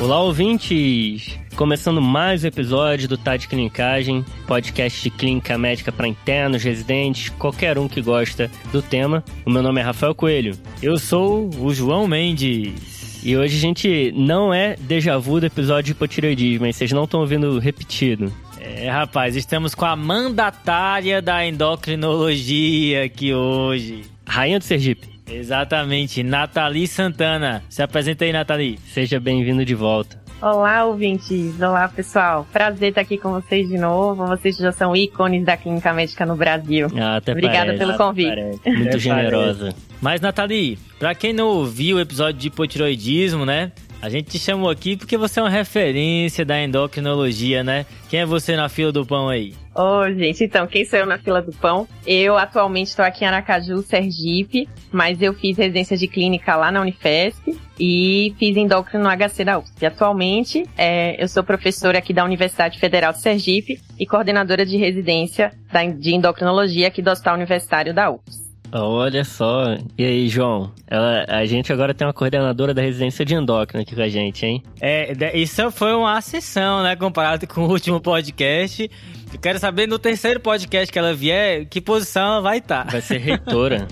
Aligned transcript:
Olá, 0.00 0.22
ouvintes! 0.22 1.36
Começando 1.56 2.00
mais 2.00 2.44
um 2.44 2.46
episódio 2.46 3.08
do 3.08 3.18
Tá 3.18 3.36
de 3.36 3.48
Clinicagem, 3.48 4.24
podcast 4.46 5.02
de 5.02 5.10
clínica 5.10 5.58
médica 5.58 5.90
para 5.90 6.06
internos, 6.06 6.62
residentes, 6.62 7.30
qualquer 7.30 7.76
um 7.76 7.88
que 7.88 8.00
gosta 8.00 8.48
do 8.70 8.80
tema. 8.80 9.24
O 9.44 9.50
meu 9.50 9.60
nome 9.60 9.80
é 9.80 9.82
Rafael 9.82 10.14
Coelho. 10.14 10.56
Eu 10.80 10.98
sou 10.98 11.50
o 11.58 11.74
João 11.74 12.06
Mendes. 12.06 13.20
E 13.24 13.36
hoje 13.36 13.56
a 13.56 13.60
gente 13.60 14.12
não 14.14 14.54
é 14.54 14.76
déjà 14.76 15.18
vu 15.18 15.40
do 15.40 15.46
episódio 15.46 15.86
de 15.86 15.90
hipotireoidismo, 15.92 16.64
mas 16.64 16.76
vocês 16.76 16.92
não 16.92 17.02
estão 17.02 17.18
ouvindo 17.18 17.58
repetido. 17.58 18.32
É, 18.60 18.88
rapaz, 18.88 19.34
estamos 19.34 19.74
com 19.74 19.84
a 19.84 19.96
mandatária 19.96 21.20
da 21.20 21.44
endocrinologia 21.44 23.04
aqui 23.04 23.34
hoje. 23.34 24.04
Rainha 24.24 24.60
do 24.60 24.64
Sergipe. 24.64 25.17
Exatamente, 25.30 26.22
Nathalie 26.22 26.86
Santana. 26.86 27.62
Se 27.68 27.82
apresenta 27.82 28.24
aí, 28.24 28.32
Nathalie. 28.32 28.78
Seja 28.92 29.20
bem-vindo 29.20 29.64
de 29.64 29.74
volta. 29.74 30.18
Olá, 30.40 30.84
ouvintes. 30.84 31.60
Olá, 31.60 31.88
pessoal. 31.88 32.46
Prazer 32.52 32.90
estar 32.90 33.00
aqui 33.00 33.18
com 33.18 33.32
vocês 33.32 33.68
de 33.68 33.76
novo. 33.76 34.24
Vocês 34.26 34.56
já 34.56 34.70
são 34.70 34.94
ícones 34.94 35.44
da 35.44 35.56
clínica 35.56 35.92
médica 35.92 36.24
no 36.24 36.36
Brasil. 36.36 36.86
Ah, 36.96 37.16
até 37.16 37.32
Obrigada 37.32 37.66
parece. 37.66 37.78
pelo 37.78 37.96
convite. 37.96 38.28
Parece. 38.28 38.70
Muito 38.70 38.88
Até 38.88 38.98
generosa. 38.98 39.74
Mas, 40.00 40.20
Nathalie, 40.20 40.78
pra 40.98 41.12
quem 41.14 41.32
não 41.32 41.48
ouviu 41.48 41.96
o 41.96 42.00
episódio 42.00 42.40
de 42.40 42.46
hipotiroidismo, 42.48 43.44
né? 43.44 43.72
A 44.00 44.08
gente 44.08 44.30
te 44.30 44.38
chamou 44.38 44.70
aqui 44.70 44.96
porque 44.96 45.16
você 45.18 45.40
é 45.40 45.42
uma 45.42 45.50
referência 45.50 46.44
da 46.44 46.62
endocrinologia, 46.62 47.64
né? 47.64 47.84
Quem 48.08 48.20
é 48.20 48.26
você 48.26 48.54
na 48.54 48.68
fila 48.68 48.92
do 48.92 49.04
pão 49.04 49.28
aí? 49.28 49.54
Ô, 49.80 50.10
gente, 50.12 50.42
então, 50.42 50.66
quem 50.66 50.84
sou 50.84 50.98
eu 50.98 51.06
na 51.06 51.18
fila 51.18 51.40
do 51.40 51.52
pão? 51.52 51.86
Eu 52.04 52.36
atualmente 52.36 52.88
estou 52.88 53.04
aqui 53.04 53.22
em 53.24 53.28
Aracaju, 53.28 53.80
Sergipe, 53.82 54.68
mas 54.90 55.22
eu 55.22 55.32
fiz 55.32 55.56
residência 55.56 55.96
de 55.96 56.08
clínica 56.08 56.56
lá 56.56 56.72
na 56.72 56.80
Unifesp 56.80 57.56
e 57.78 58.34
fiz 58.40 58.56
endócrino 58.56 59.04
no 59.04 59.10
HC 59.10 59.44
da 59.44 59.56
UFSC. 59.60 59.86
Atualmente, 59.86 60.64
é, 60.76 61.22
eu 61.22 61.28
sou 61.28 61.44
professora 61.44 61.96
aqui 61.98 62.12
da 62.12 62.24
Universidade 62.24 62.76
Federal 62.80 63.12
de 63.12 63.20
Sergipe 63.20 63.78
e 63.96 64.04
coordenadora 64.04 64.66
de 64.66 64.76
residência 64.76 65.52
da- 65.72 65.84
de 65.84 66.12
endocrinologia 66.12 66.88
aqui 66.88 67.00
do 67.00 67.10
Hospital 67.12 67.36
Universitário 67.36 67.94
da 67.94 68.10
UFSC. 68.10 68.48
Olha 68.70 69.24
só. 69.24 69.76
E 69.96 70.04
aí, 70.04 70.28
João? 70.28 70.70
Ela- 70.86 71.24
a 71.26 71.46
gente 71.46 71.72
agora 71.72 71.94
tem 71.94 72.06
uma 72.06 72.12
coordenadora 72.12 72.74
da 72.74 72.82
residência 72.82 73.24
de 73.24 73.34
endócrino 73.34 73.80
aqui 73.82 73.94
com 73.94 74.02
a 74.02 74.08
gente, 74.10 74.44
hein? 74.44 74.62
É, 74.78 75.38
isso 75.38 75.70
foi 75.70 75.94
uma 75.94 76.18
ascensão, 76.18 76.82
né? 76.82 76.94
Comparado 76.94 77.46
com 77.46 77.62
o 77.62 77.70
último 77.70 77.98
podcast. 77.98 78.90
Eu 79.32 79.38
quero 79.38 79.58
saber 79.58 79.86
no 79.86 79.98
terceiro 79.98 80.40
podcast 80.40 80.92
que 80.92 80.98
ela 80.98 81.14
vier, 81.14 81.66
que 81.66 81.80
posição 81.80 82.22
ela 82.22 82.40
vai 82.40 82.60
tá. 82.60 82.80
estar. 82.80 82.92
Vai 82.92 83.00
ser 83.00 83.18
reitora. 83.18 83.86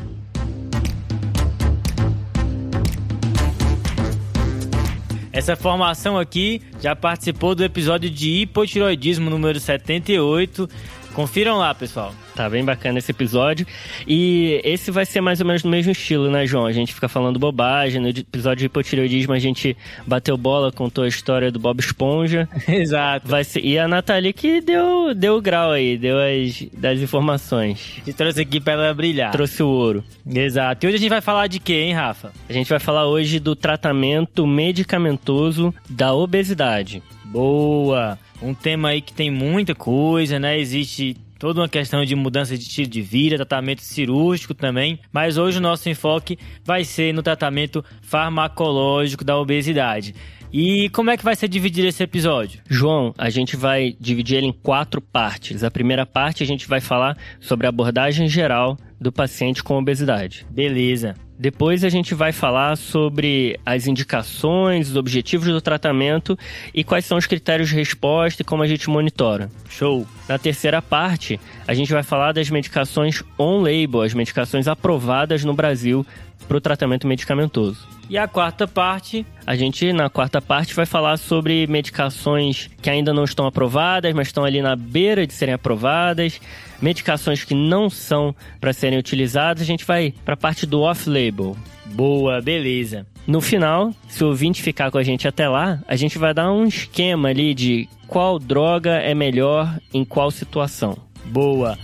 Essa 5.33 5.55
formação 5.55 6.19
aqui 6.19 6.63
já 6.81 6.97
participou 6.97 7.55
do 7.55 7.63
episódio 7.63 8.09
de 8.09 8.41
hipotiroidismo 8.41 9.29
número 9.29 9.61
78. 9.61 10.67
Confiram 11.13 11.59
lá, 11.59 11.75
pessoal. 11.75 12.15
Tá 12.37 12.51
bem 12.51 12.63
bacana 12.63 12.99
esse 12.99 13.11
episódio. 13.11 13.67
E 14.07 14.61
esse 14.63 14.91
vai 14.91 15.07
ser 15.07 15.23
mais 15.23 15.41
ou 15.41 15.47
menos 15.47 15.65
no 15.65 15.71
mesmo 15.71 15.91
estilo, 15.91 16.31
né, 16.31 16.47
João? 16.47 16.67
A 16.67 16.73
gente 16.73 16.93
fica 16.93 17.09
falando 17.09 17.39
bobagem. 17.39 17.99
No 17.99 18.09
episódio 18.09 18.59
de 18.59 18.67
hipotireoidismo 18.67 19.33
a 19.33 19.39
gente 19.39 19.75
bateu 20.07 20.37
bola, 20.37 20.71
contou 20.71 21.05
a 21.05 21.09
história 21.09 21.51
do 21.51 21.59
Bob 21.59 21.81
Esponja. 21.81 22.47
Exato. 22.69 23.27
Vai 23.27 23.43
ser... 23.43 23.65
E 23.65 23.79
a 23.79 23.89
Nathalie 23.89 24.35
que 24.35 24.61
deu, 24.61 25.15
deu 25.15 25.39
o 25.39 25.41
grau 25.41 25.71
aí, 25.73 25.97
deu 25.97 26.19
as 26.19 26.63
das 26.75 27.01
informações. 27.01 28.03
Te 28.05 28.13
trouxe 28.13 28.43
aqui 28.43 28.61
pra 28.61 28.75
ela 28.75 28.93
brilhar. 28.93 29.33
Trouxe 29.33 29.63
o 29.63 29.69
ouro. 29.69 30.05
Exato. 30.27 30.85
E 30.85 30.89
hoje 30.89 30.97
a 30.97 31.01
gente 31.01 31.11
vai 31.11 31.23
falar 31.23 31.47
de 31.47 31.59
quê, 31.59 31.73
hein, 31.73 31.95
Rafa? 31.95 32.33
A 32.47 32.53
gente 32.53 32.69
vai 32.69 32.79
falar 32.79 33.07
hoje 33.07 33.41
do 33.41 33.57
tratamento 33.57 34.47
medicamentoso 34.47 35.75
da 35.89 36.13
obesidade. 36.13 37.03
Boa! 37.25 38.19
Um 38.43 38.53
tema 38.53 38.89
aí 38.89 39.01
que 39.01 39.15
tem 39.15 39.31
muita 39.31 39.75
coisa, 39.75 40.39
né? 40.39 40.59
Existe 40.59 41.17
toda 41.39 41.61
uma 41.61 41.69
questão 41.69 42.05
de 42.05 42.15
mudança 42.15 42.57
de 42.57 42.65
estilo 42.65 42.89
de 42.89 43.03
vida, 43.03 43.37
tratamento 43.37 43.83
cirúrgico 43.83 44.55
também, 44.55 44.99
mas 45.13 45.37
hoje 45.37 45.59
o 45.59 45.61
nosso 45.61 45.89
enfoque 45.89 46.39
vai 46.65 46.85
ser 46.85 47.13
no 47.13 47.23
tratamento 47.23 47.85
farmacológico 48.03 49.25
da 49.25 49.37
obesidade. 49.37 50.15
E 50.53 50.89
como 50.91 51.11
é 51.11 51.17
que 51.17 51.25
vai 51.25 51.35
ser 51.35 51.49
dividido 51.49 51.89
esse 51.89 52.03
episódio? 52.03 52.61
João, 52.69 53.13
a 53.19 53.29
gente 53.29 53.57
vai 53.57 53.95
dividir 54.01 54.39
ele 54.39 54.47
em 54.47 54.53
quatro 54.53 55.01
partes. 55.01 55.65
A 55.65 55.71
primeira 55.71 56.07
parte 56.07 56.43
a 56.43 56.47
gente 56.47 56.69
vai 56.69 56.81
falar 56.81 57.17
sobre 57.41 57.67
a 57.67 57.69
abordagem 57.69 58.29
geral 58.29 58.79
do 58.99 59.13
paciente 59.13 59.63
com 59.63 59.77
obesidade. 59.77 60.47
Beleza. 60.51 61.15
Depois 61.39 61.85
a 61.85 61.91
gente 61.91 62.15
vai 62.15 62.33
falar 62.33 62.77
sobre 62.77 63.61
as 63.67 63.87
indicações, 63.87 64.89
os 64.89 64.97
objetivos 64.97 65.47
do 65.49 65.61
tratamento 65.61 66.39
e 66.73 66.83
quais 66.83 67.05
são 67.05 67.19
os 67.19 67.27
critérios 67.27 67.69
de 67.69 67.75
resposta 67.75 68.41
e 68.41 68.45
como 68.45 68.63
a 68.63 68.67
gente 68.67 68.89
monitora. 68.89 69.51
Show. 69.69 70.07
Na 70.29 70.39
terceira 70.39 70.83
parte, 70.83 71.39
a 71.67 71.75
gente 71.75 71.93
vai 71.93 72.03
falar 72.03 72.33
das 72.33 72.51
medicações 72.51 73.23
on-label, 73.39 74.03
as 74.03 74.13
medicações 74.15 74.67
aprovadas 74.67 75.45
no 75.45 75.55
Brasil 75.55 76.05
para 76.49 76.57
o 76.57 76.61
tratamento 76.61 77.07
medicamentoso. 77.07 77.87
E 78.09 78.17
a 78.17 78.29
quarta 78.29 78.69
parte, 78.69 79.27
A 79.47 79.55
gente, 79.55 79.93
na 79.93 80.11
quarta 80.11 80.43
parte, 80.43 80.75
vai 80.75 80.87
falar 80.87 81.17
sobre 81.17 81.69
medicações 81.69 82.69
que 82.83 82.91
ainda 82.91 83.15
não 83.15 83.23
estão 83.23 83.47
aprovadas, 83.47 84.13
mas 84.13 84.27
estão 84.27 84.45
ali 84.45 84.61
na 84.61 84.75
beira 84.75 85.25
de 85.25 85.33
serem 85.33 85.55
aprovadas, 85.55 86.41
medicações 86.83 87.45
que 87.45 87.55
não 87.55 87.89
são 87.89 88.35
para 88.61 88.73
serem 88.73 88.99
utilizadas. 88.99 89.63
A 89.63 89.67
gente 89.67 89.85
vai 89.85 90.13
para 90.25 90.35
a 90.35 90.37
parte 90.37 90.67
do 90.67 90.81
off-label. 90.81 91.57
Boa, 91.95 92.41
beleza. 92.41 93.07
No 93.27 93.41
final, 93.41 93.93
se 94.09 94.23
o 94.23 94.29
ouvinte 94.29 94.63
ficar 94.63 94.91
com 94.91 94.99
a 94.99 95.03
gente 95.03 95.27
até 95.27 95.49
lá, 95.49 95.83
a 95.89 95.97
gente 95.97 96.19
vai 96.19 96.33
dar 96.33 96.53
um 96.53 96.65
esquema 96.65 97.29
ali 97.29 97.55
de 97.55 97.89
qual 98.07 98.39
droga 98.39 98.93
é 98.93 99.15
melhor 99.15 99.79
em 99.93 100.05
qual 100.05 100.31
situação. 100.31 100.97
Boa. 101.25 101.77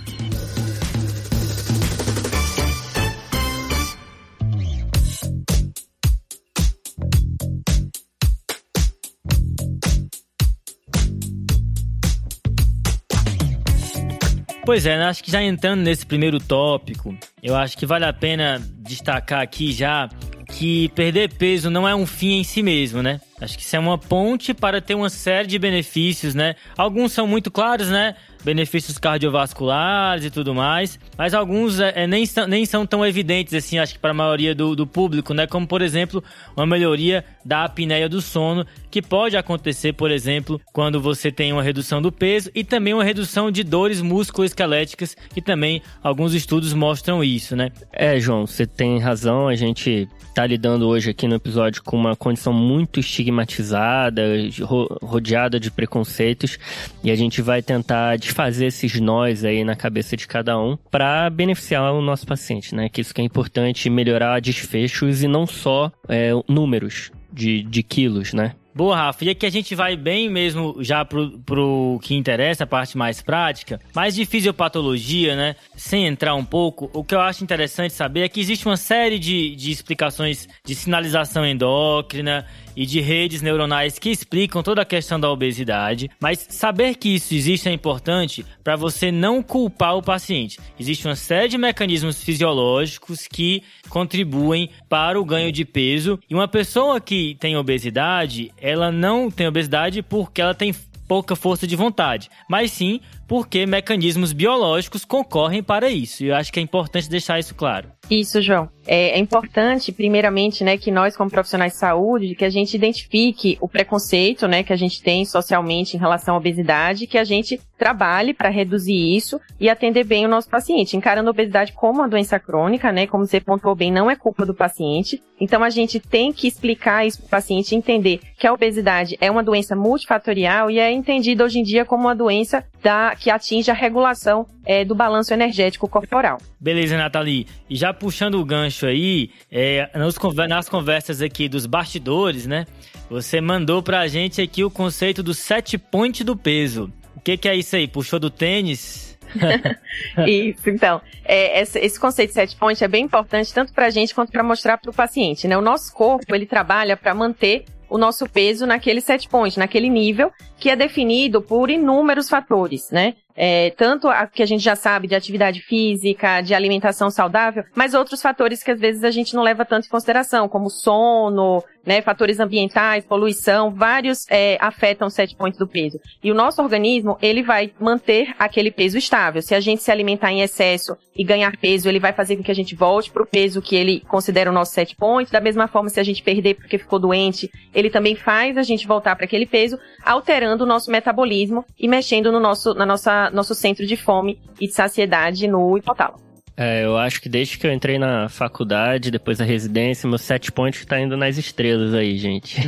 Pois 14.65 14.87
é, 14.87 14.97
né? 14.97 15.07
acho 15.07 15.25
que 15.25 15.31
já 15.31 15.43
entrando 15.43 15.83
nesse 15.83 16.07
primeiro 16.07 16.39
tópico, 16.39 17.15
eu 17.43 17.57
acho 17.57 17.77
que 17.77 17.85
vale 17.85 18.05
a 18.05 18.13
pena 18.13 18.61
destacar 18.79 19.43
aqui 19.43 19.73
já 19.73 20.09
que 20.53 20.91
perder 20.91 21.33
peso 21.35 21.71
não 21.71 21.89
é 21.89 21.95
um 21.95 22.07
fim 22.07 22.35
em 22.35 22.45
si 22.45 22.63
mesmo, 22.63 23.03
né? 23.03 23.21
Acho 23.41 23.57
que 23.57 23.65
isso 23.65 23.75
é 23.75 23.79
uma 23.79 23.99
ponte 23.99 24.55
para 24.55 24.81
ter 24.81 24.95
uma 24.95 25.09
série 25.09 25.49
de 25.49 25.59
benefícios, 25.59 26.35
né? 26.35 26.55
Alguns 26.77 27.13
são 27.13 27.27
muito 27.27 27.51
claros, 27.51 27.89
né? 27.89 28.15
Benefícios 28.45 28.99
cardiovasculares 28.99 30.25
e 30.25 30.31
tudo 30.31 30.55
mais, 30.55 30.99
mas 31.17 31.33
alguns 31.33 31.81
é, 31.81 31.93
é, 31.97 32.07
nem, 32.07 32.27
são, 32.27 32.47
nem 32.47 32.65
são 32.67 32.87
tão 32.87 33.05
evidentes 33.05 33.55
assim, 33.55 33.79
acho 33.79 33.95
que 33.95 33.99
para 33.99 34.11
a 34.11 34.15
maioria 34.15 34.55
do, 34.55 34.77
do 34.77 34.87
público, 34.87 35.33
né? 35.33 35.47
Como, 35.47 35.67
por 35.67 35.81
exemplo, 35.81 36.23
uma 36.57 36.67
melhoria 36.67 37.25
da 37.45 37.65
apneia 37.65 38.09
do 38.09 38.21
sono, 38.21 38.67
que 38.91 39.01
pode 39.01 39.37
acontecer, 39.37 39.93
por 39.95 40.11
exemplo, 40.11 40.61
quando 40.73 41.01
você 41.01 41.33
tem 41.33 41.53
uma 41.53 41.63
redução 41.63 42.03
do 42.03 42.13
peso 42.13 42.51
e 42.55 42.63
também 42.63 42.95
uma 42.95 43.05
redução 43.05 43.51
de 43.51 43.65
dores 43.65 44.01
musculoesqueléticas, 44.01 45.17
que 45.35 45.41
também 45.41 45.83
alguns 46.03 46.35
estudos 46.35 46.73
mostram 46.73 47.25
isso, 47.25 47.57
né? 47.57 47.71
É, 47.93 48.21
João, 48.21 48.47
você 48.47 48.67
tem 48.67 49.01
razão. 49.01 49.49
A 49.49 49.55
gente 49.55 50.09
tá 50.35 50.47
lidando 50.47 50.89
hoje 50.89 51.11
aqui 51.11 51.27
no 51.29 51.35
episódio 51.35 51.83
com 51.83 51.97
uma 51.97 52.17
condição 52.17 52.53
muito 52.53 53.01
estigmatizada, 53.01 54.23
ro- 54.63 54.99
rodeada 55.03 55.59
de 55.61 55.71
preconceitos, 55.71 56.59
e 57.05 57.11
a 57.11 57.17
gente 57.17 57.43
vai 57.43 57.63
tentar 57.63 58.17
desfazer 58.17 58.67
esses 58.67 58.99
nós 59.01 59.45
aí 59.45 59.65
na 59.65 59.77
cabeça 59.77 60.17
de 60.17 60.27
cada 60.27 60.59
um 60.59 60.77
para 60.91 61.29
beneficiar 61.31 61.93
o 61.93 62.01
nosso 62.03 62.27
paciente, 62.27 62.75
né? 62.75 62.89
Que 62.89 63.01
isso 63.01 63.15
que 63.15 63.21
é 63.21 63.25
importante, 63.25 63.91
melhorar 63.91 64.41
desfechos 64.41 65.23
e 65.23 65.29
não 65.29 65.47
só 65.47 65.91
é, 66.09 66.31
números 66.49 67.11
de, 67.33 67.63
de 67.63 67.83
quilos, 67.83 68.33
né? 68.33 68.55
Boa, 68.75 68.97
Rafa. 68.97 69.25
E 69.27 69.31
aqui 69.31 69.45
a 69.45 69.51
gente 69.51 69.75
vai 69.75 69.97
bem 69.97 70.31
mesmo 70.31 70.77
já 70.81 71.05
pro, 71.05 71.39
pro 71.41 72.01
que 72.03 72.15
interessa, 72.15 72.65
a 72.65 72.67
parte 72.67 72.97
mais 72.97 73.21
prática, 73.21 73.79
mais 73.95 74.15
de 74.15 74.25
fisiopatologia, 74.25 75.37
né? 75.37 75.57
Sem 75.77 76.07
entrar 76.07 76.35
um 76.35 76.45
pouco, 76.45 76.91
o 76.95 77.05
que 77.05 77.15
eu 77.15 77.21
acho 77.21 77.45
interessante 77.45 77.93
saber 77.93 78.23
é 78.23 78.29
que 78.31 78.41
existe 78.41 78.65
uma 78.65 78.79
série 78.79 79.19
de, 79.19 79.55
de 79.55 79.71
explicações 79.71 80.49
de 80.65 80.75
sinalização 80.75 81.45
endócrina 81.45 82.47
e 82.75 82.87
de 82.87 83.01
redes 83.01 83.43
neuronais 83.43 83.99
que 83.99 84.11
explicam 84.11 84.63
toda 84.63 84.83
a 84.83 84.87
questão 84.87 85.21
da 85.21 85.31
obesidade, 85.31 86.11
mas 86.19 86.47
saber 86.49 86.97
que 86.97 87.15
isso 87.15 87.35
existe 87.35 87.69
é 87.69 87.73
importante 87.73 88.45
para 88.65 88.77
você 88.77 89.13
não 89.13 89.43
culpar 89.43 89.97
o 89.97 90.03
paciente. 90.03 90.59
Existe 90.79 91.07
uma 91.07 91.17
série 91.17 91.49
de 91.49 91.59
mecanismos 91.59 92.23
fisiológicos 92.23 93.27
que 93.27 93.63
contribuem 93.89 94.71
para 94.89 95.21
o 95.21 95.25
ganho 95.25 95.53
de 95.53 95.65
peso 95.65 96.19
e 96.29 96.35
uma 96.35 96.49
pessoa 96.49 97.01
que 97.01 97.37
tem 97.39 97.57
obesidade, 97.57 98.51
ela 98.63 98.93
não 98.93 99.29
tem 99.29 99.49
obesidade 99.49 100.03
porque 100.03 100.41
ela 100.41 100.55
tem 100.55 100.73
pouca 101.09 101.35
força 101.35 101.67
de 101.67 101.75
vontade, 101.75 102.31
mas 102.49 102.71
sim 102.71 103.01
porque 103.33 103.65
mecanismos 103.65 104.35
biológicos 104.35 105.07
concorrem 105.07 105.63
para 105.63 105.89
isso. 105.89 106.23
E 106.23 106.29
eu 106.29 106.37
acho 106.37 106.53
que 106.53 106.61
é 106.61 106.63
importante 106.63 107.09
deixar 107.09 107.39
isso 107.39 107.55
claro. 107.55 107.89
Isso, 108.11 108.43
João. 108.43 108.69
É, 108.87 109.17
é, 109.17 109.19
importante, 109.19 109.93
primeiramente, 109.93 110.65
né, 110.65 110.77
que 110.77 110.91
nós, 110.91 111.17
como 111.17 111.31
profissionais 111.31 111.73
de 111.73 111.79
saúde, 111.79 112.35
que 112.35 112.45
a 112.45 112.51
gente 112.51 112.75
identifique 112.75 113.57
o 113.61 113.69
preconceito, 113.69 114.49
né, 114.49 114.63
que 114.63 114.73
a 114.73 114.77
gente 114.77 115.01
tem 115.01 115.25
socialmente 115.25 115.97
em 115.97 116.01
relação 116.01 116.35
à 116.35 116.39
obesidade, 116.39 117.07
que 117.07 117.17
a 117.17 117.25
gente 117.25 117.61
trabalhe 117.79 118.35
para 118.35 118.49
reduzir 118.49 119.17
isso 119.17 119.41
e 119.59 119.71
atender 119.71 120.05
bem 120.05 120.27
o 120.27 120.29
nosso 120.29 120.49
paciente, 120.49 120.97
encarando 120.97 121.29
a 121.29 121.31
obesidade 121.31 121.73
como 121.73 122.01
uma 122.01 122.09
doença 122.09 122.39
crônica, 122.41 122.91
né, 122.93 123.07
como 123.07 123.25
você 123.25 123.41
pontuou 123.41 123.75
bem, 123.75 123.91
não 123.91 124.11
é 124.11 124.17
culpa 124.17 124.45
do 124.45 124.55
paciente. 124.55 125.23
Então 125.41 125.63
a 125.63 125.71
gente 125.71 125.99
tem 125.99 126.33
que 126.33 126.49
explicar 126.49 127.07
isso 127.07 127.19
para 127.19 127.27
o 127.27 127.31
paciente, 127.31 127.75
entender 127.75 128.21
que 128.37 128.47
a 128.47 128.53
obesidade 128.53 129.17
é 129.21 129.31
uma 129.31 129.45
doença 129.45 129.77
multifatorial 129.77 130.71
e 130.71 130.79
é 130.79 130.93
entendida 130.93 131.45
hoje 131.45 131.61
em 131.61 131.63
dia 131.63 131.85
como 131.85 132.05
uma 132.05 132.15
doença 132.15 132.65
da, 132.83 133.15
que 133.23 133.31
atinge 133.31 133.71
a 133.71 133.75
regulação 133.75 134.45
é, 134.67 134.85
do 134.85 134.97
balanço 134.97 135.33
energético 135.33 135.89
corporal. 135.89 136.39
Beleza, 136.59 136.97
Nathalie. 136.97 137.47
E 137.71 137.77
já 137.77 137.95
puxando 137.95 138.35
o 138.35 138.45
gancho 138.45 138.85
aí, 138.85 139.31
é, 139.51 139.89
nos, 139.97 140.17
nas 140.49 140.69
conversas 140.69 141.23
aqui 141.23 141.49
dos 141.49 141.65
bastidores, 141.65 142.49
né? 142.49 142.67
Você 143.09 143.41
mandou 143.41 143.81
pra 143.81 144.09
gente 144.09 144.43
aqui 144.43 144.65
o 144.65 144.71
conceito 144.71 145.23
do 145.23 145.33
set 145.33 145.79
point 145.79 146.25
do 146.25 146.37
peso. 146.37 146.93
O 147.15 147.21
que, 147.21 147.37
que 147.37 147.49
é 147.49 147.55
isso 147.55 147.77
aí? 147.77 147.87
Puxou 147.87 148.19
do 148.19 148.29
tênis? 148.29 149.17
Isso, 150.27 150.69
então, 150.69 151.01
é, 151.25 151.63
esse, 151.63 151.79
esse, 151.79 151.99
conceito 151.99 152.31
de 152.31 152.35
set 152.35 152.57
point 152.57 152.83
é 152.83 152.89
bem 152.89 153.05
importante 153.05 153.55
tanto 153.55 153.73
para 153.73 153.87
a 153.87 153.91
gente 153.91 154.15
quanto 154.15 154.33
para 154.33 154.43
mostrar 154.43 154.77
para 154.79 154.91
o 154.91 154.95
paciente, 154.95 155.47
né? 155.47 155.57
O 155.57 155.63
nosso 155.63 155.93
corpo 155.93 156.35
ele 156.35 156.45
trabalha 156.45 156.97
para 156.97 157.15
manter 157.15 157.65
o 157.93 157.99
nosso 157.99 158.27
peso 158.27 158.67
naquele 158.67 159.03
set 159.03 159.29
point, 159.29 159.59
naquele 159.59 159.91
nível 159.91 160.33
que 160.59 160.71
é 160.71 160.77
definido 160.77 161.43
por 161.43 161.69
inúmeros 161.69 162.27
fatores, 162.27 162.91
né? 162.91 163.15
É, 163.35 163.71
tanto 163.71 164.09
a 164.09 164.27
que 164.27 164.43
a 164.43 164.47
gente 164.47 164.63
já 164.63 164.77
sabe 164.77 165.09
de 165.09 165.15
atividade 165.15 165.61
física, 165.61 166.41
de 166.41 166.55
alimentação 166.55 167.11
saudável, 167.11 167.65
mas 167.75 167.95
outros 167.95 168.21
fatores 168.21 168.63
que 168.63 168.71
às 168.71 168.81
vezes 168.81 169.05
a 169.05 169.11
gente 169.11 169.35
não 169.35 169.43
leva 169.43 169.65
tanto 169.65 169.87
em 169.87 169.91
consideração, 169.91 170.49
como 170.49 170.69
sono, 170.69 171.63
né, 171.85 172.01
fatores 172.01 172.39
ambientais, 172.41 173.05
poluição, 173.05 173.71
vários 173.71 174.27
é, 174.31 174.57
afetam 174.61 175.09
o 175.09 175.11
set 175.11 175.35
point 175.37 175.59
do 175.59 175.67
peso. 175.67 175.99
E 176.23 176.31
o 176.31 176.35
nosso 176.35 176.63
organismo, 176.63 177.19
ele 177.21 177.43
vai 177.43 177.73
manter 177.81 178.35
aquele 178.39 178.71
peso 178.71 178.97
estável. 178.97 179.43
Se 179.43 179.55
a 179.55 179.61
gente 179.61 179.83
se 179.83 179.91
alimentar 179.91 180.31
em 180.33 180.43
excesso 180.43 180.97
e 181.15 181.25
ganhar 181.25 181.57
peso, 181.57 181.89
ele 181.89 181.99
vai 181.99 182.13
fazer 182.13 182.37
com 182.37 182.43
que 182.43 182.51
a 182.51 182.55
gente 182.55 182.75
volte 182.75 183.11
para 183.11 183.23
o 183.23 183.27
peso 183.27 183.61
que 183.61 183.77
ele 183.77 184.01
considera 184.01 184.51
o 184.51 184.53
nosso 184.53 184.73
set 184.73 184.97
point. 184.97 185.31
Da 185.31 185.41
mesma 185.41 185.69
forma, 185.69 185.89
se 185.89 186.01
a 186.01 186.05
gente 186.05 186.23
perder 186.23 186.55
porque 186.55 186.79
ficou 186.79 186.99
doente, 186.99 187.51
ele 187.75 187.91
também 187.91 188.15
faz 188.15 188.57
a 188.57 188.63
gente 188.63 188.87
voltar 188.87 189.17
para 189.17 189.25
aquele 189.25 189.47
peso, 189.47 189.79
alterando 190.05 190.65
o 190.65 190.67
nosso 190.67 190.91
metabolismo 190.91 191.65
e 191.79 191.89
mexendo 191.89 192.31
no 192.33 192.41
nosso, 192.41 192.75
na 192.75 192.87
nossa, 192.87 193.22
nosso 193.31 193.55
centro 193.55 193.87
de 193.87 193.97
fome 193.97 194.39
e 194.61 194.67
de 194.67 194.73
saciedade 194.73 195.47
no 195.47 195.77
hipotálamo. 195.77 196.21
É, 196.57 196.85
eu 196.85 196.99
acho 196.99 197.21
que 197.21 197.29
desde 197.29 197.59
que 197.59 197.67
eu 197.67 197.73
entrei 197.73 197.99
na 197.99 198.29
faculdade, 198.29 199.11
depois 199.11 199.39
da 199.39 199.45
residência, 199.45 200.09
meu 200.09 200.19
set 200.19 200.53
point 200.53 200.87
tá 200.87 201.01
indo 201.01 201.17
nas 201.17 201.39
estrelas 201.39 201.95
aí, 201.95 202.19
gente. 202.19 202.61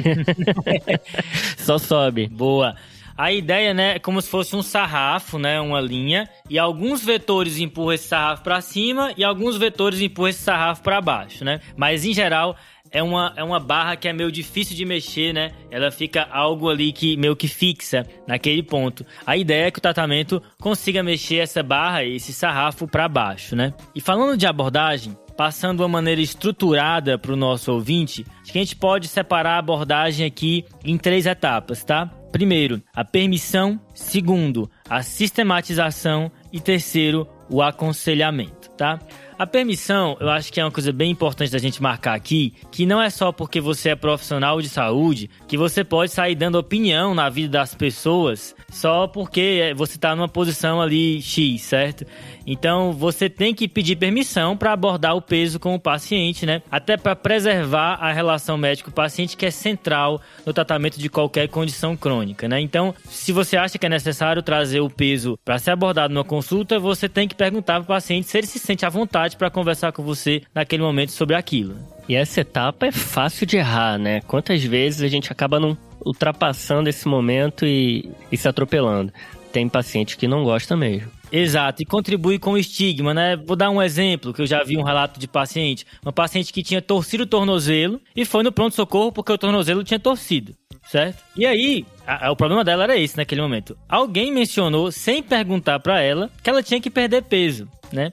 Só 1.58 1.78
sobe. 1.78 2.26
Boa. 2.28 2.74
A 3.16 3.30
ideia, 3.30 3.72
né, 3.72 3.94
é 3.94 3.98
como 4.00 4.20
se 4.20 4.28
fosse 4.28 4.56
um 4.56 4.62
sarrafo, 4.62 5.38
né, 5.38 5.60
uma 5.60 5.80
linha, 5.80 6.28
e 6.50 6.58
alguns 6.58 7.04
vetores 7.04 7.58
empurram 7.58 7.92
esse 7.92 8.08
sarrafo 8.08 8.42
para 8.42 8.60
cima 8.60 9.12
e 9.16 9.22
alguns 9.22 9.56
vetores 9.56 10.00
empurram 10.00 10.30
esse 10.30 10.42
sarrafo 10.42 10.82
para 10.82 11.00
baixo, 11.00 11.44
né? 11.44 11.60
Mas 11.76 12.04
em 12.04 12.12
geral 12.12 12.56
é 12.94 13.02
uma, 13.02 13.32
é 13.37 13.43
uma 13.43 13.58
barra 13.58 13.96
que 13.96 14.06
é 14.06 14.12
meio 14.12 14.31
difícil 14.31 14.76
de 14.76 14.85
mexer, 14.85 15.35
né? 15.35 15.50
Ela 15.69 15.91
fica 15.91 16.29
algo 16.31 16.70
ali 16.70 16.93
que 16.93 17.17
meio 17.17 17.35
que 17.35 17.49
fixa 17.49 18.06
naquele 18.25 18.62
ponto. 18.62 19.05
A 19.26 19.37
ideia 19.37 19.67
é 19.67 19.70
que 19.73 19.81
o 19.81 19.82
tratamento 19.82 20.41
consiga 20.61 21.02
mexer 21.02 21.38
essa 21.38 21.61
barra, 21.61 22.05
esse 22.05 22.32
sarrafo 22.32 22.87
para 22.87 23.08
baixo, 23.08 23.56
né? 23.56 23.75
E 23.96 24.00
falando 24.00 24.38
de 24.38 24.46
abordagem, 24.46 25.17
passando 25.37 25.81
uma 25.81 25.88
maneira 25.88 26.20
estruturada 26.20 27.19
para 27.19 27.32
o 27.32 27.37
nosso 27.37 27.73
ouvinte, 27.73 28.25
acho 28.43 28.52
que 28.52 28.58
a 28.58 28.62
gente 28.62 28.76
pode 28.76 29.08
separar 29.08 29.56
a 29.56 29.58
abordagem 29.58 30.25
aqui 30.25 30.64
em 30.85 30.96
três 30.96 31.26
etapas, 31.26 31.82
tá? 31.82 32.06
Primeiro, 32.31 32.81
a 32.94 33.05
permissão. 33.05 33.81
Segundo, 33.93 34.70
a 34.88 35.02
sistematização. 35.02 36.31
E 36.52 36.61
terceiro, 36.61 37.29
o 37.50 37.61
aconselhamento, 37.61 38.70
tá? 38.76 39.00
A 39.36 39.48
permissão, 39.48 40.16
eu 40.20 40.31
acho 40.31 40.52
que 40.52 40.60
é 40.60 40.64
uma 40.64 40.70
coisa 40.70 40.92
bem 40.92 41.10
importante 41.10 41.50
da 41.50 41.58
gente 41.58 41.82
marcar 41.82 42.14
aqui, 42.14 42.54
que 42.70 42.86
não 42.86 43.02
é 43.02 43.10
só 43.10 43.32
porque 43.32 43.60
você 43.60 43.88
é 43.88 43.96
profissional 43.96 44.62
de 44.62 44.69
saúde 44.69 45.28
que 45.48 45.58
você 45.58 45.82
pode 45.82 46.12
sair 46.12 46.36
dando 46.36 46.56
opinião 46.56 47.14
na 47.16 47.28
vida 47.28 47.58
das 47.58 47.75
pessoas 47.75 48.54
só 48.70 49.08
porque 49.08 49.72
você 49.76 49.96
está 49.96 50.14
numa 50.14 50.28
posição 50.28 50.81
ali 50.81 51.20
X, 51.20 51.62
certo? 51.62 52.06
Então 52.46 52.92
você 52.92 53.28
tem 53.28 53.54
que 53.54 53.66
pedir 53.66 53.96
permissão 53.96 54.56
para 54.56 54.72
abordar 54.72 55.16
o 55.16 55.22
peso 55.22 55.58
com 55.58 55.75
o 55.75 55.81
paciente, 55.81 56.46
né? 56.46 56.62
Até 56.70 56.96
para 56.96 57.16
preservar 57.16 57.94
a 57.94 58.12
relação 58.12 58.56
médico-paciente 58.56 59.36
que 59.36 59.46
é 59.46 59.50
central 59.50 60.20
no 60.44 60.52
tratamento 60.52 60.98
de 60.98 61.08
qualquer 61.08 61.48
condição 61.48 61.96
crônica, 61.96 62.46
né? 62.46 62.60
Então, 62.60 62.94
se 63.08 63.32
você 63.32 63.56
acha 63.56 63.78
que 63.78 63.86
é 63.86 63.88
necessário 63.88 64.42
trazer 64.42 64.81
o 64.81 64.90
peso 64.90 65.38
para 65.44 65.58
ser 65.58 65.70
abordado 65.70 66.12
numa 66.12 66.25
consulta, 66.25 66.78
você 66.78 67.08
tem 67.08 67.26
que 67.26 67.34
perguntar 67.34 67.75
para 67.75 67.82
o 67.82 67.86
paciente 67.86 68.28
se 68.28 68.38
ele 68.38 68.46
se 68.46 68.58
sente 68.58 68.84
à 68.84 68.88
vontade 68.88 69.23
para 69.32 69.50
conversar 69.50 69.92
com 69.92 70.02
você 70.02 70.42
naquele 70.54 70.82
momento 70.82 71.12
sobre 71.12 71.34
aquilo. 71.34 71.76
E 72.08 72.14
essa 72.14 72.40
etapa 72.40 72.86
é 72.86 72.92
fácil 72.92 73.46
de 73.46 73.56
errar, 73.56 73.98
né? 73.98 74.20
Quantas 74.22 74.62
vezes 74.62 75.02
a 75.02 75.08
gente 75.08 75.32
acaba 75.32 75.58
não 75.58 75.76
ultrapassando 76.04 76.88
esse 76.88 77.08
momento 77.08 77.64
e, 77.64 78.10
e 78.30 78.36
se 78.36 78.46
atropelando? 78.46 79.12
Tem 79.52 79.68
paciente 79.68 80.16
que 80.16 80.28
não 80.28 80.44
gosta 80.44 80.76
mesmo. 80.76 81.10
Exato, 81.36 81.82
e 81.82 81.84
contribui 81.84 82.38
com 82.38 82.52
o 82.52 82.58
estigma, 82.58 83.12
né? 83.12 83.34
Vou 83.34 83.56
dar 83.56 83.69
um 83.69 83.82
exemplo 83.82 84.32
que 84.32 84.40
eu 84.40 84.46
já 84.46 84.62
vi 84.62 84.76
um 84.78 84.84
relato 84.84 85.19
de 85.19 85.26
paciente. 85.26 85.84
Uma 86.00 86.12
paciente 86.12 86.52
que 86.52 86.62
tinha 86.62 86.81
torcido 86.81 87.25
o 87.25 87.26
tornozelo 87.26 88.00
e 88.14 88.25
foi 88.25 88.44
no 88.44 88.52
pronto-socorro 88.52 89.10
porque 89.10 89.32
o 89.32 89.38
tornozelo 89.38 89.82
tinha 89.82 89.98
torcido, 89.98 90.54
certo? 90.84 91.20
E 91.36 91.44
aí, 91.44 91.84
a, 92.06 92.28
a, 92.28 92.31
o 92.31 92.36
problema 92.36 92.62
dela 92.62 92.84
era 92.84 92.96
esse 92.96 93.16
naquele 93.16 93.42
momento. 93.42 93.76
Alguém 93.88 94.32
mencionou, 94.32 94.92
sem 94.92 95.25
perguntar 95.25 95.81
para 95.81 96.00
ela, 96.00 96.31
que 96.40 96.48
ela 96.48 96.62
tinha 96.62 96.81
que 96.81 96.88
perder 96.88 97.25
peso, 97.25 97.69
né? 97.92 98.12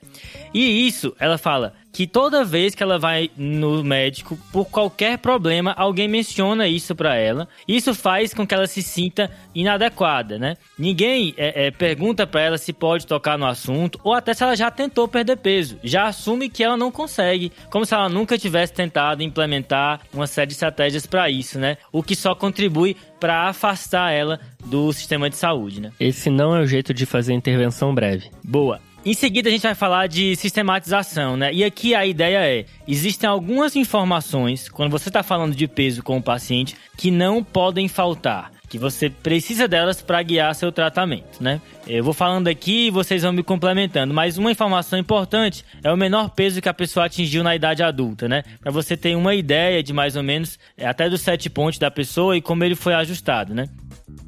E 0.51 0.87
isso, 0.87 1.15
ela 1.19 1.37
fala, 1.37 1.75
que 1.91 2.07
toda 2.07 2.43
vez 2.43 2.73
que 2.73 2.81
ela 2.81 2.97
vai 2.97 3.29
no 3.35 3.83
médico, 3.83 4.37
por 4.51 4.65
qualquer 4.65 5.17
problema, 5.17 5.73
alguém 5.77 6.07
menciona 6.07 6.67
isso 6.67 6.95
para 6.95 7.15
ela. 7.15 7.47
Isso 7.67 7.93
faz 7.93 8.33
com 8.33 8.45
que 8.45 8.53
ela 8.53 8.67
se 8.67 8.81
sinta 8.81 9.29
inadequada, 9.53 10.39
né? 10.39 10.55
Ninguém 10.77 11.33
é, 11.37 11.67
é, 11.67 11.71
pergunta 11.71 12.25
para 12.25 12.41
ela 12.41 12.57
se 12.57 12.71
pode 12.71 13.05
tocar 13.05 13.37
no 13.37 13.45
assunto 13.45 13.99
ou 14.03 14.13
até 14.13 14.33
se 14.33 14.43
ela 14.43 14.55
já 14.55 14.71
tentou 14.71 15.07
perder 15.07 15.37
peso. 15.37 15.77
Já 15.83 16.07
assume 16.07 16.49
que 16.49 16.63
ela 16.63 16.77
não 16.77 16.91
consegue, 16.91 17.51
como 17.69 17.85
se 17.85 17.93
ela 17.93 18.09
nunca 18.09 18.37
tivesse 18.37 18.73
tentado 18.73 19.23
implementar 19.23 20.01
uma 20.13 20.27
série 20.27 20.47
de 20.47 20.53
estratégias 20.53 21.05
para 21.05 21.29
isso, 21.29 21.59
né? 21.59 21.77
O 21.91 22.01
que 22.01 22.15
só 22.15 22.33
contribui 22.33 22.95
para 23.19 23.49
afastar 23.49 24.11
ela 24.11 24.39
do 24.65 24.91
sistema 24.93 25.29
de 25.29 25.35
saúde, 25.35 25.81
né? 25.81 25.91
Esse 25.99 26.29
não 26.29 26.55
é 26.55 26.61
o 26.61 26.65
jeito 26.65 26.93
de 26.93 27.05
fazer 27.05 27.33
intervenção 27.33 27.93
breve. 27.93 28.29
Boa. 28.43 28.79
Em 29.03 29.15
seguida, 29.15 29.49
a 29.49 29.51
gente 29.51 29.63
vai 29.63 29.73
falar 29.73 30.05
de 30.05 30.35
sistematização, 30.35 31.35
né? 31.35 31.51
E 31.51 31.63
aqui 31.63 31.95
a 31.95 32.05
ideia 32.05 32.37
é: 32.45 32.65
existem 32.87 33.27
algumas 33.27 33.75
informações, 33.75 34.69
quando 34.69 34.91
você 34.91 35.09
está 35.09 35.23
falando 35.23 35.55
de 35.55 35.67
peso 35.67 36.03
com 36.03 36.17
o 36.17 36.21
paciente, 36.21 36.75
que 36.95 37.09
não 37.09 37.43
podem 37.43 37.87
faltar. 37.87 38.51
Que 38.69 38.77
você 38.77 39.09
precisa 39.09 39.67
delas 39.67 40.01
para 40.01 40.21
guiar 40.21 40.53
seu 40.53 40.71
tratamento, 40.71 41.41
né? 41.43 41.59
Eu 41.87 42.03
vou 42.03 42.13
falando 42.13 42.47
aqui 42.47 42.87
e 42.87 42.91
vocês 42.91 43.23
vão 43.23 43.33
me 43.33 43.43
complementando, 43.43 44.13
mas 44.13 44.37
uma 44.37 44.51
informação 44.51 44.99
importante 44.99 45.65
é 45.83 45.91
o 45.91 45.97
menor 45.97 46.29
peso 46.29 46.61
que 46.61 46.69
a 46.69 46.73
pessoa 46.73 47.07
atingiu 47.07 47.43
na 47.43 47.55
idade 47.55 47.81
adulta, 47.81 48.29
né? 48.29 48.43
Para 48.61 48.71
você 48.71 48.95
ter 48.95 49.15
uma 49.15 49.33
ideia 49.33 49.81
de 49.81 49.91
mais 49.91 50.15
ou 50.15 50.23
menos 50.23 50.59
é, 50.77 50.87
até 50.87 51.09
dos 51.09 51.21
sete 51.21 51.49
pontos 51.49 51.79
da 51.79 51.89
pessoa 51.89 52.37
e 52.37 52.41
como 52.41 52.63
ele 52.63 52.75
foi 52.75 52.93
ajustado, 52.93 53.53
né? 53.53 53.67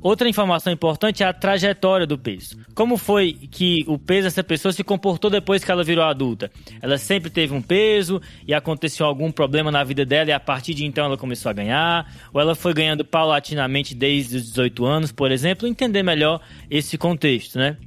Outra 0.02 0.28
informação 0.28 0.74
importante 0.74 1.24
é 1.24 1.26
a 1.26 1.32
trajetória 1.32 2.06
do 2.06 2.18
peso. 2.18 2.58
Como 2.76 2.98
foi 2.98 3.32
que 3.34 3.86
o 3.88 3.98
peso 3.98 4.28
dessa 4.28 4.44
pessoa 4.44 4.74
se 4.74 4.84
comportou 4.84 5.32
depois 5.32 5.64
que 5.64 5.72
ela 5.72 5.84
virou 5.84 6.04
adulta? 6.04 6.52
Ela 6.82 6.98
sempre 6.98 7.30
teve 7.30 7.54
um 7.54 7.62
peso 7.62 8.22
e 8.46 8.54
aconteceu 8.54 9.06
algum 9.06 9.32
problema 9.32 9.72
na 9.72 9.82
vida 9.84 10.06
dela 10.06 10.30
e 10.30 10.34
a 10.34 10.40
partir 10.40 10.74
de 10.74 10.86
então 10.86 11.06
ela 11.06 11.18
começou 11.18 11.50
a 11.50 11.54
ganhar? 11.54 12.12
Ou 12.34 12.42
ela 12.42 12.54
foi 12.54 12.74
ganhando 12.74 13.06
paulatinamente 13.06 13.96
desde 13.96 14.38
os 14.38 14.44
18 14.50 14.86
anos, 14.86 15.12
por 15.14 15.32
exemplo? 15.32 15.68
Entender 15.68 16.04
melhor 16.04 16.42
esse 16.70 16.98
contexto, 16.98 17.58
né? 17.58 17.78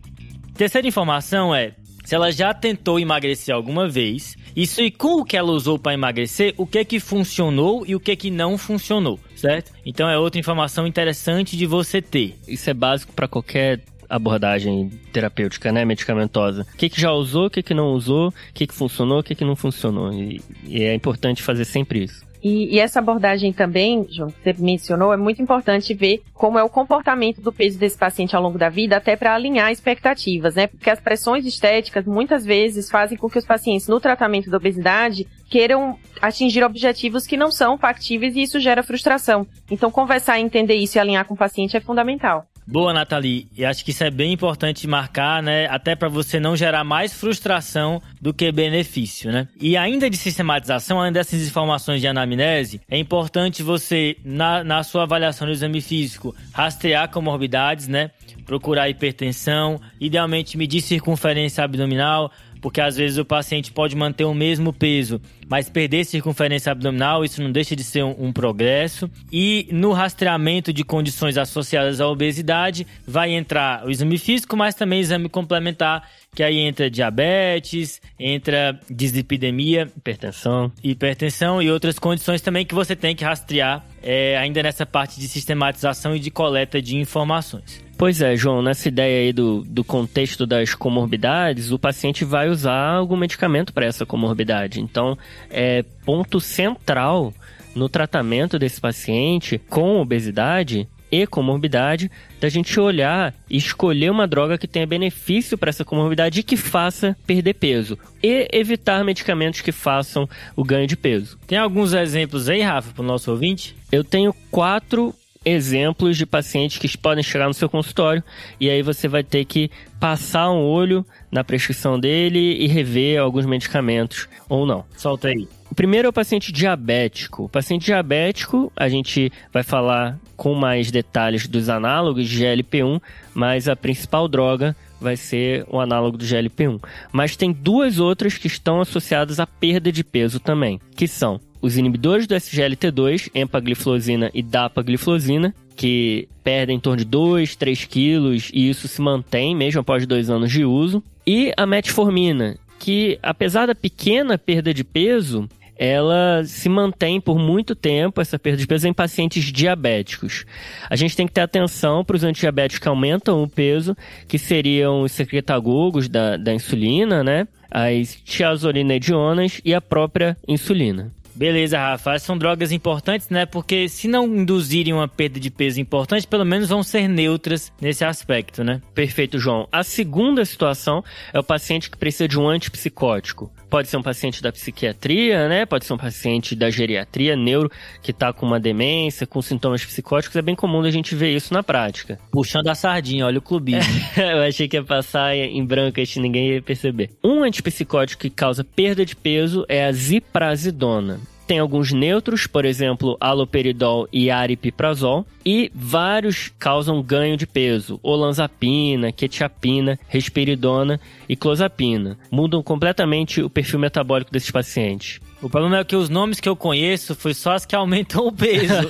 Terceira 0.54 0.88
informação 0.88 1.54
é 1.54 1.74
se 2.06 2.14
ela 2.14 2.30
já 2.30 2.54
tentou 2.54 3.00
emagrecer 3.00 3.52
alguma 3.52 3.88
vez, 3.88 4.36
isso 4.54 4.80
e 4.80 4.92
com 4.92 5.20
o 5.20 5.24
que 5.24 5.36
ela 5.36 5.50
usou 5.50 5.76
para 5.76 5.92
emagrecer, 5.92 6.54
o 6.56 6.64
que 6.64 6.84
que 6.84 7.00
funcionou 7.00 7.84
e 7.84 7.96
o 7.96 8.00
que 8.00 8.14
que 8.14 8.30
não 8.30 8.56
funcionou, 8.56 9.18
certo? 9.34 9.72
Então 9.84 10.08
é 10.08 10.16
outra 10.16 10.38
informação 10.38 10.86
interessante 10.86 11.56
de 11.56 11.66
você 11.66 12.00
ter. 12.00 12.36
Isso 12.46 12.70
é 12.70 12.74
básico 12.74 13.12
para 13.12 13.26
qualquer 13.26 13.80
abordagem 14.08 14.88
terapêutica, 15.12 15.72
né, 15.72 15.84
medicamentosa. 15.84 16.64
O 16.74 16.76
que, 16.76 16.88
que 16.88 17.00
já 17.00 17.10
usou, 17.10 17.46
o 17.46 17.50
que, 17.50 17.60
que 17.60 17.74
não 17.74 17.88
usou, 17.88 18.28
o 18.28 18.32
que, 18.54 18.68
que 18.68 18.74
funcionou, 18.74 19.18
o 19.18 19.22
que, 19.24 19.34
que 19.34 19.44
não 19.44 19.56
funcionou. 19.56 20.12
E, 20.12 20.40
e 20.64 20.84
é 20.84 20.94
importante 20.94 21.42
fazer 21.42 21.64
sempre 21.64 22.04
isso. 22.04 22.24
E, 22.48 22.76
e, 22.76 22.78
essa 22.78 23.00
abordagem 23.00 23.52
também, 23.52 24.06
João, 24.08 24.30
que 24.30 24.40
você 24.40 24.62
mencionou, 24.62 25.12
é 25.12 25.16
muito 25.16 25.42
importante 25.42 25.92
ver 25.92 26.22
como 26.32 26.56
é 26.56 26.62
o 26.62 26.68
comportamento 26.68 27.40
do 27.40 27.52
peso 27.52 27.76
desse 27.76 27.98
paciente 27.98 28.36
ao 28.36 28.42
longo 28.42 28.56
da 28.56 28.68
vida, 28.68 28.96
até 28.96 29.16
para 29.16 29.34
alinhar 29.34 29.72
expectativas, 29.72 30.54
né? 30.54 30.68
Porque 30.68 30.88
as 30.88 31.00
pressões 31.00 31.44
estéticas 31.44 32.06
muitas 32.06 32.44
vezes 32.44 32.88
fazem 32.88 33.18
com 33.18 33.28
que 33.28 33.36
os 33.36 33.44
pacientes 33.44 33.88
no 33.88 33.98
tratamento 33.98 34.48
da 34.48 34.58
obesidade 34.58 35.26
queiram 35.50 35.98
atingir 36.22 36.62
objetivos 36.62 37.26
que 37.26 37.36
não 37.36 37.50
são 37.50 37.76
factíveis 37.76 38.36
e 38.36 38.42
isso 38.42 38.60
gera 38.60 38.84
frustração. 38.84 39.44
Então, 39.68 39.90
conversar 39.90 40.38
e 40.38 40.42
entender 40.42 40.76
isso 40.76 40.98
e 40.98 41.00
alinhar 41.00 41.24
com 41.24 41.34
o 41.34 41.36
paciente 41.36 41.76
é 41.76 41.80
fundamental. 41.80 42.46
Boa, 42.68 42.92
Nathalie. 42.92 43.46
E 43.56 43.64
acho 43.64 43.84
que 43.84 43.92
isso 43.92 44.02
é 44.02 44.10
bem 44.10 44.32
importante 44.32 44.88
marcar, 44.88 45.40
né? 45.40 45.66
Até 45.66 45.94
para 45.94 46.08
você 46.08 46.40
não 46.40 46.56
gerar 46.56 46.82
mais 46.82 47.12
frustração 47.12 48.02
do 48.20 48.34
que 48.34 48.50
benefício, 48.50 49.30
né? 49.30 49.46
E 49.60 49.76
ainda 49.76 50.10
de 50.10 50.16
sistematização, 50.16 50.98
além 50.98 51.12
dessas 51.12 51.46
informações 51.46 52.00
de 52.00 52.08
anamnese, 52.08 52.80
é 52.90 52.98
importante 52.98 53.62
você, 53.62 54.16
na, 54.24 54.64
na 54.64 54.82
sua 54.82 55.04
avaliação 55.04 55.46
do 55.46 55.52
exame 55.52 55.80
físico, 55.80 56.34
rastrear 56.52 57.08
comorbidades, 57.08 57.86
né? 57.86 58.10
Procurar 58.44 58.88
hipertensão, 58.88 59.80
idealmente 60.00 60.58
medir 60.58 60.80
circunferência 60.80 61.62
abdominal, 61.62 62.32
porque 62.60 62.80
às 62.80 62.96
vezes 62.96 63.18
o 63.18 63.24
paciente 63.24 63.72
pode 63.72 63.94
manter 63.94 64.24
o 64.24 64.34
mesmo 64.34 64.72
peso, 64.72 65.20
mas 65.48 65.68
perder 65.68 66.04
circunferência 66.04 66.72
abdominal, 66.72 67.24
isso 67.24 67.42
não 67.42 67.52
deixa 67.52 67.76
de 67.76 67.84
ser 67.84 68.04
um, 68.04 68.26
um, 68.26 68.32
progresso. 68.32 69.10
E 69.32 69.68
no 69.70 69.92
rastreamento 69.92 70.72
de 70.72 70.84
condições 70.84 71.38
associadas 71.38 72.00
à 72.00 72.08
obesidade, 72.08 72.86
vai 73.06 73.32
entrar 73.32 73.86
o 73.86 73.90
exame 73.90 74.18
físico, 74.18 74.56
mas 74.56 74.74
também 74.74 75.00
exame 75.00 75.28
complementar, 75.28 76.08
que 76.34 76.42
aí 76.42 76.58
entra 76.58 76.90
diabetes, 76.90 78.00
entra 78.18 78.78
dislipidemia, 78.90 79.88
hipertensão, 79.96 80.72
hipertensão 80.82 81.62
e 81.62 81.70
outras 81.70 81.98
condições 81.98 82.40
também 82.40 82.64
que 82.64 82.74
você 82.74 82.96
tem 82.96 83.14
que 83.14 83.24
rastrear 83.24 83.84
é, 84.02 84.36
ainda 84.36 84.62
nessa 84.62 84.84
parte 84.84 85.18
de 85.18 85.28
sistematização 85.28 86.14
e 86.14 86.18
de 86.18 86.30
coleta 86.30 86.80
de 86.80 86.96
informações. 86.96 87.85
Pois 87.98 88.20
é, 88.20 88.36
João, 88.36 88.60
nessa 88.60 88.88
ideia 88.88 89.20
aí 89.20 89.32
do, 89.32 89.62
do 89.62 89.82
contexto 89.82 90.46
das 90.46 90.74
comorbidades, 90.74 91.72
o 91.72 91.78
paciente 91.78 92.26
vai 92.26 92.50
usar 92.50 92.90
algum 92.90 93.16
medicamento 93.16 93.72
para 93.72 93.86
essa 93.86 94.04
comorbidade. 94.04 94.82
Então, 94.82 95.16
é 95.50 95.82
ponto 96.04 96.38
central 96.38 97.32
no 97.74 97.88
tratamento 97.88 98.58
desse 98.58 98.80
paciente 98.80 99.58
com 99.58 99.98
obesidade 99.98 100.86
e 101.10 101.26
comorbidade, 101.26 102.10
da 102.40 102.48
gente 102.48 102.78
olhar 102.78 103.32
e 103.48 103.56
escolher 103.56 104.10
uma 104.10 104.26
droga 104.26 104.58
que 104.58 104.66
tenha 104.66 104.86
benefício 104.86 105.56
para 105.56 105.70
essa 105.70 105.84
comorbidade 105.84 106.40
e 106.40 106.42
que 106.42 106.56
faça 106.56 107.16
perder 107.26 107.54
peso. 107.54 107.98
E 108.22 108.48
evitar 108.52 109.04
medicamentos 109.04 109.60
que 109.60 109.72
façam 109.72 110.28
o 110.54 110.64
ganho 110.64 110.86
de 110.86 110.96
peso. 110.96 111.38
Tem 111.46 111.56
alguns 111.56 111.94
exemplos 111.94 112.48
aí, 112.48 112.60
Rafa, 112.60 112.92
para 112.92 113.02
o 113.02 113.06
nosso 113.06 113.30
ouvinte? 113.30 113.74
Eu 113.90 114.04
tenho 114.04 114.34
quatro 114.50 115.14
exemplos 115.46 116.16
de 116.16 116.26
pacientes 116.26 116.76
que 116.76 116.98
podem 116.98 117.22
chegar 117.22 117.46
no 117.46 117.54
seu 117.54 117.68
consultório 117.68 118.22
e 118.58 118.68
aí 118.68 118.82
você 118.82 119.06
vai 119.06 119.22
ter 119.22 119.44
que 119.44 119.70
passar 120.00 120.50
um 120.50 120.64
olho 120.64 121.06
na 121.30 121.44
prescrição 121.44 122.00
dele 122.00 122.56
e 122.56 122.66
rever 122.66 123.20
alguns 123.20 123.46
medicamentos 123.46 124.28
ou 124.48 124.66
não. 124.66 124.84
Solta 124.96 125.28
aí. 125.28 125.48
O 125.70 125.74
primeiro 125.74 126.06
é 126.06 126.08
o 126.08 126.12
paciente 126.12 126.52
diabético. 126.52 127.44
O 127.44 127.48
paciente 127.48 127.86
diabético, 127.86 128.72
a 128.76 128.88
gente 128.88 129.32
vai 129.52 129.62
falar 129.62 130.18
com 130.36 130.54
mais 130.54 130.90
detalhes 130.90 131.46
dos 131.46 131.68
análogos 131.68 132.28
de 132.28 132.42
GLP-1, 132.42 133.00
mas 133.34 133.68
a 133.68 133.76
principal 133.76 134.28
droga 134.28 134.76
vai 135.00 135.16
ser 135.16 135.64
o 135.68 135.78
análogo 135.78 136.16
do 136.16 136.24
GLP-1. 136.24 136.82
Mas 137.12 137.36
tem 137.36 137.52
duas 137.52 137.98
outras 137.98 138.38
que 138.38 138.46
estão 138.46 138.80
associadas 138.80 139.38
à 139.38 139.46
perda 139.46 139.92
de 139.92 140.02
peso 140.02 140.40
também, 140.40 140.80
que 140.96 141.06
são 141.06 141.40
os 141.66 141.76
inibidores 141.76 142.26
do 142.26 142.34
SGLT2, 142.34 143.30
empagliflozina 143.34 144.30
e 144.32 144.42
dapagliflozina, 144.42 145.54
que 145.76 146.28
perdem 146.42 146.76
em 146.76 146.80
torno 146.80 146.98
de 146.98 147.04
2, 147.04 147.56
3 147.56 147.84
quilos 147.84 148.50
e 148.54 148.70
isso 148.70 148.88
se 148.88 149.00
mantém 149.02 149.54
mesmo 149.54 149.80
após 149.80 150.06
dois 150.06 150.30
anos 150.30 150.50
de 150.50 150.64
uso. 150.64 151.02
E 151.26 151.52
a 151.56 151.66
metformina, 151.66 152.56
que 152.78 153.18
apesar 153.22 153.66
da 153.66 153.74
pequena 153.74 154.38
perda 154.38 154.72
de 154.72 154.84
peso, 154.84 155.48
ela 155.78 156.42
se 156.44 156.68
mantém 156.68 157.20
por 157.20 157.38
muito 157.38 157.74
tempo, 157.74 158.20
essa 158.20 158.38
perda 158.38 158.58
de 158.58 158.66
peso, 158.66 158.88
em 158.88 158.94
pacientes 158.94 159.44
diabéticos. 159.44 160.46
A 160.88 160.96
gente 160.96 161.14
tem 161.14 161.26
que 161.26 161.34
ter 161.34 161.42
atenção 161.42 162.04
para 162.04 162.16
os 162.16 162.24
antidiabéticos 162.24 162.78
que 162.78 162.88
aumentam 162.88 163.42
o 163.42 163.48
peso, 163.48 163.94
que 164.26 164.38
seriam 164.38 165.02
os 165.02 165.12
secretagogos 165.12 166.08
da, 166.08 166.36
da 166.36 166.54
insulina, 166.54 167.22
né? 167.22 167.46
As 167.70 168.14
tiazolinedionas 168.24 169.60
e 169.64 169.74
a 169.74 169.80
própria 169.80 170.36
insulina. 170.48 171.12
Beleza, 171.36 171.78
Rafa. 171.78 172.18
São 172.18 172.38
drogas 172.38 172.72
importantes, 172.72 173.28
né? 173.28 173.44
Porque 173.44 173.88
se 173.90 174.08
não 174.08 174.26
induzirem 174.26 174.94
uma 174.94 175.06
perda 175.06 175.38
de 175.38 175.50
peso 175.50 175.78
importante, 175.78 176.26
pelo 176.26 176.46
menos 176.46 176.70
vão 176.70 176.82
ser 176.82 177.06
neutras 177.08 177.70
nesse 177.78 178.04
aspecto, 178.04 178.64
né? 178.64 178.80
Perfeito, 178.94 179.38
João. 179.38 179.68
A 179.70 179.82
segunda 179.82 180.44
situação 180.46 181.04
é 181.34 181.38
o 181.38 181.44
paciente 181.44 181.90
que 181.90 181.98
precisa 181.98 182.26
de 182.26 182.38
um 182.38 182.48
antipsicótico. 182.48 183.52
Pode 183.68 183.88
ser 183.88 183.96
um 183.96 184.02
paciente 184.02 184.42
da 184.42 184.52
psiquiatria, 184.52 185.48
né? 185.48 185.66
Pode 185.66 185.84
ser 185.84 185.92
um 185.92 185.98
paciente 185.98 186.54
da 186.54 186.70
geriatria, 186.70 187.34
neuro, 187.34 187.70
que 188.02 188.12
tá 188.12 188.32
com 188.32 188.46
uma 188.46 188.60
demência, 188.60 189.26
com 189.26 189.42
sintomas 189.42 189.84
psicóticos. 189.84 190.36
É 190.36 190.42
bem 190.42 190.54
comum 190.54 190.82
a 190.82 190.90
gente 190.90 191.14
ver 191.14 191.34
isso 191.34 191.52
na 191.52 191.62
prática. 191.62 192.18
Puxando 192.30 192.68
a 192.68 192.74
sardinha, 192.74 193.26
olha 193.26 193.38
o 193.38 193.42
clubismo. 193.42 193.92
Eu 194.16 194.42
achei 194.42 194.68
que 194.68 194.76
ia 194.76 194.84
passar 194.84 195.34
em 195.34 195.64
branco, 195.64 196.00
e 196.00 196.20
ninguém 196.20 196.54
ia 196.54 196.62
perceber. 196.62 197.10
Um 197.22 197.42
antipsicótico 197.42 198.22
que 198.22 198.30
causa 198.30 198.62
perda 198.62 199.04
de 199.04 199.16
peso 199.16 199.64
é 199.68 199.84
a 199.84 199.92
ziprasidona. 199.92 201.20
Tem 201.46 201.60
alguns 201.60 201.92
neutros, 201.92 202.46
por 202.46 202.64
exemplo, 202.64 203.16
aloperidol 203.20 204.08
e 204.12 204.30
aripiprazol, 204.30 205.24
e 205.44 205.70
vários 205.72 206.52
causam 206.58 207.00
ganho 207.00 207.36
de 207.36 207.46
peso, 207.46 208.00
olanzapina, 208.02 209.12
quetiapina, 209.12 209.96
risperidona 210.08 211.00
e 211.28 211.36
clozapina. 211.36 212.18
Mudam 212.32 212.62
completamente 212.64 213.40
o 213.40 213.48
perfil 213.48 213.78
metabólico 213.78 214.32
desses 214.32 214.50
pacientes. 214.50 215.20
O 215.40 215.50
problema 215.50 215.78
é 215.78 215.84
que 215.84 215.94
os 215.94 216.08
nomes 216.08 216.40
que 216.40 216.48
eu 216.48 216.56
conheço 216.56 217.14
foi 217.14 217.32
só 217.32 217.52
as 217.52 217.64
que 217.64 217.76
aumentam 217.76 218.26
o 218.26 218.32
peso. 218.32 218.88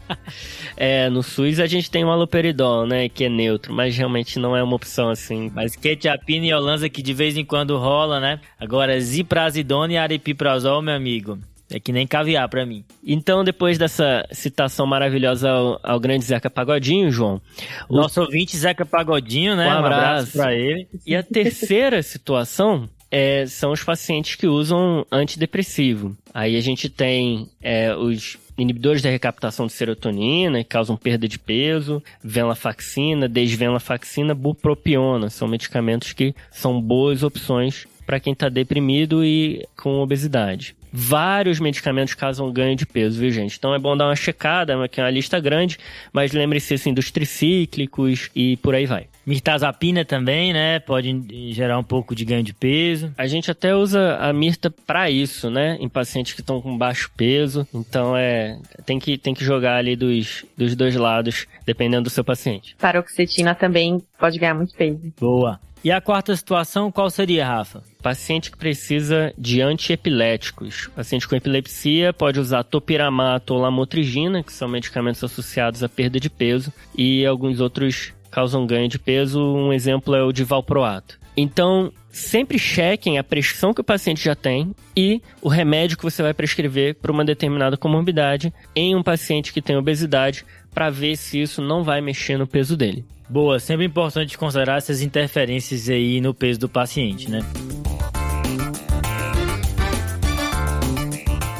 é, 0.76 1.10
no 1.10 1.22
SUS 1.22 1.60
a 1.60 1.66
gente 1.66 1.90
tem 1.90 2.04
o 2.04 2.10
aloperidol, 2.10 2.86
né, 2.86 3.08
que 3.08 3.24
é 3.24 3.28
neutro, 3.28 3.74
mas 3.74 3.94
realmente 3.94 4.38
não 4.38 4.56
é 4.56 4.62
uma 4.62 4.76
opção 4.76 5.10
assim. 5.10 5.50
Mas 5.54 5.76
quetiapina 5.76 6.46
e 6.46 6.54
olanza 6.54 6.88
que 6.88 7.02
de 7.02 7.12
vez 7.12 7.36
em 7.36 7.44
quando 7.44 7.76
rola, 7.76 8.20
né? 8.20 8.40
Agora 8.58 8.98
ziprasidona 8.98 9.92
e 9.92 9.96
aripiprazol, 9.98 10.80
meu 10.80 10.94
amigo, 10.94 11.38
é 11.72 11.80
que 11.80 11.92
nem 11.92 12.06
caviar 12.06 12.48
para 12.48 12.66
mim. 12.66 12.84
Então, 13.04 13.42
depois 13.42 13.78
dessa 13.78 14.26
citação 14.30 14.86
maravilhosa 14.86 15.50
ao, 15.50 15.80
ao, 15.82 16.00
grande 16.00 16.24
Zeca 16.24 16.50
Pagodinho, 16.50 17.10
João. 17.10 17.40
O 17.88 17.96
nosso 17.96 18.20
ouvinte 18.20 18.56
Zeca 18.56 18.84
Pagodinho, 18.84 19.56
né? 19.56 19.66
Um 19.66 19.78
abraço, 19.78 19.82
um 19.82 20.10
abraço 20.10 20.32
para 20.32 20.54
ele. 20.54 20.86
E 21.06 21.16
a 21.16 21.22
terceira 21.24 22.02
situação 22.02 22.88
é, 23.10 23.46
são 23.46 23.72
os 23.72 23.82
pacientes 23.82 24.36
que 24.36 24.46
usam 24.46 25.06
antidepressivo. 25.10 26.16
Aí 26.32 26.56
a 26.56 26.60
gente 26.60 26.88
tem 26.88 27.48
é, 27.60 27.94
os 27.94 28.38
inibidores 28.56 29.02
da 29.02 29.10
recaptação 29.10 29.66
de 29.66 29.72
serotonina, 29.72 30.62
que 30.62 30.68
causam 30.70 30.96
perda 30.96 31.26
de 31.26 31.38
peso, 31.38 32.02
venlafaxina, 32.22 33.28
desvenlafaxina, 33.28 34.34
bupropiona. 34.34 35.30
São 35.30 35.48
medicamentos 35.48 36.12
que 36.12 36.34
são 36.50 36.80
boas 36.80 37.22
opções 37.22 37.86
para 38.04 38.20
quem 38.20 38.32
está 38.32 38.48
deprimido 38.48 39.24
e 39.24 39.66
com 39.76 40.00
obesidade 40.00 40.76
vários 40.92 41.58
medicamentos 41.58 42.14
causam 42.14 42.52
ganho 42.52 42.76
de 42.76 42.84
peso, 42.84 43.18
viu, 43.18 43.30
gente? 43.30 43.56
Então 43.56 43.74
é 43.74 43.78
bom 43.78 43.96
dar 43.96 44.06
uma 44.06 44.16
checada, 44.16 44.88
que 44.88 45.00
é 45.00 45.04
uma 45.04 45.10
lista 45.10 45.40
grande, 45.40 45.78
mas 46.12 46.32
lembre-se 46.32 46.74
assim 46.74 46.92
dos 46.92 47.10
tricíclicos 47.10 48.30
e 48.34 48.56
por 48.58 48.74
aí 48.74 48.84
vai. 48.84 49.06
Mirtazapina 49.24 50.04
também, 50.04 50.52
né? 50.52 50.80
Pode 50.80 51.52
gerar 51.52 51.78
um 51.78 51.84
pouco 51.84 52.14
de 52.14 52.24
ganho 52.24 52.42
de 52.42 52.52
peso. 52.52 53.12
A 53.16 53.26
gente 53.26 53.50
até 53.50 53.74
usa 53.74 54.16
a 54.16 54.32
mirta 54.32 54.68
para 54.70 55.08
isso, 55.08 55.48
né? 55.48 55.76
Em 55.80 55.88
pacientes 55.88 56.32
que 56.32 56.40
estão 56.40 56.60
com 56.60 56.76
baixo 56.76 57.10
peso. 57.16 57.66
Então 57.72 58.16
é 58.16 58.58
tem 58.84 58.98
que 58.98 59.16
tem 59.16 59.32
que 59.32 59.44
jogar 59.44 59.76
ali 59.76 59.94
dos, 59.94 60.44
dos 60.56 60.74
dois 60.74 60.96
lados, 60.96 61.46
dependendo 61.64 62.04
do 62.04 62.10
seu 62.10 62.24
paciente. 62.24 62.74
Paroxetina 62.78 63.54
também 63.54 64.02
pode 64.18 64.38
ganhar 64.38 64.54
muito 64.54 64.74
peso. 64.74 65.12
Boa. 65.18 65.60
E 65.84 65.90
a 65.90 66.00
quarta 66.00 66.34
situação, 66.36 66.92
qual 66.92 67.10
seria, 67.10 67.44
Rafa? 67.44 67.82
Paciente 68.00 68.52
que 68.52 68.56
precisa 68.56 69.34
de 69.36 69.60
antiepiléticos. 69.60 70.88
Paciente 70.94 71.26
com 71.26 71.34
epilepsia 71.34 72.12
pode 72.12 72.38
usar 72.38 72.62
topiramato 72.62 73.52
ou 73.52 73.60
lamotrigina, 73.60 74.44
que 74.44 74.52
são 74.52 74.68
medicamentos 74.68 75.24
associados 75.24 75.82
à 75.82 75.88
perda 75.88 76.20
de 76.20 76.30
peso, 76.30 76.72
e 76.96 77.26
alguns 77.26 77.58
outros 77.58 78.12
causam 78.30 78.64
ganho 78.64 78.88
de 78.88 78.96
peso. 78.96 79.42
Um 79.42 79.72
exemplo 79.72 80.14
é 80.14 80.22
o 80.22 80.30
de 80.30 80.44
valproato. 80.44 81.18
Então, 81.36 81.92
sempre 82.10 82.60
chequem 82.60 83.18
a 83.18 83.24
prescrição 83.24 83.74
que 83.74 83.80
o 83.80 83.84
paciente 83.84 84.22
já 84.22 84.36
tem 84.36 84.72
e 84.96 85.20
o 85.40 85.48
remédio 85.48 85.96
que 85.96 86.04
você 86.04 86.22
vai 86.22 86.32
prescrever 86.32 86.94
para 86.94 87.10
uma 87.10 87.24
determinada 87.24 87.76
comorbidade 87.76 88.52
em 88.76 88.94
um 88.94 89.02
paciente 89.02 89.52
que 89.52 89.62
tem 89.62 89.76
obesidade 89.76 90.44
para 90.72 90.90
ver 90.90 91.16
se 91.16 91.40
isso 91.40 91.60
não 91.60 91.82
vai 91.82 92.00
mexer 92.00 92.38
no 92.38 92.46
peso 92.46 92.76
dele. 92.76 93.04
Boa, 93.32 93.58
sempre 93.58 93.86
importante 93.86 94.36
considerar 94.36 94.76
essas 94.76 95.00
interferências 95.00 95.88
aí 95.88 96.20
no 96.20 96.34
peso 96.34 96.60
do 96.60 96.68
paciente, 96.68 97.30
né? 97.30 97.40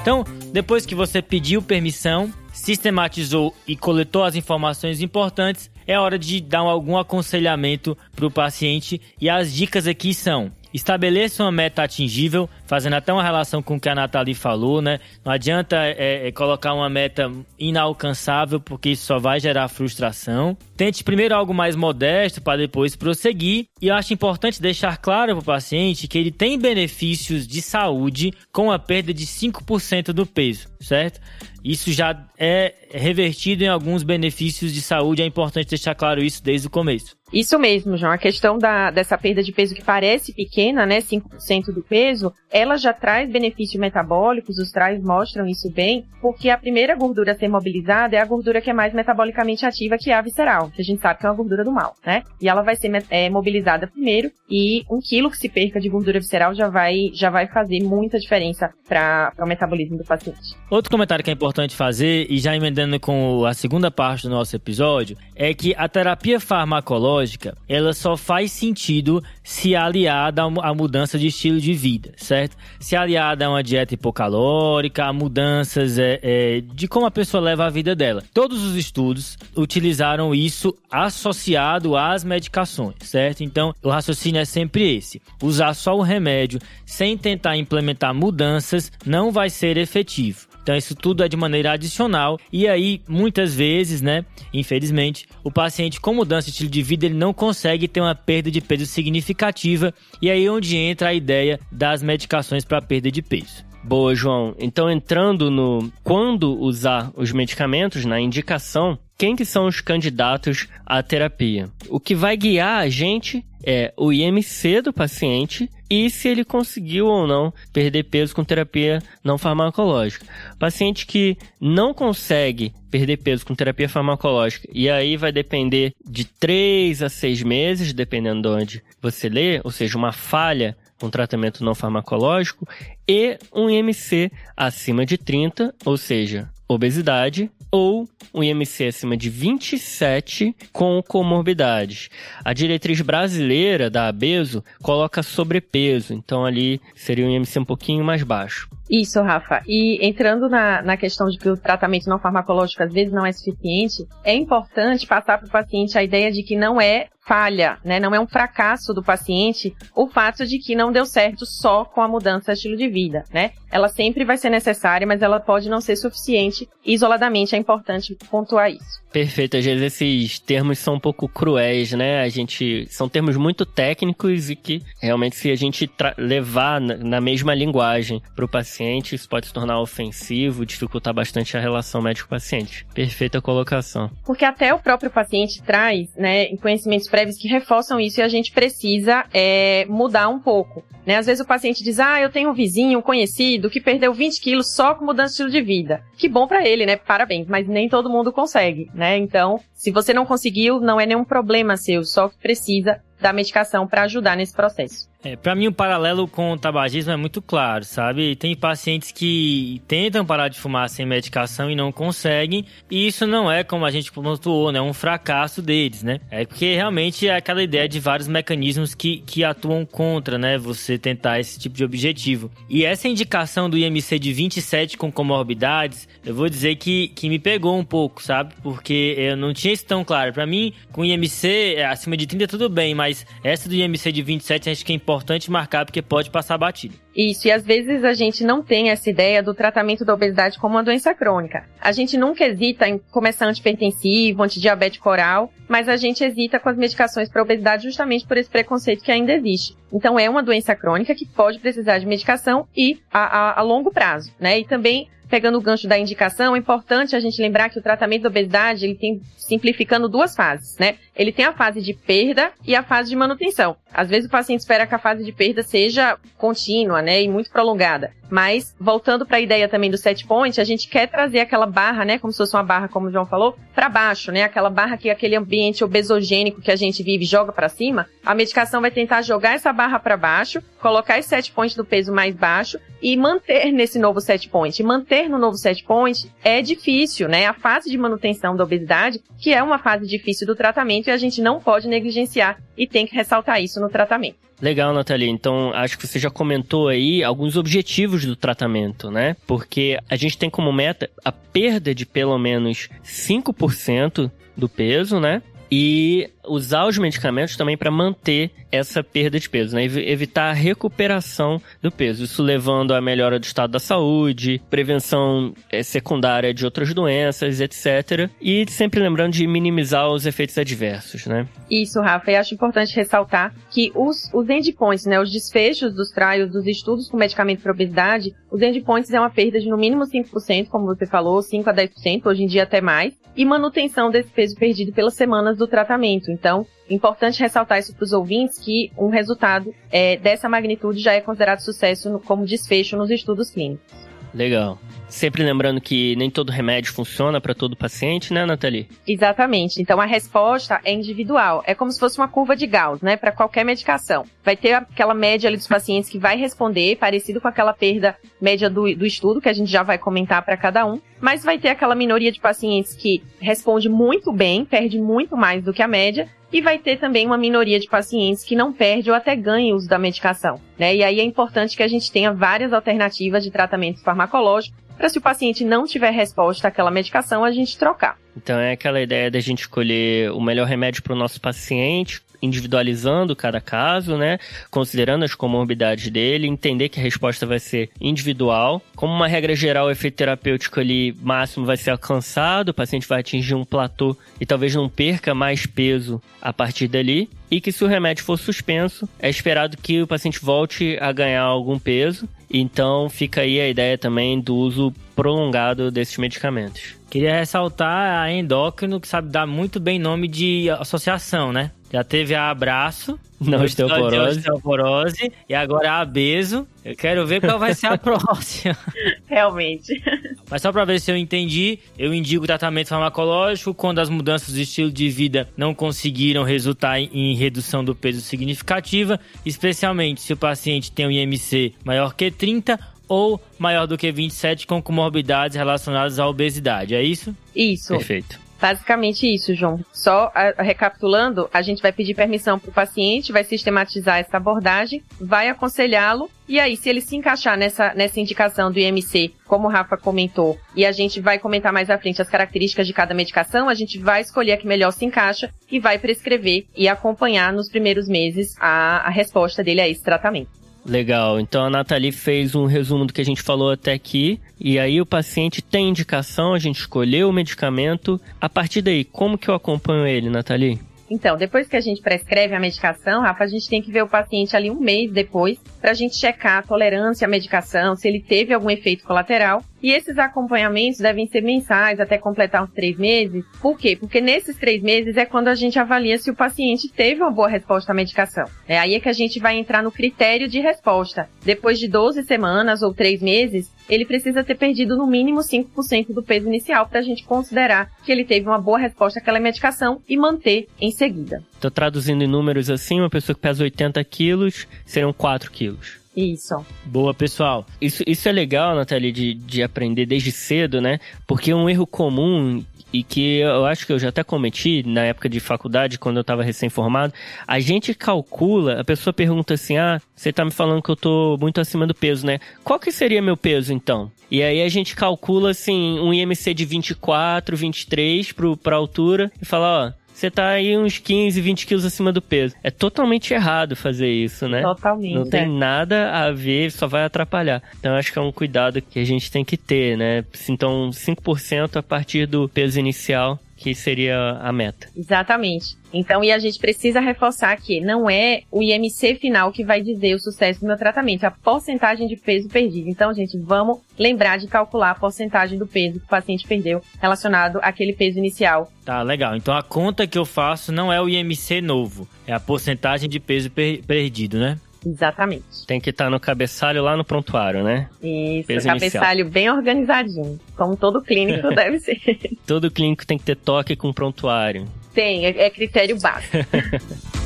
Então, 0.02 0.22
Depois 0.52 0.84
que 0.84 0.94
você 0.94 1.22
pediu 1.22 1.62
permissão, 1.62 2.30
sistematizou 2.52 3.54
e 3.66 3.74
coletou 3.74 4.22
as 4.22 4.36
informações 4.36 5.00
importantes, 5.00 5.70
é 5.86 5.98
hora 5.98 6.18
de 6.18 6.42
dar 6.42 6.58
algum 6.58 6.98
aconselhamento 6.98 7.96
para 8.14 8.26
o 8.26 8.30
paciente 8.30 9.00
e 9.18 9.30
as 9.30 9.50
dicas 9.50 9.86
aqui 9.86 10.12
são: 10.12 10.52
estabeleça 10.72 11.42
uma 11.42 11.52
meta 11.52 11.82
atingível, 11.82 12.48
fazendo 12.66 12.94
até 12.94 13.12
uma 13.12 13.22
relação 13.22 13.62
com 13.62 13.76
o 13.76 13.80
que 13.80 13.88
a 13.88 13.94
Nathalie 13.94 14.34
falou, 14.34 14.80
né? 14.80 14.98
Não 15.24 15.32
adianta 15.32 15.76
é, 15.76 16.28
é, 16.28 16.32
colocar 16.32 16.74
uma 16.74 16.88
meta 16.88 17.30
inalcançável, 17.58 18.60
porque 18.60 18.90
isso 18.90 19.06
só 19.06 19.18
vai 19.18 19.38
gerar 19.40 19.68
frustração. 19.68 20.56
Tente 20.76 21.04
primeiro 21.04 21.34
algo 21.34 21.52
mais 21.52 21.76
modesto 21.76 22.40
para 22.40 22.58
depois 22.58 22.96
prosseguir. 22.96 23.66
E 23.80 23.88
eu 23.88 23.94
acho 23.94 24.14
importante 24.14 24.62
deixar 24.62 24.96
claro 24.96 25.32
para 25.32 25.42
o 25.42 25.44
paciente 25.44 26.08
que 26.08 26.18
ele 26.18 26.30
tem 26.30 26.58
benefícios 26.58 27.46
de 27.46 27.60
saúde 27.60 28.32
com 28.52 28.70
a 28.70 28.78
perda 28.78 29.12
de 29.12 29.26
5% 29.26 30.12
do 30.12 30.26
peso, 30.26 30.68
certo? 30.80 31.20
Isso 31.64 31.92
já 31.92 32.26
é 32.38 32.74
revertido 32.90 33.62
em 33.62 33.68
alguns 33.68 34.02
benefícios 34.02 34.72
de 34.72 34.80
saúde, 34.80 35.22
é 35.22 35.26
importante 35.26 35.68
deixar 35.68 35.94
claro 35.94 36.22
isso 36.22 36.42
desde 36.42 36.66
o 36.66 36.70
começo. 36.70 37.16
Isso 37.32 37.58
mesmo, 37.58 37.96
João. 37.96 38.12
A 38.12 38.18
questão 38.18 38.58
da, 38.58 38.90
dessa 38.90 39.16
perda 39.16 39.42
de 39.42 39.52
peso 39.52 39.74
que 39.74 39.82
parece 39.82 40.34
pequena, 40.34 40.84
né, 40.84 41.00
5% 41.00 41.72
do 41.72 41.82
peso, 41.82 42.32
ela 42.50 42.76
já 42.76 42.92
traz 42.92 43.30
benefícios 43.30 43.80
metabólicos, 43.80 44.58
os 44.58 44.70
traz 44.70 45.02
mostram 45.02 45.46
isso 45.46 45.70
bem, 45.70 46.04
porque 46.20 46.50
a 46.50 46.58
primeira 46.58 46.94
gordura 46.94 47.32
a 47.32 47.34
ser 47.34 47.48
mobilizada 47.48 48.16
é 48.16 48.20
a 48.20 48.26
gordura 48.26 48.60
que 48.60 48.70
é 48.70 48.72
mais 48.72 48.92
metabolicamente 48.92 49.64
ativa, 49.64 49.96
que 49.98 50.10
é 50.10 50.14
a 50.14 50.22
visceral, 50.22 50.70
que 50.70 50.82
a 50.82 50.84
gente 50.84 51.00
sabe 51.00 51.20
que 51.20 51.26
é 51.26 51.30
uma 51.30 51.36
gordura 51.36 51.64
do 51.64 51.72
mal, 51.72 51.94
né? 52.04 52.22
E 52.40 52.48
ela 52.48 52.62
vai 52.62 52.76
ser 52.76 52.90
é, 53.08 53.30
mobilizada 53.30 53.86
primeiro 53.86 54.30
e 54.50 54.84
um 54.90 55.00
quilo 55.00 55.30
que 55.30 55.36
se 55.38 55.48
perca 55.48 55.80
de 55.80 55.88
gordura 55.88 56.20
visceral 56.20 56.54
já 56.54 56.68
vai, 56.68 57.10
já 57.14 57.30
vai 57.30 57.46
fazer 57.46 57.82
muita 57.82 58.18
diferença 58.18 58.70
para 58.86 59.32
o 59.38 59.46
metabolismo 59.46 59.96
do 59.96 60.04
paciente. 60.04 60.54
Outro 60.70 60.90
comentário 60.90 61.24
que 61.24 61.30
é 61.30 61.32
importante 61.34 61.74
fazer, 61.74 62.26
e 62.28 62.38
já 62.38 62.54
emendando 62.54 63.00
com 63.00 63.44
a 63.46 63.54
segunda 63.54 63.90
parte 63.90 64.24
do 64.24 64.30
nosso 64.30 64.54
episódio, 64.54 65.16
é 65.34 65.54
que 65.54 65.74
a 65.76 65.88
terapia 65.88 66.38
farmacológica, 66.38 67.21
ela 67.68 67.92
só 67.92 68.16
faz 68.16 68.52
sentido 68.52 69.22
se 69.42 69.74
aliada 69.74 70.42
à 70.42 70.74
mudança 70.74 71.18
de 71.18 71.26
estilo 71.26 71.60
de 71.60 71.72
vida, 71.72 72.12
certo? 72.16 72.56
Se 72.80 72.96
aliada 72.96 73.46
a 73.46 73.50
uma 73.50 73.62
dieta 73.62 73.94
hipocalórica, 73.94 75.04
a 75.04 75.12
mudanças 75.12 75.98
é, 75.98 76.20
é, 76.22 76.60
de 76.60 76.86
como 76.86 77.06
a 77.06 77.10
pessoa 77.10 77.42
leva 77.42 77.66
a 77.66 77.70
vida 77.70 77.94
dela. 77.94 78.22
Todos 78.32 78.62
os 78.62 78.76
estudos 78.76 79.36
utilizaram 79.56 80.34
isso 80.34 80.76
associado 80.90 81.96
às 81.96 82.24
medicações, 82.24 82.96
certo? 83.00 83.42
Então, 83.42 83.74
o 83.82 83.88
raciocínio 83.88 84.40
é 84.40 84.44
sempre 84.44 84.96
esse. 84.96 85.20
Usar 85.42 85.74
só 85.74 85.96
o 85.96 86.02
remédio 86.02 86.60
sem 86.84 87.16
tentar 87.16 87.56
implementar 87.56 88.14
mudanças 88.14 88.92
não 89.04 89.30
vai 89.30 89.50
ser 89.50 89.76
efetivo. 89.76 90.51
Então 90.62 90.76
isso 90.76 90.94
tudo 90.94 91.24
é 91.24 91.28
de 91.28 91.36
maneira 91.36 91.72
adicional 91.72 92.38
e 92.52 92.68
aí 92.68 93.02
muitas 93.08 93.54
vezes, 93.54 94.00
né, 94.00 94.24
infelizmente, 94.52 95.26
o 95.42 95.50
paciente 95.50 96.00
com 96.00 96.14
mudança 96.14 96.46
de 96.46 96.52
estilo 96.52 96.70
de 96.70 96.82
vida 96.82 97.06
ele 97.06 97.14
não 97.14 97.34
consegue 97.34 97.88
ter 97.88 98.00
uma 98.00 98.14
perda 98.14 98.50
de 98.50 98.60
peso 98.60 98.86
significativa 98.86 99.92
e 100.20 100.30
aí 100.30 100.46
é 100.46 100.50
onde 100.50 100.76
entra 100.76 101.08
a 101.08 101.14
ideia 101.14 101.58
das 101.70 102.02
medicações 102.02 102.64
para 102.64 102.80
perda 102.80 103.10
de 103.10 103.22
peso. 103.22 103.64
Boa, 103.84 104.14
João. 104.14 104.54
Então 104.60 104.88
entrando 104.88 105.50
no 105.50 105.90
quando 106.04 106.56
usar 106.60 107.10
os 107.16 107.32
medicamentos, 107.32 108.04
na 108.04 108.20
indicação, 108.20 108.96
quem 109.18 109.34
que 109.34 109.44
são 109.44 109.66
os 109.66 109.80
candidatos 109.80 110.68
à 110.86 111.02
terapia? 111.02 111.68
O 111.88 111.98
que 111.98 112.14
vai 112.14 112.36
guiar 112.36 112.78
a 112.78 112.88
gente 112.88 113.44
é 113.64 113.92
o 113.96 114.12
IMC 114.12 114.82
do 114.82 114.92
paciente 114.92 115.68
e 115.92 116.08
se 116.08 116.26
ele 116.26 116.42
conseguiu 116.42 117.06
ou 117.06 117.26
não 117.26 117.52
perder 117.70 118.04
peso 118.04 118.34
com 118.34 118.42
terapia 118.42 119.02
não 119.22 119.36
farmacológica. 119.36 120.24
Paciente 120.58 121.04
que 121.04 121.36
não 121.60 121.92
consegue 121.92 122.72
perder 122.90 123.18
peso 123.18 123.44
com 123.44 123.54
terapia 123.54 123.90
farmacológica 123.90 124.66
e 124.72 124.88
aí 124.88 125.18
vai 125.18 125.30
depender 125.30 125.92
de 126.02 126.24
3 126.24 127.02
a 127.02 127.10
6 127.10 127.42
meses, 127.42 127.92
dependendo 127.92 128.40
de 128.40 128.48
onde 128.48 128.82
você 129.02 129.28
lê, 129.28 129.60
ou 129.62 129.70
seja, 129.70 129.98
uma 129.98 130.12
falha 130.12 130.74
com 130.98 131.10
tratamento 131.10 131.62
não 131.62 131.74
farmacológico 131.74 132.66
e 133.06 133.36
um 133.54 133.68
IMC 133.68 134.32
acima 134.56 135.04
de 135.04 135.18
30, 135.18 135.74
ou 135.84 135.98
seja, 135.98 136.48
obesidade 136.66 137.50
ou 137.72 138.06
um 138.34 138.44
IMC 138.44 138.84
acima 138.84 139.16
de 139.16 139.30
27 139.30 140.54
com 140.72 141.02
comorbidades. 141.02 142.10
A 142.44 142.52
diretriz 142.52 143.00
brasileira 143.00 143.88
da 143.88 144.08
ABESO 144.08 144.62
coloca 144.82 145.22
sobrepeso, 145.22 146.12
então 146.12 146.44
ali 146.44 146.80
seria 146.94 147.26
um 147.26 147.30
IMC 147.30 147.58
um 147.58 147.64
pouquinho 147.64 148.04
mais 148.04 148.22
baixo. 148.22 148.68
Isso, 148.92 149.22
Rafa. 149.22 149.62
E 149.66 150.06
entrando 150.06 150.50
na, 150.50 150.82
na 150.82 150.98
questão 150.98 151.26
de 151.30 151.38
que 151.38 151.48
o 151.48 151.56
tratamento 151.56 152.10
não 152.10 152.18
farmacológico 152.18 152.82
às 152.82 152.92
vezes 152.92 153.10
não 153.10 153.24
é 153.24 153.32
suficiente, 153.32 154.06
é 154.22 154.34
importante 154.34 155.06
passar 155.06 155.38
para 155.38 155.46
o 155.46 155.50
paciente 155.50 155.96
a 155.96 156.02
ideia 156.02 156.30
de 156.30 156.42
que 156.42 156.54
não 156.54 156.78
é 156.78 157.08
falha, 157.26 157.78
né? 157.84 158.00
Não 158.00 158.14
é 158.14 158.20
um 158.20 158.26
fracasso 158.26 158.92
do 158.92 159.02
paciente 159.02 159.74
o 159.94 160.08
fato 160.08 160.44
de 160.44 160.58
que 160.58 160.74
não 160.74 160.92
deu 160.92 161.06
certo 161.06 161.46
só 161.46 161.84
com 161.84 162.00
a 162.00 162.08
mudança 162.08 162.52
de 162.52 162.58
estilo 162.58 162.76
de 162.76 162.88
vida, 162.88 163.24
né? 163.32 163.52
Ela 163.70 163.88
sempre 163.88 164.24
vai 164.24 164.36
ser 164.36 164.50
necessária, 164.50 165.06
mas 165.06 165.22
ela 165.22 165.40
pode 165.40 165.68
não 165.68 165.80
ser 165.80 165.96
suficiente. 165.96 166.68
Isoladamente 166.84 167.54
é 167.54 167.58
importante 167.58 168.16
pontuar 168.30 168.70
isso. 168.70 169.02
Perfeito. 169.12 169.56
Às 169.56 169.64
vezes 169.64 169.82
esses 169.82 170.38
termos 170.40 170.78
são 170.78 170.94
um 170.94 171.00
pouco 171.00 171.28
cruéis, 171.28 171.92
né? 171.92 172.20
A 172.20 172.28
gente 172.28 172.86
são 172.90 173.08
termos 173.08 173.36
muito 173.36 173.64
técnicos 173.64 174.50
e 174.50 174.56
que 174.56 174.82
realmente 175.00 175.36
se 175.36 175.50
a 175.50 175.56
gente 175.56 175.90
levar 176.18 176.80
na 176.80 177.20
mesma 177.20 177.54
linguagem 177.54 178.20
para 178.34 178.44
o 178.44 178.48
paciente, 178.48 178.81
isso 179.14 179.28
pode 179.28 179.46
se 179.46 179.52
tornar 179.52 179.80
ofensivo, 179.80 180.66
dificultar 180.66 181.14
bastante 181.14 181.56
a 181.56 181.60
relação 181.60 182.02
médico-paciente. 182.02 182.86
Perfeita 182.94 183.40
colocação. 183.40 184.10
Porque 184.24 184.44
até 184.44 184.72
o 184.72 184.78
próprio 184.78 185.10
paciente 185.10 185.62
traz, 185.62 186.14
né, 186.16 186.56
conhecimentos 186.56 187.08
prévios 187.08 187.36
que 187.36 187.48
reforçam 187.48 188.00
isso 188.00 188.20
e 188.20 188.22
a 188.22 188.28
gente 188.28 188.52
precisa 188.52 189.24
é, 189.32 189.84
mudar 189.88 190.28
um 190.28 190.38
pouco. 190.38 190.84
Né? 191.04 191.16
Às 191.16 191.26
vezes 191.26 191.44
o 191.44 191.46
paciente 191.46 191.82
diz, 191.82 191.98
ah, 191.98 192.20
eu 192.20 192.30
tenho 192.30 192.50
um 192.50 192.54
vizinho, 192.54 193.02
conhecido 193.02 193.68
que 193.68 193.80
perdeu 193.80 194.14
20 194.14 194.40
quilos 194.40 194.74
só 194.74 194.94
com 194.94 195.04
mudança 195.04 195.28
de 195.28 195.32
estilo 195.32 195.50
de 195.50 195.60
vida. 195.60 196.02
Que 196.16 196.28
bom 196.28 196.46
para 196.46 196.66
ele, 196.66 196.86
né? 196.86 196.96
Parabéns, 196.96 197.46
mas 197.48 197.66
nem 197.66 197.88
todo 197.88 198.10
mundo 198.10 198.32
consegue, 198.32 198.90
né? 198.94 199.16
Então, 199.16 199.60
se 199.74 199.90
você 199.90 200.14
não 200.14 200.24
conseguiu, 200.24 200.80
não 200.80 201.00
é 201.00 201.06
nenhum 201.06 201.24
problema 201.24 201.76
seu, 201.76 202.04
só 202.04 202.28
que 202.28 202.38
precisa 202.38 203.00
da 203.20 203.32
medicação 203.32 203.86
para 203.86 204.02
ajudar 204.02 204.36
nesse 204.36 204.52
processo. 204.52 205.11
É, 205.24 205.36
para 205.36 205.54
mim 205.54 205.68
o 205.68 205.72
paralelo 205.72 206.26
com 206.26 206.52
o 206.52 206.58
tabagismo 206.58 207.12
é 207.12 207.16
muito 207.16 207.40
claro, 207.40 207.84
sabe? 207.84 208.34
Tem 208.34 208.56
pacientes 208.56 209.12
que 209.12 209.80
tentam 209.86 210.26
parar 210.26 210.48
de 210.48 210.58
fumar 210.58 210.88
sem 210.88 211.06
medicação 211.06 211.70
e 211.70 211.76
não 211.76 211.92
conseguem, 211.92 212.66
e 212.90 213.06
isso 213.06 213.26
não 213.26 213.50
é 213.50 213.62
como 213.62 213.84
a 213.84 213.90
gente 213.90 214.10
pontuou, 214.10 214.72
né? 214.72 214.80
Um 214.80 214.92
fracasso 214.92 215.62
deles, 215.62 216.02
né? 216.02 216.20
É 216.30 216.44
porque 216.44 216.74
realmente 216.74 217.28
é 217.28 217.36
aquela 217.36 217.62
ideia 217.62 217.88
de 217.88 218.00
vários 218.00 218.26
mecanismos 218.26 218.94
que, 218.94 219.18
que 219.18 219.44
atuam 219.44 219.86
contra, 219.86 220.36
né? 220.36 220.58
Você 220.58 220.98
tentar 220.98 221.38
esse 221.38 221.58
tipo 221.58 221.76
de 221.76 221.84
objetivo. 221.84 222.50
E 222.68 222.84
essa 222.84 223.06
indicação 223.06 223.70
do 223.70 223.78
IMC 223.78 224.18
de 224.18 224.32
27 224.32 224.96
com 224.96 225.12
comorbidades, 225.12 226.08
eu 226.24 226.34
vou 226.34 226.48
dizer 226.48 226.74
que, 226.76 227.08
que 227.08 227.28
me 227.28 227.38
pegou 227.38 227.78
um 227.78 227.84
pouco, 227.84 228.20
sabe? 228.20 228.54
Porque 228.60 229.14
eu 229.16 229.36
não 229.36 229.54
tinha 229.54 229.72
isso 229.72 229.86
tão 229.86 230.04
claro. 230.04 230.32
Para 230.32 230.46
mim, 230.46 230.72
com 230.90 231.04
IMC 231.04 231.76
é, 231.76 231.86
acima 231.86 232.16
de 232.16 232.26
30 232.26 232.48
tudo 232.48 232.68
bem, 232.68 232.92
mas 232.92 233.24
essa 233.44 233.68
do 233.68 233.74
IMC 233.74 234.10
de 234.10 234.22
27 234.22 234.70
acho 234.70 234.84
que 234.84 234.92
é 234.92 234.96
importante 234.96 235.11
importante 235.12 235.50
marcar 235.50 235.84
porque 235.84 236.00
pode 236.00 236.30
passar 236.30 236.56
batido. 236.56 236.94
Isso, 237.14 237.46
e 237.46 237.52
às 237.52 237.62
vezes 237.62 238.02
a 238.04 238.14
gente 238.14 238.42
não 238.42 238.62
tem 238.62 238.88
essa 238.88 239.10
ideia 239.10 239.42
do 239.42 239.52
tratamento 239.52 240.04
da 240.04 240.14
obesidade 240.14 240.58
como 240.58 240.76
uma 240.76 240.82
doença 240.82 241.14
crônica. 241.14 241.64
A 241.78 241.92
gente 241.92 242.16
nunca 242.16 242.44
hesita 242.44 242.88
em 242.88 242.98
começar 243.10 243.46
antipertensivo, 243.46 244.42
antidiabético 244.42 245.10
oral, 245.10 245.52
mas 245.68 245.88
a 245.88 245.96
gente 245.96 246.24
hesita 246.24 246.58
com 246.58 246.70
as 246.70 246.76
medicações 246.76 247.28
para 247.28 247.42
obesidade 247.42 247.84
justamente 247.84 248.26
por 248.26 248.38
esse 248.38 248.48
preconceito 248.48 249.02
que 249.02 249.12
ainda 249.12 249.34
existe. 249.34 249.76
Então 249.92 250.18
é 250.18 250.28
uma 250.30 250.42
doença 250.42 250.74
crônica 250.74 251.14
que 251.14 251.26
pode 251.26 251.58
precisar 251.58 251.98
de 251.98 252.06
medicação 252.06 252.66
e 252.74 252.98
a, 253.12 253.20
a, 253.20 253.60
a 253.60 253.62
longo 253.62 253.90
prazo, 253.90 254.32
né? 254.40 254.60
E 254.60 254.64
também 254.64 255.08
pegando 255.32 255.56
o 255.56 255.62
gancho 255.62 255.88
da 255.88 255.98
indicação, 255.98 256.54
é 256.54 256.58
importante 256.58 257.16
a 257.16 257.20
gente 257.20 257.40
lembrar 257.40 257.70
que 257.70 257.78
o 257.78 257.82
tratamento 257.82 258.24
da 258.24 258.28
obesidade, 258.28 258.84
ele 258.84 258.94
tem, 258.94 259.22
simplificando 259.34 260.06
duas 260.06 260.36
fases, 260.36 260.76
né? 260.76 260.96
Ele 261.16 261.32
tem 261.32 261.46
a 261.46 261.54
fase 261.54 261.80
de 261.80 261.94
perda 261.94 262.52
e 262.66 262.76
a 262.76 262.82
fase 262.82 263.08
de 263.08 263.16
manutenção. 263.16 263.74
Às 263.90 264.10
vezes 264.10 264.26
o 264.26 264.30
paciente 264.30 264.60
espera 264.60 264.86
que 264.86 264.94
a 264.94 264.98
fase 264.98 265.24
de 265.24 265.32
perda 265.32 265.62
seja 265.62 266.18
contínua, 266.36 267.00
né, 267.00 267.22
e 267.22 267.28
muito 267.30 267.50
prolongada. 267.50 268.12
Mas, 268.32 268.74
voltando 268.80 269.26
para 269.26 269.36
a 269.36 269.40
ideia 269.42 269.68
também 269.68 269.90
do 269.90 269.98
set 269.98 270.26
point, 270.26 270.58
a 270.58 270.64
gente 270.64 270.88
quer 270.88 271.06
trazer 271.06 271.40
aquela 271.40 271.66
barra, 271.66 272.02
né, 272.02 272.18
como 272.18 272.32
se 272.32 272.38
fosse 272.38 272.56
uma 272.56 272.62
barra, 272.62 272.88
como 272.88 273.08
o 273.08 273.12
João 273.12 273.26
falou, 273.26 273.54
para 273.74 273.90
baixo, 273.90 274.32
né, 274.32 274.42
aquela 274.42 274.70
barra 274.70 274.96
que 274.96 275.10
aquele 275.10 275.36
ambiente 275.36 275.84
obesogênico 275.84 276.62
que 276.62 276.70
a 276.70 276.76
gente 276.76 277.02
vive 277.02 277.26
joga 277.26 277.52
para 277.52 277.68
cima. 277.68 278.06
A 278.24 278.34
medicação 278.34 278.80
vai 278.80 278.90
tentar 278.90 279.20
jogar 279.20 279.52
essa 279.52 279.70
barra 279.70 279.98
para 279.98 280.16
baixo, 280.16 280.62
colocar 280.80 281.18
esse 281.18 281.28
set 281.28 281.52
point 281.52 281.76
do 281.76 281.84
peso 281.84 282.10
mais 282.10 282.34
baixo 282.34 282.78
e 283.02 283.14
manter 283.18 283.70
nesse 283.70 283.98
novo 283.98 284.18
set 284.18 284.48
point, 284.48 284.82
manter 284.82 285.28
no 285.28 285.38
novo 285.38 285.58
set 285.58 285.84
point 285.84 286.32
é 286.42 286.62
difícil, 286.62 287.28
né? 287.28 287.46
A 287.46 287.52
fase 287.52 287.90
de 287.90 287.98
manutenção 287.98 288.56
da 288.56 288.64
obesidade, 288.64 289.20
que 289.38 289.52
é 289.52 289.62
uma 289.62 289.78
fase 289.78 290.06
difícil 290.06 290.46
do 290.46 290.56
tratamento 290.56 291.08
e 291.08 291.10
a 291.10 291.16
gente 291.18 291.42
não 291.42 291.60
pode 291.60 291.86
negligenciar 291.86 292.58
e 292.76 292.86
tem 292.86 293.06
que 293.06 293.14
ressaltar 293.14 293.62
isso 293.62 293.80
no 293.80 293.88
tratamento. 293.88 294.36
Legal, 294.60 294.94
Nathalie. 294.94 295.28
Então, 295.28 295.72
acho 295.74 295.98
que 295.98 296.06
você 296.06 296.20
já 296.20 296.30
comentou 296.30 296.86
aí 296.86 297.24
alguns 297.24 297.56
objetivos 297.56 298.24
do 298.24 298.36
tratamento, 298.36 299.10
né? 299.10 299.36
Porque 299.44 299.98
a 300.08 300.14
gente 300.14 300.38
tem 300.38 300.48
como 300.48 300.72
meta 300.72 301.10
a 301.24 301.32
perda 301.32 301.92
de 301.92 302.06
pelo 302.06 302.38
menos 302.38 302.88
5% 303.04 304.30
do 304.56 304.68
peso, 304.68 305.18
né? 305.18 305.42
E 305.74 306.28
usar 306.46 306.86
os 306.86 306.98
medicamentos 306.98 307.56
também 307.56 307.78
para 307.78 307.90
manter 307.90 308.50
essa 308.70 309.02
perda 309.02 309.40
de 309.40 309.48
peso, 309.48 309.74
né? 309.74 309.84
Evitar 309.84 310.50
a 310.50 310.52
recuperação 310.52 311.58
do 311.80 311.90
peso. 311.90 312.24
Isso 312.24 312.42
levando 312.42 312.92
à 312.92 313.00
melhora 313.00 313.38
do 313.38 313.44
estado 313.44 313.70
da 313.70 313.78
saúde, 313.78 314.60
prevenção 314.68 315.54
é, 315.70 315.82
secundária 315.82 316.52
de 316.52 316.66
outras 316.66 316.92
doenças, 316.92 317.58
etc. 317.58 318.30
E 318.38 318.66
sempre 318.68 319.00
lembrando 319.00 319.32
de 319.32 319.46
minimizar 319.46 320.10
os 320.10 320.26
efeitos 320.26 320.58
adversos, 320.58 321.24
né? 321.24 321.48
Isso, 321.70 322.02
Rafa. 322.02 322.30
E 322.30 322.36
acho 322.36 322.54
importante 322.54 322.94
ressaltar 322.94 323.54
que 323.70 323.90
os, 323.94 324.30
os 324.34 324.50
endpoints, 324.50 325.06
né? 325.06 325.18
Os 325.18 325.32
desfechos 325.32 325.94
dos 325.94 326.10
trials, 326.10 326.52
dos 326.52 326.66
estudos 326.66 327.08
com 327.08 327.16
medicamento 327.16 327.62
para 327.62 327.72
obesidade, 327.72 328.34
os 328.50 328.60
endpoints 328.60 329.10
é 329.10 329.18
uma 329.18 329.30
perda 329.30 329.58
de 329.58 329.70
no 329.70 329.78
mínimo 329.78 330.02
5%, 330.04 330.68
como 330.68 330.84
você 330.84 331.06
falou, 331.06 331.40
5 331.40 331.70
a 331.70 331.74
10%, 331.74 332.26
hoje 332.26 332.42
em 332.42 332.46
dia 332.46 332.64
até 332.64 332.82
mais, 332.82 333.14
e 333.34 333.44
manutenção 333.44 334.10
desse 334.10 334.30
peso 334.30 334.54
perdido 334.56 334.92
pelas 334.92 335.14
semanas 335.14 335.61
do 335.62 335.68
tratamento. 335.68 336.30
Então, 336.30 336.66
importante 336.90 337.40
ressaltar 337.40 337.78
isso 337.78 337.94
para 337.94 338.04
os 338.04 338.12
ouvintes 338.12 338.58
que 338.58 338.92
um 338.98 339.08
resultado 339.08 339.74
é, 339.90 340.16
dessa 340.16 340.48
magnitude 340.48 341.00
já 341.00 341.12
é 341.12 341.20
considerado 341.20 341.60
sucesso 341.60 342.10
no, 342.10 342.20
como 342.20 342.44
desfecho 342.44 342.96
nos 342.96 343.10
estudos 343.10 343.50
clínicos. 343.50 343.92
Legal. 344.34 344.78
Sempre 345.12 345.44
lembrando 345.44 345.78
que 345.78 346.16
nem 346.16 346.30
todo 346.30 346.50
remédio 346.50 346.90
funciona 346.90 347.38
para 347.38 347.54
todo 347.54 347.76
paciente, 347.76 348.32
né, 348.32 348.46
Nathalie? 348.46 348.88
Exatamente. 349.06 349.80
Então 349.80 350.00
a 350.00 350.06
resposta 350.06 350.80
é 350.82 350.90
individual. 350.90 351.62
É 351.66 351.74
como 351.74 351.92
se 351.92 352.00
fosse 352.00 352.16
uma 352.16 352.26
curva 352.26 352.56
de 352.56 352.66
Gauss, 352.66 353.02
né, 353.02 353.14
para 353.14 353.30
qualquer 353.30 353.62
medicação. 353.62 354.24
Vai 354.42 354.56
ter 354.56 354.72
aquela 354.72 355.12
média 355.12 355.48
ali 355.48 355.58
dos 355.58 355.68
pacientes 355.68 356.08
que 356.08 356.18
vai 356.18 356.38
responder, 356.38 356.96
parecido 356.96 357.42
com 357.42 357.46
aquela 357.46 357.74
perda 357.74 358.16
média 358.40 358.70
do, 358.70 358.96
do 358.96 359.04
estudo, 359.04 359.38
que 359.38 359.50
a 359.50 359.52
gente 359.52 359.70
já 359.70 359.82
vai 359.82 359.98
comentar 359.98 360.42
para 360.42 360.56
cada 360.56 360.86
um. 360.86 360.98
Mas 361.20 361.44
vai 361.44 361.58
ter 361.58 361.68
aquela 361.68 361.94
minoria 361.94 362.32
de 362.32 362.40
pacientes 362.40 362.94
que 362.94 363.22
responde 363.38 363.90
muito 363.90 364.32
bem, 364.32 364.64
perde 364.64 364.98
muito 364.98 365.36
mais 365.36 365.62
do 365.62 365.74
que 365.74 365.82
a 365.82 365.86
média, 365.88 366.26
e 366.50 366.62
vai 366.62 366.78
ter 366.78 366.98
também 366.98 367.26
uma 367.26 367.36
minoria 367.36 367.78
de 367.78 367.86
pacientes 367.86 368.44
que 368.44 368.56
não 368.56 368.72
perde 368.72 369.10
ou 369.10 369.16
até 369.16 369.36
ganha 369.36 369.74
o 369.74 369.76
uso 369.76 369.88
da 369.88 369.98
medicação. 369.98 370.58
Né? 370.78 370.96
E 370.96 371.04
aí 371.04 371.20
é 371.20 371.22
importante 371.22 371.76
que 371.76 371.82
a 371.82 371.88
gente 371.88 372.10
tenha 372.10 372.32
várias 372.32 372.72
alternativas 372.72 373.44
de 373.44 373.50
tratamento 373.50 374.02
farmacológico 374.02 374.82
para 375.02 375.08
se 375.08 375.18
o 375.18 375.20
paciente 375.20 375.64
não 375.64 375.84
tiver 375.84 376.12
resposta 376.12 376.68
àquela 376.68 376.88
medicação, 376.88 377.44
a 377.44 377.50
gente 377.50 377.76
trocar. 377.76 378.16
Então 378.36 378.56
é 378.56 378.70
aquela 378.70 379.00
ideia 379.00 379.28
da 379.32 379.40
gente 379.40 379.62
escolher 379.62 380.30
o 380.30 380.40
melhor 380.40 380.64
remédio 380.64 381.02
para 381.02 381.12
o 381.12 381.16
nosso 381.16 381.40
paciente, 381.40 382.22
individualizando 382.42 383.36
cada 383.36 383.60
caso, 383.60 384.16
né? 384.16 384.38
Considerando 384.70 385.24
as 385.24 385.34
comorbidades 385.34 386.10
dele, 386.10 386.46
entender 386.46 386.88
que 386.88 386.98
a 386.98 387.02
resposta 387.02 387.46
vai 387.46 387.58
ser 387.58 387.90
individual. 388.00 388.82
Como 388.96 389.14
uma 389.14 389.28
regra 389.28 389.54
geral, 389.54 389.86
o 389.86 389.90
efeito 389.90 390.16
terapêutico 390.16 390.80
ali 390.80 391.14
máximo 391.22 391.64
vai 391.64 391.76
ser 391.76 391.90
alcançado, 391.90 392.70
o 392.70 392.74
paciente 392.74 393.06
vai 393.06 393.20
atingir 393.20 393.54
um 393.54 393.64
platô 393.64 394.16
e 394.40 394.44
talvez 394.44 394.74
não 394.74 394.88
perca 394.88 395.34
mais 395.34 395.64
peso 395.64 396.20
a 396.40 396.52
partir 396.52 396.88
dali. 396.88 397.30
E 397.50 397.60
que 397.60 397.70
se 397.70 397.84
o 397.84 397.86
remédio 397.86 398.24
for 398.24 398.38
suspenso, 398.38 399.06
é 399.18 399.28
esperado 399.28 399.76
que 399.76 400.00
o 400.00 400.06
paciente 400.06 400.40
volte 400.40 400.96
a 401.00 401.12
ganhar 401.12 401.42
algum 401.42 401.78
peso. 401.78 402.26
Então 402.50 403.08
fica 403.08 403.42
aí 403.42 403.60
a 403.60 403.68
ideia 403.68 403.96
também 403.98 404.40
do 404.40 404.56
uso 404.56 404.92
prolongado 405.14 405.90
desses 405.90 406.16
medicamentos. 406.16 406.94
Queria 407.10 407.34
ressaltar 407.34 408.22
a 408.22 408.32
endócrino, 408.32 408.98
que 408.98 409.06
sabe 409.06 409.28
dar 409.28 409.46
muito 409.46 409.78
bem 409.78 409.98
nome 409.98 410.26
de 410.26 410.70
associação, 410.70 411.52
né? 411.52 411.70
Já 411.92 412.02
teve 412.02 412.34
a 412.34 412.48
Abraço, 412.50 413.18
não 413.38 413.62
osteoporose. 413.62 414.38
osteoporose 414.38 415.32
e 415.48 415.54
agora 415.54 416.00
a 416.00 416.04
Beso. 416.04 416.66
Eu 416.84 416.96
quero 416.96 417.26
ver 417.26 417.40
qual 417.40 417.58
vai 417.58 417.74
ser 417.74 417.88
a 417.88 417.98
próxima. 417.98 418.76
Realmente. 419.26 420.02
Mas 420.50 420.62
só 420.62 420.72
para 420.72 420.84
ver 420.84 421.00
se 421.00 421.10
eu 421.10 421.16
entendi, 421.16 421.78
eu 421.98 422.14
indico 422.14 422.46
tratamento 422.46 422.88
farmacológico 422.88 423.74
quando 423.74 423.98
as 423.98 424.08
mudanças 424.08 424.54
de 424.54 424.62
estilo 424.62 424.90
de 424.90 425.08
vida 425.10 425.48
não 425.56 425.74
conseguiram 425.74 426.42
resultar 426.42 426.98
em 426.98 427.34
redução 427.34 427.84
do 427.84 427.94
peso 427.94 428.20
significativa, 428.20 429.20
especialmente 429.44 430.22
se 430.22 430.32
o 430.32 430.36
paciente 430.36 430.90
tem 430.90 431.06
um 431.06 431.10
IMC 431.10 431.74
maior 431.84 432.14
que 432.14 432.30
30 432.30 432.78
ou 433.08 433.38
maior 433.58 433.86
do 433.86 433.98
que 433.98 434.10
27 434.10 434.66
com 434.66 434.80
comorbidades 434.82 435.54
relacionadas 435.56 436.18
à 436.18 436.26
obesidade. 436.26 436.94
É 436.94 437.02
isso? 437.02 437.36
Isso. 437.54 437.88
Perfeito. 437.88 438.40
Basicamente 438.62 439.26
isso, 439.26 439.56
João. 439.56 439.80
Só 439.92 440.30
a, 440.32 440.62
recapitulando, 440.62 441.50
a 441.52 441.60
gente 441.62 441.82
vai 441.82 441.90
pedir 441.90 442.14
permissão 442.14 442.60
para 442.60 442.70
o 442.70 442.72
paciente, 442.72 443.32
vai 443.32 443.42
sistematizar 443.42 444.18
essa 444.18 444.36
abordagem, 444.36 445.02
vai 445.20 445.48
aconselhá-lo 445.48 446.30
e 446.48 446.60
aí, 446.60 446.76
se 446.76 446.88
ele 446.88 447.00
se 447.00 447.16
encaixar 447.16 447.58
nessa, 447.58 447.92
nessa 447.94 448.20
indicação 448.20 448.70
do 448.70 448.78
IMC, 448.78 449.32
como 449.46 449.66
o 449.66 449.70
Rafa 449.70 449.96
comentou, 449.96 450.58
e 450.76 450.86
a 450.86 450.92
gente 450.92 451.20
vai 451.20 451.40
comentar 451.40 451.72
mais 451.72 451.90
à 451.90 451.98
frente 451.98 452.22
as 452.22 452.28
características 452.28 452.86
de 452.86 452.92
cada 452.92 453.14
medicação, 453.14 453.68
a 453.68 453.74
gente 453.74 453.98
vai 453.98 454.20
escolher 454.20 454.52
a 454.52 454.56
que 454.56 454.66
melhor 454.66 454.92
se 454.92 455.04
encaixa 455.04 455.52
e 455.68 455.80
vai 455.80 455.98
prescrever 455.98 456.66
e 456.76 456.88
acompanhar 456.88 457.52
nos 457.52 457.68
primeiros 457.68 458.06
meses 458.06 458.54
a, 458.60 459.08
a 459.08 459.10
resposta 459.10 459.64
dele 459.64 459.80
a 459.80 459.88
esse 459.88 460.04
tratamento. 460.04 460.61
Legal. 460.84 461.38
Então 461.38 461.64
a 461.64 461.70
Nathalie 461.70 462.12
fez 462.12 462.54
um 462.54 462.66
resumo 462.66 463.06
do 463.06 463.12
que 463.12 463.20
a 463.20 463.24
gente 463.24 463.42
falou 463.42 463.70
até 463.70 463.92
aqui. 463.92 464.40
E 464.58 464.78
aí 464.78 465.00
o 465.00 465.06
paciente 465.06 465.62
tem 465.62 465.88
indicação, 465.88 466.54
a 466.54 466.58
gente 466.58 466.80
escolheu 466.80 467.28
o 467.28 467.32
medicamento. 467.32 468.20
A 468.40 468.48
partir 468.48 468.82
daí, 468.82 469.04
como 469.04 469.38
que 469.38 469.48
eu 469.48 469.54
acompanho 469.54 470.06
ele, 470.06 470.28
Nathalie? 470.28 470.80
Então, 471.10 471.36
depois 471.36 471.68
que 471.68 471.76
a 471.76 471.80
gente 471.80 472.00
prescreve 472.00 472.54
a 472.54 472.60
medicação, 472.60 473.20
Rafa, 473.20 473.44
a 473.44 473.46
gente 473.46 473.68
tem 473.68 473.82
que 473.82 473.92
ver 473.92 474.02
o 474.02 474.08
paciente 474.08 474.56
ali 474.56 474.70
um 474.70 474.80
mês 474.80 475.12
depois 475.12 475.58
para 475.78 475.90
a 475.90 475.94
gente 475.94 476.16
checar 476.16 476.58
a 476.58 476.62
tolerância 476.62 477.26
à 477.26 477.28
medicação, 477.28 477.94
se 477.94 478.08
ele 478.08 478.20
teve 478.20 478.54
algum 478.54 478.70
efeito 478.70 479.04
colateral 479.04 479.62
e 479.82 479.90
esses 479.90 480.16
acompanhamentos 480.18 481.00
devem 481.00 481.26
ser 481.26 481.40
mensais 481.40 481.98
até 481.98 482.16
completar 482.16 482.62
uns 482.62 482.72
três 482.72 482.96
meses. 482.96 483.44
Por 483.60 483.76
quê? 483.76 483.96
Porque 483.96 484.20
nesses 484.20 484.56
três 484.56 484.82
meses 484.82 485.16
é 485.16 485.24
quando 485.24 485.48
a 485.48 485.54
gente 485.54 485.78
avalia 485.78 486.16
se 486.18 486.30
o 486.30 486.36
paciente 486.36 486.88
teve 486.88 487.20
uma 487.20 487.30
boa 487.30 487.48
resposta 487.48 487.92
à 487.92 487.94
medicação. 487.94 488.44
É 488.68 488.78
aí 488.78 488.94
é 488.94 489.00
que 489.00 489.08
a 489.08 489.12
gente 489.12 489.40
vai 489.40 489.56
entrar 489.56 489.82
no 489.82 489.90
critério 489.90 490.48
de 490.48 490.60
resposta. 490.60 491.28
Depois 491.44 491.78
de 491.78 491.88
12 491.88 492.22
semanas 492.22 492.82
ou 492.82 492.94
três 492.94 493.20
meses, 493.20 493.70
ele 493.88 494.04
precisa 494.04 494.44
ter 494.44 494.54
perdido 494.54 494.96
no 494.96 495.06
mínimo 495.06 495.40
5% 495.40 496.12
do 496.14 496.22
peso 496.22 496.46
inicial 496.46 496.86
para 496.86 497.00
a 497.00 497.02
gente 497.02 497.24
considerar 497.24 497.90
que 498.04 498.12
ele 498.12 498.24
teve 498.24 498.46
uma 498.46 498.60
boa 498.60 498.78
resposta 498.78 499.18
àquela 499.18 499.40
medicação 499.40 500.00
e 500.08 500.16
manter 500.16 500.68
em 500.80 500.90
seguida. 500.90 501.42
Estou 501.54 501.70
traduzindo 501.70 502.22
em 502.22 502.28
números 502.28 502.70
assim, 502.70 503.00
uma 503.00 503.10
pessoa 503.10 503.34
que 503.34 503.42
pesa 503.42 503.64
80 503.64 504.02
quilos 504.04 504.66
seriam 504.84 505.12
4 505.12 505.50
quilos. 505.50 506.01
Isso. 506.16 506.54
Boa, 506.84 507.14
pessoal. 507.14 507.66
Isso, 507.80 508.02
isso 508.06 508.28
é 508.28 508.32
legal, 508.32 508.74
Nathalie, 508.74 509.12
de, 509.12 509.34
de 509.34 509.62
aprender 509.62 510.06
desde 510.06 510.30
cedo, 510.30 510.80
né? 510.80 511.00
Porque 511.26 511.54
um 511.54 511.68
erro 511.68 511.86
comum 511.86 512.62
e 512.92 513.02
que 513.02 513.38
eu 513.38 513.64
acho 513.64 513.86
que 513.86 513.92
eu 513.92 513.98
já 513.98 514.10
até 514.10 514.22
cometi 514.22 514.82
na 514.86 515.04
época 515.04 515.28
de 515.28 515.40
faculdade, 515.40 515.98
quando 515.98 516.18
eu 516.18 516.20
estava 516.20 516.42
recém-formado, 516.42 517.12
a 517.46 517.58
gente 517.58 517.94
calcula, 517.94 518.80
a 518.80 518.84
pessoa 518.84 519.14
pergunta 519.14 519.54
assim, 519.54 519.78
ah, 519.78 520.00
você 520.14 520.28
está 520.28 520.44
me 520.44 520.50
falando 520.50 520.82
que 520.82 520.90
eu 520.90 520.96
tô 520.96 521.38
muito 521.40 521.60
acima 521.60 521.86
do 521.86 521.94
peso, 521.94 522.26
né? 522.26 522.38
Qual 522.62 522.78
que 522.78 522.92
seria 522.92 523.22
meu 523.22 523.36
peso, 523.36 523.72
então? 523.72 524.10
E 524.30 524.42
aí 524.42 524.62
a 524.62 524.68
gente 524.68 524.94
calcula, 524.94 525.50
assim, 525.50 525.98
um 526.00 526.12
IMC 526.12 526.52
de 526.54 526.64
24, 526.64 527.56
23 527.56 528.32
para 528.62 528.76
altura 528.76 529.32
e 529.40 529.44
fala, 529.44 529.86
ó, 529.88 530.01
você 530.22 530.30
tá 530.30 530.50
aí 530.50 530.78
uns 530.78 530.98
15, 530.98 531.40
20 531.40 531.66
quilos 531.66 531.84
acima 531.84 532.12
do 532.12 532.22
peso. 532.22 532.54
É 532.62 532.70
totalmente 532.70 533.34
errado 533.34 533.74
fazer 533.74 534.08
isso, 534.08 534.48
né? 534.48 534.62
Totalmente. 534.62 535.14
Não 535.14 535.28
tem 535.28 535.42
é. 535.42 535.48
nada 535.48 536.12
a 536.12 536.30
ver, 536.30 536.70
só 536.70 536.86
vai 536.86 537.04
atrapalhar. 537.04 537.60
Então 537.80 537.96
acho 537.96 538.12
que 538.12 538.18
é 538.20 538.22
um 538.22 538.30
cuidado 538.30 538.80
que 538.80 539.00
a 539.00 539.04
gente 539.04 539.32
tem 539.32 539.44
que 539.44 539.56
ter, 539.56 539.96
né? 539.96 540.24
Então 540.48 540.90
5% 540.90 541.76
a 541.76 541.82
partir 541.82 542.26
do 542.26 542.48
peso 542.48 542.78
inicial 542.78 543.36
que 543.62 543.74
seria 543.74 544.38
a 544.40 544.52
meta. 544.52 544.88
Exatamente. 544.96 545.76
Então, 545.92 546.24
e 546.24 546.32
a 546.32 546.38
gente 546.38 546.58
precisa 546.58 547.00
reforçar 547.00 547.56
que 547.56 547.80
não 547.80 548.10
é 548.10 548.42
o 548.50 548.62
IMC 548.62 549.16
final 549.16 549.52
que 549.52 549.62
vai 549.62 549.82
dizer 549.82 550.14
o 550.14 550.18
sucesso 550.18 550.60
do 550.60 550.66
meu 550.66 550.76
tratamento, 550.76 551.24
é 551.24 551.28
a 551.28 551.30
porcentagem 551.30 552.08
de 552.08 552.16
peso 552.16 552.48
perdido. 552.48 552.88
Então, 552.88 553.12
gente, 553.14 553.38
vamos 553.38 553.78
lembrar 553.98 554.38
de 554.38 554.48
calcular 554.48 554.90
a 554.90 554.94
porcentagem 554.94 555.58
do 555.58 555.66
peso 555.66 556.00
que 556.00 556.06
o 556.06 556.08
paciente 556.08 556.46
perdeu 556.46 556.82
relacionado 557.00 557.58
àquele 557.62 557.92
peso 557.92 558.18
inicial. 558.18 558.72
Tá, 558.84 559.02
legal. 559.02 559.36
Então, 559.36 559.54
a 559.54 559.62
conta 559.62 560.06
que 560.06 560.18
eu 560.18 560.24
faço 560.24 560.72
não 560.72 560.92
é 560.92 561.00
o 561.00 561.08
IMC 561.08 561.60
novo, 561.60 562.08
é 562.26 562.32
a 562.32 562.40
porcentagem 562.40 563.08
de 563.08 563.20
peso 563.20 563.50
per 563.50 563.84
perdido, 563.84 564.38
né? 564.38 564.58
Exatamente. 564.84 565.66
Tem 565.66 565.80
que 565.80 565.90
estar 565.90 566.04
tá 566.04 566.10
no 566.10 566.18
cabeçalho 566.18 566.82
lá 566.82 566.96
no 566.96 567.04
prontuário, 567.04 567.62
né? 567.62 567.88
Isso, 568.02 568.48
Peso 568.48 568.66
cabeçalho 568.66 569.20
inicial. 569.20 569.30
bem 569.30 569.50
organizadinho. 569.50 570.40
Como 570.56 570.76
todo 570.76 571.00
clínico 571.00 571.48
deve 571.54 571.78
ser. 571.78 571.98
Todo 572.46 572.70
clínico 572.70 573.06
tem 573.06 573.18
que 573.18 573.24
ter 573.24 573.36
toque 573.36 573.76
com 573.76 573.92
prontuário. 573.92 574.66
Tem, 574.92 575.24
é, 575.26 575.46
é 575.46 575.50
critério 575.50 575.98
básico. 575.98 576.36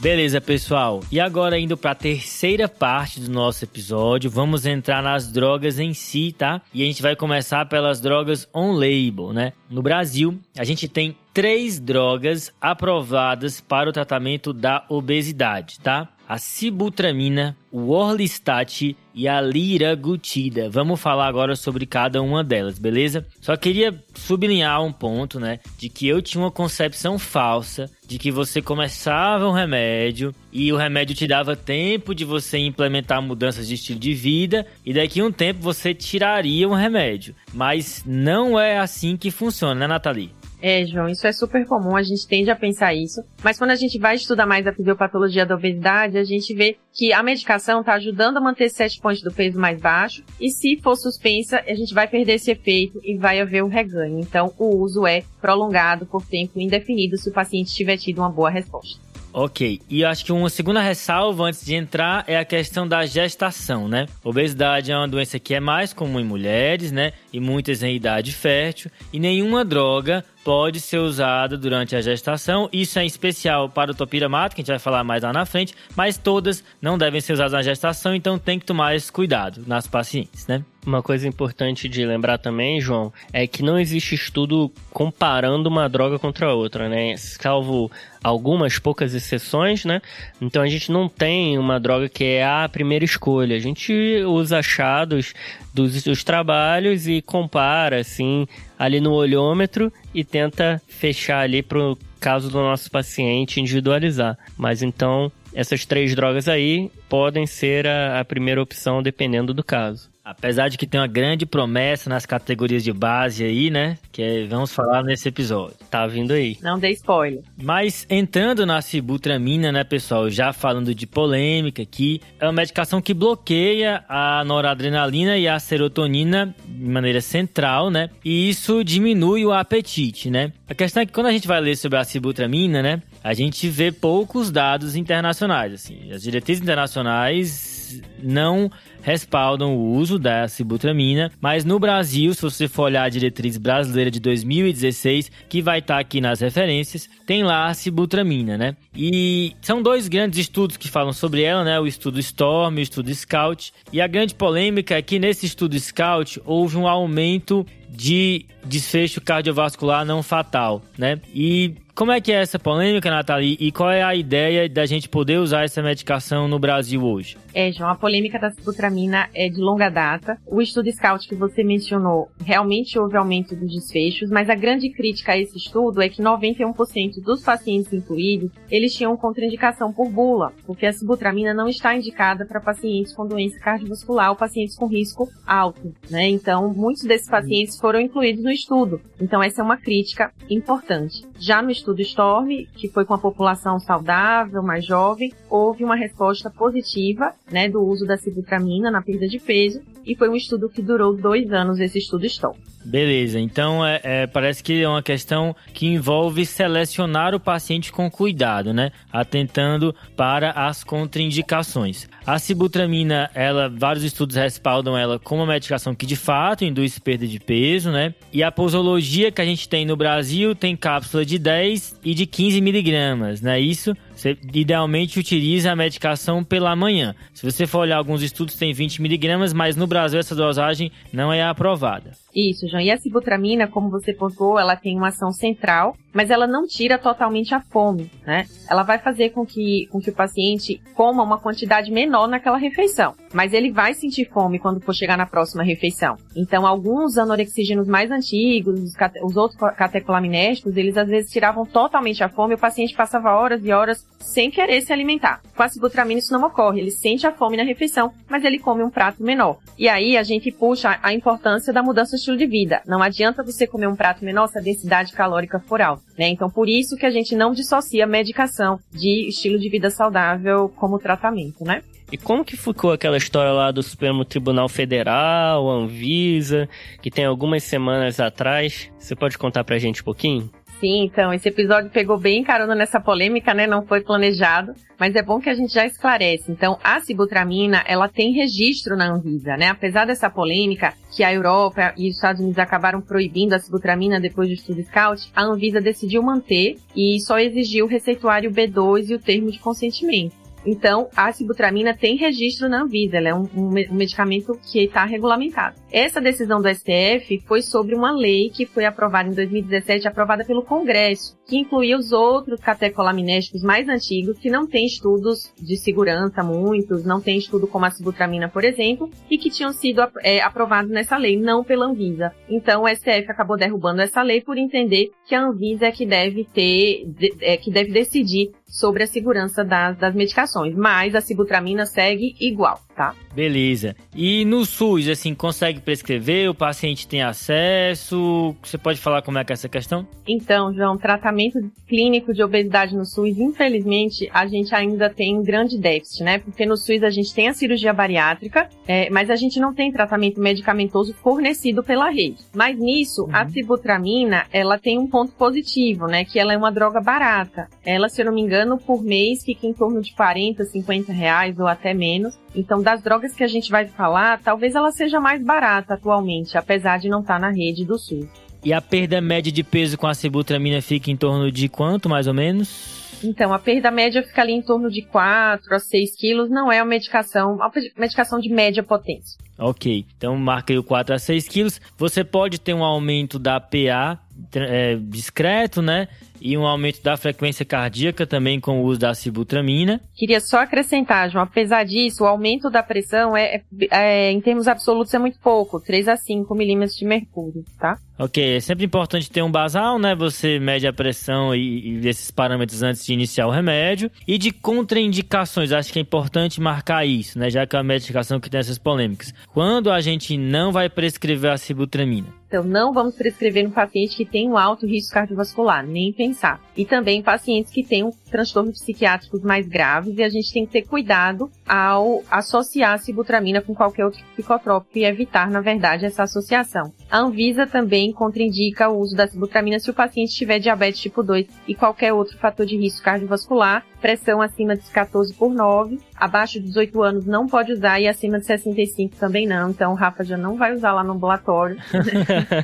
Beleza, 0.00 0.40
pessoal. 0.40 1.02
E 1.10 1.18
agora 1.18 1.58
indo 1.58 1.76
para 1.76 1.90
a 1.90 1.94
terceira 1.94 2.68
parte 2.68 3.18
do 3.18 3.28
nosso 3.28 3.64
episódio, 3.64 4.30
vamos 4.30 4.64
entrar 4.64 5.02
nas 5.02 5.32
drogas 5.32 5.80
em 5.80 5.92
si, 5.92 6.32
tá? 6.38 6.62
E 6.72 6.84
a 6.84 6.86
gente 6.86 7.02
vai 7.02 7.16
começar 7.16 7.66
pelas 7.66 8.00
drogas 8.00 8.48
on 8.54 8.74
label, 8.74 9.32
né? 9.32 9.52
No 9.68 9.82
Brasil, 9.82 10.38
a 10.56 10.62
gente 10.62 10.86
tem 10.86 11.16
três 11.38 11.78
drogas 11.78 12.52
aprovadas 12.60 13.60
para 13.60 13.88
o 13.88 13.92
tratamento 13.92 14.52
da 14.52 14.84
obesidade, 14.88 15.78
tá? 15.78 16.08
a 16.28 16.36
sibutramina, 16.36 17.56
o 17.72 17.90
orlistat 17.90 18.94
e 19.14 19.26
a 19.26 19.40
liraglutida. 19.40 20.68
Vamos 20.68 21.00
falar 21.00 21.26
agora 21.26 21.56
sobre 21.56 21.86
cada 21.86 22.20
uma 22.20 22.44
delas, 22.44 22.78
beleza? 22.78 23.26
Só 23.40 23.56
queria 23.56 23.98
sublinhar 24.14 24.82
um 24.82 24.92
ponto, 24.92 25.40
né, 25.40 25.58
de 25.78 25.88
que 25.88 26.06
eu 26.06 26.20
tinha 26.20 26.44
uma 26.44 26.50
concepção 26.50 27.18
falsa 27.18 27.90
de 28.06 28.18
que 28.18 28.30
você 28.30 28.60
começava 28.60 29.48
um 29.48 29.52
remédio 29.52 30.34
e 30.52 30.70
o 30.70 30.76
remédio 30.76 31.16
te 31.16 31.26
dava 31.26 31.56
tempo 31.56 32.14
de 32.14 32.24
você 32.24 32.58
implementar 32.58 33.22
mudanças 33.22 33.66
de 33.66 33.74
estilo 33.74 33.98
de 33.98 34.12
vida 34.12 34.66
e 34.84 34.92
daqui 34.92 35.20
a 35.20 35.24
um 35.24 35.32
tempo 35.32 35.60
você 35.60 35.94
tiraria 35.94 36.68
um 36.68 36.74
remédio. 36.74 37.34
Mas 37.54 38.02
não 38.06 38.58
é 38.58 38.78
assim 38.78 39.16
que 39.16 39.30
funciona, 39.30 39.74
né, 39.74 39.86
Nathalie? 39.86 40.37
É, 40.60 40.84
João, 40.84 41.08
isso 41.08 41.26
é 41.26 41.32
super 41.32 41.66
comum, 41.66 41.96
a 41.96 42.02
gente 42.02 42.26
tende 42.26 42.50
a 42.50 42.56
pensar 42.56 42.94
isso. 42.94 43.22
Mas 43.42 43.58
quando 43.58 43.70
a 43.70 43.76
gente 43.76 43.98
vai 43.98 44.16
estudar 44.16 44.46
mais 44.46 44.66
a 44.66 44.72
fisiopatologia 44.72 45.46
da 45.46 45.54
obesidade, 45.54 46.18
a 46.18 46.24
gente 46.24 46.52
vê 46.54 46.76
que 46.92 47.12
a 47.12 47.22
medicação 47.22 47.80
está 47.80 47.94
ajudando 47.94 48.38
a 48.38 48.40
manter 48.40 48.64
esse 48.64 48.76
set 48.76 49.00
point 49.00 49.22
do 49.22 49.32
peso 49.32 49.58
mais 49.58 49.80
baixo. 49.80 50.24
E 50.40 50.50
se 50.50 50.80
for 50.82 50.96
suspensa, 50.96 51.62
a 51.66 51.74
gente 51.74 51.94
vai 51.94 52.08
perder 52.08 52.34
esse 52.34 52.50
efeito 52.50 53.00
e 53.04 53.16
vai 53.16 53.40
haver 53.40 53.62
um 53.62 53.68
reganho. 53.68 54.18
Então, 54.18 54.52
o 54.58 54.76
uso 54.76 55.06
é 55.06 55.22
prolongado 55.40 56.06
por 56.06 56.24
tempo 56.26 56.58
indefinido 56.58 57.16
se 57.16 57.28
o 57.30 57.32
paciente 57.32 57.72
tiver 57.72 57.96
tido 57.96 58.18
uma 58.18 58.30
boa 58.30 58.50
resposta. 58.50 59.08
Ok, 59.32 59.80
e 59.88 60.04
acho 60.04 60.24
que 60.24 60.32
uma 60.32 60.48
segunda 60.48 60.80
ressalva 60.80 61.44
antes 61.44 61.64
de 61.64 61.74
entrar 61.74 62.24
é 62.26 62.38
a 62.38 62.44
questão 62.44 62.88
da 62.88 63.04
gestação, 63.04 63.86
né? 63.86 64.06
Obesidade 64.24 64.90
é 64.90 64.96
uma 64.96 65.06
doença 65.06 65.38
que 65.38 65.54
é 65.54 65.60
mais 65.60 65.92
comum 65.92 66.18
em 66.18 66.24
mulheres, 66.24 66.90
né? 66.90 67.12
E 67.32 67.38
muitas 67.38 67.82
em 67.82 67.94
idade 67.94 68.32
fértil, 68.32 68.90
e 69.12 69.20
nenhuma 69.20 69.64
droga 69.64 70.24
pode 70.48 70.80
ser 70.80 70.96
usada 70.96 71.58
durante 71.58 71.94
a 71.94 72.00
gestação. 72.00 72.70
Isso 72.72 72.98
é 72.98 73.04
especial 73.04 73.68
para 73.68 73.90
o 73.90 73.94
topiramato, 73.94 74.54
que 74.54 74.62
a 74.62 74.64
gente 74.64 74.70
vai 74.70 74.78
falar 74.78 75.04
mais 75.04 75.22
lá 75.22 75.30
na 75.30 75.44
frente, 75.44 75.74
mas 75.94 76.16
todas 76.16 76.64
não 76.80 76.96
devem 76.96 77.20
ser 77.20 77.34
usadas 77.34 77.52
na 77.52 77.60
gestação, 77.60 78.14
então 78.14 78.38
tem 78.38 78.58
que 78.58 78.64
tomar 78.64 78.96
esse 78.96 79.12
cuidado 79.12 79.62
nas 79.66 79.86
pacientes, 79.86 80.46
né? 80.46 80.64
Uma 80.88 81.02
coisa 81.02 81.28
importante 81.28 81.86
de 81.86 82.06
lembrar 82.06 82.38
também, 82.38 82.80
João, 82.80 83.12
é 83.30 83.46
que 83.46 83.62
não 83.62 83.78
existe 83.78 84.14
estudo 84.14 84.72
comparando 84.90 85.68
uma 85.68 85.86
droga 85.86 86.18
contra 86.18 86.46
a 86.46 86.54
outra, 86.54 86.88
né? 86.88 87.14
Salvo 87.18 87.92
algumas 88.24 88.78
poucas 88.78 89.12
exceções, 89.12 89.84
né? 89.84 90.00
Então 90.40 90.62
a 90.62 90.66
gente 90.66 90.90
não 90.90 91.06
tem 91.06 91.58
uma 91.58 91.78
droga 91.78 92.08
que 92.08 92.24
é 92.24 92.42
a 92.46 92.66
primeira 92.70 93.04
escolha. 93.04 93.54
A 93.54 93.58
gente 93.58 93.92
usa 94.26 94.60
achados 94.60 95.34
dos, 95.74 96.02
dos 96.02 96.24
trabalhos 96.24 97.06
e 97.06 97.20
compara, 97.20 98.00
assim, 98.00 98.48
ali 98.78 98.98
no 98.98 99.12
olhômetro 99.12 99.92
e 100.14 100.24
tenta 100.24 100.80
fechar 100.88 101.40
ali 101.40 101.62
pro 101.62 101.98
caso 102.18 102.48
do 102.48 102.56
nosso 102.60 102.90
paciente 102.90 103.60
individualizar. 103.60 104.38
Mas 104.56 104.82
então, 104.82 105.30
essas 105.52 105.84
três 105.84 106.14
drogas 106.14 106.48
aí 106.48 106.90
podem 107.10 107.46
ser 107.46 107.86
a, 107.86 108.20
a 108.20 108.24
primeira 108.24 108.62
opção 108.62 109.02
dependendo 109.02 109.52
do 109.52 109.62
caso. 109.62 110.08
Apesar 110.28 110.68
de 110.68 110.76
que 110.76 110.86
tem 110.86 111.00
uma 111.00 111.06
grande 111.06 111.46
promessa 111.46 112.10
nas 112.10 112.26
categorias 112.26 112.84
de 112.84 112.92
base 112.92 113.42
aí, 113.42 113.70
né? 113.70 113.96
Que 114.12 114.22
é, 114.22 114.46
vamos 114.46 114.70
falar 114.70 115.02
nesse 115.02 115.26
episódio. 115.26 115.74
Tá 115.90 116.06
vindo 116.06 116.34
aí. 116.34 116.58
Não 116.60 116.78
dê 116.78 116.90
spoiler. 116.90 117.40
Mas 117.56 118.06
entrando 118.10 118.66
na 118.66 118.82
sibutramina, 118.82 119.72
né, 119.72 119.84
pessoal? 119.84 120.28
Já 120.28 120.52
falando 120.52 120.94
de 120.94 121.06
polêmica 121.06 121.80
aqui, 121.80 122.20
é 122.38 122.44
uma 122.44 122.52
medicação 122.52 123.00
que 123.00 123.14
bloqueia 123.14 124.04
a 124.06 124.44
noradrenalina 124.44 125.38
e 125.38 125.48
a 125.48 125.58
serotonina 125.58 126.54
de 126.66 126.84
maneira 126.84 127.22
central, 127.22 127.90
né? 127.90 128.10
E 128.22 128.50
isso 128.50 128.84
diminui 128.84 129.46
o 129.46 129.52
apetite, 129.54 130.30
né? 130.30 130.52
A 130.68 130.74
questão 130.74 131.02
é 131.02 131.06
que 131.06 131.12
quando 131.12 131.28
a 131.28 131.32
gente 131.32 131.48
vai 131.48 131.58
ler 131.58 131.74
sobre 131.74 131.98
a 131.98 132.04
sibutramina, 132.04 132.82
né? 132.82 133.02
A 133.24 133.32
gente 133.32 133.66
vê 133.66 133.90
poucos 133.90 134.50
dados 134.50 134.94
internacionais, 134.94 135.72
assim. 135.72 136.12
As 136.12 136.22
diretrizes 136.22 136.62
internacionais 136.62 137.78
não 138.22 138.70
respaldam 139.02 139.76
o 139.76 139.94
uso 139.94 140.18
da 140.18 140.46
sibutramina, 140.48 141.30
mas 141.40 141.64
no 141.64 141.78
Brasil, 141.78 142.34
se 142.34 142.42
você 142.42 142.68
for 142.68 142.84
olhar 142.84 143.04
a 143.04 143.08
diretriz 143.08 143.56
brasileira 143.56 144.10
de 144.10 144.20
2016, 144.20 145.30
que 145.48 145.62
vai 145.62 145.78
estar 145.78 145.94
tá 145.94 146.00
aqui 146.00 146.20
nas 146.20 146.40
referências, 146.40 147.08
tem 147.26 147.42
lá 147.42 147.66
a 147.66 147.74
sibutramina, 147.74 148.56
né? 148.56 148.76
E 148.94 149.54
são 149.60 149.82
dois 149.82 150.08
grandes 150.08 150.38
estudos 150.38 150.76
que 150.76 150.88
falam 150.88 151.12
sobre 151.12 151.42
ela, 151.42 151.64
né? 151.64 151.78
O 151.80 151.86
estudo 151.86 152.18
Storm 152.20 152.78
e 152.78 152.80
o 152.80 152.82
estudo 152.82 153.14
Scout. 153.14 153.72
E 153.92 154.00
a 154.00 154.06
grande 154.06 154.34
polêmica 154.34 154.96
é 154.96 155.02
que 155.02 155.18
nesse 155.18 155.46
estudo 155.46 155.78
Scout 155.78 156.40
houve 156.44 156.76
um 156.76 156.86
aumento 156.86 157.66
de 157.88 158.44
desfecho 158.64 159.20
cardiovascular 159.20 160.04
não 160.04 160.22
fatal, 160.22 160.82
né? 160.96 161.20
E 161.34 161.74
como 161.98 162.12
é 162.12 162.20
que 162.20 162.30
é 162.30 162.36
essa 162.36 162.60
polêmica, 162.60 163.10
Nathalie? 163.10 163.56
E 163.58 163.72
qual 163.72 163.90
é 163.90 164.04
a 164.04 164.14
ideia 164.14 164.68
da 164.68 164.86
gente 164.86 165.08
poder 165.08 165.40
usar 165.40 165.64
essa 165.64 165.82
medicação 165.82 166.46
no 166.46 166.56
Brasil 166.56 167.02
hoje? 167.02 167.36
É, 167.52 167.72
João, 167.72 167.90
a 167.90 167.96
polêmica 167.96 168.38
da 168.38 168.52
sibutramina 168.52 169.28
é 169.34 169.48
de 169.48 169.60
longa 169.60 169.88
data. 169.88 170.38
O 170.46 170.62
estudo 170.62 170.92
Scout 170.92 171.28
que 171.28 171.34
você 171.34 171.64
mencionou, 171.64 172.28
realmente 172.44 172.96
houve 172.96 173.16
aumento 173.16 173.56
dos 173.56 173.74
desfechos, 173.74 174.30
mas 174.30 174.48
a 174.48 174.54
grande 174.54 174.90
crítica 174.90 175.32
a 175.32 175.38
esse 175.38 175.56
estudo 175.56 176.00
é 176.00 176.08
que 176.08 176.22
91% 176.22 177.20
dos 177.20 177.42
pacientes 177.42 177.92
incluídos, 177.92 178.52
eles 178.70 178.94
tinham 178.94 179.16
contraindicação 179.16 179.92
por 179.92 180.08
bula, 180.08 180.52
porque 180.64 180.86
a 180.86 180.92
sibutramina 180.92 181.52
não 181.52 181.66
está 181.66 181.96
indicada 181.96 182.46
para 182.46 182.60
pacientes 182.60 183.12
com 183.12 183.26
doença 183.26 183.58
cardiovascular 183.58 184.30
ou 184.30 184.36
pacientes 184.36 184.76
com 184.76 184.86
risco 184.86 185.28
alto, 185.44 185.92
né? 186.08 186.28
Então, 186.28 186.72
muitos 186.72 187.02
desses 187.02 187.28
pacientes 187.28 187.76
foram 187.76 188.00
incluídos 188.00 188.44
no 188.44 188.52
estudo. 188.52 189.00
Então, 189.20 189.42
essa 189.42 189.62
é 189.62 189.64
uma 189.64 189.76
crítica 189.76 190.32
importante. 190.48 191.26
Já 191.40 191.60
no 191.60 191.72
estudo 191.72 191.87
Storm, 192.02 192.48
que 192.74 192.88
foi 192.88 193.04
com 193.04 193.14
a 193.14 193.18
população 193.18 193.78
saudável, 193.78 194.62
mais 194.62 194.84
jovem, 194.84 195.32
houve 195.48 195.84
uma 195.84 195.96
resposta 195.96 196.50
positiva 196.50 197.32
né, 197.50 197.68
do 197.68 197.82
uso 197.82 198.06
da 198.06 198.16
sibutramina 198.16 198.90
na 198.90 199.02
perda 199.02 199.26
de 199.26 199.38
peso, 199.38 199.80
e 200.04 200.16
foi 200.16 200.28
um 200.28 200.36
estudo 200.36 200.68
que 200.68 200.82
durou 200.82 201.14
dois 201.14 201.52
anos, 201.52 201.80
esse 201.80 201.98
estudo 201.98 202.26
Storm. 202.26 202.56
Beleza, 202.88 203.38
então 203.38 203.84
é, 203.84 204.00
é, 204.02 204.26
parece 204.26 204.62
que 204.64 204.82
é 204.82 204.88
uma 204.88 205.02
questão 205.02 205.54
que 205.74 205.86
envolve 205.86 206.46
selecionar 206.46 207.34
o 207.34 207.40
paciente 207.40 207.92
com 207.92 208.10
cuidado, 208.10 208.72
né? 208.72 208.92
Atentando 209.12 209.94
para 210.16 210.52
as 210.52 210.82
contraindicações. 210.82 212.08
A 212.26 212.38
sibutramina, 212.38 213.30
ela, 213.34 213.68
vários 213.68 214.04
estudos 214.04 214.36
respaldam 214.36 214.96
ela 214.96 215.18
como 215.18 215.42
uma 215.42 215.52
medicação 215.52 215.94
que 215.94 216.06
de 216.06 216.16
fato 216.16 216.64
induz 216.64 216.98
perda 216.98 217.26
de 217.26 217.38
peso, 217.38 217.90
né? 217.90 218.14
E 218.32 218.42
a 218.42 218.50
posologia 218.50 219.30
que 219.30 219.42
a 219.42 219.44
gente 219.44 219.68
tem 219.68 219.84
no 219.84 219.94
Brasil 219.94 220.54
tem 220.54 220.74
cápsula 220.74 221.26
de 221.26 221.38
10 221.38 222.00
e 222.02 222.14
de 222.14 222.24
15 222.24 222.58
miligramas, 222.62 223.42
né? 223.42 223.60
Isso 223.60 223.94
você 224.18 224.36
idealmente 224.52 225.20
utiliza 225.20 225.70
a 225.70 225.76
medicação 225.76 226.42
pela 226.42 226.74
manhã. 226.74 227.14
Se 227.32 227.48
você 227.48 227.68
for 227.68 227.80
olhar 227.80 227.98
alguns 227.98 228.20
estudos, 228.20 228.56
tem 228.56 228.72
20 228.72 229.00
miligramas, 229.00 229.52
mas 229.52 229.76
no 229.76 229.86
Brasil 229.86 230.18
essa 230.18 230.34
dosagem 230.34 230.90
não 231.12 231.32
é 231.32 231.42
aprovada. 231.42 232.10
Isso, 232.38 232.68
João. 232.68 232.80
E 232.80 232.88
a 232.88 232.96
sibutramina, 232.96 233.66
como 233.66 233.90
você 233.90 234.12
pontuou, 234.12 234.60
ela 234.60 234.76
tem 234.76 234.96
uma 234.96 235.08
ação 235.08 235.32
central, 235.32 235.96
mas 236.12 236.30
ela 236.30 236.46
não 236.46 236.68
tira 236.68 236.96
totalmente 236.96 237.52
a 237.52 237.60
fome, 237.60 238.08
né? 238.24 238.44
Ela 238.70 238.84
vai 238.84 238.96
fazer 238.96 239.30
com 239.30 239.44
que, 239.44 239.88
com 239.90 240.00
que 240.00 240.10
o 240.10 240.14
paciente 240.14 240.80
coma 240.94 241.24
uma 241.24 241.40
quantidade 241.40 241.90
menor 241.90 242.28
naquela 242.28 242.56
refeição, 242.56 243.12
mas 243.32 243.52
ele 243.52 243.70
vai 243.70 243.94
sentir 243.94 244.26
fome 244.26 244.58
quando 244.58 244.80
for 244.80 244.94
chegar 244.94 245.16
na 245.16 245.26
próxima 245.26 245.62
refeição. 245.62 246.16
Então, 246.36 246.66
alguns 246.66 247.18
anorexígenos 247.18 247.86
mais 247.86 248.10
antigos, 248.10 248.80
os, 248.80 248.92
os 249.22 249.36
outros 249.36 249.58
catecolaminéticos, 249.76 250.76
eles 250.76 250.96
às 250.96 251.08
vezes 251.08 251.30
tiravam 251.30 251.64
totalmente 251.64 252.22
a 252.22 252.28
fome 252.28 252.54
o 252.54 252.58
paciente 252.58 252.94
passava 252.94 253.34
horas 253.34 253.64
e 253.64 253.72
horas 253.72 254.06
sem 254.18 254.50
querer 254.50 254.80
se 254.82 254.92
alimentar. 254.92 255.40
Com 255.56 255.62
a 255.62 255.68
sibutramina 255.68 256.18
isso 256.18 256.32
não 256.32 256.46
ocorre, 256.46 256.80
ele 256.80 256.90
sente 256.90 257.26
a 257.26 257.32
fome 257.32 257.56
na 257.56 257.62
refeição, 257.62 258.12
mas 258.28 258.44
ele 258.44 258.58
come 258.58 258.82
um 258.82 258.90
prato 258.90 259.22
menor. 259.22 259.58
E 259.78 259.88
aí 259.88 260.16
a 260.16 260.22
gente 260.22 260.50
puxa 260.50 260.98
a 261.02 261.12
importância 261.12 261.72
da 261.72 261.82
mudança 261.82 262.10
de 262.10 262.16
estilo 262.16 262.36
de 262.36 262.46
vida. 262.46 262.82
Não 262.86 263.02
adianta 263.02 263.42
você 263.42 263.66
comer 263.66 263.88
um 263.88 263.96
prato 263.96 264.24
menor 264.24 264.48
se 264.48 264.58
a 264.58 264.62
densidade 264.62 265.12
calórica 265.12 265.60
for 265.60 265.80
alta, 265.80 266.02
né? 266.18 266.28
Então 266.28 266.50
por 266.50 266.68
isso 266.68 266.96
que 266.96 267.06
a 267.06 267.10
gente 267.10 267.36
não 267.36 267.52
dissocia 267.52 268.06
medicação 268.06 268.78
de 268.92 269.28
estilo 269.28 269.58
de 269.58 269.68
vida 269.68 269.90
saudável 269.90 270.68
como 270.76 270.98
tratamento, 270.98 271.64
né? 271.64 271.82
E 272.10 272.16
como 272.16 272.44
que 272.44 272.56
ficou 272.56 272.92
aquela 272.92 273.18
história 273.18 273.52
lá 273.52 273.70
do 273.70 273.82
Supremo 273.82 274.24
Tribunal 274.24 274.68
Federal, 274.68 275.68
Anvisa, 275.68 276.66
que 277.02 277.10
tem 277.10 277.26
algumas 277.26 277.62
semanas 277.64 278.18
atrás? 278.18 278.90
Você 278.98 279.14
pode 279.14 279.36
contar 279.36 279.62
pra 279.62 279.78
gente 279.78 280.00
um 280.00 280.04
pouquinho? 280.04 280.50
Sim, 280.80 281.02
então, 281.02 281.34
esse 281.34 281.48
episódio 281.48 281.90
pegou 281.90 282.16
bem 282.16 282.44
carona 282.44 282.74
nessa 282.74 283.00
polêmica, 283.00 283.52
né? 283.52 283.66
Não 283.66 283.84
foi 283.84 284.00
planejado, 284.00 284.72
mas 284.98 285.14
é 285.16 285.22
bom 285.22 285.40
que 285.40 285.50
a 285.50 285.54
gente 285.54 285.74
já 285.74 285.84
esclarece. 285.84 286.52
Então, 286.52 286.78
a 286.84 287.00
sibutramina, 287.00 287.82
ela 287.84 288.08
tem 288.08 288.32
registro 288.32 288.96
na 288.96 289.10
Anvisa, 289.10 289.56
né? 289.56 289.66
Apesar 289.66 290.06
dessa 290.06 290.30
polêmica, 290.30 290.94
que 291.14 291.24
a 291.24 291.32
Europa 291.32 291.92
e 291.96 292.08
os 292.08 292.14
Estados 292.14 292.40
Unidos 292.40 292.60
acabaram 292.60 293.00
proibindo 293.00 293.54
a 293.54 293.58
sibutramina 293.58 294.20
depois 294.20 294.48
do 294.48 294.54
estudo 294.54 294.80
Scout, 294.84 295.30
a 295.34 295.42
Anvisa 295.42 295.80
decidiu 295.80 296.22
manter 296.22 296.76
e 296.94 297.18
só 297.20 297.40
exigiu 297.40 297.86
o 297.86 297.88
receituário 297.88 298.50
B2 298.52 299.10
e 299.10 299.14
o 299.14 299.18
termo 299.18 299.50
de 299.50 299.58
consentimento. 299.58 300.37
Então, 300.66 301.08
a 301.16 301.32
sibutramina 301.32 301.96
tem 301.96 302.16
registro 302.16 302.68
na 302.68 302.82
Anvisa, 302.82 303.16
ela 303.16 303.28
é 303.28 303.34
um, 303.34 303.48
um, 303.54 303.68
um 303.90 303.94
medicamento 303.94 304.58
que 304.70 304.84
está 304.84 305.04
regulamentado. 305.04 305.76
Essa 305.90 306.20
decisão 306.20 306.60
do 306.60 306.68
STF 306.68 307.42
foi 307.46 307.62
sobre 307.62 307.94
uma 307.94 308.12
lei 308.12 308.50
que 308.50 308.66
foi 308.66 308.84
aprovada 308.84 309.28
em 309.28 309.34
2017, 309.34 310.06
aprovada 310.06 310.44
pelo 310.44 310.64
Congresso, 310.64 311.38
que 311.46 311.56
incluía 311.56 311.96
os 311.96 312.12
outros 312.12 312.60
catecolaminérgicos 312.60 313.62
mais 313.62 313.88
antigos, 313.88 314.38
que 314.38 314.50
não 314.50 314.66
têm 314.66 314.86
estudos 314.86 315.52
de 315.56 315.76
segurança, 315.76 316.42
muitos, 316.42 317.04
não 317.04 317.20
tem 317.20 317.38
estudo 317.38 317.66
como 317.66 317.86
a 317.86 317.90
sibutramina, 317.90 318.48
por 318.48 318.64
exemplo, 318.64 319.10
e 319.30 319.38
que 319.38 319.50
tinham 319.50 319.72
sido 319.72 320.02
é, 320.22 320.40
aprovados 320.40 320.90
nessa 320.90 321.16
lei, 321.16 321.38
não 321.38 321.64
pela 321.64 321.86
Anvisa. 321.86 322.32
Então, 322.48 322.82
o 322.82 322.88
STF 322.88 323.30
acabou 323.30 323.56
derrubando 323.56 324.02
essa 324.02 324.22
lei 324.22 324.40
por 324.40 324.58
entender 324.58 325.10
que 325.26 325.34
a 325.34 325.42
Anvisa 325.42 325.86
é 325.86 325.92
que 325.92 326.04
deve 326.04 326.44
ter, 326.44 327.06
é, 327.40 327.56
que 327.56 327.70
deve 327.70 327.90
decidir 327.92 328.50
sobre 328.68 329.02
a 329.02 329.06
segurança 329.06 329.64
das, 329.64 329.96
das 329.96 330.14
medicações, 330.14 330.74
mas 330.76 331.14
a 331.14 331.20
sibutramina 331.20 331.86
segue 331.86 332.36
igual, 332.38 332.78
tá? 332.94 333.14
Beleza. 333.34 333.96
E 334.14 334.44
no 334.44 334.64
SUS, 334.64 335.08
assim, 335.08 335.34
consegue 335.34 335.80
prescrever? 335.80 336.50
O 336.50 336.54
paciente 336.54 337.06
tem 337.06 337.22
acesso? 337.22 338.54
Você 338.62 338.76
pode 338.76 339.00
falar 339.00 339.22
como 339.22 339.38
é 339.38 339.44
que 339.44 339.52
é 339.52 339.54
essa 339.54 339.68
questão? 339.68 340.06
Então, 340.26 340.74
João, 340.74 340.98
tratamento 340.98 341.58
clínico 341.86 342.34
de 342.34 342.42
obesidade 342.42 342.96
no 342.96 343.04
SUS, 343.04 343.38
infelizmente, 343.38 344.28
a 344.34 344.46
gente 344.46 344.74
ainda 344.74 345.08
tem 345.08 345.38
um 345.38 345.42
grande 345.42 345.78
déficit, 345.78 346.24
né? 346.24 346.38
Porque 346.38 346.66
no 346.66 346.76
SUS 346.76 347.02
a 347.02 347.10
gente 347.10 347.32
tem 347.32 347.48
a 347.48 347.54
cirurgia 347.54 347.92
bariátrica, 347.92 348.68
é, 348.86 349.08
mas 349.08 349.30
a 349.30 349.36
gente 349.36 349.60
não 349.60 349.72
tem 349.72 349.92
tratamento 349.92 350.40
medicamentoso 350.40 351.14
fornecido 351.14 351.82
pela 351.82 352.10
rede. 352.10 352.42
Mas 352.54 352.78
nisso, 352.78 353.22
uhum. 353.22 353.30
a 353.32 353.48
sibutramina, 353.48 354.46
ela 354.52 354.78
tem 354.78 354.98
um 354.98 355.06
ponto 355.06 355.32
positivo, 355.32 356.06
né? 356.06 356.24
Que 356.24 356.38
ela 356.38 356.52
é 356.52 356.56
uma 356.56 356.72
droga 356.72 357.00
barata. 357.00 357.68
Ela, 357.84 358.08
se 358.08 358.20
eu 358.20 358.26
não 358.26 358.34
me 358.34 358.40
engano, 358.40 358.57
engano, 358.58 358.78
por 358.78 359.02
mês 359.02 359.44
fica 359.44 359.66
em 359.66 359.72
torno 359.72 360.00
de 360.00 360.12
40, 360.12 360.64
50 360.64 361.12
reais 361.12 361.58
ou 361.58 361.66
até 361.66 361.94
menos. 361.94 362.38
Então, 362.54 362.82
das 362.82 363.02
drogas 363.02 363.34
que 363.34 363.44
a 363.44 363.48
gente 363.48 363.70
vai 363.70 363.86
falar, 363.86 364.40
talvez 364.42 364.74
ela 364.74 364.90
seja 364.90 365.20
mais 365.20 365.42
barata 365.42 365.94
atualmente, 365.94 366.58
apesar 366.58 366.98
de 366.98 367.08
não 367.08 367.20
estar 367.20 367.34
tá 367.34 367.40
na 367.40 367.50
rede 367.50 367.84
do 367.84 367.98
SUS. 367.98 368.26
E 368.64 368.72
a 368.72 368.80
perda 368.80 369.20
média 369.20 369.52
de 369.52 369.62
peso 369.62 369.96
com 369.96 370.06
a 370.06 370.14
sibutramina 370.14 370.82
fica 370.82 371.10
em 371.10 371.16
torno 371.16 371.50
de 371.52 371.68
quanto, 371.68 372.08
mais 372.08 372.26
ou 372.26 372.34
menos? 372.34 373.08
Então, 373.22 373.52
a 373.52 373.58
perda 373.58 373.90
média 373.90 374.22
fica 374.22 374.42
ali 374.42 374.52
em 374.52 374.62
torno 374.62 374.90
de 374.90 375.02
4 375.02 375.74
a 375.74 375.78
6 375.78 376.16
quilos, 376.16 376.50
não 376.50 376.70
é 376.70 376.82
uma 376.82 376.88
medicação, 376.88 377.54
uma 377.54 377.70
medicação 377.96 378.38
de 378.38 378.48
média 378.48 378.82
potência. 378.82 379.38
Ok, 379.58 380.06
então 380.16 380.36
marca 380.36 380.72
aí 380.72 380.78
o 380.78 380.84
4 380.84 381.14
a 381.14 381.18
6 381.18 381.48
quilos. 381.48 381.80
Você 381.96 382.22
pode 382.22 382.60
ter 382.60 382.74
um 382.74 382.84
aumento 382.84 383.40
da 383.40 383.58
PA 383.58 384.20
é, 384.54 384.96
discreto, 384.96 385.82
né? 385.82 386.06
E 386.40 386.56
um 386.56 386.66
aumento 386.66 387.02
da 387.02 387.16
frequência 387.16 387.64
cardíaca 387.64 388.26
também 388.26 388.60
com 388.60 388.80
o 388.80 388.84
uso 388.84 389.00
da 389.00 389.14
sibutramina. 389.14 390.00
Queria 390.14 390.40
só 390.40 390.58
acrescentar, 390.58 391.30
João, 391.30 391.44
apesar 391.44 391.84
disso, 391.84 392.24
o 392.24 392.26
aumento 392.26 392.70
da 392.70 392.82
pressão 392.82 393.36
é, 393.36 393.56
é, 393.56 393.62
é 393.90 394.30
em 394.30 394.40
termos 394.40 394.68
absolutos 394.68 395.12
é 395.14 395.18
muito 395.18 395.38
pouco, 395.40 395.80
3 395.80 396.08
a 396.08 396.16
5 396.16 396.54
milímetros 396.54 396.96
de 396.96 397.04
mercúrio, 397.04 397.64
tá? 397.78 397.98
Ok, 398.18 398.56
é 398.56 398.58
sempre 398.58 398.84
importante 398.84 399.30
ter 399.30 399.42
um 399.42 399.50
basal, 399.50 399.96
né? 399.96 400.12
Você 400.16 400.58
mede 400.58 400.88
a 400.88 400.92
pressão 400.92 401.54
e, 401.54 402.00
e 402.00 402.08
esses 402.08 402.32
parâmetros 402.32 402.82
antes 402.82 403.06
de 403.06 403.12
iniciar 403.12 403.46
o 403.46 403.50
remédio. 403.50 404.10
E 404.26 404.36
de 404.36 404.50
contraindicações, 404.50 405.70
acho 405.70 405.92
que 405.92 406.00
é 406.00 406.02
importante 406.02 406.60
marcar 406.60 407.06
isso, 407.06 407.38
né? 407.38 407.48
Já 407.48 407.64
que 407.64 407.76
é 407.76 407.78
uma 407.78 407.84
medicação 407.84 408.40
que 408.40 408.50
tem 408.50 408.58
essas 408.58 408.76
polêmicas. 408.76 409.32
Quando 409.54 409.88
a 409.88 410.00
gente 410.00 410.36
não 410.36 410.72
vai 410.72 410.88
prescrever 410.88 411.52
a 411.52 411.56
sibutramina? 411.56 412.26
Então, 412.48 412.64
não 412.64 412.92
vamos 412.92 413.14
prescrever 413.14 413.66
um 413.66 413.70
paciente 413.70 414.16
que 414.16 414.24
tem 414.24 414.48
um 414.48 414.56
alto 414.56 414.86
risco 414.86 415.14
cardiovascular, 415.14 415.86
nem 415.86 416.12
pensar. 416.12 416.27
E 416.76 416.84
também 416.84 417.22
pacientes 417.22 417.72
que 417.72 417.82
têm 417.82 418.08
transtornos 418.30 418.80
psiquiátricos 418.80 419.42
mais 419.42 419.66
graves, 419.66 420.16
e 420.16 420.22
a 420.22 420.28
gente 420.28 420.52
tem 420.52 420.66
que 420.66 420.72
ter 420.72 420.82
cuidado 420.82 421.50
ao 421.66 422.22
associar 422.30 422.92
a 422.92 422.98
sibutramina 422.98 423.60
com 423.60 423.74
qualquer 423.74 424.04
outro 424.04 424.22
psicotrópico 424.34 424.98
e 424.98 425.04
evitar, 425.04 425.50
na 425.50 425.60
verdade, 425.60 426.06
essa 426.06 426.22
associação. 426.22 426.92
A 427.10 427.18
Anvisa 427.18 427.66
também 427.66 428.12
contraindica 428.12 428.88
o 428.88 428.98
uso 428.98 429.16
da 429.16 429.26
sibutramina 429.26 429.78
se 429.78 429.90
o 429.90 429.94
paciente 429.94 430.34
tiver 430.34 430.58
diabetes 430.58 431.00
tipo 431.00 431.22
2 431.22 431.46
e 431.66 431.74
qualquer 431.74 432.12
outro 432.12 432.36
fator 432.38 432.66
de 432.66 432.76
risco 432.76 433.02
cardiovascular, 433.02 433.84
pressão 434.00 434.40
acima 434.40 434.76
de 434.76 434.88
14 434.90 435.34
por 435.34 435.52
9, 435.52 435.98
abaixo 436.14 436.60
de 436.60 436.66
18 436.66 437.02
anos 437.02 437.26
não 437.26 437.46
pode 437.46 437.72
usar 437.72 438.00
e 438.00 438.08
acima 438.08 438.38
de 438.38 438.46
65 438.46 439.16
também 439.16 439.46
não. 439.46 439.70
Então 439.70 439.92
o 439.92 439.94
Rafa 439.94 440.24
já 440.24 440.36
não 440.36 440.56
vai 440.56 440.74
usar 440.74 440.92
lá 440.92 441.02
no 441.02 441.14
ambulatório. 441.14 441.76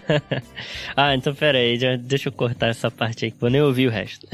ah, 0.97 1.15
então 1.15 1.35
peraí, 1.35 1.79
deixa 1.99 2.29
eu 2.29 2.33
cortar 2.33 2.69
essa 2.69 2.91
parte 2.91 3.25
aí, 3.25 3.35
vou 3.41 3.51
nem 3.55 3.63
ouvir 3.63 3.87
o 3.87 3.91
resto. 3.91 4.27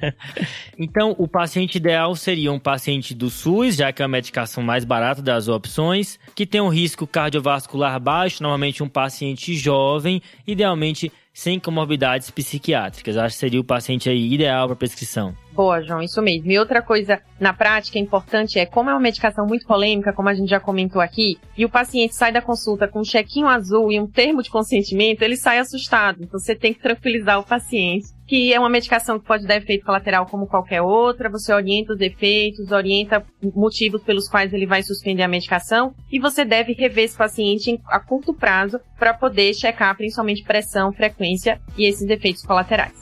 então 0.78 1.14
o 1.18 1.28
paciente 1.28 1.76
ideal 1.76 2.16
seria 2.16 2.50
um 2.50 2.58
paciente 2.58 3.14
do 3.14 3.28
SUS, 3.28 3.76
já 3.76 3.92
que 3.92 4.00
é 4.00 4.04
a 4.04 4.08
medicação 4.08 4.62
mais 4.62 4.82
barata 4.82 5.20
das 5.20 5.46
opções, 5.46 6.18
que 6.34 6.46
tem 6.46 6.60
um 6.60 6.68
risco 6.68 7.06
cardiovascular 7.06 8.00
baixo, 8.00 8.42
normalmente 8.42 8.82
um 8.82 8.88
paciente 8.88 9.54
jovem, 9.54 10.22
idealmente 10.46 11.12
sem 11.34 11.60
comorbidades 11.60 12.30
psiquiátricas. 12.30 13.14
Acho 13.18 13.34
que 13.34 13.40
seria 13.40 13.60
o 13.60 13.64
paciente 13.64 14.08
aí 14.08 14.32
ideal 14.32 14.68
para 14.68 14.76
prescrição. 14.76 15.34
Boa, 15.52 15.82
João, 15.82 16.00
isso 16.00 16.22
mesmo. 16.22 16.50
E 16.50 16.58
outra 16.58 16.80
coisa 16.80 17.20
na 17.38 17.52
prática 17.52 17.98
importante 17.98 18.58
é, 18.58 18.64
como 18.64 18.88
é 18.88 18.94
uma 18.94 19.00
medicação 19.00 19.46
muito 19.46 19.66
polêmica, 19.66 20.14
como 20.14 20.30
a 20.30 20.34
gente 20.34 20.48
já 20.48 20.58
comentou 20.58 21.00
aqui, 21.00 21.38
e 21.54 21.62
o 21.62 21.68
paciente 21.68 22.14
sai 22.14 22.32
da 22.32 22.40
consulta 22.40 22.88
com 22.88 23.00
um 23.00 23.04
chequinho 23.04 23.48
azul 23.48 23.92
e 23.92 24.00
um 24.00 24.06
termo 24.06 24.42
de 24.42 24.48
consentimento, 24.48 25.20
ele 25.20 25.36
sai 25.36 25.58
assustado. 25.58 26.22
Então 26.22 26.40
você 26.40 26.54
tem 26.54 26.72
que 26.72 26.80
tranquilizar 26.80 27.38
o 27.38 27.44
paciente 27.44 28.15
que 28.26 28.52
é 28.52 28.58
uma 28.58 28.68
medicação 28.68 29.18
que 29.18 29.26
pode 29.26 29.46
dar 29.46 29.56
efeito 29.56 29.84
colateral 29.84 30.26
como 30.26 30.46
qualquer 30.46 30.82
outra, 30.82 31.30
você 31.30 31.52
orienta 31.52 31.92
os 31.92 32.00
efeitos, 32.00 32.72
orienta 32.72 33.24
motivos 33.54 34.02
pelos 34.02 34.28
quais 34.28 34.52
ele 34.52 34.66
vai 34.66 34.82
suspender 34.82 35.22
a 35.22 35.28
medicação 35.28 35.94
e 36.10 36.18
você 36.18 36.44
deve 36.44 36.72
rever 36.72 37.04
esse 37.04 37.16
paciente 37.16 37.80
a 37.86 38.00
curto 38.00 38.34
prazo 38.34 38.80
para 38.98 39.14
poder 39.14 39.54
checar 39.54 39.96
principalmente 39.96 40.42
pressão, 40.42 40.92
frequência 40.92 41.60
e 41.78 41.86
esses 41.86 42.08
efeitos 42.08 42.42
colaterais. 42.42 42.94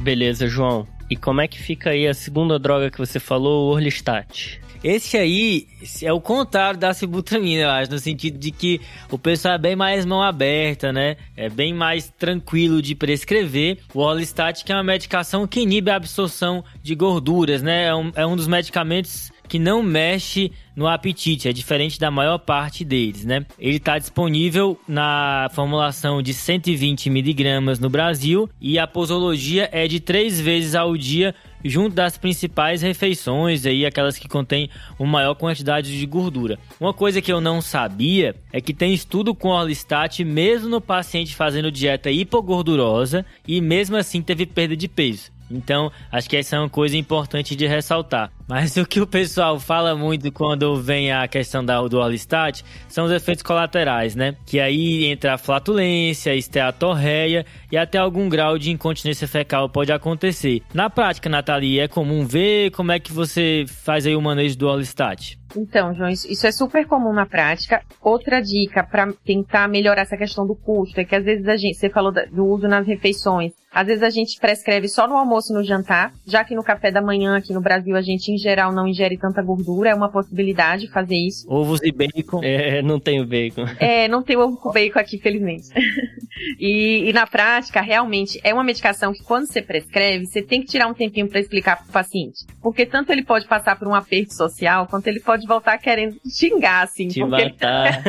Beleza, 0.00 0.46
João. 0.46 0.86
E 1.10 1.16
como 1.16 1.40
é 1.40 1.48
que 1.48 1.58
fica 1.58 1.90
aí 1.90 2.06
a 2.06 2.12
segunda 2.12 2.58
droga 2.58 2.90
que 2.90 2.98
você 2.98 3.18
falou, 3.18 3.68
o 3.68 3.72
Orlistat? 3.72 4.60
Esse 4.82 5.16
aí 5.16 5.66
é 6.02 6.12
o 6.12 6.20
contrário 6.20 6.78
da 6.78 6.94
sibutramina, 6.94 7.62
eu 7.62 7.70
acho, 7.70 7.90
no 7.90 7.98
sentido 7.98 8.38
de 8.38 8.50
que 8.50 8.80
o 9.10 9.18
pessoal 9.18 9.54
é 9.54 9.58
bem 9.58 9.76
mais 9.76 10.06
mão 10.06 10.22
aberta, 10.22 10.92
né? 10.92 11.16
É 11.36 11.48
bem 11.48 11.74
mais 11.74 12.12
tranquilo 12.16 12.80
de 12.80 12.94
prescrever. 12.94 13.78
O 13.92 14.00
Orlistat, 14.00 14.64
que 14.64 14.72
é 14.72 14.74
uma 14.74 14.84
medicação 14.84 15.46
que 15.46 15.60
inibe 15.60 15.90
a 15.90 15.96
absorção 15.96 16.64
de 16.82 16.94
gorduras, 16.94 17.62
né? 17.62 17.86
É 17.86 17.94
um, 17.94 18.12
é 18.14 18.26
um 18.26 18.36
dos 18.36 18.46
medicamentos 18.46 19.32
que 19.48 19.58
não 19.58 19.82
mexe 19.82 20.52
no 20.76 20.86
apetite, 20.86 21.48
é 21.48 21.52
diferente 21.52 21.98
da 21.98 22.10
maior 22.10 22.38
parte 22.38 22.84
deles, 22.84 23.24
né? 23.24 23.44
Ele 23.58 23.78
está 23.78 23.98
disponível 23.98 24.78
na 24.86 25.48
formulação 25.52 26.22
de 26.22 26.32
120 26.32 27.10
miligramas 27.10 27.80
no 27.80 27.90
Brasil 27.90 28.48
e 28.60 28.78
a 28.78 28.86
posologia 28.86 29.68
é 29.72 29.88
de 29.88 29.98
três 29.98 30.40
vezes 30.40 30.76
ao 30.76 30.96
dia 30.96 31.34
junto 31.64 31.96
das 31.96 32.16
principais 32.16 32.82
refeições, 32.82 33.66
aí 33.66 33.84
aquelas 33.84 34.16
que 34.16 34.28
contêm 34.28 34.70
uma 34.98 35.10
maior 35.10 35.34
quantidade 35.34 35.98
de 35.98 36.06
gordura. 36.06 36.58
Uma 36.78 36.94
coisa 36.94 37.20
que 37.20 37.32
eu 37.32 37.40
não 37.40 37.60
sabia 37.60 38.36
é 38.52 38.60
que 38.60 38.72
tem 38.72 38.94
estudo 38.94 39.34
com 39.34 39.48
Orlistat 39.48 40.22
mesmo 40.22 40.68
no 40.68 40.80
paciente 40.80 41.34
fazendo 41.34 41.72
dieta 41.72 42.10
hipogordurosa 42.10 43.26
e 43.46 43.60
mesmo 43.60 43.96
assim 43.96 44.22
teve 44.22 44.46
perda 44.46 44.76
de 44.76 44.86
peso. 44.86 45.37
Então, 45.50 45.90
acho 46.10 46.28
que 46.28 46.36
essa 46.36 46.56
é 46.56 46.58
uma 46.58 46.68
coisa 46.68 46.96
importante 46.96 47.56
de 47.56 47.66
ressaltar. 47.66 48.30
Mas 48.48 48.76
o 48.76 48.86
que 48.86 49.00
o 49.00 49.06
pessoal 49.06 49.60
fala 49.60 49.94
muito 49.94 50.32
quando 50.32 50.76
vem 50.80 51.12
a 51.12 51.28
questão 51.28 51.64
da, 51.64 51.80
do 51.82 51.98
Orlistat 51.98 52.64
são 52.88 53.04
os 53.04 53.12
efeitos 53.12 53.42
colaterais, 53.42 54.14
né? 54.14 54.34
Que 54.46 54.58
aí 54.58 55.04
entra 55.04 55.34
a 55.34 55.38
flatulência, 55.38 56.32
a 56.32 56.36
esteatorreia 56.36 57.44
e 57.70 57.76
até 57.76 57.98
algum 57.98 58.28
grau 58.28 58.58
de 58.58 58.70
incontinência 58.70 59.28
fecal 59.28 59.68
pode 59.68 59.92
acontecer. 59.92 60.62
Na 60.72 60.88
prática, 60.88 61.28
Nathalie, 61.28 61.80
é 61.80 61.88
comum 61.88 62.26
ver 62.26 62.70
como 62.70 62.92
é 62.92 62.98
que 62.98 63.12
você 63.12 63.64
faz 63.66 64.06
aí 64.06 64.16
o 64.16 64.22
manejo 64.22 64.56
do 64.56 64.66
Orlistat? 64.66 65.37
Então, 65.56 65.94
João, 65.94 66.08
isso, 66.08 66.46
é 66.46 66.52
super 66.52 66.86
comum 66.86 67.12
na 67.12 67.26
prática. 67.26 67.82
Outra 68.02 68.40
dica 68.40 68.82
para 68.82 69.12
tentar 69.24 69.68
melhorar 69.68 70.02
essa 70.02 70.16
questão 70.16 70.46
do 70.46 70.54
custo 70.54 71.00
é 71.00 71.04
que 71.04 71.14
às 71.14 71.24
vezes 71.24 71.48
a 71.48 71.56
gente, 71.56 71.76
você 71.76 71.88
falou 71.88 72.12
do 72.12 72.46
uso 72.46 72.68
nas 72.68 72.86
refeições, 72.86 73.52
às 73.72 73.86
vezes 73.86 74.02
a 74.02 74.10
gente 74.10 74.38
prescreve 74.40 74.88
só 74.88 75.06
no 75.06 75.14
almoço 75.14 75.52
e 75.52 75.56
no 75.56 75.62
jantar, 75.62 76.12
já 76.26 76.42
que 76.42 76.54
no 76.54 76.64
café 76.64 76.90
da 76.90 77.02
manhã 77.02 77.36
aqui 77.36 77.52
no 77.52 77.60
Brasil 77.60 77.96
a 77.96 78.02
gente 78.02 78.32
em 78.32 78.38
geral 78.38 78.72
não 78.72 78.86
ingere 78.86 79.16
tanta 79.16 79.42
gordura, 79.42 79.90
é 79.90 79.94
uma 79.94 80.10
possibilidade 80.10 80.90
fazer 80.90 81.16
isso. 81.16 81.46
Ovos 81.50 81.80
e 81.82 81.92
bacon. 81.92 82.40
É, 82.42 82.82
não 82.82 82.98
tenho 82.98 83.26
bacon. 83.26 83.66
É, 83.78 84.08
não 84.08 84.22
tem 84.22 84.36
ovo 84.36 84.56
com 84.56 84.72
bacon 84.72 84.98
aqui, 84.98 85.18
felizmente. 85.18 85.68
e, 86.58 87.08
e, 87.08 87.12
na 87.12 87.26
prática, 87.26 87.80
realmente, 87.80 88.40
é 88.42 88.52
uma 88.52 88.64
medicação 88.64 89.12
que 89.12 89.22
quando 89.22 89.46
você 89.46 89.62
prescreve, 89.62 90.26
você 90.26 90.42
tem 90.42 90.60
que 90.60 90.68
tirar 90.68 90.86
um 90.86 90.94
tempinho 90.94 91.28
para 91.28 91.40
explicar 91.40 91.76
para 91.76 91.88
o 91.88 91.92
paciente. 91.92 92.46
Porque 92.62 92.86
tanto 92.86 93.12
ele 93.12 93.24
pode 93.24 93.46
passar 93.46 93.78
por 93.78 93.88
um 93.88 93.94
aperto 93.94 94.34
social, 94.34 94.86
quanto 94.86 95.06
ele 95.06 95.20
pode 95.20 95.46
voltar 95.46 95.78
querendo 95.78 96.16
xingar, 96.28 96.82
assim. 96.82 97.08
Te 97.08 97.20
porque 97.20 97.44
matar. 97.44 98.02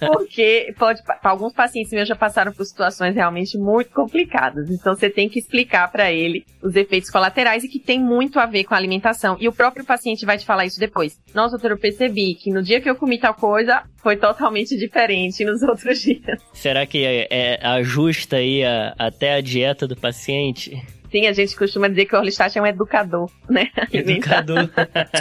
porque 0.12 0.74
pode, 0.78 1.00
alguns 1.22 1.52
pacientes 1.52 1.92
meus 1.92 2.08
já 2.08 2.16
passaram 2.16 2.52
por 2.52 2.64
situações 2.64 3.14
realmente 3.14 3.58
muito 3.58 3.90
complicadas. 3.90 4.70
Então 4.70 4.94
você 4.94 5.10
tem 5.10 5.28
que 5.28 5.38
explicar 5.38 5.90
para 5.90 6.12
ele 6.12 6.44
os 6.62 6.74
efeitos 6.74 7.10
colaterais 7.10 7.64
e 7.64 7.68
que 7.68 7.78
tem 7.78 8.00
muito 8.00 8.38
a 8.38 8.46
ver 8.46 8.64
com 8.64 8.74
a 8.74 8.76
alimentação. 8.76 9.36
E 9.40 9.48
o 9.48 9.52
próprio 9.52 9.84
paciente 9.84 10.26
vai 10.26 10.38
te 10.38 10.44
falar 10.44 10.66
isso 10.66 10.80
depois. 10.80 11.18
Nossa, 11.34 11.52
doutor, 11.52 11.72
eu 11.72 11.78
percebi 11.78 12.34
que 12.34 12.50
no 12.50 12.62
dia 12.62 12.80
que 12.80 12.88
eu 12.88 12.96
comi 12.96 13.18
tal 13.18 13.34
coisa, 13.34 13.82
foi 14.06 14.16
totalmente 14.16 14.76
diferente 14.76 15.44
nos 15.44 15.62
outros 15.62 16.00
dias. 16.00 16.40
Será 16.52 16.86
que 16.86 17.04
é, 17.04 17.26
é, 17.28 17.66
ajusta 17.66 18.36
aí 18.36 18.62
a, 18.62 18.94
até 18.96 19.34
a 19.34 19.40
dieta 19.40 19.84
do 19.84 19.96
paciente? 19.96 20.80
Sim, 21.10 21.26
a 21.26 21.32
gente 21.32 21.56
costuma 21.56 21.88
dizer 21.88 22.06
que 22.06 22.14
o 22.14 22.18
Orlistat 22.18 22.56
é 22.56 22.62
um 22.62 22.66
educador, 22.66 23.28
né? 23.50 23.68
Educador. 23.92 24.70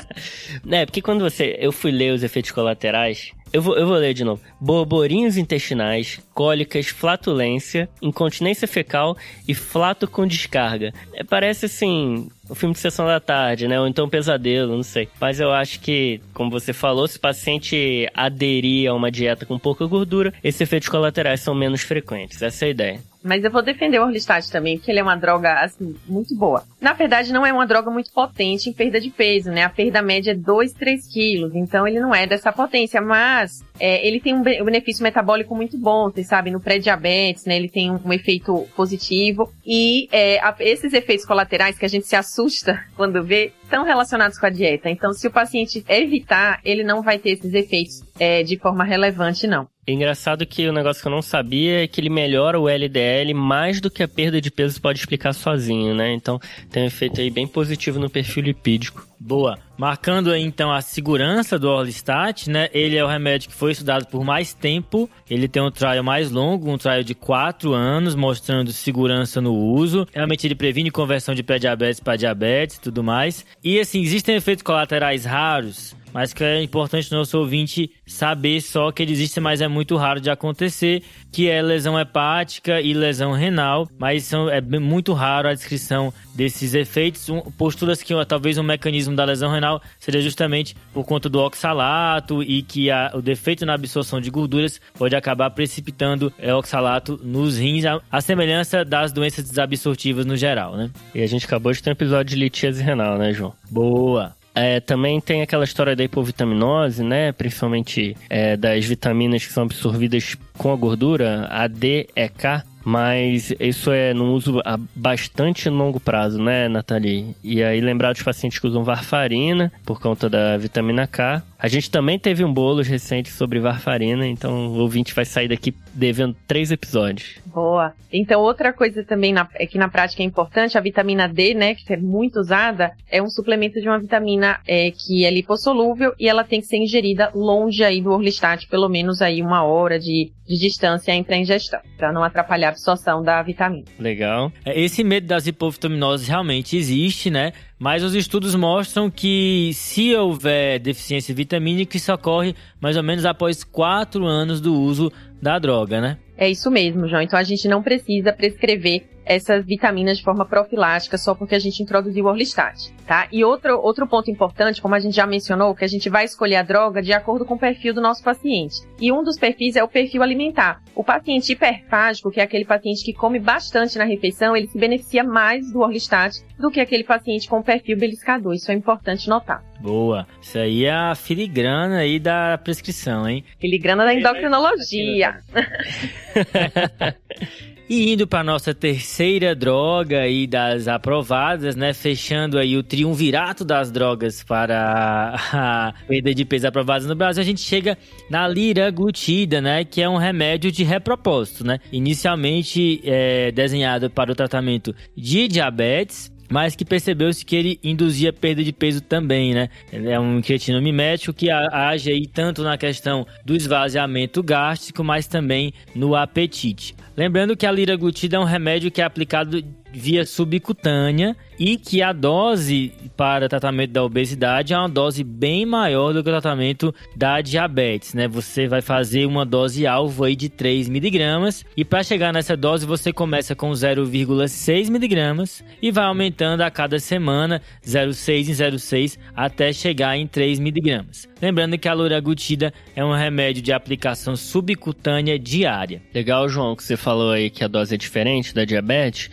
é, 0.69 0.85
porque 0.85 1.01
quando 1.01 1.21
você. 1.23 1.55
Eu 1.59 1.71
fui 1.71 1.89
ler 1.89 2.13
os 2.13 2.21
efeitos 2.21 2.51
colaterais. 2.51 3.31
Eu 3.51 3.61
vou, 3.63 3.75
eu 3.75 3.87
vou 3.87 3.95
ler 3.95 4.13
de 4.13 4.23
novo. 4.23 4.39
Borborinhos 4.61 5.35
intestinais, 5.35 6.19
cólicas, 6.31 6.87
flatulência, 6.87 7.89
incontinência 8.03 8.67
fecal 8.67 9.17
e 9.47 9.55
flato 9.55 10.07
com 10.07 10.27
descarga. 10.27 10.93
É, 11.11 11.23
parece 11.23 11.65
assim. 11.65 12.29
O 12.49 12.55
filme 12.55 12.73
de 12.73 12.79
sessão 12.79 13.05
da 13.05 13.19
tarde, 13.19 13.67
né? 13.67 13.79
Ou 13.79 13.87
então 13.87 14.07
pesadelo, 14.07 14.75
não 14.75 14.83
sei. 14.83 15.09
Mas 15.19 15.39
eu 15.39 15.51
acho 15.51 15.79
que, 15.79 16.21
como 16.33 16.51
você 16.51 16.73
falou, 16.73 17.07
se 17.07 17.17
o 17.17 17.21
paciente 17.21 18.07
aderir 18.13 18.89
a 18.89 18.93
uma 18.93 19.11
dieta 19.11 19.45
com 19.45 19.57
pouca 19.57 19.85
gordura, 19.85 20.33
esses 20.43 20.61
efeitos 20.61 20.89
colaterais 20.89 21.39
são 21.39 21.55
menos 21.55 21.81
frequentes. 21.81 22.41
Essa 22.41 22.65
é 22.65 22.67
a 22.67 22.71
ideia. 22.71 22.99
Mas 23.23 23.43
eu 23.43 23.49
vou 23.49 23.63
defender 23.63 23.99
o 23.99 24.03
Orlistat 24.03 24.51
também, 24.51 24.77
porque 24.77 24.91
ele 24.91 24.99
é 24.99 25.03
uma 25.03 25.15
droga, 25.15 25.59
assim, 25.59 25.95
muito 26.05 26.35
boa. 26.35 26.63
Na 26.79 26.93
verdade, 26.93 27.33
não 27.33 27.43
é 27.43 27.51
uma 27.51 27.65
droga 27.65 27.89
muito 27.89 28.11
potente 28.11 28.69
em 28.69 28.73
perda 28.73 29.01
de 29.01 29.09
peso, 29.09 29.49
né? 29.49 29.63
A 29.63 29.69
perda 29.69 29.99
média 29.99 30.29
é 30.29 30.35
2, 30.35 30.73
3 30.73 31.07
quilos. 31.11 31.55
Então, 31.55 31.87
ele 31.87 31.99
não 31.99 32.13
é 32.13 32.27
dessa 32.27 32.53
potência. 32.53 33.01
Mas, 33.01 33.63
é, 33.79 34.05
ele 34.07 34.19
tem 34.19 34.33
um 34.33 34.41
benefício 34.41 35.03
metabólico 35.03 35.55
muito 35.55 35.77
bom, 35.77 36.09
vocês 36.09 36.27
sabem, 36.27 36.53
no 36.53 36.59
pré-diabetes, 36.59 37.45
né? 37.45 37.57
Ele 37.57 37.69
tem 37.69 37.91
um, 37.91 37.99
um 38.05 38.13
efeito 38.13 38.67
positivo. 38.75 39.51
E 39.65 40.07
é, 40.11 40.39
a, 40.39 40.55
esses 40.59 40.93
efeitos 40.93 41.25
colaterais 41.25 41.77
que 41.77 41.85
a 41.85 41.89
gente 41.89 42.07
se 42.07 42.15
assusta 42.15 42.83
quando 42.95 43.23
vê, 43.23 43.51
estão 43.65 43.83
relacionados 43.83 44.37
com 44.37 44.45
a 44.45 44.49
dieta. 44.49 44.89
Então, 44.89 45.11
se 45.11 45.27
o 45.27 45.31
paciente 45.31 45.83
evitar, 45.89 46.59
ele 46.63 46.83
não 46.83 47.01
vai 47.01 47.19
ter 47.19 47.31
esses 47.31 47.53
efeitos 47.53 48.03
é, 48.19 48.43
de 48.43 48.57
forma 48.57 48.83
relevante, 48.83 49.45
não. 49.47 49.67
É 49.87 49.91
engraçado 49.91 50.47
que 50.47 50.67
o 50.67 50.73
negócio 50.73 50.99
que 50.99 51.07
eu 51.07 51.11
não 51.11 51.21
sabia 51.21 51.83
é 51.83 51.87
que 51.87 52.01
ele 52.01 52.09
melhora 52.09 52.59
o 52.59 52.67
LDL 52.67 53.35
mais 53.35 53.79
do 53.79 53.91
que 53.91 54.01
a 54.01 54.07
perda 54.07 54.41
de 54.41 54.49
peso 54.49 54.81
pode 54.81 54.97
explicar 54.97 55.31
sozinho, 55.31 55.93
né? 55.93 56.11
Então 56.11 56.39
tem 56.71 56.83
um 56.83 56.87
efeito 56.87 57.21
aí 57.21 57.29
bem 57.29 57.45
positivo 57.45 57.99
no 57.99 58.09
perfil 58.09 58.43
lipídico. 58.43 59.05
Boa. 59.19 59.57
Marcando 59.77 60.31
aí, 60.31 60.41
então 60.41 60.71
a 60.71 60.81
segurança 60.81 61.59
do 61.59 61.69
Orlistat, 61.69 62.49
né? 62.49 62.69
Ele 62.73 62.97
é 62.97 63.03
o 63.03 63.07
remédio 63.07 63.49
que 63.49 63.55
foi 63.55 63.73
estudado 63.73 64.05
por 64.07 64.23
mais 64.23 64.53
tempo. 64.53 65.09
Ele 65.29 65.47
tem 65.47 65.61
um 65.61 65.69
trial 65.69 66.03
mais 66.03 66.31
longo, 66.31 66.71
um 66.71 66.77
trial 66.77 67.03
de 67.03 67.13
4 67.13 67.73
anos, 67.73 68.15
mostrando 68.15 68.71
segurança 68.71 69.39
no 69.39 69.53
uso. 69.53 70.07
Realmente 70.13 70.47
ele 70.47 70.55
previne 70.55 70.89
conversão 70.89 71.35
de 71.35 71.43
pré-diabetes 71.43 71.99
para 71.99 72.15
diabetes 72.15 72.77
e 72.77 72.81
tudo 72.81 73.03
mais. 73.03 73.45
E 73.65 73.79
assim, 73.79 73.99
existem 73.99 74.35
efeitos 74.35 74.61
colaterais 74.61 75.25
raros 75.25 75.95
mas 76.15 76.31
que 76.31 76.45
é 76.45 76.63
importante 76.63 77.11
o 77.11 77.17
nosso 77.17 77.37
ouvinte 77.37 77.91
saber 78.07 78.61
só 78.61 78.89
que 78.89 79.03
ele 79.03 79.11
existe, 79.11 79.41
mas 79.41 79.59
é 79.59 79.67
muito 79.67 79.97
raro 79.97 80.21
de 80.21 80.29
acontecer, 80.29 81.03
que 81.29 81.49
é 81.49 81.61
lesão 81.61 81.99
hepática 81.99 82.79
e 82.79 82.93
lesão 82.93 83.33
renal, 83.33 83.85
mas 83.99 84.23
são, 84.23 84.49
é 84.49 84.61
muito 84.61 85.11
raro 85.11 85.49
a 85.49 85.53
descrição 85.53 86.13
desses 86.33 86.73
efeitos. 86.73 87.27
Um, 87.27 87.41
posturas 87.41 88.01
que 88.01 88.13
talvez 88.25 88.57
um 88.57 88.63
mecanismo 88.63 89.13
da 89.13 89.25
lesão 89.25 89.51
renal 89.51 89.81
seja 89.99 90.21
justamente 90.21 90.73
por 90.93 91.03
conta 91.03 91.27
do 91.27 91.37
oxalato 91.37 92.41
e 92.41 92.61
que 92.61 92.89
a, 92.89 93.11
o 93.13 93.21
defeito 93.21 93.65
na 93.65 93.73
absorção 93.73 94.21
de 94.21 94.29
gorduras 94.29 94.79
pode 94.97 95.17
acabar 95.17 95.49
precipitando 95.49 96.31
é, 96.39 96.55
oxalato 96.55 97.19
nos 97.21 97.57
rins, 97.57 97.83
a, 97.83 97.99
a, 98.09 98.21
semelhança 98.21 98.85
das 98.85 99.11
doenças 99.11 99.49
desabsortivas 99.49 100.25
no 100.25 100.37
geral, 100.37 100.77
né? 100.77 100.89
E 101.13 101.21
a 101.21 101.27
gente 101.27 101.45
acabou 101.45 101.73
de 101.73 101.83
ter 101.83 101.89
um 101.89 101.91
episódio 101.91 102.37
de 102.37 102.41
litíase 102.41 102.81
renal, 102.81 103.17
né, 103.17 103.33
João? 103.33 103.53
Boa! 103.69 104.33
É, 104.55 104.79
também 104.79 105.19
tem 105.19 105.41
aquela 105.41 105.65
história 105.65 105.95
da 105.95 106.03
hipovitaminose, 106.03 107.03
né? 107.03 107.33
Principalmente 107.33 108.15
é, 108.29 108.55
das 108.55 108.85
vitaminas 108.85 109.45
que 109.45 109.51
são 109.51 109.63
absorvidas 109.63 110.37
com 110.57 110.71
a 110.71 110.75
gordura, 110.75 111.47
a 111.51 111.67
D, 111.67 112.07
E, 112.15 112.29
K. 112.29 112.63
Mas 112.85 113.51
isso 113.59 113.91
é 113.91 114.13
no 114.13 114.31
uso 114.31 114.61
a 114.63 114.77
bastante 114.95 115.67
longo 115.69 115.99
prazo, 115.99 116.39
né, 116.39 116.69
Nathalie? 116.69 117.35
E 117.43 117.63
aí 117.63 117.81
lembrar 117.81 118.13
dos 118.13 118.21
pacientes 118.21 118.59
que 118.59 118.67
usam 118.67 118.83
varfarina 118.83 119.73
por 119.83 119.99
conta 119.99 120.29
da 120.29 120.55
vitamina 120.55 121.07
K. 121.07 121.41
A 121.65 121.67
gente 121.67 121.89
também 121.89 122.19
teve 122.19 122.45
um 122.45 122.53
bônus 122.53 122.87
recente 122.87 123.31
sobre 123.31 123.59
varfarina, 123.59 124.27
então 124.27 124.67
o 124.67 124.81
ouvinte 124.81 125.15
vai 125.15 125.25
sair 125.25 125.47
daqui 125.47 125.73
devendo 125.95 126.35
três 126.47 126.69
episódios. 126.69 127.39
Boa. 127.47 127.91
Então, 128.13 128.39
outra 128.39 128.71
coisa 128.71 129.03
também 129.03 129.33
na, 129.33 129.49
é 129.55 129.65
que 129.65 129.75
na 129.75 129.89
prática 129.89 130.21
é 130.21 130.25
importante, 130.27 130.77
a 130.77 130.81
vitamina 130.81 131.27
D, 131.27 131.55
né, 131.55 131.73
que 131.73 131.91
é 131.91 131.97
muito 131.97 132.39
usada, 132.39 132.91
é 133.09 133.19
um 133.19 133.27
suplemento 133.27 133.81
de 133.81 133.87
uma 133.87 133.97
vitamina 133.97 134.59
é, 134.67 134.91
que 134.91 135.25
é 135.25 135.31
lipossolúvel 135.31 136.13
e 136.19 136.29
ela 136.29 136.43
tem 136.43 136.61
que 136.61 136.67
ser 136.67 136.77
ingerida 136.77 137.31
longe 137.33 137.83
aí 137.83 137.99
do 137.99 138.11
Orlistat, 138.11 138.67
pelo 138.67 138.87
menos 138.87 139.19
aí 139.19 139.41
uma 139.41 139.63
hora 139.63 139.97
de, 139.97 140.31
de 140.47 140.59
distância 140.59 141.13
entre 141.13 141.33
a 141.33 141.37
ingestão, 141.39 141.79
para 141.97 142.13
não 142.13 142.23
atrapalhar 142.23 142.67
a 142.67 142.71
absorção 142.71 143.23
da 143.23 143.41
vitamina. 143.41 143.85
Legal. 143.97 144.51
É, 144.63 144.79
esse 144.79 145.03
medo 145.03 145.25
das 145.25 145.47
hipovitaminoses 145.47 146.27
realmente 146.27 146.77
existe, 146.77 147.31
né? 147.31 147.53
Mas 147.77 148.03
os 148.03 148.15
estudos 148.15 148.55
mostram 148.55 149.09
que 149.09 149.71
se 149.73 150.15
houver 150.15 150.79
deficiência 150.79 151.35
vitamínica, 151.35 151.97
isso 151.97 152.13
ocorre 152.13 152.55
mais 152.79 152.95
ou 152.95 153.03
menos 153.03 153.25
após 153.25 153.63
quatro 153.63 154.25
anos 154.25 154.61
do 154.61 154.73
uso 154.73 155.11
da 155.41 155.59
droga, 155.59 155.99
né? 155.99 156.17
É 156.37 156.49
isso 156.49 156.71
mesmo, 156.71 157.07
João. 157.07 157.21
Então 157.21 157.37
a 157.37 157.43
gente 157.43 157.67
não 157.67 157.83
precisa 157.83 158.31
prescrever 158.31 159.14
essas 159.25 159.65
vitaminas 159.65 160.17
de 160.17 160.23
forma 160.23 160.45
profilática 160.45 161.17
só 161.17 161.33
porque 161.33 161.55
a 161.55 161.59
gente 161.59 161.81
introduziu 161.81 162.25
o 162.25 162.27
Orlistat, 162.27 162.93
tá? 163.05 163.27
E 163.31 163.43
outro, 163.43 163.79
outro 163.79 164.07
ponto 164.07 164.29
importante, 164.29 164.81
como 164.81 164.95
a 164.95 164.99
gente 164.99 165.15
já 165.15 165.25
mencionou, 165.25 165.75
que 165.75 165.83
a 165.83 165.87
gente 165.87 166.09
vai 166.09 166.25
escolher 166.25 166.57
a 166.57 166.63
droga 166.63 167.01
de 167.01 167.11
acordo 167.11 167.45
com 167.45 167.55
o 167.55 167.59
perfil 167.59 167.93
do 167.93 168.01
nosso 168.01 168.23
paciente. 168.23 168.75
E 168.99 169.11
um 169.11 169.23
dos 169.23 169.37
perfis 169.37 169.75
é 169.75 169.83
o 169.83 169.87
perfil 169.87 170.21
alimentar. 170.21 170.81
O 170.95 171.03
paciente 171.03 171.51
hiperfágico, 171.51 172.31
que 172.31 172.39
é 172.39 172.43
aquele 172.43 172.65
paciente 172.65 173.03
que 173.03 173.13
come 173.13 173.39
bastante 173.39 173.97
na 173.97 174.05
refeição, 174.05 174.55
ele 174.55 174.67
se 174.67 174.77
beneficia 174.77 175.23
mais 175.23 175.71
do 175.71 175.79
Orlistat 175.79 176.43
do 176.59 176.71
que 176.71 176.79
aquele 176.79 177.03
paciente 177.03 177.49
com 177.49 177.61
perfil 177.61 177.97
beliscador. 177.97 178.53
Isso 178.53 178.71
é 178.71 178.75
importante 178.75 179.27
notar. 179.27 179.63
Boa. 179.79 180.25
Isso 180.41 180.57
aí 180.57 180.85
é 180.85 180.93
a 180.93 181.15
filigrana 181.15 181.97
aí 181.97 182.19
da 182.19 182.57
prescrição, 182.57 183.27
hein? 183.27 183.43
Filigrana 183.59 184.05
da 184.05 184.13
endocrinologia. 184.13 185.39
E 187.87 188.11
indo 188.11 188.25
para 188.25 188.43
nossa 188.43 188.73
terceira 188.73 189.53
droga 189.53 190.21
aí 190.21 190.47
das 190.47 190.87
aprovadas, 190.87 191.75
né? 191.75 191.93
Fechando 191.93 192.57
aí 192.57 192.75
o 192.75 192.81
triunvirato 192.81 193.63
das 193.63 193.91
drogas 193.91 194.43
para 194.43 195.35
a 195.53 195.93
perda 196.07 196.33
de 196.33 196.43
peso 196.45 196.67
aprovadas 196.67 197.05
no 197.05 197.15
Brasil, 197.15 197.43
a 197.43 197.45
gente 197.45 197.61
chega 197.61 197.95
na 198.27 198.47
liraglutida, 198.47 199.61
né? 199.61 199.85
Que 199.85 200.01
é 200.01 200.09
um 200.09 200.17
remédio 200.17 200.71
de 200.71 200.83
repropósito, 200.83 201.63
né? 201.63 201.77
Inicialmente 201.91 203.01
é, 203.03 203.51
desenhado 203.51 204.09
para 204.09 204.31
o 204.31 204.35
tratamento 204.35 204.95
de 205.15 205.47
diabetes, 205.47 206.33
mas 206.49 206.75
que 206.75 206.83
percebeu-se 206.83 207.45
que 207.45 207.55
ele 207.55 207.79
induzia 207.83 208.33
perda 208.33 208.63
de 208.63 208.73
peso 208.73 209.01
também, 209.01 209.53
né? 209.53 209.69
É 209.91 210.19
um 210.19 210.39
incretino 210.39 210.81
mimético 210.81 211.33
que 211.33 211.51
age 211.51 212.11
aí 212.11 212.25
tanto 212.25 212.63
na 212.63 212.79
questão 212.79 213.27
do 213.45 213.55
esvaziamento 213.55 214.41
gástrico, 214.41 215.03
mas 215.03 215.27
também 215.27 215.71
no 215.93 216.15
apetite. 216.15 216.95
Lembrando 217.17 217.55
que 217.55 217.65
a 217.65 217.71
liraglutida 217.71 218.37
é 218.37 218.39
um 218.39 218.43
remédio 218.43 218.91
que 218.91 219.01
é 219.01 219.05
aplicado 219.05 219.63
via 219.95 220.25
subcutânea 220.25 221.35
e 221.57 221.77
que 221.77 222.01
a 222.01 222.11
dose 222.11 222.91
para 223.15 223.47
tratamento 223.47 223.91
da 223.91 224.03
obesidade 224.03 224.73
é 224.73 224.77
uma 224.77 224.89
dose 224.89 225.23
bem 225.23 225.65
maior 225.65 226.13
do 226.13 226.21
que 226.21 226.29
o 226.29 226.31
tratamento 226.33 226.93
da 227.15 227.39
diabetes, 227.39 228.13
né? 228.13 228.27
Você 228.27 228.67
vai 228.67 228.81
fazer 228.81 229.25
uma 229.25 229.45
dose 229.45 229.87
alvo 229.87 230.25
aí 230.25 230.35
de 230.35 230.49
3 230.49 230.89
miligramas 230.89 231.65
e 231.77 231.85
para 231.85 232.03
chegar 232.03 232.33
nessa 232.33 232.57
dose 232.57 232.85
você 232.85 233.13
começa 233.13 233.55
com 233.55 233.71
0,6 233.71 234.89
miligramas 234.89 235.63
e 235.81 235.91
vai 235.91 236.03
aumentando 236.03 236.61
a 236.61 236.69
cada 236.69 236.99
semana 236.99 237.61
0,6 237.85 238.49
em 238.49 238.51
0,6 238.51 239.17
até 239.33 239.71
chegar 239.71 240.17
em 240.17 240.27
3 240.27 240.59
miligramas. 240.59 241.27
Lembrando 241.41 241.77
que 241.77 241.87
a 241.87 241.95
liraglutida 241.95 242.73
é 242.95 243.03
um 243.03 243.13
remédio 243.13 243.61
de 243.61 243.71
aplicação 243.71 244.35
subcutânea 244.35 245.37
diária. 245.37 246.01
Legal, 246.13 246.49
João, 246.49 246.75
que 246.75 246.83
você 246.83 246.97
falou 246.97 247.31
aí 247.31 247.49
que 247.49 247.63
a 247.63 247.67
dose 247.67 247.95
é 247.95 247.97
diferente 247.97 248.53
da 248.53 248.65
diabetes 248.65 249.29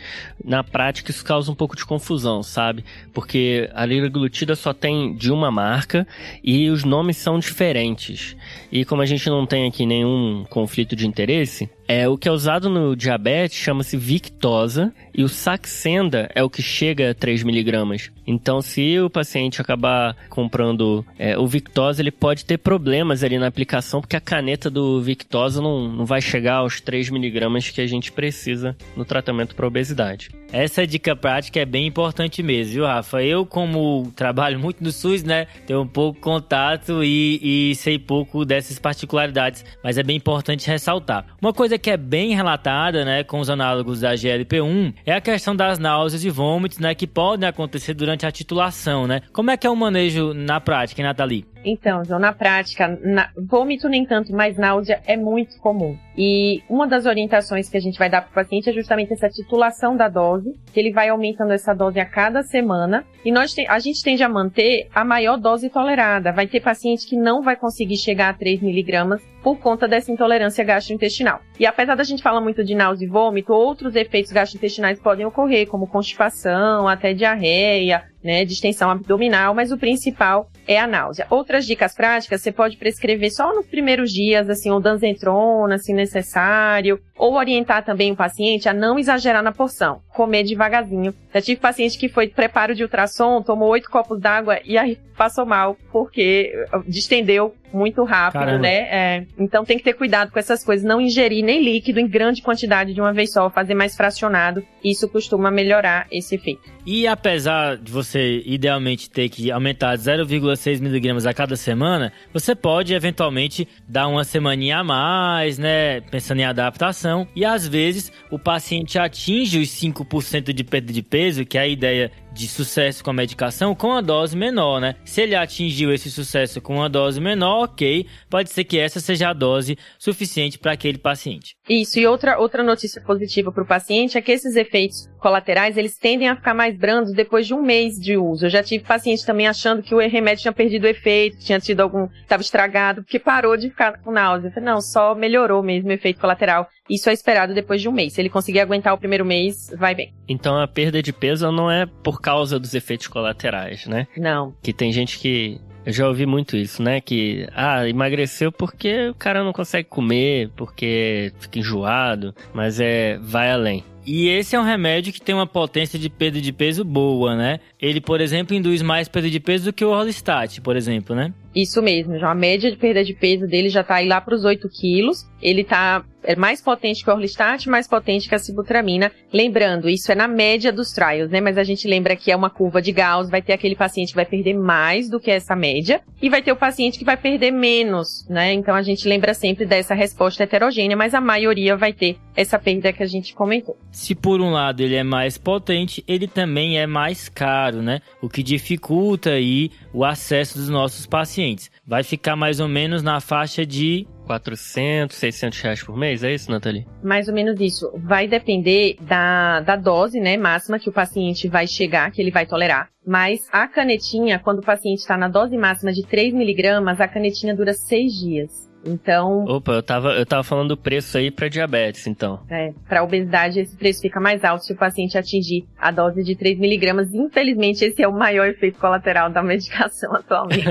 na 0.53 0.63
prática 0.63 1.09
isso 1.09 1.25
causa 1.25 1.51
um 1.51 1.55
pouco 1.55 1.75
de 1.75 1.83
confusão, 1.83 2.43
sabe? 2.43 2.85
Porque 3.11 3.69
a 3.73 3.83
liraglutida 3.85 4.55
só 4.55 4.71
tem 4.71 5.15
de 5.15 5.31
uma 5.31 5.49
marca 5.49 6.07
e 6.43 6.69
os 6.69 6.83
nomes 6.83 7.17
são 7.17 7.39
diferentes. 7.39 8.35
E 8.71 8.85
como 8.85 9.01
a 9.01 9.05
gente 9.05 9.27
não 9.29 9.47
tem 9.47 9.67
aqui 9.67 9.83
nenhum 9.83 10.45
conflito 10.47 10.95
de 10.95 11.07
interesse, 11.07 11.67
é, 11.87 12.07
o 12.07 12.17
que 12.17 12.29
é 12.29 12.31
usado 12.31 12.69
no 12.69 12.95
diabetes 12.95 13.57
chama-se 13.57 13.97
Victosa 13.97 14.93
e 15.13 15.23
o 15.23 15.27
Saxenda 15.27 16.29
é 16.33 16.43
o 16.43 16.49
que 16.49 16.61
chega 16.61 17.11
a 17.11 17.15
3mg. 17.15 18.11
Então, 18.25 18.61
se 18.61 18.99
o 18.99 19.09
paciente 19.09 19.59
acabar 19.59 20.15
comprando 20.29 21.05
é, 21.19 21.37
o 21.37 21.45
Victosa, 21.45 22.01
ele 22.01 22.11
pode 22.11 22.45
ter 22.45 22.57
problemas 22.57 23.23
ali 23.23 23.37
na 23.37 23.47
aplicação, 23.47 24.01
porque 24.01 24.15
a 24.15 24.21
caneta 24.21 24.69
do 24.69 25.01
Victosa 25.01 25.61
não, 25.61 25.89
não 25.89 26.05
vai 26.05 26.21
chegar 26.21 26.57
aos 26.57 26.79
3mg 26.79 27.73
que 27.73 27.81
a 27.81 27.87
gente 27.87 28.11
precisa 28.11 28.77
no 28.95 29.03
tratamento 29.03 29.55
para 29.55 29.67
obesidade. 29.67 30.29
Essa 30.53 30.85
dica 30.85 31.15
prática 31.15 31.59
é 31.59 31.65
bem 31.65 31.87
importante 31.87 32.43
mesmo, 32.43 32.73
viu, 32.73 32.85
Rafa? 32.85 33.23
Eu, 33.23 33.43
como 33.43 34.11
trabalho 34.15 34.59
muito 34.59 34.83
no 34.83 34.91
SUS, 34.91 35.23
né, 35.23 35.47
tenho 35.65 35.83
pouco 35.83 36.19
contato 36.19 37.03
e, 37.03 37.71
e 37.71 37.75
sei 37.75 37.97
pouco 37.97 38.45
dessas 38.45 38.77
particularidades, 38.77 39.65
mas 39.83 39.97
é 39.97 40.03
bem 40.03 40.17
importante 40.17 40.67
ressaltar. 40.67 41.25
Uma 41.41 41.51
coisa 41.51 41.79
que 41.79 41.89
é 41.89 41.97
bem 41.97 42.35
relatada, 42.35 43.03
né, 43.03 43.23
com 43.23 43.39
os 43.39 43.49
análogos 43.49 44.01
da 44.01 44.13
GLP-1 44.13 44.93
é 45.03 45.13
a 45.13 45.21
questão 45.21 45.55
das 45.55 45.79
náuseas 45.79 46.23
e 46.23 46.29
vômitos, 46.29 46.77
né, 46.77 46.93
que 46.93 47.07
podem 47.07 47.49
acontecer 47.49 47.95
durante 47.95 48.23
a 48.23 48.31
titulação, 48.31 49.07
né? 49.07 49.21
Como 49.33 49.49
é 49.49 49.57
que 49.57 49.65
é 49.65 49.69
o 49.71 49.75
manejo 49.75 50.35
na 50.35 50.61
prática, 50.61 51.01
Nathalie? 51.01 51.52
Então, 51.63 52.03
João, 52.03 52.19
na 52.19 52.33
prática, 52.33 52.87
na, 53.01 53.29
vômito 53.37 53.87
nem 53.87 54.05
tanto, 54.05 54.33
mas 54.33 54.57
náusea 54.57 55.01
é 55.05 55.15
muito 55.15 55.57
comum. 55.59 55.97
E 56.17 56.61
uma 56.69 56.87
das 56.87 57.05
orientações 57.05 57.69
que 57.69 57.77
a 57.77 57.79
gente 57.79 57.97
vai 57.97 58.09
dar 58.09 58.21
para 58.21 58.31
o 58.31 58.33
paciente 58.33 58.69
é 58.69 58.73
justamente 58.73 59.13
essa 59.13 59.29
titulação 59.29 59.95
da 59.95 60.07
dose, 60.07 60.53
que 60.71 60.79
ele 60.79 60.91
vai 60.91 61.09
aumentando 61.09 61.53
essa 61.53 61.73
dose 61.73 61.99
a 61.99 62.05
cada 62.05 62.43
semana. 62.43 63.05
E 63.25 63.31
nós 63.31 63.55
a 63.67 63.79
gente 63.79 64.03
tende 64.03 64.23
a 64.23 64.29
manter 64.29 64.87
a 64.93 65.03
maior 65.03 65.37
dose 65.37 65.69
tolerada. 65.69 66.31
Vai 66.31 66.47
ter 66.47 66.59
paciente 66.59 67.07
que 67.07 67.15
não 67.15 67.41
vai 67.41 67.55
conseguir 67.55 67.97
chegar 67.97 68.29
a 68.29 68.33
3 68.33 68.61
miligramas 68.61 69.23
por 69.41 69.59
conta 69.59 69.87
dessa 69.87 70.11
intolerância 70.11 70.63
gastrointestinal. 70.63 71.41
E 71.59 71.65
apesar 71.65 71.95
da 71.95 72.03
gente 72.03 72.23
falar 72.23 72.41
muito 72.41 72.63
de 72.63 72.75
náusea 72.75 73.05
e 73.05 73.09
vômito, 73.09 73.53
outros 73.53 73.95
efeitos 73.95 74.31
gastrointestinais 74.31 74.99
podem 74.99 75.25
ocorrer, 75.25 75.67
como 75.67 75.87
constipação, 75.87 76.87
até 76.87 77.13
diarreia, 77.13 78.03
né, 78.23 78.45
distensão 78.45 78.89
abdominal, 78.89 79.53
mas 79.53 79.71
o 79.71 79.77
principal 79.77 80.49
é 80.67 80.79
a 80.79 80.87
náusea. 80.87 81.27
Outras 81.29 81.65
dicas 81.65 81.93
práticas, 81.93 82.41
você 82.41 82.51
pode 82.51 82.77
prescrever 82.77 83.31
só 83.31 83.53
nos 83.53 83.67
primeiros 83.67 84.11
dias, 84.11 84.49
assim, 84.49 84.71
o 84.71 84.79
danzetrona, 84.79 85.77
se 85.77 85.93
necessário, 85.93 86.99
ou 87.17 87.35
orientar 87.35 87.83
também 87.83 88.11
o 88.11 88.15
paciente 88.15 88.67
a 88.67 88.73
não 88.73 88.97
exagerar 88.97 89.43
na 89.43 89.51
porção, 89.51 90.01
comer 90.09 90.43
devagarzinho. 90.43 91.13
Já 91.33 91.41
tive 91.41 91.61
paciente 91.61 91.97
que 91.97 92.09
foi 92.09 92.27
preparo 92.27 92.75
de 92.75 92.83
ultrassom, 92.83 93.41
tomou 93.41 93.69
oito 93.69 93.89
copos 93.89 94.19
d'água 94.19 94.59
e 94.65 94.77
aí 94.77 94.97
passou 95.15 95.45
mal, 95.45 95.77
porque 95.91 96.51
distendeu 96.87 97.53
muito 97.71 98.03
rápido, 98.03 98.41
Caramba. 98.41 98.61
né? 98.61 98.75
É, 98.75 99.25
então 99.37 99.65
tem 99.65 99.77
que 99.77 99.83
ter 99.83 99.93
cuidado 99.93 100.31
com 100.31 100.37
essas 100.37 100.63
coisas, 100.63 100.85
não 100.85 101.01
ingerir 101.01 101.43
nem 101.43 101.63
líquido 101.63 101.99
em 101.99 102.07
grande 102.07 102.41
quantidade 102.41 102.93
de 102.93 103.01
uma 103.01 103.11
vez 103.11 103.31
só, 103.31 103.49
fazer 103.49 103.73
mais 103.73 103.95
fracionado. 103.95 104.63
Isso 104.83 105.09
costuma 105.09 105.49
melhorar 105.49 106.05
esse 106.11 106.35
efeito. 106.35 106.61
E 106.85 107.07
apesar 107.07 107.77
de 107.77 107.91
você 107.91 108.43
idealmente 108.45 109.09
ter 109.09 109.29
que 109.29 109.51
aumentar 109.51 109.95
0,6 109.95 110.81
miligramas 110.81 111.25
a 111.25 111.33
cada 111.33 111.55
semana, 111.55 112.11
você 112.31 112.53
pode 112.53 112.93
eventualmente 112.93 113.67
dar 113.87 114.07
uma 114.07 114.23
semaninha 114.23 114.79
a 114.79 114.83
mais, 114.83 115.57
né? 115.57 116.01
Pensando 116.01 116.41
em 116.41 116.45
adaptação. 116.45 117.02
E 117.35 117.45
às 117.45 117.67
vezes 117.67 118.11
o 118.29 118.39
paciente 118.39 118.97
atinge 118.97 119.59
os 119.59 119.69
5% 119.69 120.53
de 120.53 120.63
perda 120.63 120.91
de 120.91 121.01
peso, 121.01 121.45
que 121.45 121.57
é 121.57 121.61
a 121.61 121.67
ideia 121.67 122.11
de 122.33 122.47
sucesso 122.47 123.03
com 123.03 123.11
a 123.11 123.13
medicação, 123.13 123.75
com 123.75 123.93
a 123.93 124.01
dose 124.01 124.35
menor, 124.35 124.81
né? 124.81 124.95
Se 125.05 125.21
ele 125.21 125.35
atingiu 125.35 125.93
esse 125.93 126.09
sucesso 126.09 126.59
com 126.59 126.75
uma 126.77 126.89
dose 126.89 127.21
menor, 127.21 127.65
ok, 127.65 128.07
pode 128.29 128.49
ser 128.49 128.63
que 128.63 128.79
essa 128.79 128.99
seja 128.99 129.29
a 129.29 129.33
dose 129.33 129.77
suficiente 129.97 130.57
para 130.57 130.71
aquele 130.71 130.97
paciente. 130.97 131.55
Isso, 131.69 131.99
e 131.99 132.07
outra, 132.07 132.39
outra 132.39 132.63
notícia 132.63 133.01
positiva 133.01 133.51
para 133.51 133.63
o 133.63 133.67
paciente 133.67 134.17
é 134.17 134.21
que 134.21 134.31
esses 134.31 134.55
efeitos 134.55 135.07
colaterais, 135.19 135.77
eles 135.77 135.97
tendem 135.97 136.27
a 136.27 136.35
ficar 136.35 136.53
mais 136.53 136.77
brandos 136.77 137.13
depois 137.13 137.47
de 137.47 137.53
um 137.53 137.61
mês 137.61 137.95
de 137.95 138.17
uso. 138.17 138.45
Eu 138.45 138.49
já 138.49 138.61
tive 138.61 138.83
paciente 138.83 139.25
também 139.25 139.47
achando 139.47 139.81
que 139.81 139.95
o 139.95 139.99
remédio 139.99 140.41
tinha 140.41 140.51
perdido 140.51 140.83
o 140.83 140.89
efeito, 140.89 141.37
que 141.37 141.45
tinha 141.45 141.59
tido 141.59 141.79
algum, 141.79 142.09
estava 142.21 142.41
estragado, 142.41 143.03
porque 143.03 143.17
parou 143.17 143.55
de 143.55 143.69
ficar 143.69 144.01
com 144.01 144.11
náusea. 144.11 144.51
falei, 144.51 144.69
não, 144.69 144.81
só 144.81 145.15
melhorou 145.15 145.63
mesmo 145.63 145.89
o 145.89 145.93
efeito 145.93 146.19
colateral. 146.19 146.67
Isso 146.89 147.09
é 147.09 147.13
esperado 147.13 147.53
depois 147.53 147.81
de 147.81 147.87
um 147.87 147.93
mês. 147.93 148.11
Se 148.11 148.21
ele 148.21 148.29
conseguir 148.29 148.59
aguentar 148.59 148.93
o 148.93 148.97
primeiro 148.97 149.23
mês, 149.23 149.69
vai 149.77 149.95
bem. 149.95 150.13
Então 150.27 150.59
a 150.59 150.67
perda 150.67 151.01
de 151.01 151.13
peso 151.13 151.49
não 151.49 151.71
é 151.71 151.85
por 151.85 152.19
causa 152.23 152.57
dos 152.57 152.73
efeitos 152.73 153.07
colaterais, 153.07 153.85
né? 153.85 154.07
Não. 154.17 154.55
Que 154.63 154.71
tem 154.71 154.93
gente 154.93 155.19
que 155.19 155.59
eu 155.85 155.91
já 155.91 156.07
ouvi 156.07 156.25
muito 156.25 156.55
isso, 156.55 156.81
né? 156.81 157.01
Que, 157.01 157.45
ah, 157.53 157.87
emagreceu 157.87 158.51
porque 158.51 159.09
o 159.09 159.13
cara 159.13 159.43
não 159.43 159.51
consegue 159.51 159.89
comer, 159.89 160.49
porque 160.55 161.33
fica 161.39 161.59
enjoado, 161.59 162.33
mas 162.53 162.79
é, 162.79 163.19
vai 163.21 163.51
além. 163.51 163.83
E 164.05 164.27
esse 164.29 164.55
é 164.55 164.59
um 164.59 164.63
remédio 164.63 165.13
que 165.13 165.21
tem 165.21 165.35
uma 165.35 165.47
potência 165.47 165.99
de 165.99 166.09
perda 166.09 166.39
de 166.39 166.51
peso 166.51 166.83
boa, 166.83 167.35
né? 167.35 167.59
Ele, 167.79 167.99
por 168.01 168.21
exemplo, 168.21 168.55
induz 168.55 168.81
mais 168.81 169.07
perda 169.07 169.29
de 169.29 169.39
peso 169.39 169.65
do 169.65 169.73
que 169.73 169.83
o 169.83 169.89
Orlistat, 169.89 170.59
por 170.61 170.75
exemplo, 170.75 171.15
né? 171.15 171.33
Isso 171.55 171.81
mesmo, 171.81 172.17
já 172.17 172.31
a 172.31 172.35
média 172.35 172.71
de 172.71 172.77
perda 172.77 173.03
de 173.03 173.13
peso 173.13 173.47
dele 173.47 173.69
já 173.69 173.83
tá 173.83 173.95
aí 173.95 174.07
lá 174.07 174.19
para 174.19 174.35
os 174.35 174.43
8 174.43 174.67
quilos. 174.69 175.25
Ele 175.41 175.63
tá 175.63 176.03
é 176.23 176.35
mais 176.35 176.61
potente 176.61 177.03
que 177.03 177.09
o 177.09 177.13
Orlistat, 177.13 177.67
mais 177.67 177.87
potente 177.87 178.29
que 178.29 178.35
a 178.35 178.39
sibutramina. 178.39 179.11
Lembrando, 179.31 179.89
isso 179.89 180.11
é 180.11 180.15
na 180.15 180.27
média 180.27 180.71
dos 180.71 180.91
trials, 180.91 181.29
né? 181.29 181.41
Mas 181.41 181.57
a 181.57 181.63
gente 181.63 181.87
lembra 181.87 182.15
que 182.15 182.31
é 182.31 182.35
uma 182.35 182.49
curva 182.49 182.81
de 182.81 182.91
Gauss, 182.91 183.29
vai 183.29 183.41
ter 183.41 183.53
aquele 183.53 183.75
paciente 183.75 184.09
que 184.09 184.15
vai 184.15 184.25
perder 184.25 184.53
mais 184.53 185.09
do 185.09 185.19
que 185.19 185.29
essa 185.29 185.55
média 185.55 186.01
e 186.21 186.29
vai 186.29 186.41
ter 186.41 186.51
o 186.51 186.55
paciente 186.55 186.97
que 186.97 187.05
vai 187.05 187.17
perder 187.17 187.51
menos, 187.51 188.25
né? 188.29 188.53
Então 188.53 188.73
a 188.73 188.81
gente 188.81 189.07
lembra 189.07 189.33
sempre 189.33 189.65
dessa 189.65 189.93
resposta 189.93 190.43
heterogênea, 190.43 190.95
mas 190.95 191.13
a 191.13 191.21
maioria 191.21 191.75
vai 191.75 191.91
ter 191.91 192.17
essa 192.35 192.57
perda 192.57 192.93
que 192.93 193.03
a 193.03 193.07
gente 193.07 193.33
comentou. 193.35 193.77
Se 193.91 194.15
por 194.15 194.41
um 194.41 194.51
lado 194.51 194.81
ele 194.81 194.95
é 194.95 195.03
mais 195.03 195.37
potente, 195.37 196.03
ele 196.07 196.27
também 196.27 196.79
é 196.79 196.87
mais 196.87 197.27
caro, 197.27 197.81
né? 197.81 197.99
O 198.21 198.29
que 198.29 198.41
dificulta 198.41 199.31
aí 199.31 199.71
o 199.93 200.05
acesso 200.05 200.57
dos 200.57 200.69
nossos 200.69 201.05
pacientes. 201.05 201.42
Vai 201.85 202.03
ficar 202.03 202.35
mais 202.35 202.59
ou 202.59 202.67
menos 202.67 203.03
na 203.03 203.19
faixa 203.19 203.65
de 203.65 204.07
400, 204.25 205.15
600 205.15 205.59
reais 205.59 205.83
por 205.83 205.97
mês, 205.97 206.23
é 206.23 206.33
isso, 206.33 206.49
Nathalie? 206.49 206.87
Mais 207.03 207.27
ou 207.27 207.33
menos 207.33 207.59
isso. 207.59 207.91
Vai 207.95 208.27
depender 208.27 208.95
da, 209.01 209.59
da 209.59 209.75
dose, 209.75 210.19
né, 210.19 210.37
máxima 210.37 210.79
que 210.79 210.89
o 210.89 210.93
paciente 210.93 211.47
vai 211.47 211.67
chegar, 211.67 212.11
que 212.11 212.21
ele 212.21 212.31
vai 212.31 212.45
tolerar. 212.45 212.89
Mas 213.05 213.47
a 213.51 213.67
canetinha, 213.67 214.39
quando 214.39 214.59
o 214.59 214.65
paciente 214.65 214.99
está 214.99 215.17
na 215.17 215.27
dose 215.27 215.57
máxima 215.57 215.91
de 215.91 216.03
3 216.03 216.33
miligramas, 216.33 217.01
a 217.01 217.07
canetinha 217.07 217.55
dura 217.55 217.73
6 217.73 218.13
dias. 218.13 218.72
Então. 218.85 219.45
Opa, 219.45 219.73
eu 219.73 219.83
tava, 219.83 220.09
eu 220.13 220.25
tava 220.25 220.43
falando 220.43 220.69
do 220.69 220.77
preço 220.77 221.17
aí 221.17 221.31
para 221.31 221.47
diabetes, 221.47 222.05
então. 222.07 222.39
É, 222.49 222.73
para 222.87 223.03
obesidade 223.03 223.59
esse 223.59 223.75
preço 223.75 224.01
fica 224.01 224.19
mais 224.19 224.43
alto 224.43 224.65
se 224.65 224.73
o 224.73 224.75
paciente 224.75 225.17
atingir 225.17 225.65
a 225.77 225.91
dose 225.91 226.23
de 226.23 226.35
3 226.35 226.59
miligramas. 226.59 227.13
Infelizmente, 227.13 227.83
esse 227.85 228.01
é 228.01 228.07
o 228.07 228.13
maior 228.13 228.47
efeito 228.47 228.79
colateral 228.79 229.29
da 229.29 229.41
medicação 229.41 230.13
atualmente. 230.15 230.65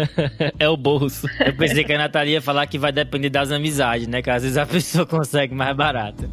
é 0.58 0.68
o 0.68 0.76
bolso. 0.76 1.26
Eu 1.44 1.56
pensei 1.56 1.84
que 1.84 1.92
a 1.92 1.98
Natalia 1.98 2.34
ia 2.34 2.42
falar 2.42 2.66
que 2.66 2.78
vai 2.78 2.92
depender 2.92 3.30
das 3.30 3.50
amizades, 3.50 4.06
né? 4.06 4.20
Que 4.22 4.30
às 4.30 4.42
vezes 4.42 4.58
a 4.58 4.66
pessoa 4.66 5.06
consegue 5.06 5.54
mais 5.54 5.76
barata. 5.76 6.28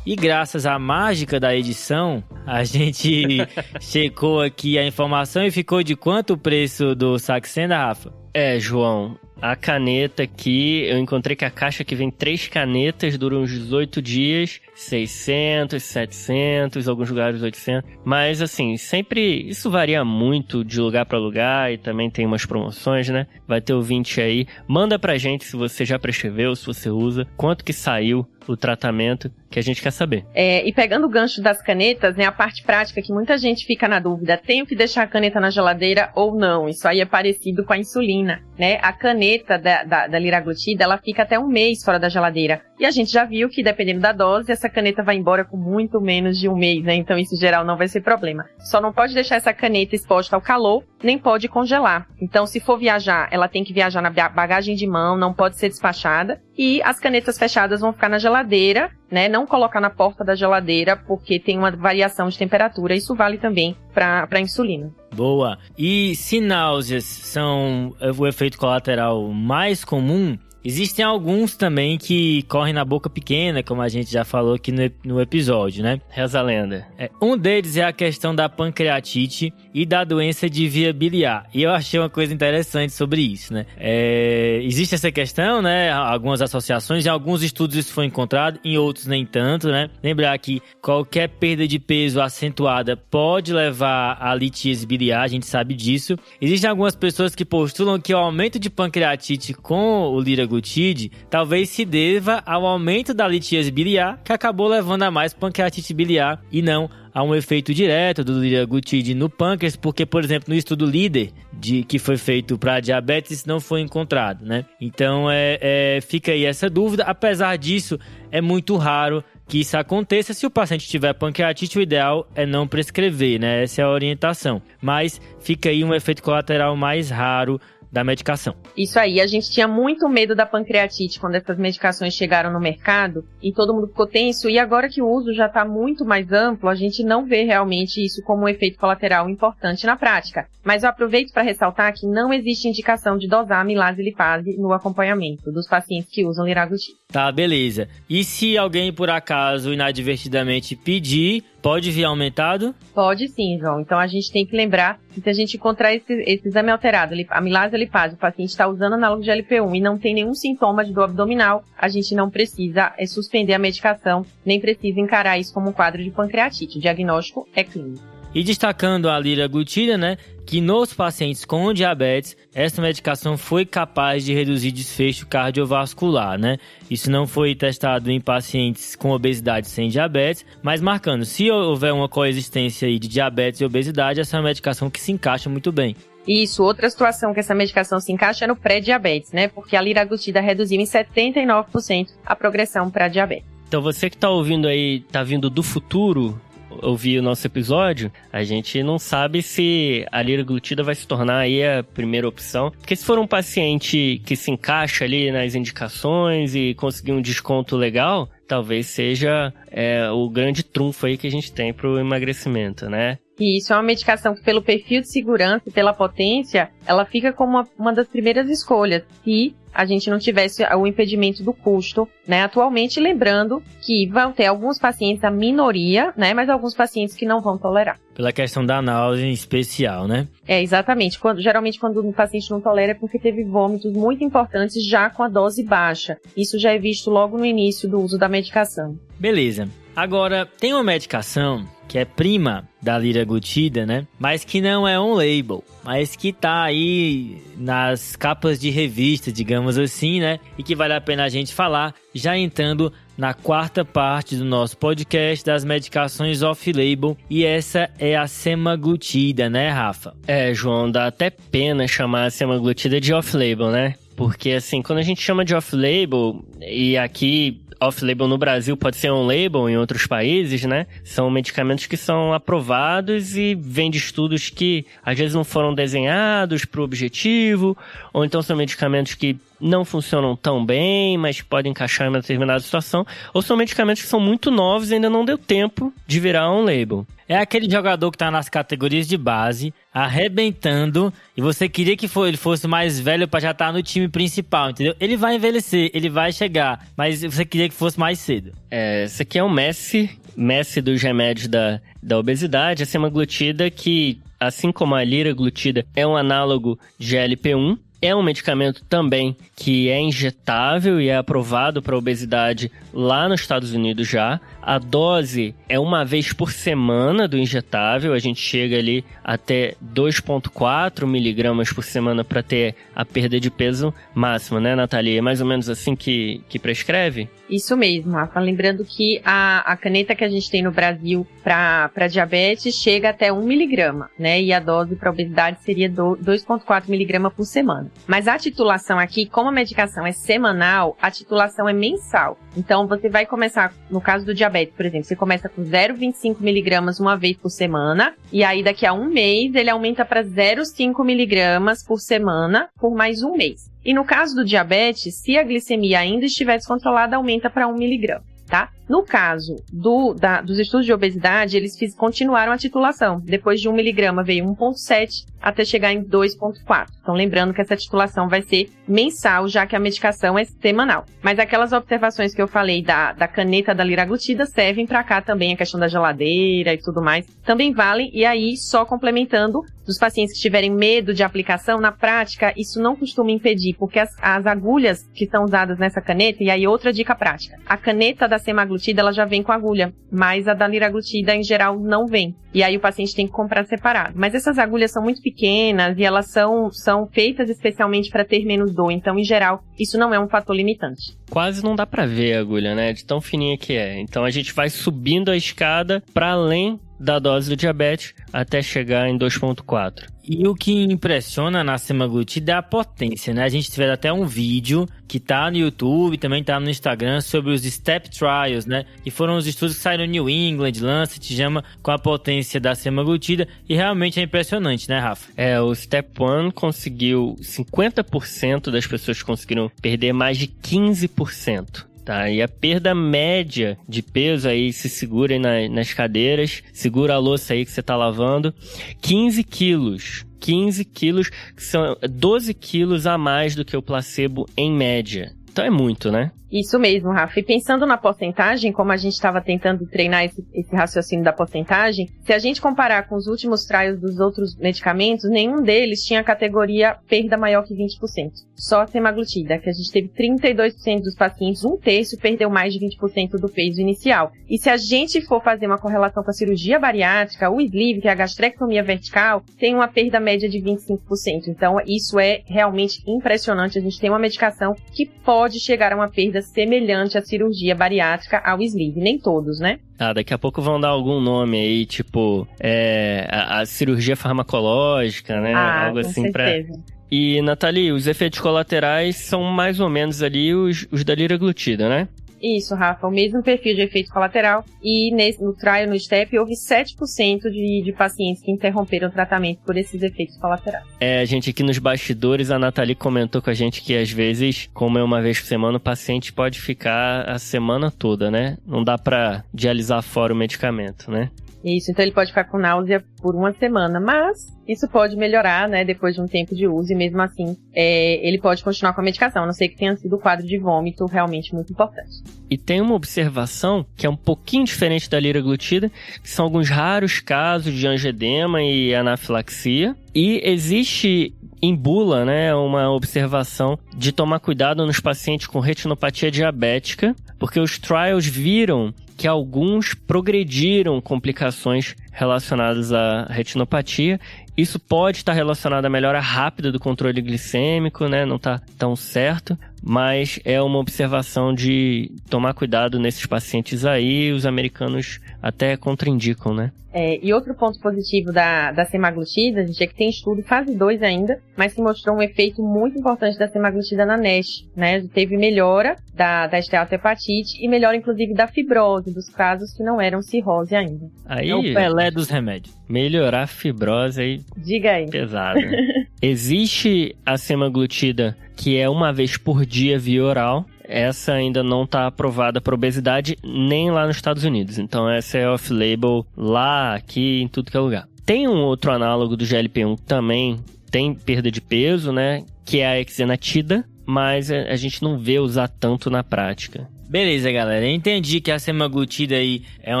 E 0.04 0.14
graças 0.14 0.64
à 0.66 0.78
mágica 0.78 1.40
da 1.40 1.52
edição, 1.56 2.22
a 2.46 2.64
gente 2.64 3.38
checou 3.80 4.40
aqui 4.40 4.78
a 4.78 4.86
informação 4.86 5.44
e 5.44 5.50
ficou 5.50 5.82
de 5.82 5.96
quanto 5.96 6.34
o 6.34 6.38
preço 6.38 6.94
do 6.94 7.18
Saxenda, 7.18 7.76
Rafa? 7.76 8.12
É, 8.32 8.60
João, 8.60 9.18
a 9.40 9.54
caneta 9.54 10.22
aqui, 10.22 10.84
eu 10.88 10.98
encontrei 10.98 11.36
que 11.36 11.44
a 11.44 11.50
caixa 11.50 11.84
que 11.84 11.94
vem 11.94 12.10
três 12.10 12.48
canetas 12.48 13.18
dura 13.18 13.36
uns 13.36 13.50
18 13.50 14.00
dias, 14.00 14.60
600, 14.74 15.82
700, 15.82 16.88
alguns 16.88 17.10
lugares 17.10 17.42
800. 17.42 17.90
Mas 18.04 18.40
assim, 18.40 18.76
sempre 18.76 19.48
isso 19.48 19.70
varia 19.70 20.04
muito 20.04 20.64
de 20.64 20.80
lugar 20.80 21.04
para 21.04 21.18
lugar 21.18 21.72
e 21.72 21.78
também 21.78 22.10
tem 22.10 22.24
umas 22.24 22.46
promoções, 22.46 23.08
né? 23.08 23.26
Vai 23.46 23.60
ter 23.60 23.74
o 23.74 23.82
20 23.82 24.20
aí. 24.20 24.46
Manda 24.66 24.98
pra 24.98 25.18
gente 25.18 25.44
se 25.44 25.56
você 25.56 25.84
já 25.84 25.98
prescreveu, 25.98 26.56
se 26.56 26.64
você 26.64 26.88
usa, 26.88 27.26
quanto 27.36 27.64
que 27.64 27.72
saiu 27.72 28.26
o 28.52 28.56
tratamento 28.56 29.30
que 29.50 29.58
a 29.58 29.62
gente 29.62 29.82
quer 29.82 29.90
saber. 29.90 30.24
É, 30.34 30.66
e 30.66 30.72
pegando 30.72 31.06
o 31.06 31.10
gancho 31.10 31.40
das 31.40 31.62
canetas, 31.62 32.16
né, 32.16 32.24
a 32.24 32.32
parte 32.32 32.62
prática 32.62 33.02
que 33.02 33.12
muita 33.12 33.38
gente 33.38 33.64
fica 33.64 33.88
na 33.88 33.98
dúvida, 33.98 34.36
tenho 34.36 34.66
que 34.66 34.76
deixar 34.76 35.02
a 35.02 35.06
caneta 35.06 35.40
na 35.40 35.50
geladeira 35.50 36.10
ou 36.14 36.34
não? 36.34 36.68
Isso 36.68 36.86
aí 36.86 37.00
é 37.00 37.06
parecido 37.06 37.64
com 37.64 37.72
a 37.72 37.78
insulina, 37.78 38.42
né? 38.58 38.78
A 38.82 38.92
caneta 38.92 39.58
da, 39.58 39.84
da, 39.84 40.06
da 40.06 40.18
liraglutida, 40.18 40.84
ela 40.84 40.98
fica 40.98 41.22
até 41.22 41.38
um 41.38 41.48
mês 41.48 41.82
fora 41.84 41.98
da 41.98 42.08
geladeira. 42.08 42.62
E 42.78 42.84
a 42.84 42.90
gente 42.90 43.10
já 43.10 43.24
viu 43.24 43.48
que, 43.48 43.62
dependendo 43.62 44.00
da 44.00 44.12
dose, 44.12 44.52
essa 44.52 44.68
caneta 44.68 45.02
vai 45.02 45.16
embora 45.16 45.44
com 45.44 45.56
muito 45.56 45.98
menos 45.98 46.38
de 46.38 46.46
um 46.46 46.54
mês, 46.54 46.84
né? 46.84 46.94
Então, 46.94 47.16
isso, 47.16 47.34
em 47.34 47.38
geral, 47.38 47.64
não 47.64 47.76
vai 47.76 47.88
ser 47.88 48.02
problema. 48.02 48.44
Só 48.58 48.80
não 48.80 48.92
pode 48.92 49.14
deixar 49.14 49.36
essa 49.36 49.54
caneta 49.54 49.96
exposta 49.96 50.36
ao 50.36 50.42
calor, 50.42 50.84
nem 51.02 51.18
pode 51.18 51.48
congelar. 51.48 52.06
Então, 52.20 52.46
se 52.46 52.60
for 52.60 52.78
viajar, 52.78 53.28
ela 53.30 53.48
tem 53.48 53.64
que 53.64 53.72
viajar 53.72 54.02
na 54.02 54.10
bagagem 54.10 54.74
de 54.74 54.86
mão, 54.86 55.16
não 55.16 55.32
pode 55.32 55.56
ser 55.56 55.70
despachada. 55.70 56.40
E 56.56 56.82
as 56.82 56.98
canetas 56.98 57.38
fechadas 57.38 57.80
vão 57.80 57.92
ficar 57.92 58.08
na 58.08 58.18
geladeira, 58.18 58.90
né? 59.10 59.28
Não 59.28 59.46
colocar 59.46 59.80
na 59.80 59.90
porta 59.90 60.24
da 60.24 60.34
geladeira 60.34 60.96
porque 60.96 61.38
tem 61.38 61.58
uma 61.58 61.70
variação 61.70 62.28
de 62.28 62.38
temperatura. 62.38 62.94
Isso 62.94 63.14
vale 63.14 63.38
também 63.38 63.76
para 63.92 64.40
insulina. 64.40 64.90
Boa. 65.14 65.58
E 65.78 66.14
se 66.16 66.40
náuseas 66.40 67.04
são 67.04 67.94
o 68.18 68.26
efeito 68.26 68.58
colateral 68.58 69.28
mais 69.28 69.84
comum, 69.84 70.38
Existem 70.66 71.04
alguns 71.04 71.56
também 71.56 71.96
que 71.96 72.42
correm 72.48 72.74
na 72.74 72.84
boca 72.84 73.08
pequena, 73.08 73.62
como 73.62 73.80
a 73.80 73.88
gente 73.88 74.10
já 74.10 74.24
falou 74.24 74.54
aqui 74.54 74.72
no, 74.72 74.90
no 75.04 75.20
episódio, 75.20 75.80
né? 75.80 76.00
Reza 76.08 76.40
a 76.40 76.42
lenda. 76.42 76.84
É, 76.98 77.08
um 77.22 77.38
deles 77.38 77.76
é 77.76 77.84
a 77.84 77.92
questão 77.92 78.34
da 78.34 78.48
pancreatite 78.48 79.54
e 79.72 79.86
da 79.86 80.02
doença 80.02 80.50
de 80.50 80.66
via 80.66 80.92
biliar. 80.92 81.46
E 81.54 81.62
eu 81.62 81.70
achei 81.70 82.00
uma 82.00 82.10
coisa 82.10 82.34
interessante 82.34 82.92
sobre 82.92 83.20
isso, 83.20 83.54
né? 83.54 83.64
É, 83.76 84.60
existe 84.64 84.96
essa 84.96 85.12
questão, 85.12 85.62
né? 85.62 85.92
Algumas 85.92 86.42
associações, 86.42 87.06
em 87.06 87.10
alguns 87.10 87.44
estudos 87.44 87.76
isso 87.76 87.92
foi 87.92 88.06
encontrado, 88.06 88.58
em 88.64 88.76
outros 88.76 89.06
nem 89.06 89.24
tanto, 89.24 89.68
né? 89.68 89.88
Lembrar 90.02 90.36
que 90.36 90.60
qualquer 90.82 91.28
perda 91.28 91.68
de 91.68 91.78
peso 91.78 92.20
acentuada 92.20 92.96
pode 92.96 93.52
levar 93.52 94.18
a 94.20 94.34
litíase 94.34 94.84
biliar, 94.84 95.22
a 95.22 95.28
gente 95.28 95.46
sabe 95.46 95.74
disso. 95.74 96.16
Existem 96.40 96.68
algumas 96.68 96.96
pessoas 96.96 97.36
que 97.36 97.44
postulam 97.44 98.00
que 98.00 98.12
o 98.12 98.18
aumento 98.18 98.58
de 98.58 98.68
pancreatite 98.68 99.54
com 99.54 100.08
o 100.08 100.20
liraglutide 100.20 100.55
liraglutide 100.56 101.10
talvez 101.28 101.68
se 101.68 101.84
deva 101.84 102.42
ao 102.44 102.66
aumento 102.66 103.12
da 103.14 103.28
litíase 103.28 103.70
biliar, 103.70 104.20
que 104.24 104.32
acabou 104.32 104.68
levando 104.68 105.02
a 105.02 105.10
mais 105.10 105.32
pancreatite 105.32 105.94
biliar 105.94 106.42
e 106.50 106.62
não 106.62 106.88
a 107.12 107.22
um 107.22 107.34
efeito 107.34 107.72
direto 107.72 108.22
do 108.22 108.38
liraglutide 108.38 109.14
no 109.14 109.30
pâncreas, 109.30 109.74
porque, 109.74 110.04
por 110.04 110.22
exemplo, 110.22 110.52
no 110.52 110.54
estudo 110.54 110.84
líder 110.84 111.30
de, 111.50 111.82
que 111.82 111.98
foi 111.98 112.18
feito 112.18 112.58
para 112.58 112.78
diabetes 112.78 113.46
não 113.46 113.58
foi 113.58 113.80
encontrado, 113.80 114.44
né? 114.44 114.66
Então, 114.78 115.30
é, 115.30 115.58
é, 115.62 116.00
fica 116.02 116.32
aí 116.32 116.44
essa 116.44 116.68
dúvida. 116.68 117.04
Apesar 117.04 117.56
disso, 117.56 117.98
é 118.30 118.42
muito 118.42 118.76
raro 118.76 119.24
que 119.48 119.60
isso 119.60 119.78
aconteça. 119.78 120.34
Se 120.34 120.44
o 120.44 120.50
paciente 120.50 120.86
tiver 120.86 121.14
pancreatite, 121.14 121.78
o 121.78 121.80
ideal 121.80 122.28
é 122.34 122.44
não 122.44 122.68
prescrever, 122.68 123.40
né? 123.40 123.62
Essa 123.62 123.80
é 123.80 123.84
a 123.84 123.90
orientação. 123.90 124.60
Mas 124.82 125.18
fica 125.40 125.70
aí 125.70 125.82
um 125.82 125.94
efeito 125.94 126.22
colateral 126.22 126.76
mais 126.76 127.08
raro 127.08 127.58
da 127.96 128.04
medicação. 128.04 128.54
Isso 128.76 128.98
aí, 128.98 129.22
a 129.22 129.26
gente 129.26 129.50
tinha 129.50 129.66
muito 129.66 130.06
medo 130.06 130.34
da 130.34 130.44
pancreatite 130.44 131.18
quando 131.18 131.36
essas 131.36 131.56
medicações 131.56 132.12
chegaram 132.12 132.52
no 132.52 132.60
mercado 132.60 133.24
e 133.42 133.50
todo 133.50 133.72
mundo 133.72 133.86
ficou 133.86 134.06
tenso. 134.06 134.50
E 134.50 134.58
agora 134.58 134.86
que 134.86 135.00
o 135.00 135.08
uso 135.08 135.32
já 135.32 135.46
está 135.46 135.64
muito 135.64 136.04
mais 136.04 136.30
amplo, 136.30 136.68
a 136.68 136.74
gente 136.74 137.02
não 137.02 137.24
vê 137.24 137.44
realmente 137.44 138.04
isso 138.04 138.22
como 138.22 138.44
um 138.44 138.48
efeito 138.48 138.78
colateral 138.78 139.30
importante 139.30 139.86
na 139.86 139.96
prática. 139.96 140.46
Mas 140.62 140.82
eu 140.82 140.90
aproveito 140.90 141.32
para 141.32 141.42
ressaltar 141.42 141.94
que 141.94 142.06
não 142.06 142.32
existe 142.34 142.68
indicação 142.68 143.16
de 143.16 143.28
dosar 143.28 143.60
amilase 143.60 144.02
lipase 144.02 144.58
no 144.58 144.72
acompanhamento 144.72 145.50
dos 145.50 145.66
pacientes 145.66 146.10
que 146.10 146.26
usam 146.26 146.44
liraglutide. 146.44 146.98
Tá, 147.08 147.30
beleza. 147.32 147.88
E 148.10 148.24
se 148.24 148.58
alguém 148.58 148.92
por 148.92 149.08
acaso 149.08 149.72
inadvertidamente 149.72 150.76
pedir, 150.76 151.44
pode 151.66 151.90
vir 151.90 152.04
aumentado? 152.04 152.72
Pode 152.94 153.26
sim, 153.26 153.58
João. 153.58 153.80
Então 153.80 153.98
a 153.98 154.06
gente 154.06 154.30
tem 154.30 154.46
que 154.46 154.56
lembrar 154.56 155.00
que 155.12 155.20
se 155.20 155.28
a 155.28 155.32
gente 155.32 155.56
encontrar 155.56 155.92
esse, 155.92 156.12
esse 156.22 156.46
exame 156.46 156.70
alterado, 156.70 157.12
amilase 157.30 157.76
lipase, 157.76 158.14
o 158.14 158.18
paciente 158.18 158.50
está 158.50 158.68
usando 158.68 158.92
análogo 158.92 159.24
de 159.24 159.30
LP1 159.30 159.76
e 159.76 159.80
não 159.80 159.98
tem 159.98 160.14
nenhum 160.14 160.32
sintoma 160.32 160.84
de 160.84 160.92
dor 160.92 161.04
abdominal, 161.04 161.64
a 161.76 161.88
gente 161.88 162.14
não 162.14 162.30
precisa 162.30 162.94
é, 162.96 163.04
suspender 163.04 163.54
a 163.54 163.58
medicação, 163.58 164.24
nem 164.44 164.60
precisa 164.60 165.00
encarar 165.00 165.38
isso 165.38 165.52
como 165.52 165.70
um 165.70 165.72
quadro 165.72 166.04
de 166.04 166.10
pancreatite. 166.12 166.78
O 166.78 166.80
diagnóstico 166.80 167.48
é 167.52 167.64
clínico. 167.64 168.15
E 168.36 168.44
destacando 168.44 169.08
a 169.08 169.18
liraglutida, 169.18 169.96
né, 169.96 170.18
que 170.44 170.60
nos 170.60 170.92
pacientes 170.92 171.42
com 171.46 171.72
diabetes, 171.72 172.36
essa 172.54 172.82
medicação 172.82 173.38
foi 173.38 173.64
capaz 173.64 174.26
de 174.26 174.34
reduzir 174.34 174.72
desfecho 174.72 175.26
cardiovascular, 175.26 176.38
né? 176.38 176.58
Isso 176.90 177.10
não 177.10 177.26
foi 177.26 177.54
testado 177.54 178.10
em 178.10 178.20
pacientes 178.20 178.94
com 178.94 179.10
obesidade 179.10 179.70
sem 179.70 179.88
diabetes, 179.88 180.44
mas 180.62 180.82
marcando, 180.82 181.24
se 181.24 181.50
houver 181.50 181.94
uma 181.94 182.10
coexistência 182.10 182.86
aí 182.86 182.98
de 182.98 183.08
diabetes 183.08 183.62
e 183.62 183.64
obesidade, 183.64 184.20
essa 184.20 184.36
é 184.36 184.38
uma 184.38 184.48
medicação 184.48 184.90
que 184.90 185.00
se 185.00 185.12
encaixa 185.12 185.48
muito 185.48 185.72
bem. 185.72 185.96
Isso, 186.28 186.62
outra 186.62 186.90
situação 186.90 187.32
que 187.32 187.40
essa 187.40 187.54
medicação 187.54 187.98
se 188.00 188.12
encaixa 188.12 188.44
é 188.44 188.48
no 188.48 188.54
pré-diabetes, 188.54 189.32
né? 189.32 189.48
Porque 189.48 189.74
a 189.74 189.80
liraglutida 189.80 190.42
reduziu 190.42 190.78
em 190.78 190.84
79% 190.84 192.10
a 192.26 192.36
progressão 192.36 192.90
para 192.90 193.08
diabetes. 193.08 193.56
Então 193.66 193.80
você 193.80 194.08
que 194.08 194.16
está 194.16 194.30
ouvindo 194.30 194.68
aí, 194.68 194.96
está 194.96 195.24
vindo 195.24 195.50
do 195.50 195.62
futuro, 195.62 196.40
ouvir 196.82 197.18
o 197.18 197.22
nosso 197.22 197.46
episódio, 197.46 198.10
a 198.32 198.42
gente 198.44 198.82
não 198.82 198.98
sabe 198.98 199.42
se 199.42 200.06
a 200.10 200.22
liraglutida 200.22 200.82
vai 200.82 200.94
se 200.94 201.06
tornar 201.06 201.38
aí 201.38 201.64
a 201.64 201.82
primeira 201.82 202.28
opção. 202.28 202.70
Porque 202.70 202.96
se 202.96 203.04
for 203.04 203.18
um 203.18 203.26
paciente 203.26 204.20
que 204.24 204.36
se 204.36 204.50
encaixa 204.50 205.04
ali 205.04 205.30
nas 205.30 205.54
indicações 205.54 206.54
e 206.54 206.74
conseguir 206.74 207.12
um 207.12 207.20
desconto 207.20 207.76
legal, 207.76 208.28
talvez 208.46 208.86
seja 208.86 209.52
é, 209.70 210.08
o 210.10 210.28
grande 210.28 210.62
trunfo 210.62 211.06
aí 211.06 211.16
que 211.16 211.26
a 211.26 211.30
gente 211.30 211.52
tem 211.52 211.72
para 211.72 211.88
o 211.88 211.98
emagrecimento, 211.98 212.88
né? 212.88 213.18
E 213.38 213.58
isso 213.58 213.72
é 213.72 213.76
uma 213.76 213.82
medicação 213.82 214.34
que, 214.34 214.42
pelo 214.42 214.62
perfil 214.62 215.02
de 215.02 215.10
segurança 215.10 215.64
e 215.66 215.70
pela 215.70 215.92
potência, 215.92 216.70
ela 216.86 217.04
fica 217.04 217.32
como 217.32 217.58
uma, 217.58 217.68
uma 217.78 217.92
das 217.92 218.08
primeiras 218.08 218.48
escolhas, 218.48 219.02
se 219.22 219.54
a 219.74 219.84
gente 219.84 220.08
não 220.08 220.18
tivesse 220.18 220.64
o 220.74 220.86
impedimento 220.86 221.42
do 221.42 221.52
custo, 221.52 222.08
né? 222.26 222.42
Atualmente, 222.42 222.98
lembrando 222.98 223.62
que 223.82 224.06
vão 224.06 224.32
ter 224.32 224.46
alguns 224.46 224.78
pacientes, 224.78 225.22
a 225.22 225.30
minoria, 225.30 226.14
né? 226.16 226.32
Mas 226.32 226.48
alguns 226.48 226.74
pacientes 226.74 227.14
que 227.14 227.26
não 227.26 227.42
vão 227.42 227.58
tolerar. 227.58 228.00
Pela 228.16 228.32
questão 228.32 228.64
da 228.64 228.80
náusea 228.80 229.26
em 229.26 229.32
especial, 229.32 230.08
né? 230.08 230.26
É, 230.48 230.62
exatamente. 230.62 231.18
Quando, 231.18 231.42
geralmente, 231.42 231.78
quando 231.78 232.00
o 232.00 232.12
paciente 232.14 232.50
não 232.50 232.62
tolera, 232.62 232.92
é 232.92 232.94
porque 232.94 233.18
teve 233.18 233.44
vômitos 233.44 233.92
muito 233.92 234.24
importantes 234.24 234.82
já 234.86 235.10
com 235.10 235.22
a 235.22 235.28
dose 235.28 235.62
baixa. 235.62 236.16
Isso 236.34 236.58
já 236.58 236.72
é 236.72 236.78
visto 236.78 237.10
logo 237.10 237.36
no 237.36 237.44
início 237.44 237.86
do 237.86 238.00
uso 238.00 238.16
da 238.16 238.26
medicação. 238.26 238.98
Beleza. 239.20 239.68
Agora, 239.94 240.46
tem 240.46 240.72
uma 240.72 240.82
medicação 240.82 241.66
que 241.86 241.98
é 241.98 242.04
prima 242.04 242.68
da 242.82 242.98
liraglutida, 242.98 243.86
né? 243.86 244.06
Mas 244.18 244.44
que 244.44 244.60
não 244.60 244.86
é 244.86 244.98
um 244.98 245.14
label, 245.14 245.62
mas 245.84 246.16
que 246.16 246.32
tá 246.32 246.64
aí 246.64 247.42
nas 247.56 248.16
capas 248.16 248.58
de 248.58 248.70
revista, 248.70 249.30
digamos 249.30 249.78
assim, 249.78 250.20
né? 250.20 250.40
E 250.58 250.62
que 250.62 250.74
vale 250.74 250.94
a 250.94 251.00
pena 251.00 251.24
a 251.24 251.28
gente 251.28 251.54
falar, 251.54 251.94
já 252.14 252.36
entrando 252.36 252.92
na 253.16 253.32
quarta 253.32 253.84
parte 253.84 254.36
do 254.36 254.44
nosso 254.44 254.76
podcast 254.76 255.44
das 255.44 255.64
medicações 255.64 256.42
off-label 256.42 257.16
e 257.30 257.44
essa 257.44 257.88
é 257.98 258.16
a 258.16 258.26
semaglutida, 258.26 259.48
né, 259.48 259.70
Rafa? 259.70 260.14
É, 260.26 260.52
João, 260.52 260.90
dá 260.90 261.06
até 261.06 261.30
pena 261.30 261.88
chamar 261.88 262.26
a 262.26 262.30
semaglutida 262.30 263.00
de 263.00 263.12
off-label, 263.12 263.70
né? 263.70 263.94
Porque 264.16 264.50
assim, 264.52 264.82
quando 264.82 264.98
a 264.98 265.02
gente 265.02 265.20
chama 265.20 265.44
de 265.44 265.54
off-label, 265.54 266.44
e 266.60 266.96
aqui 266.96 267.60
off-label 267.80 268.26
no 268.26 268.38
Brasil 268.38 268.76
pode 268.76 268.96
ser 268.96 269.10
on-label 269.10 269.68
em 269.68 269.76
outros 269.76 270.06
países, 270.06 270.64
né? 270.64 270.86
São 271.04 271.30
medicamentos 271.30 271.86
que 271.86 271.96
são 271.96 272.32
aprovados 272.32 273.36
e 273.36 273.54
vêm 273.54 273.90
de 273.90 273.98
estudos 273.98 274.48
que 274.48 274.86
às 275.04 275.18
vezes 275.18 275.34
não 275.34 275.44
foram 275.44 275.74
desenhados 275.74 276.64
para 276.64 276.80
o 276.80 276.84
objetivo, 276.84 277.76
ou 278.12 278.24
então 278.24 278.42
são 278.42 278.56
medicamentos 278.56 279.14
que 279.14 279.36
não 279.60 279.84
funcionam 279.84 280.36
tão 280.36 280.64
bem, 280.64 281.16
mas 281.16 281.40
podem 281.40 281.70
encaixar 281.70 282.06
em 282.06 282.10
uma 282.10 282.20
determinada 282.20 282.60
situação, 282.60 283.06
ou 283.32 283.42
são 283.42 283.56
medicamentos 283.56 284.02
que 284.02 284.08
são 284.08 284.20
muito 284.20 284.50
novos 284.50 284.90
e 284.90 284.94
ainda 284.94 285.10
não 285.10 285.24
deu 285.24 285.38
tempo 285.38 285.92
de 286.06 286.20
virar 286.20 286.50
um 286.50 286.64
label. 286.64 287.06
É 287.28 287.36
aquele 287.36 287.68
jogador 287.68 288.10
que 288.12 288.18
tá 288.18 288.30
nas 288.30 288.48
categorias 288.48 289.08
de 289.08 289.16
base, 289.16 289.74
arrebentando, 289.92 291.12
e 291.36 291.40
você 291.40 291.68
queria 291.68 291.96
que 291.96 292.08
ele 292.24 292.36
fosse 292.36 292.68
mais 292.68 293.00
velho 293.00 293.26
para 293.26 293.40
já 293.40 293.50
estar 293.50 293.66
tá 293.66 293.72
no 293.72 293.82
time 293.82 294.08
principal, 294.08 294.70
entendeu? 294.70 294.94
Ele 295.00 295.16
vai 295.16 295.34
envelhecer, 295.34 295.90
ele 295.92 296.08
vai 296.08 296.32
chegar, 296.32 296.86
mas 296.96 297.22
você 297.22 297.44
queria 297.44 297.68
que 297.68 297.74
fosse 297.74 297.98
mais 297.98 298.20
cedo. 298.20 298.52
É, 298.70 299.04
esse 299.04 299.22
aqui 299.22 299.38
é 299.38 299.42
o 299.42 299.50
Messi, 299.50 300.08
Messi 300.36 300.80
dos 300.80 301.02
remédios 301.02 301.48
da, 301.48 301.80
da 302.00 302.18
obesidade, 302.18 302.84
a 302.84 302.86
semaglutida 302.86 303.68
que, 303.70 304.20
assim 304.38 304.70
como 304.70 304.94
a 304.94 305.02
liraglutida, 305.02 305.84
é 305.96 306.06
um 306.06 306.16
análogo 306.16 306.78
de 306.96 307.16
GLP-1, 307.16 307.78
é 308.06 308.14
um 308.14 308.22
medicamento 308.22 308.82
também 308.84 309.36
que 309.54 309.88
é 309.88 310.00
injetável 310.00 311.00
e 311.00 311.08
é 311.08 311.16
aprovado 311.16 311.82
para 311.82 311.96
obesidade 311.96 312.70
lá 312.92 313.28
nos 313.28 313.40
Estados 313.40 313.72
Unidos 313.72 314.08
já. 314.08 314.40
A 314.62 314.78
dose 314.78 315.54
é 315.68 315.78
uma 315.78 316.04
vez 316.04 316.32
por 316.32 316.52
semana 316.52 317.28
do 317.28 317.38
injetável, 317.38 318.12
a 318.12 318.18
gente 318.18 318.40
chega 318.40 318.76
ali 318.76 319.04
até 319.22 319.74
2,4 319.94 321.06
miligramas 321.06 321.72
por 321.72 321.84
semana 321.84 322.24
para 322.24 322.42
ter 322.42 322.74
a 322.94 323.04
perda 323.04 323.38
de 323.38 323.50
peso 323.50 323.92
máxima, 324.14 324.60
né, 324.60 324.74
Nathalie? 324.74 325.18
É 325.18 325.20
mais 325.20 325.40
ou 325.40 325.46
menos 325.46 325.68
assim 325.68 325.94
que, 325.94 326.40
que 326.48 326.58
prescreve? 326.58 327.28
Isso 327.48 327.76
mesmo, 327.76 328.12
Rafa. 328.12 328.40
Lembrando 328.40 328.84
que 328.84 329.20
a, 329.24 329.72
a 329.72 329.76
caneta 329.76 330.14
que 330.14 330.24
a 330.24 330.28
gente 330.28 330.50
tem 330.50 330.62
no 330.62 330.72
Brasil 330.72 331.26
para 331.42 332.08
diabetes 332.08 332.74
chega 332.74 333.10
até 333.10 333.32
1 333.32 333.40
miligrama, 333.42 334.10
né? 334.18 334.40
E 334.42 334.52
a 334.52 334.58
dose 334.58 334.96
para 334.96 335.10
obesidade 335.10 335.62
seria 335.62 335.88
2,4 335.88 336.88
miligramas 336.88 337.32
por 337.32 337.44
semana. 337.44 337.90
Mas 338.06 338.28
a 338.28 338.38
titulação 338.38 338.98
aqui, 338.98 339.26
como 339.26 339.48
a 339.48 339.52
medicação 339.52 340.06
é 340.06 340.12
semanal, 340.12 340.96
a 341.00 341.10
titulação 341.10 341.68
é 341.68 341.72
mensal. 341.72 342.38
Então 342.56 342.86
você 342.86 343.08
vai 343.08 343.26
começar, 343.26 343.72
no 343.90 344.00
caso 344.00 344.24
do 344.24 344.34
diabetes, 344.34 344.74
por 344.74 344.86
exemplo, 344.86 345.06
você 345.06 345.16
começa 345.16 345.48
com 345.48 345.62
0,25 345.62 346.40
miligramas 346.40 347.00
uma 347.00 347.16
vez 347.16 347.36
por 347.36 347.50
semana, 347.50 348.14
e 348.32 348.44
aí 348.44 348.62
daqui 348.62 348.86
a 348.86 348.92
um 348.92 349.06
mês 349.06 349.54
ele 349.54 349.70
aumenta 349.70 350.04
para 350.04 350.22
0,5 350.22 351.04
miligramas 351.04 351.84
por 351.84 351.98
semana 351.98 352.68
por 352.78 352.94
mais 352.94 353.22
um 353.22 353.32
mês. 353.36 353.70
E 353.84 353.94
no 353.94 354.04
caso 354.04 354.34
do 354.34 354.44
diabetes, 354.44 355.14
se 355.22 355.36
a 355.38 355.44
glicemia 355.44 356.00
ainda 356.00 356.26
estiver 356.26 356.56
descontrolada, 356.56 357.16
aumenta 357.16 357.48
para 357.48 357.68
1 357.68 357.74
miligrama, 357.74 358.24
tá? 358.48 358.70
No 358.88 359.02
caso 359.04 359.56
do, 359.72 360.14
da, 360.14 360.40
dos 360.40 360.58
estudos 360.58 360.86
de 360.86 360.92
obesidade, 360.92 361.56
eles 361.56 361.76
fiz, 361.76 361.94
continuaram 361.94 362.52
a 362.52 362.58
titulação. 362.58 363.20
Depois 363.20 363.60
de 363.60 363.68
1 363.68 363.72
miligrama 363.72 364.22
veio 364.22 364.44
1,7 364.44 365.26
até 365.42 365.64
chegar 365.64 365.92
em 365.92 366.02
2,4. 366.02 366.86
Então, 367.00 367.14
lembrando 367.14 367.52
que 367.52 367.60
essa 367.60 367.76
titulação 367.76 368.28
vai 368.28 368.42
ser 368.42 368.70
mensal, 368.86 369.48
já 369.48 369.66
que 369.66 369.76
a 369.76 369.80
medicação 369.80 370.38
é 370.38 370.44
semanal. 370.44 371.04
Mas 371.22 371.38
aquelas 371.38 371.72
observações 371.72 372.34
que 372.34 372.42
eu 372.42 372.48
falei 372.48 372.82
da, 372.82 373.12
da 373.12 373.28
caneta 373.28 373.74
da 373.74 373.84
liraglutida 373.84 374.46
servem 374.46 374.86
para 374.86 375.04
cá 375.04 375.20
também, 375.20 375.52
a 375.52 375.56
questão 375.56 375.78
da 375.78 375.88
geladeira 375.88 376.74
e 376.74 376.78
tudo 376.78 377.02
mais, 377.02 377.26
também 377.44 377.72
valem. 377.72 378.10
E 378.12 378.24
aí, 378.24 378.56
só 378.56 378.84
complementando, 378.84 379.62
dos 379.84 379.98
pacientes 379.98 380.34
que 380.34 380.40
tiverem 380.40 380.70
medo 380.70 381.14
de 381.14 381.22
aplicação, 381.22 381.80
na 381.80 381.92
prática, 381.92 382.52
isso 382.56 382.82
não 382.82 382.96
costuma 382.96 383.30
impedir, 383.30 383.76
porque 383.78 384.00
as, 384.00 384.10
as 384.20 384.46
agulhas 384.46 385.08
que 385.14 385.26
são 385.26 385.44
usadas 385.44 385.78
nessa 385.78 386.00
caneta, 386.00 386.42
e 386.42 386.50
aí 386.50 386.66
outra 386.66 386.92
dica 386.92 387.14
prática, 387.14 387.56
a 387.64 387.76
caneta 387.76 388.26
da 388.26 388.38
semaglutida 388.38 388.75
glutida 388.76 389.00
ela 389.00 389.12
já 389.12 389.24
vem 389.24 389.42
com 389.42 389.52
agulha, 389.52 389.92
mas 390.12 390.46
a 390.46 390.54
da 390.54 390.68
liraglutida 390.68 391.34
em 391.34 391.42
geral 391.42 391.78
não 391.80 392.06
vem. 392.06 392.36
E 392.52 392.62
aí 392.62 392.76
o 392.76 392.80
paciente 392.80 393.14
tem 393.14 393.26
que 393.26 393.32
comprar 393.32 393.64
separado. 393.64 394.14
Mas 394.16 394.34
essas 394.34 394.58
agulhas 394.58 394.92
são 394.92 395.02
muito 395.02 395.20
pequenas 395.20 395.98
e 395.98 396.04
elas 396.04 396.30
são, 396.30 396.70
são 396.70 397.06
feitas 397.06 397.50
especialmente 397.50 398.10
para 398.10 398.24
ter 398.24 398.44
menos 398.44 398.74
dor. 398.74 398.90
Então, 398.90 399.18
em 399.18 399.24
geral, 399.24 399.62
isso 399.78 399.98
não 399.98 400.14
é 400.14 400.20
um 400.20 400.28
fator 400.28 400.54
limitante. 400.54 401.16
Quase 401.30 401.62
não 401.64 401.74
dá 401.74 401.86
para 401.86 402.06
ver 402.06 402.34
a 402.34 402.40
agulha, 402.40 402.74
né? 402.74 402.92
De 402.92 403.04
tão 403.04 403.20
fininha 403.20 403.58
que 403.58 403.74
é. 403.74 404.00
Então 404.00 404.24
a 404.24 404.30
gente 404.30 404.52
vai 404.52 404.70
subindo 404.70 405.30
a 405.30 405.36
escada 405.36 406.02
para 406.14 406.32
além 406.32 406.78
da 406.98 407.18
dose 407.18 407.50
do 407.50 407.56
diabetes 407.56 408.14
até 408.32 408.62
chegar 408.62 409.08
em 409.08 409.18
2.4. 409.18 410.06
E 410.28 410.46
o 410.48 410.54
que 410.54 410.72
impressiona 410.72 411.62
na 411.62 411.78
semaglutida 411.78 412.52
é 412.52 412.54
a 412.56 412.62
potência, 412.62 413.32
né? 413.32 413.44
A 413.44 413.48
gente 413.48 413.70
tiver 413.70 413.90
até 413.90 414.12
um 414.12 414.26
vídeo 414.26 414.88
que 415.06 415.20
tá 415.20 415.48
no 415.50 415.56
YouTube, 415.56 416.18
também 416.18 416.42
tá 416.42 416.58
no 416.58 416.68
Instagram, 416.68 417.20
sobre 417.20 417.52
os 417.52 417.62
Step 417.62 418.10
Trials, 418.10 418.66
né? 418.66 418.84
Que 419.04 419.10
foram 419.10 419.36
os 419.36 419.46
estudos 419.46 419.76
que 419.76 419.82
saíram 419.82 420.04
no 420.04 420.10
New 420.10 420.28
England, 420.28 420.72
Lancet, 420.80 421.32
JAMA, 421.32 421.62
com 421.80 421.92
a 421.92 421.98
potência 421.98 422.60
da 422.60 422.74
semaglutida. 422.74 423.46
E 423.68 423.76
realmente 423.76 424.18
é 424.18 424.24
impressionante, 424.24 424.88
né, 424.88 424.98
Rafa? 424.98 425.30
É, 425.36 425.60
o 425.60 425.72
Step 425.74 426.10
1 426.20 426.50
conseguiu 426.50 427.36
50% 427.40 428.70
das 428.70 428.86
pessoas 428.86 429.22
conseguiram 429.22 429.70
perder 429.80 430.12
mais 430.12 430.36
de 430.38 430.48
15% 430.48 431.86
tá? 432.06 432.30
E 432.30 432.40
a 432.40 432.48
perda 432.48 432.94
média 432.94 433.76
de 433.86 434.00
peso 434.00 434.48
aí, 434.48 434.72
se 434.72 434.88
segura 434.88 435.38
na, 435.38 435.68
nas 435.68 435.92
cadeiras, 435.92 436.62
segura 436.72 437.14
a 437.14 437.18
louça 437.18 437.52
aí 437.52 437.64
que 437.64 437.72
você 437.72 437.82
tá 437.82 437.96
lavando, 437.96 438.54
15 439.02 439.42
quilos. 439.42 440.24
15 440.38 440.84
quilos, 440.84 441.28
que 441.28 441.62
são 441.62 441.96
12 442.08 442.54
quilos 442.54 443.06
a 443.06 443.18
mais 443.18 443.56
do 443.56 443.64
que 443.64 443.76
o 443.76 443.82
placebo 443.82 444.46
em 444.56 444.70
média. 444.70 445.32
Então 445.50 445.64
é 445.64 445.70
muito, 445.70 446.12
né? 446.12 446.30
Isso 446.58 446.78
mesmo, 446.78 447.12
Rafa. 447.12 447.38
E 447.38 447.42
pensando 447.42 447.84
na 447.84 447.98
porcentagem, 447.98 448.72
como 448.72 448.90
a 448.90 448.96
gente 448.96 449.12
estava 449.12 449.42
tentando 449.42 449.86
treinar 449.86 450.24
esse, 450.24 450.42
esse, 450.54 450.74
raciocínio 450.74 451.22
da 451.22 451.30
porcentagem, 451.30 452.08
se 452.24 452.32
a 452.32 452.38
gente 452.38 452.62
comparar 452.62 453.06
com 453.06 453.14
os 453.14 453.26
últimos 453.26 453.66
trials 453.66 454.00
dos 454.00 454.18
outros 454.18 454.56
medicamentos, 454.56 455.28
nenhum 455.28 455.62
deles 455.62 456.02
tinha 456.02 456.24
categoria 456.24 456.96
perda 457.06 457.36
maior 457.36 457.62
que 457.62 457.74
20%. 457.74 458.30
Só 458.54 458.80
a 458.80 458.86
semaglutida, 458.86 459.58
que 459.58 459.68
a 459.68 459.72
gente 459.72 459.92
teve 459.92 460.08
32% 460.08 461.02
dos 461.02 461.14
pacientes, 461.14 461.62
um 461.62 461.76
terço 461.76 462.16
perdeu 462.16 462.48
mais 462.48 462.72
de 462.72 462.80
20% 462.80 463.32
do 463.38 463.50
peso 463.50 463.78
inicial. 463.82 464.32
E 464.48 464.56
se 464.56 464.70
a 464.70 464.78
gente 464.78 465.20
for 465.26 465.42
fazer 465.42 465.66
uma 465.66 465.78
correlação 465.78 466.22
com 466.22 466.30
a 466.30 466.32
cirurgia 466.32 466.78
bariátrica, 466.78 467.50
o 467.50 467.60
sleeve, 467.60 468.00
que 468.00 468.08
é 468.08 468.12
a 468.12 468.14
gastrectomia 468.14 468.82
vertical, 468.82 469.42
tem 469.58 469.74
uma 469.74 469.88
perda 469.88 470.18
média 470.18 470.48
de 470.48 470.58
25%. 470.58 471.48
Então, 471.48 471.76
isso 471.86 472.18
é 472.18 472.40
realmente 472.46 473.02
impressionante. 473.06 473.78
A 473.78 473.82
gente 473.82 474.00
tem 474.00 474.08
uma 474.08 474.18
medicação 474.18 474.74
que 474.94 475.04
pode 475.04 475.60
chegar 475.60 475.92
a 475.92 475.96
uma 475.96 476.08
perda 476.08 476.45
semelhante 476.46 477.18
à 477.18 477.22
cirurgia 477.22 477.74
bariátrica 477.74 478.38
ao 478.44 478.60
sleeve. 478.62 479.00
Nem 479.00 479.18
todos, 479.18 479.60
né? 479.60 479.78
Ah, 479.98 480.12
daqui 480.12 480.32
a 480.34 480.38
pouco 480.38 480.60
vão 480.62 480.80
dar 480.80 480.88
algum 480.88 481.20
nome 481.20 481.58
aí, 481.58 481.86
tipo, 481.86 482.46
é, 482.60 483.26
a, 483.30 483.60
a 483.60 483.66
cirurgia 483.66 484.16
farmacológica, 484.16 485.40
né? 485.40 485.52
Ah, 485.54 485.86
Algo 485.86 485.98
assim 486.00 486.22
certeza. 486.22 486.72
pra. 486.72 486.96
E, 487.10 487.40
Nathalie, 487.40 487.92
os 487.92 488.06
efeitos 488.06 488.40
colaterais 488.40 489.16
são 489.16 489.44
mais 489.44 489.78
ou 489.78 489.88
menos 489.88 490.22
ali 490.22 490.52
os, 490.54 490.86
os 490.90 491.04
da 491.04 491.14
liraglutida, 491.14 491.88
né? 491.88 492.08
Isso, 492.42 492.74
Rafa, 492.74 493.06
o 493.06 493.10
mesmo 493.10 493.42
perfil 493.42 493.74
de 493.74 493.82
efeito 493.82 494.10
colateral. 494.10 494.64
E 494.82 495.14
nesse, 495.14 495.42
no 495.42 495.54
trial, 495.54 495.86
no 495.86 495.98
STEP, 495.98 496.38
houve 496.38 496.54
7% 496.54 497.50
de, 497.50 497.82
de 497.84 497.92
pacientes 497.92 498.42
que 498.42 498.50
interromperam 498.50 499.08
o 499.08 499.10
tratamento 499.10 499.60
por 499.64 499.76
esses 499.76 500.02
efeitos 500.02 500.36
colaterais. 500.36 500.84
É, 501.00 501.24
gente 501.24 501.50
aqui 501.50 501.62
nos 501.62 501.78
bastidores, 501.78 502.50
a 502.50 502.58
Nathalie 502.58 502.94
comentou 502.94 503.40
com 503.40 503.50
a 503.50 503.54
gente 503.54 503.82
que 503.82 503.96
às 503.96 504.10
vezes, 504.10 504.68
como 504.72 504.98
é 504.98 505.02
uma 505.02 505.20
vez 505.20 505.40
por 505.40 505.46
semana, 505.46 505.78
o 505.78 505.80
paciente 505.80 506.32
pode 506.32 506.60
ficar 506.60 507.28
a 507.28 507.38
semana 507.38 507.90
toda, 507.90 508.30
né? 508.30 508.58
Não 508.66 508.82
dá 508.84 508.98
para 508.98 509.44
dialisar 509.52 510.02
fora 510.02 510.32
o 510.32 510.36
medicamento, 510.36 511.10
né? 511.10 511.30
Isso, 511.66 511.90
então 511.90 512.04
ele 512.04 512.12
pode 512.12 512.30
ficar 512.30 512.44
com 512.44 512.58
náusea 512.58 513.02
por 513.20 513.34
uma 513.34 513.52
semana, 513.52 513.98
mas 513.98 514.54
isso 514.68 514.88
pode 514.88 515.16
melhorar, 515.16 515.68
né, 515.68 515.84
depois 515.84 516.14
de 516.14 516.20
um 516.20 516.26
tempo 516.28 516.54
de 516.54 516.68
uso, 516.68 516.92
e 516.92 516.94
mesmo 516.94 517.20
assim, 517.20 517.56
é, 517.74 518.24
ele 518.24 518.38
pode 518.38 518.62
continuar 518.62 518.92
com 518.92 519.00
a 519.00 519.04
medicação, 519.04 519.42
a 519.42 519.46
não 519.46 519.52
ser 519.52 519.68
que 519.68 519.76
tenha 519.76 519.96
sido 519.96 520.14
o 520.14 520.18
quadro 520.18 520.46
de 520.46 520.56
vômito 520.58 521.04
realmente 521.06 521.52
muito 521.52 521.72
importante. 521.72 522.22
E 522.48 522.56
tem 522.56 522.80
uma 522.80 522.94
observação 522.94 523.84
que 523.96 524.06
é 524.06 524.08
um 524.08 524.16
pouquinho 524.16 524.64
diferente 524.64 525.10
da 525.10 525.18
liraglutida, 525.18 525.90
que 526.22 526.30
são 526.30 526.44
alguns 526.44 526.68
raros 526.68 527.18
casos 527.18 527.74
de 527.74 527.88
angedema 527.88 528.62
e 528.62 528.94
anafilaxia, 528.94 529.96
e 530.14 530.40
existe 530.44 531.34
em 531.60 531.74
bula, 531.74 532.24
né, 532.24 532.54
uma 532.54 532.92
observação 532.92 533.76
de 533.96 534.12
tomar 534.12 534.38
cuidado 534.38 534.86
nos 534.86 535.00
pacientes 535.00 535.48
com 535.48 535.58
retinopatia 535.58 536.30
diabética, 536.30 537.12
porque 537.38 537.60
os 537.60 537.78
trials 537.78 538.26
viram 538.26 538.92
que 539.16 539.26
alguns 539.26 539.94
progrediram 539.94 541.00
complicações 541.00 541.94
relacionadas 542.12 542.92
à 542.92 543.24
retinopatia. 543.24 544.20
Isso 544.56 544.78
pode 544.78 545.18
estar 545.18 545.32
relacionado 545.32 545.86
à 545.86 545.90
melhora 545.90 546.20
rápida 546.20 546.70
do 546.70 546.78
controle 546.78 547.20
glicêmico, 547.22 548.08
né? 548.08 548.26
Não 548.26 548.36
está 548.36 548.60
tão 548.78 548.94
certo, 548.94 549.58
mas 549.86 550.40
é 550.44 550.60
uma 550.60 550.80
observação 550.80 551.54
de 551.54 552.10
tomar 552.28 552.54
cuidado 552.54 552.98
nesses 552.98 553.24
pacientes 553.24 553.84
aí. 553.84 554.32
Os 554.32 554.44
americanos 554.44 555.20
até 555.40 555.76
contraindicam, 555.76 556.52
né? 556.52 556.72
É, 556.92 557.24
e 557.24 557.32
outro 557.32 557.54
ponto 557.54 557.78
positivo 557.78 558.32
da, 558.32 558.72
da 558.72 558.84
semaglutida, 558.84 559.64
gente, 559.64 559.84
é 559.84 559.86
que 559.86 559.94
tem 559.94 560.08
estudo 560.08 560.42
fase 560.42 560.74
2 560.74 561.02
ainda, 561.02 561.38
mas 561.54 561.72
que 561.74 561.80
mostrou 561.80 562.16
um 562.16 562.22
efeito 562.22 562.62
muito 562.62 562.98
importante 562.98 563.38
da 563.38 563.46
semaglutida 563.46 564.04
na 564.04 564.16
NASH, 564.16 564.66
né? 564.74 565.06
Teve 565.14 565.36
melhora 565.36 565.94
da, 566.14 566.48
da 566.48 566.58
esteatohepatite 566.58 567.62
e 567.62 567.68
melhora, 567.68 567.96
inclusive, 567.96 568.34
da 568.34 568.48
fibrose, 568.48 569.14
dos 569.14 569.28
casos 569.28 569.72
que 569.72 569.84
não 569.84 570.00
eram 570.00 570.20
cirrose 570.20 570.74
ainda. 570.74 571.06
Aí, 571.26 571.50
é 571.50 571.54
o 571.54 571.62
Pelé 571.62 572.10
dos 572.10 572.28
remédios. 572.28 572.74
Melhorar 572.88 573.42
a 573.42 573.46
fibrose 573.46 574.20
aí. 574.20 574.40
Diga 574.56 574.92
aí. 574.92 575.08
Pesado. 575.08 575.60
Existe 576.20 577.14
a 577.24 577.36
semaglutida 577.36 578.36
que 578.56 578.78
é 578.78 578.88
uma 578.88 579.12
vez 579.12 579.36
por 579.36 579.66
dia 579.66 579.98
via 579.98 580.24
oral, 580.24 580.64
essa 580.82 581.34
ainda 581.34 581.62
não 581.62 581.84
está 581.84 582.06
aprovada 582.06 582.60
para 582.60 582.74
obesidade 582.74 583.36
nem 583.44 583.90
lá 583.90 584.06
nos 584.06 584.16
Estados 584.16 584.44
Unidos. 584.44 584.78
Então 584.78 585.08
essa 585.08 585.36
é 585.36 585.48
off-label 585.48 586.26
lá, 586.34 586.94
aqui, 586.94 587.42
em 587.42 587.48
tudo 587.48 587.70
que 587.70 587.76
é 587.76 587.80
lugar. 587.80 588.08
Tem 588.24 588.48
um 588.48 588.62
outro 588.62 588.90
análogo 588.90 589.36
do 589.36 589.44
GLP-1 589.44 589.98
também 590.06 590.58
tem 590.90 591.14
perda 591.14 591.50
de 591.50 591.60
peso, 591.60 592.12
né? 592.12 592.44
Que 592.64 592.80
é 592.80 592.86
a 592.86 593.00
exenatida, 593.00 593.84
mas 594.06 594.50
a 594.50 594.76
gente 594.76 595.02
não 595.02 595.18
vê 595.18 595.38
usar 595.38 595.68
tanto 595.68 596.08
na 596.08 596.24
prática. 596.24 596.88
Beleza, 597.08 597.52
galera. 597.52 597.88
Entendi 597.88 598.40
que 598.40 598.50
a 598.50 598.58
semaglutida 598.58 599.36
aí 599.36 599.62
é 599.80 599.96
um 599.96 600.00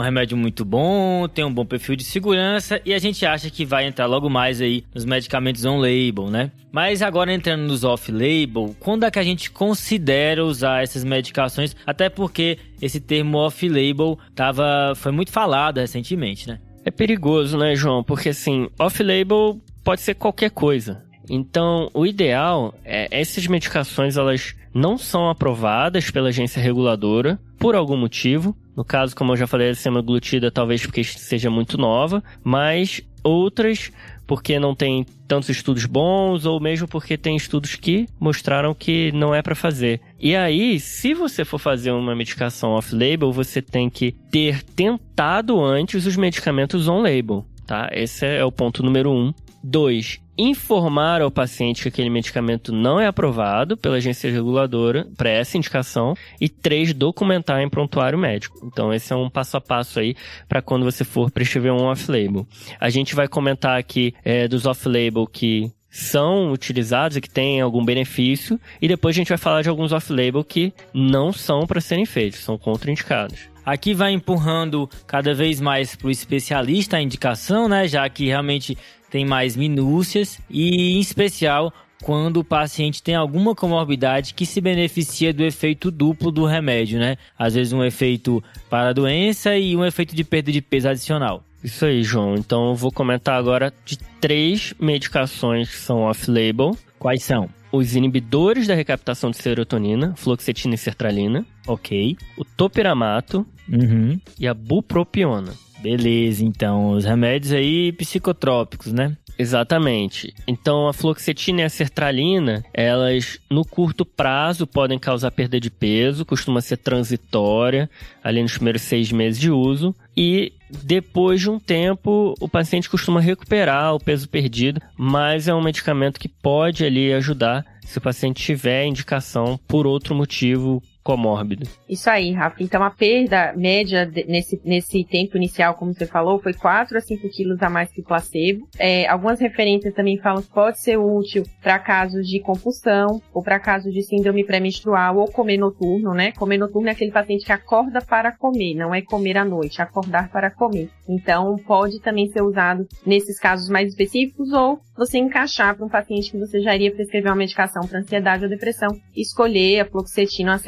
remédio 0.00 0.36
muito 0.36 0.64
bom, 0.64 1.28
tem 1.28 1.44
um 1.44 1.52
bom 1.52 1.64
perfil 1.64 1.94
de 1.94 2.02
segurança 2.02 2.80
e 2.84 2.92
a 2.92 2.98
gente 2.98 3.24
acha 3.24 3.48
que 3.48 3.64
vai 3.64 3.86
entrar 3.86 4.06
logo 4.06 4.28
mais 4.28 4.60
aí 4.60 4.82
nos 4.92 5.04
medicamentos 5.04 5.64
on-label, 5.64 6.28
né? 6.30 6.50
Mas 6.72 7.02
agora 7.02 7.32
entrando 7.32 7.62
nos 7.62 7.84
off-label, 7.84 8.74
quando 8.80 9.04
é 9.04 9.10
que 9.10 9.20
a 9.20 9.22
gente 9.22 9.50
considera 9.50 10.44
usar 10.44 10.82
essas 10.82 11.04
medicações? 11.04 11.76
Até 11.86 12.08
porque 12.08 12.58
esse 12.82 12.98
termo 13.00 13.38
off-label 13.38 14.18
tava 14.34 14.92
foi 14.96 15.12
muito 15.12 15.30
falado 15.30 15.78
recentemente, 15.78 16.48
né? 16.48 16.58
É 16.84 16.90
perigoso, 16.90 17.56
né, 17.56 17.74
João? 17.74 18.02
Porque 18.02 18.30
assim, 18.30 18.68
off-label 18.78 19.60
pode 19.82 20.00
ser 20.00 20.14
qualquer 20.14 20.50
coisa. 20.50 21.05
Então, 21.28 21.90
o 21.92 22.06
ideal 22.06 22.74
é 22.84 23.08
essas 23.10 23.46
medicações 23.46 24.16
elas 24.16 24.54
não 24.72 24.98
são 24.98 25.28
aprovadas 25.28 26.10
pela 26.10 26.28
agência 26.28 26.60
reguladora 26.60 27.38
por 27.58 27.74
algum 27.74 27.96
motivo. 27.96 28.56
No 28.76 28.84
caso, 28.84 29.16
como 29.16 29.32
eu 29.32 29.36
já 29.36 29.46
falei, 29.46 29.70
a 29.70 29.74
semaglutida 29.74 30.50
talvez 30.50 30.84
porque 30.84 31.02
seja 31.02 31.48
muito 31.48 31.78
nova, 31.78 32.22
mas 32.44 33.00
outras 33.24 33.90
porque 34.26 34.58
não 34.58 34.74
tem 34.74 35.06
tantos 35.26 35.48
estudos 35.48 35.86
bons 35.86 36.44
ou 36.46 36.60
mesmo 36.60 36.88
porque 36.88 37.16
tem 37.16 37.36
estudos 37.36 37.76
que 37.76 38.06
mostraram 38.18 38.74
que 38.74 39.12
não 39.12 39.34
é 39.34 39.40
para 39.40 39.54
fazer. 39.54 40.00
E 40.18 40.34
aí, 40.34 40.80
se 40.80 41.14
você 41.14 41.44
for 41.44 41.58
fazer 41.58 41.92
uma 41.92 42.14
medicação 42.14 42.72
off-label, 42.72 43.32
você 43.32 43.62
tem 43.62 43.88
que 43.88 44.12
ter 44.30 44.62
tentado 44.62 45.62
antes 45.62 46.06
os 46.06 46.16
medicamentos 46.16 46.88
on-label, 46.88 47.46
tá? 47.66 47.88
Esse 47.92 48.26
é 48.26 48.44
o 48.44 48.52
ponto 48.52 48.82
número 48.82 49.10
um 49.10 49.32
Dois, 49.68 50.20
informar 50.38 51.20
ao 51.20 51.28
paciente 51.28 51.82
que 51.82 51.88
aquele 51.88 52.08
medicamento 52.08 52.72
não 52.72 53.00
é 53.00 53.08
aprovado 53.08 53.76
pela 53.76 53.96
agência 53.96 54.30
reguladora 54.30 55.08
para 55.16 55.28
essa 55.28 55.56
indicação. 55.56 56.14
E 56.40 56.48
três, 56.48 56.94
documentar 56.94 57.60
em 57.60 57.68
prontuário 57.68 58.16
médico. 58.16 58.60
Então, 58.64 58.94
esse 58.94 59.12
é 59.12 59.16
um 59.16 59.28
passo 59.28 59.56
a 59.56 59.60
passo 59.60 59.98
aí 59.98 60.14
para 60.48 60.62
quando 60.62 60.84
você 60.84 61.02
for 61.02 61.32
prescrever 61.32 61.72
um 61.72 61.82
off-label. 61.82 62.46
A 62.78 62.88
gente 62.90 63.16
vai 63.16 63.26
comentar 63.26 63.76
aqui 63.76 64.14
é, 64.24 64.46
dos 64.46 64.66
off-label 64.66 65.26
que 65.26 65.72
são 65.90 66.52
utilizados 66.52 67.16
e 67.16 67.20
que 67.20 67.28
têm 67.28 67.60
algum 67.60 67.84
benefício, 67.84 68.60
e 68.80 68.86
depois 68.86 69.16
a 69.16 69.18
gente 69.18 69.30
vai 69.30 69.38
falar 69.38 69.62
de 69.62 69.68
alguns 69.68 69.90
off-label 69.90 70.44
que 70.44 70.72
não 70.94 71.32
são 71.32 71.66
para 71.66 71.80
serem 71.80 72.06
feitos, 72.06 72.38
são 72.38 72.56
contraindicados. 72.56 73.48
Aqui 73.64 73.94
vai 73.94 74.12
empurrando 74.12 74.88
cada 75.08 75.34
vez 75.34 75.60
mais 75.60 75.96
para 75.96 76.06
o 76.06 76.10
especialista 76.10 76.98
a 76.98 77.02
indicação, 77.02 77.68
né? 77.68 77.88
Já 77.88 78.08
que 78.08 78.26
realmente 78.26 78.78
tem 79.16 79.24
mais 79.24 79.56
minúcias 79.56 80.38
e, 80.50 80.92
em 80.94 81.00
especial, 81.00 81.72
quando 82.02 82.36
o 82.40 82.44
paciente 82.44 83.02
tem 83.02 83.14
alguma 83.14 83.54
comorbidade 83.54 84.34
que 84.34 84.44
se 84.44 84.60
beneficia 84.60 85.32
do 85.32 85.42
efeito 85.42 85.90
duplo 85.90 86.30
do 86.30 86.44
remédio, 86.44 86.98
né? 86.98 87.16
Às 87.38 87.54
vezes 87.54 87.72
um 87.72 87.82
efeito 87.82 88.44
para 88.68 88.90
a 88.90 88.92
doença 88.92 89.56
e 89.56 89.74
um 89.74 89.82
efeito 89.86 90.14
de 90.14 90.22
perda 90.22 90.52
de 90.52 90.60
peso 90.60 90.90
adicional. 90.90 91.42
Isso 91.64 91.86
aí, 91.86 92.02
João. 92.02 92.34
Então 92.34 92.68
eu 92.68 92.74
vou 92.74 92.92
comentar 92.92 93.38
agora 93.38 93.72
de 93.86 93.96
três 94.20 94.74
medicações 94.78 95.70
que 95.70 95.76
são 95.78 96.00
off-label. 96.02 96.76
Quais 96.98 97.22
são? 97.24 97.48
Os 97.72 97.96
inibidores 97.96 98.66
da 98.66 98.74
recaptação 98.74 99.30
de 99.30 99.38
serotonina, 99.38 100.12
fluoxetina 100.14 100.74
e 100.74 100.78
sertralina. 100.78 101.46
Ok. 101.66 102.18
O 102.36 102.44
topiramato 102.44 103.46
Uhum. 103.66 104.20
e 104.38 104.46
a 104.46 104.52
bupropiona. 104.52 105.54
Beleza, 105.78 106.44
então. 106.44 106.90
Os 106.90 107.04
remédios 107.04 107.52
aí 107.52 107.92
psicotrópicos, 107.92 108.92
né? 108.92 109.16
Exatamente. 109.38 110.32
Então, 110.46 110.88
a 110.88 110.92
fluoxetina 110.92 111.60
e 111.60 111.64
a 111.64 111.68
sertralina, 111.68 112.64
elas 112.72 113.38
no 113.50 113.64
curto 113.64 114.04
prazo 114.04 114.66
podem 114.66 114.98
causar 114.98 115.30
perda 115.30 115.60
de 115.60 115.70
peso, 115.70 116.24
costuma 116.24 116.60
ser 116.60 116.78
transitória, 116.78 117.90
ali 118.24 118.42
nos 118.42 118.54
primeiros 118.54 118.82
seis 118.82 119.12
meses 119.12 119.38
de 119.38 119.50
uso, 119.50 119.94
e 120.16 120.52
depois 120.70 121.40
de 121.40 121.50
um 121.50 121.58
tempo 121.58 122.34
o 122.40 122.48
paciente 122.48 122.88
costuma 122.88 123.20
recuperar 123.20 123.94
o 123.94 124.00
peso 124.00 124.28
perdido, 124.28 124.80
mas 124.96 125.48
é 125.48 125.54
um 125.54 125.62
medicamento 125.62 126.18
que 126.18 126.28
pode 126.28 126.84
ali 126.84 127.12
ajudar 127.12 127.64
se 127.82 127.98
o 127.98 128.00
paciente 128.00 128.42
tiver 128.42 128.86
indicação 128.86 129.60
por 129.68 129.86
outro 129.86 130.14
motivo 130.14 130.82
comórbido. 131.06 131.68
Isso 131.88 132.10
aí, 132.10 132.32
Rafa. 132.32 132.60
Então 132.60 132.82
a 132.82 132.90
perda 132.90 133.52
média 133.56 134.10
nesse, 134.26 134.60
nesse 134.64 135.04
tempo 135.04 135.36
inicial, 135.36 135.74
como 135.74 135.94
você 135.94 136.04
falou, 136.04 136.40
foi 136.42 136.52
4 136.52 136.98
a 136.98 137.00
5 137.00 137.28
quilos 137.28 137.62
a 137.62 137.70
mais 137.70 137.92
que 137.92 138.00
o 138.00 138.04
placebo. 138.04 138.66
É, 138.76 139.06
algumas 139.06 139.38
referências 139.38 139.94
também 139.94 140.18
falam 140.18 140.42
que 140.42 140.52
pode 140.52 140.80
ser 140.80 140.96
útil 140.96 141.44
para 141.62 141.78
casos 141.78 142.26
de 142.26 142.40
compulsão 142.40 143.22
ou 143.32 143.40
para 143.40 143.60
casos 143.60 143.94
de 143.94 144.02
síndrome 144.02 144.44
pré-menstrual 144.44 145.18
ou 145.18 145.30
comer 145.30 145.58
noturno, 145.58 146.12
né? 146.12 146.32
Comer 146.32 146.58
noturno 146.58 146.88
é 146.88 146.90
aquele 146.90 147.12
paciente 147.12 147.46
que 147.46 147.52
acorda 147.52 148.00
para 148.00 148.32
comer, 148.32 148.74
não 148.74 148.92
é 148.92 149.00
comer 149.00 149.38
à 149.38 149.44
noite, 149.44 149.80
acordar 149.80 150.28
para 150.32 150.50
comer. 150.50 150.90
Então 151.08 151.54
pode 151.68 152.00
também 152.00 152.26
ser 152.26 152.42
usado 152.42 152.84
nesses 153.06 153.38
casos 153.38 153.68
mais 153.68 153.90
específicos 153.90 154.52
ou 154.52 154.80
você 154.96 155.18
encaixar 155.18 155.76
para 155.76 155.86
um 155.86 155.88
paciente 155.88 156.32
que 156.32 156.38
você 156.38 156.60
já 156.60 156.74
iria 156.74 156.92
prescrever 156.92 157.30
uma 157.30 157.36
medicação 157.36 157.86
para 157.86 158.00
ansiedade 158.00 158.42
ou 158.42 158.50
depressão, 158.50 158.88
escolher 159.14 159.80
a 159.80 159.84
fluoxetina 159.84 160.54
a 160.54 160.58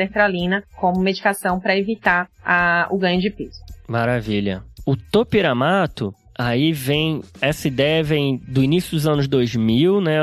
como 0.77 1.01
medicação 1.01 1.59
para 1.61 1.77
evitar 1.77 2.29
a- 2.45 2.87
o 2.91 2.99
ganho 2.99 3.21
de 3.21 3.31
peso. 3.31 3.61
Maravilha. 3.89 4.63
O 4.87 4.97
topiramato, 4.97 6.15
aí 6.39 6.73
vem, 6.73 7.23
essa 7.41 7.69
ideia 7.69 8.03
vem 8.03 8.41
do 8.47 8.63
início 8.63 8.93
dos 8.93 9.07
anos 9.07 9.27
2000, 9.29 10.01
né? 10.01 10.19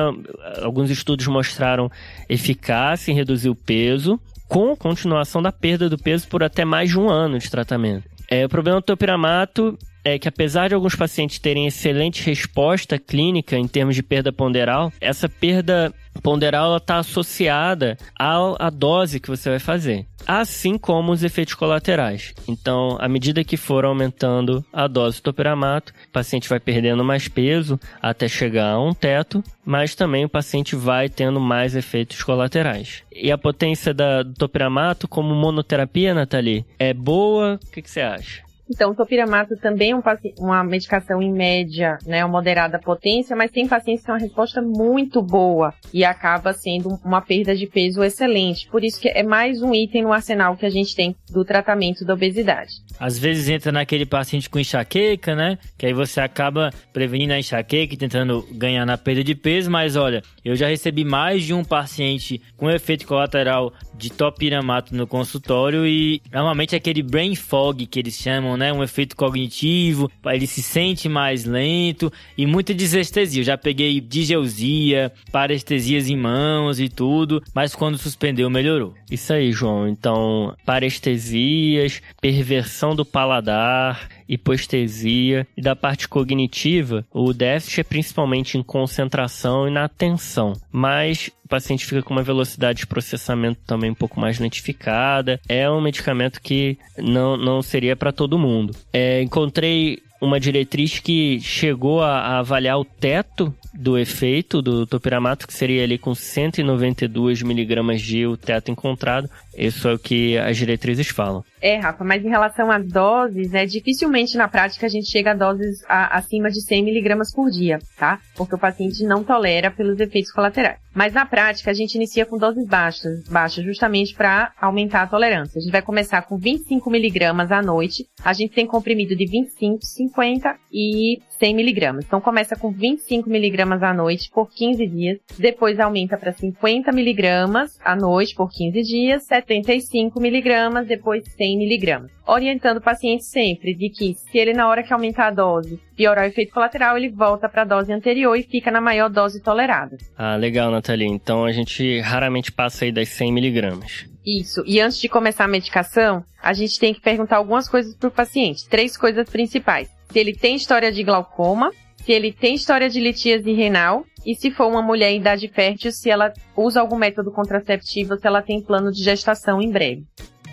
Alguns 0.62 0.90
estudos 0.90 1.28
mostraram 1.28 1.90
eficácia 2.30 3.12
em 3.12 3.16
reduzir 3.16 3.50
o 3.50 3.56
peso, 3.56 4.20
com 4.48 4.76
continuação 4.76 5.42
da 5.42 5.52
perda 5.52 5.90
do 5.90 5.98
peso 5.98 6.28
por 6.28 6.44
até 6.44 6.64
mais 6.66 6.90
de 6.90 7.00
um 7.00 7.10
ano 7.10 7.40
de 7.40 7.50
tratamento. 7.50 8.04
É, 8.30 8.46
o 8.46 8.50
problema 8.50 8.80
do 8.80 8.84
topiramato 8.84 9.78
é 10.04 10.20
que 10.20 10.28
apesar 10.28 10.68
de 10.68 10.76
alguns 10.76 10.96
pacientes 10.96 11.40
terem 11.40 11.66
excelente 11.66 12.24
resposta 12.24 12.98
clínica 13.00 13.58
em 13.58 13.68
termos 13.68 13.96
de 13.96 14.04
perda 14.04 14.32
ponderal, 14.32 14.92
essa 15.02 15.28
perda 15.28 15.92
ponderal 16.22 16.78
está 16.78 16.98
associada 16.98 17.98
ao- 18.18 18.56
à 18.60 18.70
dose 18.70 19.20
que 19.20 19.30
você 19.30 19.50
vai 19.50 19.60
fazer, 19.60 20.06
assim 20.26 20.78
como 20.78 21.12
os 21.12 21.24
efeitos 21.24 21.54
colaterais. 21.54 22.34
Então, 22.48 22.98
à 23.00 23.08
medida 23.08 23.44
que 23.44 23.58
for 23.58 23.86
aumentando 23.86 24.64
a 24.74 24.88
dose 24.88 25.18
do 25.18 25.24
topiramato, 25.24 25.94
o 26.08 26.12
paciente 26.12 26.50
vai 26.50 26.60
perdendo 26.60 27.04
mais 27.04 27.28
peso 27.28 27.80
até 28.02 28.28
chegar 28.28 28.72
a 28.72 28.82
um 28.82 28.94
teto, 28.94 29.44
mas 29.66 29.96
também 29.96 30.26
o 30.26 30.30
paciente 30.30 30.76
vai 30.76 31.10
tendo 31.10 31.40
mais 31.40 31.76
efeitos 31.76 32.22
colaterais. 32.24 33.04
E 33.12 33.32
a 33.32 33.38
potência 33.38 33.94
da, 33.94 34.24
do 34.24 34.34
topiramato 34.34 35.08
como 35.08 35.34
monoterapia, 35.36 36.14
Nathalie, 36.14 36.66
é 36.80 36.94
boa? 36.94 37.60
O 37.64 37.72
que, 37.72 37.82
que 37.82 37.90
você 37.90 38.02
acha? 38.02 38.44
Então, 38.70 38.92
o 38.92 38.96
topiramato 38.96 39.56
também 39.58 39.92
é 39.92 39.96
um 39.96 40.02
uma 40.40 40.64
medicação 40.64 41.22
em 41.22 41.32
média, 41.32 41.98
né, 42.06 42.26
moderada 42.26 42.80
potência, 42.80 43.36
mas 43.36 43.52
tem 43.52 43.68
pacientes 43.68 44.02
que 44.02 44.08
têm 44.08 44.16
uma 44.16 44.22
resposta 44.22 44.62
muito 44.62 45.22
boa 45.22 45.74
e 45.94 46.06
acaba 46.06 46.54
sendo 46.54 47.00
uma 47.04 47.22
perda 47.22 47.56
de 47.56 47.68
peso 47.68 48.04
excelente. 48.04 48.68
Por 48.70 48.84
isso 48.84 49.00
que 49.00 49.10
é 49.10 49.24
mais 49.24 49.62
um 49.62 49.74
item 49.74 50.04
no 50.04 50.14
arsenal 50.14 50.56
que 50.56 50.66
a 50.66 50.70
gente 50.70 50.96
tem 50.96 51.16
do 51.30 51.44
tratamento 51.44 52.06
da 52.06 52.14
obesidade. 52.14 52.72
Às 53.00 53.18
vezes 53.18 53.50
entra 53.50 53.72
naquele 53.72 54.06
paciente 54.06 54.50
com 54.50 54.60
enxaqueca, 54.60 55.36
né? 55.36 55.58
Que 55.78 55.88
aí 55.88 55.94
você 55.94 56.22
acaba 56.22 56.70
prevenindo 56.94 57.34
a 57.34 57.40
enxaqueca 57.40 57.94
e 57.94 57.98
tentando 57.98 58.46
ganhar 58.52 58.86
na 58.86 58.98
perda 58.98 59.24
de 59.24 59.36
peso, 59.36 59.70
mas 59.70 59.96
olha, 59.96 60.22
eu 60.44 60.56
já 60.56 60.68
recebi 60.68 61.04
mais 61.04 61.44
de 61.44 61.54
um 61.54 61.64
paciente 61.64 62.42
com 62.56 62.70
efeito 62.70 63.06
colateral 63.06 63.74
de 63.96 64.12
topiramato 64.12 64.96
no 64.96 65.08
consultório 65.08 65.86
e 65.86 66.22
normalmente 66.32 66.76
aquele 66.76 67.02
brain 67.02 67.36
fog 67.36 67.86
que 67.86 68.00
eles 68.00 68.16
chamam, 68.16 68.55
né? 68.58 68.72
Um 68.72 68.84
efeito 68.84 69.16
cognitivo, 69.16 70.10
ele 70.26 70.48
se 70.48 70.62
sente 70.62 71.08
mais 71.10 71.46
lento 71.46 72.12
e 72.38 72.46
muita 72.46 72.74
desestesia. 72.74 73.42
Eu 73.42 73.46
já 73.46 73.58
peguei 73.58 74.00
digeusia, 74.00 75.12
parestesias 75.32 76.10
em 76.10 76.18
mãos 76.18 76.80
e 76.80 76.90
tudo, 76.90 77.42
mas 77.54 77.76
quando 77.76 77.98
suspendeu 77.98 78.50
melhorou. 78.50 78.94
Isso 79.10 79.34
aí, 79.34 79.52
João. 79.52 79.88
Então, 79.88 80.56
parestesias, 80.66 82.02
perversão 82.22 82.96
do 82.96 83.06
paladar, 83.06 84.10
hipoestesia 84.28 85.48
e 85.56 85.62
da 85.62 85.76
parte 85.76 86.08
cognitiva, 86.08 87.06
o 87.12 87.34
déficit 87.34 87.82
é 87.82 87.84
principalmente 87.84 88.58
em 88.58 88.64
concentração 88.64 89.68
e 89.68 89.72
na 89.72 89.86
atenção, 89.86 90.54
mas 90.72 91.30
o 91.46 91.48
paciente 91.48 91.86
fica 91.86 92.02
com 92.02 92.14
uma 92.14 92.24
velocidade 92.24 92.80
de 92.80 92.88
processamento 92.88 93.62
também 93.66 93.92
um 93.92 93.96
pouco 93.96 94.20
mais 94.20 94.40
lentificada. 94.40 95.40
É 95.48 95.70
um 95.70 95.80
medicamento 95.80 96.42
que 96.42 96.78
não, 96.98 97.38
não 97.38 97.62
seria 97.62 97.96
para 97.96 98.12
todo 98.12 98.40
mundo. 98.40 98.76
É, 98.92 99.22
encontrei 99.22 100.02
uma 100.20 100.40
diretriz 100.40 101.00
que 101.00 101.40
chegou 101.40 102.02
a, 102.02 102.20
a 102.20 102.40
avaliar 102.40 102.80
o 102.80 102.86
teto 102.86 103.54
do 103.74 103.98
efeito 103.98 104.62
do 104.62 104.86
topiramato, 104.88 105.46
que 105.46 105.54
seria 105.54 105.84
ali 105.84 105.98
com 105.98 106.16
192 106.16 107.42
miligramas 107.42 108.02
de 108.02 108.26
o 108.26 108.38
teto 108.38 108.72
encontrado. 108.72 109.30
Isso 109.58 109.88
é 109.88 109.94
o 109.94 110.00
que 110.00 110.38
as 110.38 110.58
diretrizes 110.58 111.08
falam. 111.10 111.44
É, 111.62 111.78
Rafa, 111.78 112.04
mas 112.04 112.24
em 112.24 112.30
relação 112.30 112.70
às 112.70 112.86
doses, 112.88 113.54
é 113.54 113.66
dificilmente 113.66 114.38
na 114.38 114.48
prática 114.48 114.86
a 114.86 114.90
gente 114.90 115.10
chega 115.10 115.32
a 115.32 115.34
doses 115.34 115.84
a- 115.88 116.18
acima 116.18 116.50
de 116.52 116.62
100 116.62 116.84
miligramas 116.84 117.34
por 117.34 117.50
dia, 117.50 117.80
tá? 117.98 118.20
Porque 118.36 118.54
o 118.56 118.60
paciente 118.60 119.04
não 119.04 119.24
tolera 119.24 119.72
pelos 119.72 120.00
efeitos 120.00 120.32
colaterais. 120.32 120.78
Mas 120.94 121.14
na 121.14 121.26
prática 121.26 121.72
a 121.72 121.74
gente 121.74 121.96
inicia 121.96 122.26
com 122.26 122.38
doses 122.38 122.66
baixas, 122.68 123.28
baixas 123.28 123.66
justamente 123.66 124.14
para 124.14 124.52
aumentar 124.62 125.02
a 125.02 125.08
tolerância. 125.08 125.58
A 125.60 125.62
gente 125.62 125.72
vai 125.72 125.82
começar 125.82 126.22
com 126.22 126.38
25 126.38 126.90
miligramas 126.90 127.52
à 127.52 127.62
noite. 127.62 128.06
A 128.24 128.32
gente 128.34 128.54
tem 128.54 128.66
comprimido 128.68 129.16
de 129.16 129.26
25, 129.26 129.80
50 129.86 130.56
e 130.72 131.20
100 131.38 131.56
miligramas. 131.56 132.06
Então 132.06 132.22
começa 132.22 132.56
com 132.56 132.72
25 132.72 133.30
miligramas 133.30 133.82
à 133.84 133.94
noite 133.94 134.30
por 134.32 134.50
15 134.50 134.88
dias. 134.88 135.20
Depois 135.38 135.80
aumenta 135.80 136.18
para 136.18 136.32
50 136.32 136.92
miligramas 136.92 137.80
à 137.84 137.96
noite 137.96 138.36
por 138.36 138.50
15 138.50 138.82
dias. 138.82 139.24
75 139.26 140.20
miligramas, 140.20 140.88
depois 140.88 141.24
100 141.36 141.58
miligramas. 141.58 142.12
Orientando 142.28 142.78
o 142.78 142.82
paciente 142.82 143.24
sempre 143.24 143.76
de 143.76 143.90
que 143.90 144.14
se 144.14 144.38
ele 144.38 144.54
na 144.54 144.68
hora 144.68 144.84
que 144.84 144.94
aumentar 144.94 145.28
a 145.28 145.32
dose 145.32 145.80
piorar 145.96 146.26
o 146.26 146.28
efeito 146.28 146.54
colateral, 146.54 146.98
ele 146.98 147.10
volta 147.10 147.48
para 147.48 147.62
a 147.62 147.66
dose 147.66 147.92
anterior 147.92 148.36
e 148.36 148.44
fica 148.44 148.70
na 148.70 148.82
maior 148.82 149.10
dose 149.10 149.42
tolerada. 149.42 149.98
Ah, 150.18 150.36
legal, 150.36 150.70
Nathalie. 150.70 151.08
Então 151.08 151.46
a 151.46 151.52
gente 151.52 152.00
raramente 152.02 152.52
passa 152.52 152.86
aí 152.86 152.92
das 152.92 153.10
100 153.10 153.32
miligramas. 153.32 154.06
Isso. 154.26 154.64
E 154.66 154.82
antes 154.82 155.00
de 155.00 155.08
começar 155.08 155.46
a 155.46 155.48
medicação, 155.48 156.24
a 156.42 156.52
gente 156.52 156.80
tem 156.80 156.94
que 156.94 157.02
perguntar 157.02 157.38
algumas 157.38 157.70
coisas 157.70 157.96
para 157.96 158.10
o 158.10 158.12
paciente. 158.12 158.68
Três 158.68 158.98
coisas 158.98 159.30
principais. 159.30 159.95
Se 160.12 160.20
ele 160.20 160.34
tem 160.34 160.56
história 160.56 160.92
de 160.92 161.04
glaucoma, 161.04 161.72
se 162.06 162.12
ele 162.12 162.32
tem 162.32 162.56
história 162.56 162.90
de 162.90 163.00
litíase 163.00 163.52
renal 163.52 164.06
e 164.26 164.36
se 164.36 164.52
for 164.52 164.68
uma 164.68 164.82
mulher 164.82 165.12
em 165.12 165.20
idade 165.20 165.48
fértil, 165.48 165.92
se 165.92 166.10
ela 166.10 166.32
usa 166.56 166.80
algum 166.80 166.98
método 166.98 167.32
contraceptivo, 167.32 168.16
se 168.16 168.28
ela 168.28 168.42
tem 168.42 168.62
plano 168.62 168.92
de 168.92 169.04
gestação 169.04 169.62
em 169.62 169.72
breve. 169.72 170.06